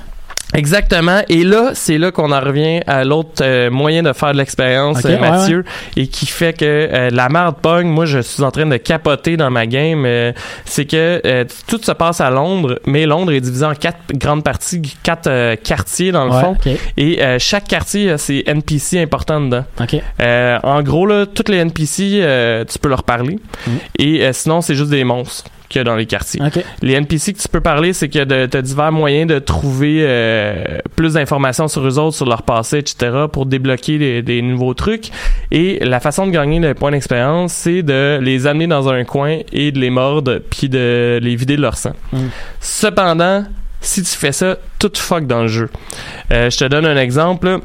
Exactement. 0.54 1.20
Et 1.28 1.44
là, 1.44 1.70
c'est 1.74 1.98
là 1.98 2.10
qu'on 2.10 2.32
en 2.32 2.40
revient 2.40 2.80
à 2.86 3.04
l'autre 3.04 3.42
euh, 3.42 3.70
moyen 3.70 4.02
de 4.02 4.12
faire 4.12 4.32
de 4.32 4.38
l'expérience, 4.38 5.04
euh, 5.04 5.10
ouais, 5.10 5.18
Mathieu, 5.18 5.64
et 5.96 6.06
qui 6.06 6.26
fait 6.26 6.54
que 6.54 6.64
euh, 6.64 7.10
la 7.10 7.28
merde 7.28 7.56
pogne. 7.60 7.88
Moi, 7.88 8.06
je 8.06 8.20
suis 8.20 8.42
en 8.42 8.50
train 8.50 8.66
de 8.66 8.76
capoter 8.76 9.36
dans 9.36 9.50
ma 9.50 9.66
game. 9.66 10.06
c'est 10.64 10.86
que 10.86 11.46
tout 11.66 11.80
se 11.82 11.92
passe 11.92 12.20
à 12.20 12.30
Londres, 12.30 12.80
mais 12.86 13.06
Londres 13.06 13.32
est 13.32 13.40
divisé 13.40 13.64
en 13.64 13.74
quatre 13.74 13.98
grandes 14.14 14.44
parties, 14.44 14.80
quatre 15.02 15.54
quartiers 15.56 16.12
dans 16.12 16.24
le 16.24 16.28
Ouais, 16.28 16.40
fond. 16.40 16.56
Et 16.96 17.20
chaque 17.38 17.66
quartier 17.66 18.10
a 18.10 18.18
ses 18.18 18.44
NPC 18.46 19.00
importants 19.00 19.40
dedans. 19.40 19.64
En 20.62 20.82
gros, 20.82 21.06
là, 21.06 21.26
toutes 21.26 21.48
les 21.48 21.58
NPC, 21.58 22.64
tu 22.70 22.78
peux 22.78 22.88
leur 22.88 23.02
parler. 23.02 23.38
Mm. 23.66 23.70
Et 23.98 24.32
sinon, 24.32 24.60
c'est 24.60 24.74
juste 24.74 24.90
des 24.90 25.04
monstres 25.04 25.44
qu'il 25.68 25.78
y 25.78 25.82
a 25.82 25.84
dans 25.84 25.96
les 25.96 26.06
quartiers. 26.06 26.40
OK. 26.44 26.62
Les 26.82 26.94
NPC 26.94 27.32
que 27.32 27.38
tu 27.38 27.48
peux 27.48 27.60
parler, 27.60 27.92
c'est 27.92 28.08
que 28.08 28.46
tu 28.46 28.56
as 28.56 28.62
divers 28.62 28.92
moyens 28.92 29.28
de 29.28 29.38
trouver 29.38 29.98
euh, 30.00 30.78
plus 30.96 31.14
d'informations 31.14 31.68
sur 31.68 31.86
eux 31.86 31.98
autres, 31.98 32.16
sur 32.16 32.26
leur 32.26 32.42
passé, 32.42 32.78
etc., 32.78 33.26
pour 33.32 33.46
débloquer 33.46 33.98
des, 33.98 34.22
des 34.22 34.42
nouveaux 34.42 34.74
trucs. 34.74 35.10
Et 35.50 35.78
la 35.84 36.00
façon 36.00 36.26
de 36.26 36.30
gagner 36.30 36.58
le 36.58 36.74
point 36.74 36.90
d'expérience, 36.90 37.52
c'est 37.52 37.82
de 37.82 38.18
les 38.22 38.46
amener 38.46 38.66
dans 38.66 38.88
un 38.88 39.04
coin 39.04 39.38
et 39.52 39.72
de 39.72 39.78
les 39.78 39.90
mordre, 39.90 40.40
puis 40.50 40.68
de 40.68 41.18
les 41.22 41.36
vider 41.36 41.56
de 41.56 41.62
leur 41.62 41.76
sang. 41.76 41.92
Mm. 42.12 42.18
Cependant, 42.60 43.44
si 43.80 44.02
tu 44.02 44.10
fais 44.10 44.32
ça, 44.32 44.56
tout 44.78 44.92
fuck 44.96 45.26
dans 45.26 45.42
le 45.42 45.48
jeu. 45.48 45.70
Euh, 46.32 46.50
je 46.50 46.58
te 46.58 46.64
donne 46.64 46.86
un 46.86 46.96
exemple. 46.96 47.60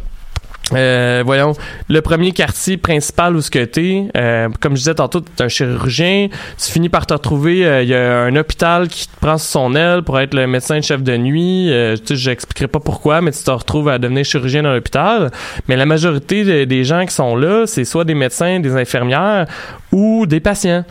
Euh, 0.71 1.23
voyons, 1.25 1.53
le 1.89 2.01
premier 2.01 2.31
quartier 2.31 2.77
principal 2.77 3.35
où 3.35 3.41
ce 3.41 3.51
que 3.51 3.63
t'es, 3.65 4.07
euh, 4.15 4.47
comme 4.61 4.73
je 4.73 4.79
disais 4.79 4.95
tantôt, 4.95 5.19
t'es 5.19 5.43
un 5.43 5.49
chirurgien, 5.49 6.29
tu 6.57 6.71
finis 6.71 6.87
par 6.87 7.05
te 7.05 7.13
retrouver, 7.13 7.65
euh, 7.65 7.83
il 7.83 7.89
y 7.89 7.93
a 7.93 8.21
un 8.21 8.35
hôpital 8.37 8.87
qui 8.87 9.07
te 9.07 9.15
prend 9.19 9.37
sous 9.37 9.51
son 9.51 9.75
aile 9.75 10.03
pour 10.03 10.17
être 10.21 10.33
le 10.33 10.47
médecin 10.47 10.79
chef 10.79 11.03
de 11.03 11.17
nuit, 11.17 11.67
euh, 11.69 11.97
tu 11.97 12.07
sais, 12.07 12.15
j'expliquerai 12.15 12.69
pas 12.69 12.79
pourquoi, 12.79 13.19
mais 13.19 13.31
tu 13.31 13.43
te 13.43 13.51
retrouves 13.51 13.89
à 13.89 13.99
devenir 13.99 14.23
chirurgien 14.23 14.63
dans 14.63 14.71
l'hôpital, 14.73 15.31
mais 15.67 15.75
la 15.75 15.85
majorité 15.85 16.43
de- 16.45 16.63
des 16.63 16.85
gens 16.85 17.05
qui 17.05 17.13
sont 17.13 17.35
là, 17.35 17.65
c'est 17.67 17.83
soit 17.83 18.05
des 18.05 18.15
médecins, 18.15 18.61
des 18.61 18.73
infirmières 18.75 19.45
ou 19.91 20.25
des 20.25 20.39
patients. 20.39 20.85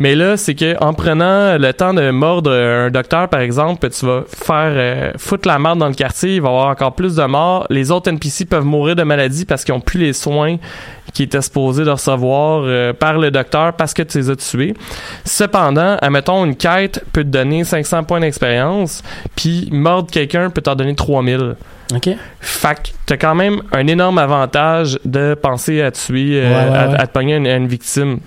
Mais 0.00 0.14
là, 0.14 0.36
c'est 0.36 0.54
que 0.54 0.76
en 0.82 0.94
prenant 0.94 1.58
le 1.58 1.72
temps 1.72 1.92
de 1.92 2.10
mordre 2.10 2.52
un 2.52 2.88
docteur, 2.88 3.28
par 3.28 3.40
exemple, 3.40 3.90
tu 3.90 4.06
vas 4.06 4.22
faire 4.28 4.72
euh, 4.72 5.12
foutre 5.18 5.48
la 5.48 5.58
merde 5.58 5.80
dans 5.80 5.88
le 5.88 5.94
quartier, 5.94 6.36
il 6.36 6.40
va 6.40 6.48
y 6.48 6.52
avoir 6.52 6.68
encore 6.68 6.94
plus 6.94 7.16
de 7.16 7.24
morts. 7.24 7.66
Les 7.68 7.90
autres 7.90 8.08
NPC 8.08 8.44
peuvent 8.44 8.64
mourir 8.64 8.94
de 8.94 9.02
maladie 9.02 9.44
parce 9.44 9.64
qu'ils 9.64 9.74
ont 9.74 9.80
plus 9.80 9.98
les 9.98 10.12
soins 10.12 10.56
qui 11.12 11.24
étaient 11.24 11.42
supposés 11.42 11.84
de 11.84 11.90
recevoir 11.90 12.62
euh, 12.64 12.92
par 12.92 13.18
le 13.18 13.32
docteur 13.32 13.72
parce 13.72 13.92
que 13.92 14.02
tu 14.02 14.18
les 14.18 14.30
as 14.30 14.36
tués. 14.36 14.74
Cependant, 15.24 15.96
admettons, 16.00 16.44
une 16.44 16.54
quête 16.54 17.04
peut 17.12 17.24
te 17.24 17.28
donner 17.28 17.64
500 17.64 18.04
points 18.04 18.20
d'expérience, 18.20 19.02
puis 19.34 19.68
mordre 19.72 20.10
quelqu'un 20.10 20.48
peut 20.50 20.60
t'en 20.62 20.76
donner 20.76 20.94
3000. 20.94 21.56
OK. 21.94 22.08
Fait 22.40 22.74
que 22.74 22.90
t'as 23.04 23.16
quand 23.16 23.34
même 23.34 23.62
un 23.72 23.86
énorme 23.88 24.18
avantage 24.18 24.98
de 25.04 25.34
penser 25.34 25.82
à 25.82 25.90
tuer, 25.90 26.40
euh, 26.40 26.48
Ouais, 26.50 26.70
ouais, 26.70 26.76
à, 26.78 26.88
ouais. 26.90 27.00
à 27.00 27.06
te 27.06 27.12
pogner 27.12 27.34
une, 27.36 27.46
une 27.48 27.66
victime. 27.66 28.20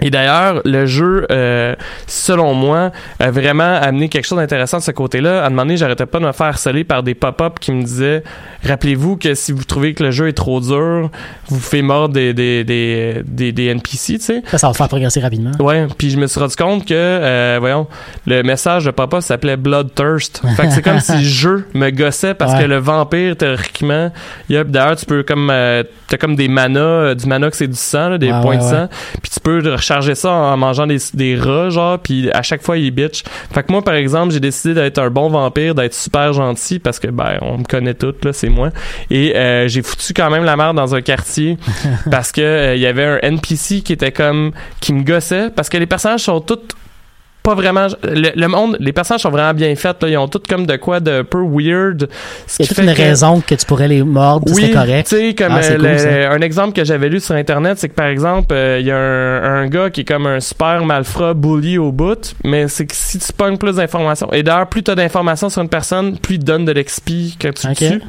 Et 0.00 0.10
d'ailleurs, 0.10 0.62
le 0.64 0.86
jeu, 0.86 1.26
euh, 1.30 1.74
selon 2.06 2.54
moi, 2.54 2.90
a 3.20 3.30
vraiment 3.30 3.74
amené 3.80 4.08
quelque 4.08 4.24
chose 4.26 4.38
d'intéressant 4.38 4.78
de 4.78 4.82
ce 4.82 4.90
côté-là. 4.90 5.42
À 5.44 5.46
un 5.46 5.50
moment 5.50 5.62
donné, 5.62 5.76
j'arrêtais 5.76 6.06
pas 6.06 6.18
de 6.18 6.24
me 6.24 6.32
faire 6.32 6.46
harceler 6.46 6.82
par 6.82 7.02
des 7.02 7.14
pop-up 7.14 7.58
qui 7.60 7.72
me 7.72 7.82
disaient 7.82 8.22
Rappelez-vous 8.66 9.16
que 9.16 9.34
si 9.34 9.52
vous 9.52 9.64
trouvez 9.64 9.92
que 9.92 10.02
le 10.04 10.10
jeu 10.12 10.28
est 10.28 10.32
trop 10.32 10.60
dur, 10.60 11.10
vous 11.48 11.58
faites 11.60 11.82
mordre 11.82 12.14
des, 12.14 12.32
des, 12.32 12.64
des, 12.64 13.22
des, 13.24 13.52
des 13.52 13.66
NPC, 13.66 14.14
tu 14.14 14.20
sais. 14.20 14.42
Ça, 14.46 14.58
ça 14.58 14.66
va 14.68 14.72
te 14.72 14.76
faire 14.78 14.88
progresser 14.88 15.20
rapidement. 15.20 15.50
Ouais, 15.58 15.86
puis 15.98 16.10
je 16.10 16.16
me 16.16 16.26
suis 16.26 16.38
rendu 16.40 16.54
compte 16.56 16.84
que, 16.86 16.94
euh, 16.94 17.56
voyons, 17.60 17.86
le 18.26 18.42
message 18.42 18.84
de 18.84 18.92
papa 18.92 19.20
s'appelait 19.20 19.56
Bloodthirst. 19.56 20.42
Fait 20.56 20.68
que 20.68 20.72
c'est 20.72 20.82
comme 20.82 21.00
si 21.00 21.12
le 21.12 21.22
jeu 21.24 21.68
me 21.74 21.90
gossait 21.90 22.34
parce 22.34 22.52
Ouais. 22.54 22.62
que 22.62 22.64
le 22.68 22.76
vampire, 22.78 23.36
théoriquement, 23.36 24.10
il 24.48 24.54
y 24.54 24.58
a, 24.58 24.64
d'ailleurs, 24.64 24.96
tu 24.96 25.06
peux 25.06 25.22
comme, 25.22 25.48
euh, 25.50 25.82
t'as 26.08 26.16
comme 26.18 26.36
des 26.36 26.48
manas, 26.48 26.80
euh, 26.80 27.14
du 27.14 27.26
mana 27.26 27.50
que 27.50 27.56
c'est 27.56 27.66
du 27.66 27.74
sang, 27.76 28.10
là, 28.10 28.18
des 28.18 28.30
Ouais, 28.30 28.40
points 28.42 28.50
ouais, 28.56 28.58
de 28.58 28.62
sang, 28.62 28.88
puis 29.22 29.30
tu 29.32 29.40
peux 29.40 29.60
recharger 29.82 30.14
ça 30.14 30.30
en 30.30 30.56
mangeant 30.56 30.86
des, 30.86 30.98
des 31.14 31.36
rats, 31.36 31.70
genre, 31.70 31.98
puis 31.98 32.30
à 32.32 32.42
chaque 32.42 32.62
fois, 32.62 32.78
il 32.78 32.90
bitch. 32.90 33.22
Fait 33.52 33.62
que 33.62 33.72
moi, 33.72 33.82
par 33.82 33.94
exemple, 33.94 34.32
j'ai 34.32 34.40
décidé 34.40 34.74
d'être 34.74 34.98
un 34.98 35.10
bon 35.10 35.28
vampire, 35.28 35.74
d'être 35.74 35.94
super 35.94 36.32
gentil 36.32 36.78
parce 36.78 36.98
que, 36.98 37.08
ben, 37.08 37.38
on 37.42 37.58
me 37.58 37.64
connaît 37.64 37.94
toutes, 37.94 38.24
là, 38.24 38.32
c'est 38.32 38.48
moi. 38.48 38.70
Et 39.10 39.36
euh, 39.36 39.68
j'ai 39.68 39.82
foutu 39.82 40.14
quand 40.14 40.30
même 40.30 40.44
la 40.44 40.56
merde 40.56 40.76
dans 40.76 40.94
un 40.94 41.02
quartier 41.02 41.58
parce 42.10 42.32
que 42.32 42.40
euh, 42.40 42.74
il 42.76 42.80
y 42.80 42.86
avait 42.86 43.04
un 43.04 43.18
NPC 43.22 43.82
qui 43.82 43.92
était 43.92 44.12
comme 44.12 44.52
qui 44.80 44.92
me 44.92 45.02
gossait 45.02 45.50
parce 45.50 45.68
que 45.68 45.76
les 45.76 45.86
personnages 45.86 46.22
sont 46.22 46.40
tous 46.40 46.60
pas 47.42 47.54
vraiment 47.54 47.86
le, 48.04 48.30
le 48.34 48.46
monde 48.48 48.76
les 48.78 48.92
personnages 48.92 49.22
sont 49.22 49.30
vraiment 49.30 49.52
bien 49.54 49.74
faits 49.74 50.02
là. 50.02 50.08
ils 50.08 50.16
ont 50.16 50.28
tous 50.28 50.42
comme 50.48 50.64
de 50.66 50.76
quoi 50.76 51.00
de 51.00 51.22
peu 51.22 51.40
weird 51.42 52.08
ce 52.46 52.62
y 52.62 52.66
a 52.66 52.68
toute 52.68 52.78
une 52.78 52.92
que- 52.94 53.02
raison 53.02 53.40
que 53.44 53.54
tu 53.54 53.66
pourrais 53.66 53.88
les 53.88 54.02
mordre, 54.02 54.46
oui, 54.54 54.62
c'est 54.66 54.70
correct? 54.70 55.08
tu 55.08 55.16
sais, 55.16 55.34
comme 55.34 55.52
Ah, 55.52 55.60
euh, 55.62 55.78
le- 55.78 56.26
un 56.30 56.40
exemple 56.40 56.72
que 56.72 56.84
j'avais 56.84 57.08
lu 57.08 57.18
sur 57.20 57.34
Internet, 57.34 57.78
c'est 57.78 57.88
que 57.88 57.94
par 57.94 58.06
exemple, 58.06 58.52
euh, 58.54 58.78
il 58.80 58.86
y 58.86 58.90
a 58.90 58.96
un, 58.96 59.62
un 59.62 59.66
gars 59.66 59.90
qui 59.90 60.02
est 60.02 60.04
comme 60.04 60.26
un 60.26 60.40
super 60.40 60.84
malfrat 60.84 61.34
bully 61.34 61.78
au 61.78 61.90
bout, 61.92 62.34
mais 62.44 62.68
c'est 62.68 62.86
que 62.86 62.94
si 62.94 63.18
tu 63.18 63.32
pognes 63.32 63.56
plus 63.58 63.76
d'informations, 63.76 64.32
et 64.32 64.42
d'ailleurs, 64.42 64.68
plus 64.68 64.82
tu 64.82 64.90
as 64.90 64.94
d'informations 64.94 65.48
sur 65.50 65.62
une 65.62 65.68
personne, 65.68 66.18
plus 66.18 66.36
il 66.36 66.38
te 66.40 66.44
donne 66.44 66.64
de 66.64 66.72
l'XP 66.72 67.10
quand 67.40 67.52
tu 67.54 67.66
le 67.66 67.72
Ok. 67.72 67.78
tues. 67.78 68.02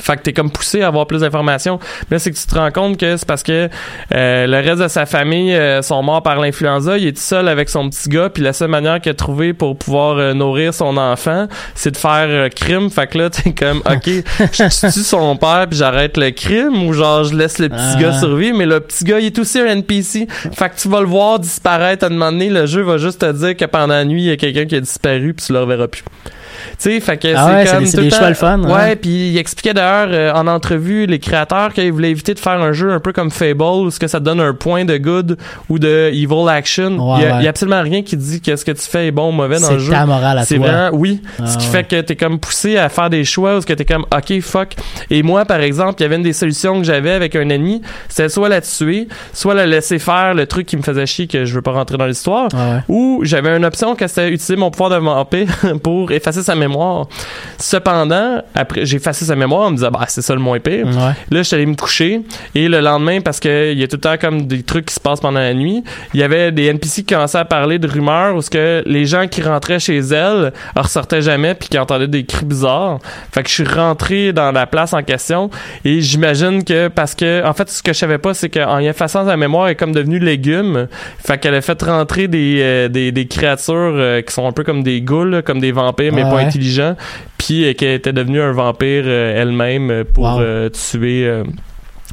Fait 0.00 0.16
que 0.16 0.22
t'es 0.22 0.32
comme 0.32 0.50
poussé 0.50 0.82
à 0.82 0.88
avoir 0.88 1.06
plus 1.06 1.20
d'informations. 1.20 1.78
Mais 2.10 2.16
là, 2.16 2.18
c'est 2.18 2.30
que 2.32 2.36
tu 2.36 2.46
te 2.46 2.54
rends 2.56 2.70
compte 2.72 2.98
que 2.98 3.16
c'est 3.16 3.26
parce 3.26 3.42
que 3.42 3.68
euh, 4.14 4.46
le 4.46 4.56
reste 4.56 4.82
de 4.82 4.88
sa 4.88 5.06
famille 5.06 5.54
euh, 5.54 5.82
sont 5.82 6.02
morts 6.02 6.22
par 6.22 6.40
l'influenza. 6.40 6.98
Il 6.98 7.06
est 7.06 7.16
seul 7.16 7.48
avec 7.48 7.68
son 7.68 7.88
petit 7.88 8.08
gars. 8.08 8.28
Puis 8.28 8.42
la 8.42 8.52
seule 8.52 8.68
manière 8.70 9.00
qu'il 9.00 9.10
a 9.12 9.14
trouvé 9.14 9.52
pour 9.54 9.78
pouvoir 9.78 10.16
euh, 10.18 10.34
nourrir 10.34 10.74
son 10.74 10.96
enfant, 10.96 11.46
c'est 11.74 11.92
de 11.92 11.96
faire 11.96 12.26
euh, 12.28 12.48
crime. 12.48 12.90
Fait 12.90 13.06
que 13.06 13.18
là, 13.18 13.30
t'es 13.30 13.52
comme, 13.52 13.78
OK, 13.90 14.06
je 14.40 14.92
tue 14.92 15.00
son 15.00 15.36
père 15.36 15.66
puis 15.70 15.78
j'arrête 15.78 16.16
le 16.16 16.30
crime 16.32 16.86
ou 16.86 16.92
genre 16.92 17.24
je 17.24 17.34
laisse 17.36 17.58
le 17.58 17.68
petit 17.68 17.78
Ah. 17.96 18.00
gars 18.00 18.18
survivre. 18.18 18.58
Mais 18.58 18.66
le 18.66 18.80
petit 18.80 19.04
gars, 19.04 19.20
il 19.20 19.26
est 19.26 19.38
aussi 19.38 19.60
un 19.60 19.66
NPC. 19.66 20.26
Fait 20.28 20.68
que 20.70 20.76
tu 20.76 20.88
vas 20.88 21.00
le 21.00 21.06
voir 21.06 21.38
disparaître 21.38 22.04
à 22.04 22.08
un 22.08 22.10
moment 22.10 22.32
donné. 22.32 22.50
Le 22.50 22.66
jeu 22.66 22.82
va 22.82 22.98
juste 22.98 23.20
te 23.20 23.32
dire 23.32 23.56
que 23.56 23.64
pendant 23.64 23.94
la 23.94 24.04
nuit, 24.04 24.22
il 24.22 24.28
y 24.28 24.32
a 24.32 24.36
quelqu'un 24.36 24.66
qui 24.66 24.74
a 24.76 24.80
disparu 24.80 25.34
puis 25.34 25.46
tu 25.46 25.52
le 25.52 25.60
reverras 25.60 25.86
plus. 25.88 26.02
Sais, 26.84 27.00
fait 27.00 27.16
que 27.16 27.28
Ah 27.34 27.46
ouais, 27.46 27.52
c'est 27.60 27.66
c'est 27.66 27.72
comme 27.76 27.84
des- 27.84 27.90
c'est 27.90 28.00
le 28.02 28.10
temps- 28.10 28.34
fun, 28.34 28.62
Ouais, 28.64 28.94
puis 28.96 29.30
il 29.30 29.38
expliquait 29.38 29.72
d'ailleurs 29.72 30.08
euh, 30.10 30.32
en 30.34 30.46
entrevue 30.46 31.06
les 31.06 31.18
créateurs 31.18 31.72
qu'ils 31.72 31.90
voulaient 31.92 32.10
éviter 32.10 32.34
de 32.34 32.38
faire 32.38 32.60
un 32.60 32.72
jeu 32.72 32.92
un 32.92 33.00
peu 33.00 33.12
comme 33.14 33.30
Fable 33.30 33.62
où 33.62 33.90
ce 33.90 33.98
que 33.98 34.06
ça 34.06 34.18
te 34.18 34.24
donne 34.24 34.38
un 34.40 34.52
point 34.52 34.84
de 34.84 34.98
good 34.98 35.38
ou 35.70 35.78
de 35.78 36.10
evil 36.12 36.46
action. 36.48 36.90
Ouais, 36.98 37.20
il, 37.20 37.22
y 37.22 37.26
ouais. 37.32 37.38
il 37.40 37.44
y 37.44 37.46
a 37.46 37.50
absolument 37.50 37.80
rien 37.80 38.02
qui 38.02 38.18
dit 38.18 38.42
que 38.42 38.54
ce 38.56 38.66
que 38.66 38.72
tu 38.72 38.82
fais 38.82 39.06
est 39.06 39.10
bon 39.12 39.30
ou 39.30 39.32
mauvais 39.32 39.60
dans 39.60 39.70
le 39.70 39.78
C'est 39.78 39.84
jeu. 39.86 39.92
ta 39.92 40.04
morale 40.04 40.38
à 40.38 40.44
C'est 40.44 40.56
toi. 40.56 40.66
vraiment 40.68 40.90
oui, 40.92 41.22
Ah, 41.40 41.46
ce 41.46 41.56
qui 41.56 41.64
ouais. 41.66 41.72
fait 41.72 41.84
que 41.84 42.00
t'es 42.02 42.16
comme 42.16 42.38
poussé 42.38 42.76
à 42.76 42.90
faire 42.90 43.08
des 43.08 43.24
choix 43.24 43.56
où 43.56 43.60
ce 43.62 43.66
que 43.66 43.72
t'es 43.72 43.86
comme 43.86 44.04
OK 44.14 44.40
fuck. 44.42 44.74
Et 45.10 45.22
moi 45.22 45.46
par 45.46 45.60
exemple, 45.60 45.94
il 46.00 46.02
y 46.02 46.06
avait 46.06 46.16
une 46.16 46.22
des 46.22 46.34
solutions 46.34 46.78
que 46.80 46.84
j'avais 46.84 47.12
avec 47.12 47.34
un 47.34 47.48
ennemi, 47.48 47.80
c'était 48.10 48.28
soit 48.28 48.50
la 48.50 48.60
tuer, 48.60 49.08
soit 49.32 49.54
la 49.54 49.64
laisser 49.64 49.98
faire 49.98 50.34
le 50.34 50.46
truc 50.46 50.66
qui 50.66 50.76
me 50.76 50.82
faisait 50.82 51.06
chier 51.06 51.28
que 51.28 51.46
je 51.46 51.54
veux 51.54 51.62
pas 51.62 51.72
rentrer 51.72 51.96
dans 51.96 52.06
l'histoire. 52.06 52.48
Ouais, 52.52 52.58
ouais. 52.60 52.80
Ou 52.88 53.20
j'avais 53.22 53.56
une 53.56 53.64
option 53.64 53.94
que 53.94 54.06
c'était 54.06 54.28
utiliser 54.28 54.56
mon 54.56 54.70
pouvoir 54.70 54.90
de 54.90 54.96
vampire 54.96 55.48
pour 55.82 56.12
effacer 56.12 56.42
sa 56.42 56.54
mémoire 56.54 56.73
mémoire. 56.74 57.06
Cependant, 57.58 58.42
après, 58.54 58.84
j'ai 58.84 58.96
effacé 58.96 59.24
sa 59.24 59.36
mémoire, 59.36 59.68
on 59.68 59.70
me 59.70 59.76
disait, 59.76 59.90
bah, 59.90 60.04
c'est 60.08 60.22
ça 60.22 60.34
le 60.34 60.40
moins 60.40 60.58
pire. 60.58 60.86
Ouais. 60.86 60.92
Là, 60.92 61.14
je 61.30 61.42
suis 61.42 61.54
allé 61.54 61.66
me 61.66 61.74
coucher 61.74 62.20
et 62.54 62.68
le 62.68 62.80
lendemain, 62.80 63.20
parce 63.20 63.40
qu'il 63.40 63.78
y 63.78 63.82
a 63.82 63.88
tout 63.88 63.96
le 63.96 64.00
temps 64.00 64.16
comme 64.20 64.46
des 64.46 64.62
trucs 64.62 64.86
qui 64.86 64.94
se 64.94 65.00
passent 65.00 65.20
pendant 65.20 65.40
la 65.40 65.54
nuit, 65.54 65.82
il 66.12 66.20
y 66.20 66.22
avait 66.22 66.52
des 66.52 66.66
NPC 66.66 67.02
qui 67.02 67.14
commençaient 67.14 67.38
à 67.38 67.44
parler 67.44 67.78
de 67.78 67.86
rumeurs 67.88 68.34
où 68.36 68.42
ce 68.42 68.50
que 68.50 68.82
les 68.86 69.06
gens 69.06 69.26
qui 69.28 69.42
rentraient 69.42 69.78
chez 69.78 69.98
elle 69.98 70.52
ne 70.76 70.82
ressortaient 70.82 71.22
jamais 71.22 71.54
puis 71.54 71.68
qui 71.68 71.78
entendaient 71.78 72.08
des 72.08 72.24
cris 72.24 72.44
bizarres. 72.44 72.98
Fait 73.32 73.42
que 73.42 73.48
je 73.48 73.54
suis 73.54 73.64
rentré 73.64 74.32
dans 74.32 74.52
la 74.52 74.66
place 74.66 74.92
en 74.92 75.02
question 75.02 75.50
et 75.84 76.00
j'imagine 76.00 76.64
que 76.64 76.88
parce 76.88 77.14
que 77.14 77.44
en 77.46 77.52
fait 77.52 77.68
ce 77.70 77.82
que 77.82 77.92
je 77.92 77.98
savais 77.98 78.18
pas 78.18 78.34
c'est 78.34 78.48
qu'en 78.48 78.78
y 78.78 78.86
effaçant 78.86 79.26
sa 79.26 79.36
mémoire 79.36 79.66
elle 79.66 79.72
est 79.72 79.76
comme 79.76 79.92
devenue 79.92 80.18
légume. 80.18 80.88
Fait 81.24 81.38
qu'elle 81.38 81.54
a 81.54 81.60
fait 81.60 81.80
rentrer 81.82 82.28
des, 82.28 82.58
euh, 82.60 82.88
des, 82.88 83.12
des 83.12 83.26
créatures 83.26 83.74
euh, 83.74 84.22
qui 84.22 84.32
sont 84.32 84.46
un 84.46 84.52
peu 84.52 84.64
comme 84.64 84.82
des 84.82 85.00
ghouls, 85.00 85.42
comme 85.44 85.60
des 85.60 85.72
vampires 85.72 86.12
mais 86.12 86.24
Ouais, 86.24 86.30
pas 86.30 86.44
ouais. 86.54 86.60
intelligents 86.60 86.96
puis 87.38 87.64
euh, 87.66 87.74
qu'elle 87.74 87.94
était 87.94 88.12
devenue 88.12 88.40
un 88.40 88.52
vampire 88.52 89.04
euh, 89.06 89.40
elle-même 89.42 89.90
euh, 89.90 90.04
pour 90.04 90.24
Wow. 90.24 90.40
euh, 90.40 90.68
tuer 90.70 91.42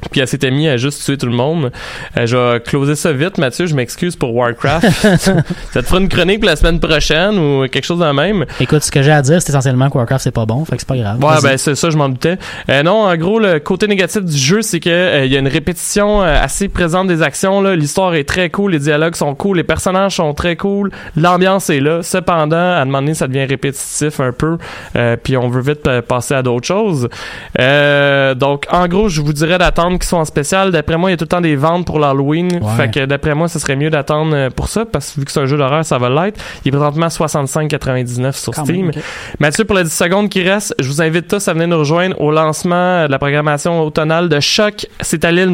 puis 0.10 0.22
elle 0.22 0.28
s'était 0.28 0.52
mise 0.52 0.70
à 0.70 0.78
juste 0.78 1.04
tuer 1.04 1.18
tout 1.18 1.28
le 1.28 1.32
monde. 1.34 1.72
Euh, 2.18 2.26
je 2.26 2.36
vais 2.36 2.60
closer 2.62 2.96
ça 2.96 3.12
vite, 3.12 3.38
Mathieu. 3.38 3.66
Je 3.66 3.76
m'excuse 3.76 4.16
pour 4.16 4.36
Warcraft. 4.36 4.88
ça 5.20 5.44
te 5.82 5.82
fera 5.82 6.00
une 6.00 6.10
chronique 6.10 6.44
la 6.46 6.56
semaine 6.56 6.80
prochaine 6.80 7.38
ou 7.38 7.68
quelque 7.68 7.86
chose 7.86 8.00
de 8.00 8.12
même? 8.12 8.46
Écoute, 8.60 8.84
ce 8.84 8.92
que 8.92 9.02
j'ai 9.02 9.12
à 9.12 9.22
dire, 9.22 9.42
c'est 9.42 9.50
essentiellement 9.50 9.90
que 9.90 9.98
Warcraft, 9.98 10.24
c'est 10.24 10.32
pas 10.32 10.46
bon. 10.46 10.66
Fait 10.66 10.76
que 10.76 10.82
c'est 10.82 10.88
pas 10.88 10.98
grave. 10.98 11.24
Ouais, 11.24 11.42
ben 11.42 11.58
c'est 11.58 11.76
ça, 11.76 11.90
je 11.90 11.98
m'en 11.98 12.10
doutais. 12.10 12.38
Euh, 12.70 12.84
non, 12.84 13.04
en 13.04 13.16
gros, 13.16 13.40
le 13.40 13.60
côté 13.60 13.88
négatif 13.88 14.24
du 14.24 14.38
jeu, 14.38 14.62
c'est 14.62 14.80
que 14.80 14.90
euh, 14.90 15.26
il 15.26 15.32
y 15.32 15.36
a 15.36 15.40
une 15.40 15.48
répétition 15.48 16.22
euh, 16.22 16.38
assez 16.42 16.68
présente 16.68 17.08
des 17.08 17.22
actions. 17.22 17.62
Là, 17.62 17.76
l'histoire 17.76 18.16
est 18.16 18.28
très 18.28 18.50
cool, 18.50 18.72
les 18.72 18.80
dialogues 18.80 19.16
sont 19.16 19.36
cool, 19.36 19.58
les 19.58 19.64
personnages 19.64 20.16
sont 20.16 20.34
très 20.34 20.56
cool, 20.56 20.92
l'ambiance 21.16 21.70
est 21.70 21.80
là. 21.80 22.04
Cependant, 22.04 22.56
à 22.56 22.82
un 22.82 22.86
moment 22.86 23.00
donné, 23.00 23.14
ça 23.14 23.28
devient 23.28 23.46
répétitif 23.46 24.20
un 24.20 24.32
peu, 24.32 24.58
euh, 24.96 25.16
puis 25.22 25.38
on 25.38 25.50
veut 25.50 25.62
vite 25.62 26.02
passer 26.02 26.34
à 26.34 26.44
d'autres 26.44 26.68
choses. 26.68 27.10
Euh, 27.60 28.36
donc, 28.36 28.66
en 28.72 28.88
gros, 28.88 29.10
je 29.10 29.22
vous 29.22 29.34
dirais 29.34 29.58
d'attendre 29.58 29.91
qu'ils 30.00 30.08
soient 30.08 30.20
en 30.20 30.26
spécial. 30.26 30.72
D'après 30.72 30.98
moi, 30.98 31.10
il 31.10 31.14
y 31.14 31.16
a 31.16 31.18
tout 31.18 31.24
le 31.26 31.30
temps 31.30 31.42
des 31.42 31.56
ventes 31.56 31.86
pour 31.86 32.00
l'Halloween. 32.00 32.50
Ouais. 32.62 32.76
Fait 32.78 32.92
que 32.92 33.06
d'après 33.06 33.34
moi, 33.36 33.48
ce 33.48 33.60
serait 33.60 33.76
mieux 33.76 33.90
d'attendre 33.90 34.36
euh, 34.36 34.50
pour 34.50 34.68
ça, 34.68 34.86
parce 34.86 35.12
que 35.12 35.20
vu 35.20 35.26
que 35.26 35.32
c'est 35.32 35.40
un 35.40 35.46
jeu 35.46 35.58
d'horreur, 35.58 35.84
ça 35.86 35.98
va 35.98 36.10
l'être. 36.10 36.40
Il 36.64 36.70
est 36.70 36.72
présentement 36.72 37.08
65,99 37.08 38.32
sur 38.34 38.54
Quand 38.54 38.64
Steam. 38.66 38.88
même. 38.88 38.92
Mathieu, 39.40 39.66
pour 39.66 39.76
les 39.76 39.84
10 39.84 39.90
secondes 39.94 40.30
qui 40.30 40.44
restent, 40.44 40.76
je 40.80 40.88
vous 40.88 41.02
invite 41.02 41.28
tous 41.28 41.48
à 41.48 41.54
venir 41.54 41.68
nous 41.68 41.80
rejoindre 41.80 42.20
au 42.22 42.32
lancement 42.32 43.06
de 43.06 43.12
la 43.12 43.20
programmation 43.20 43.82
automnale 43.82 44.30
de 44.30 44.40
Choc. 44.40 44.86
C'est 45.00 45.26
à 45.26 45.32
l'île 45.32 45.50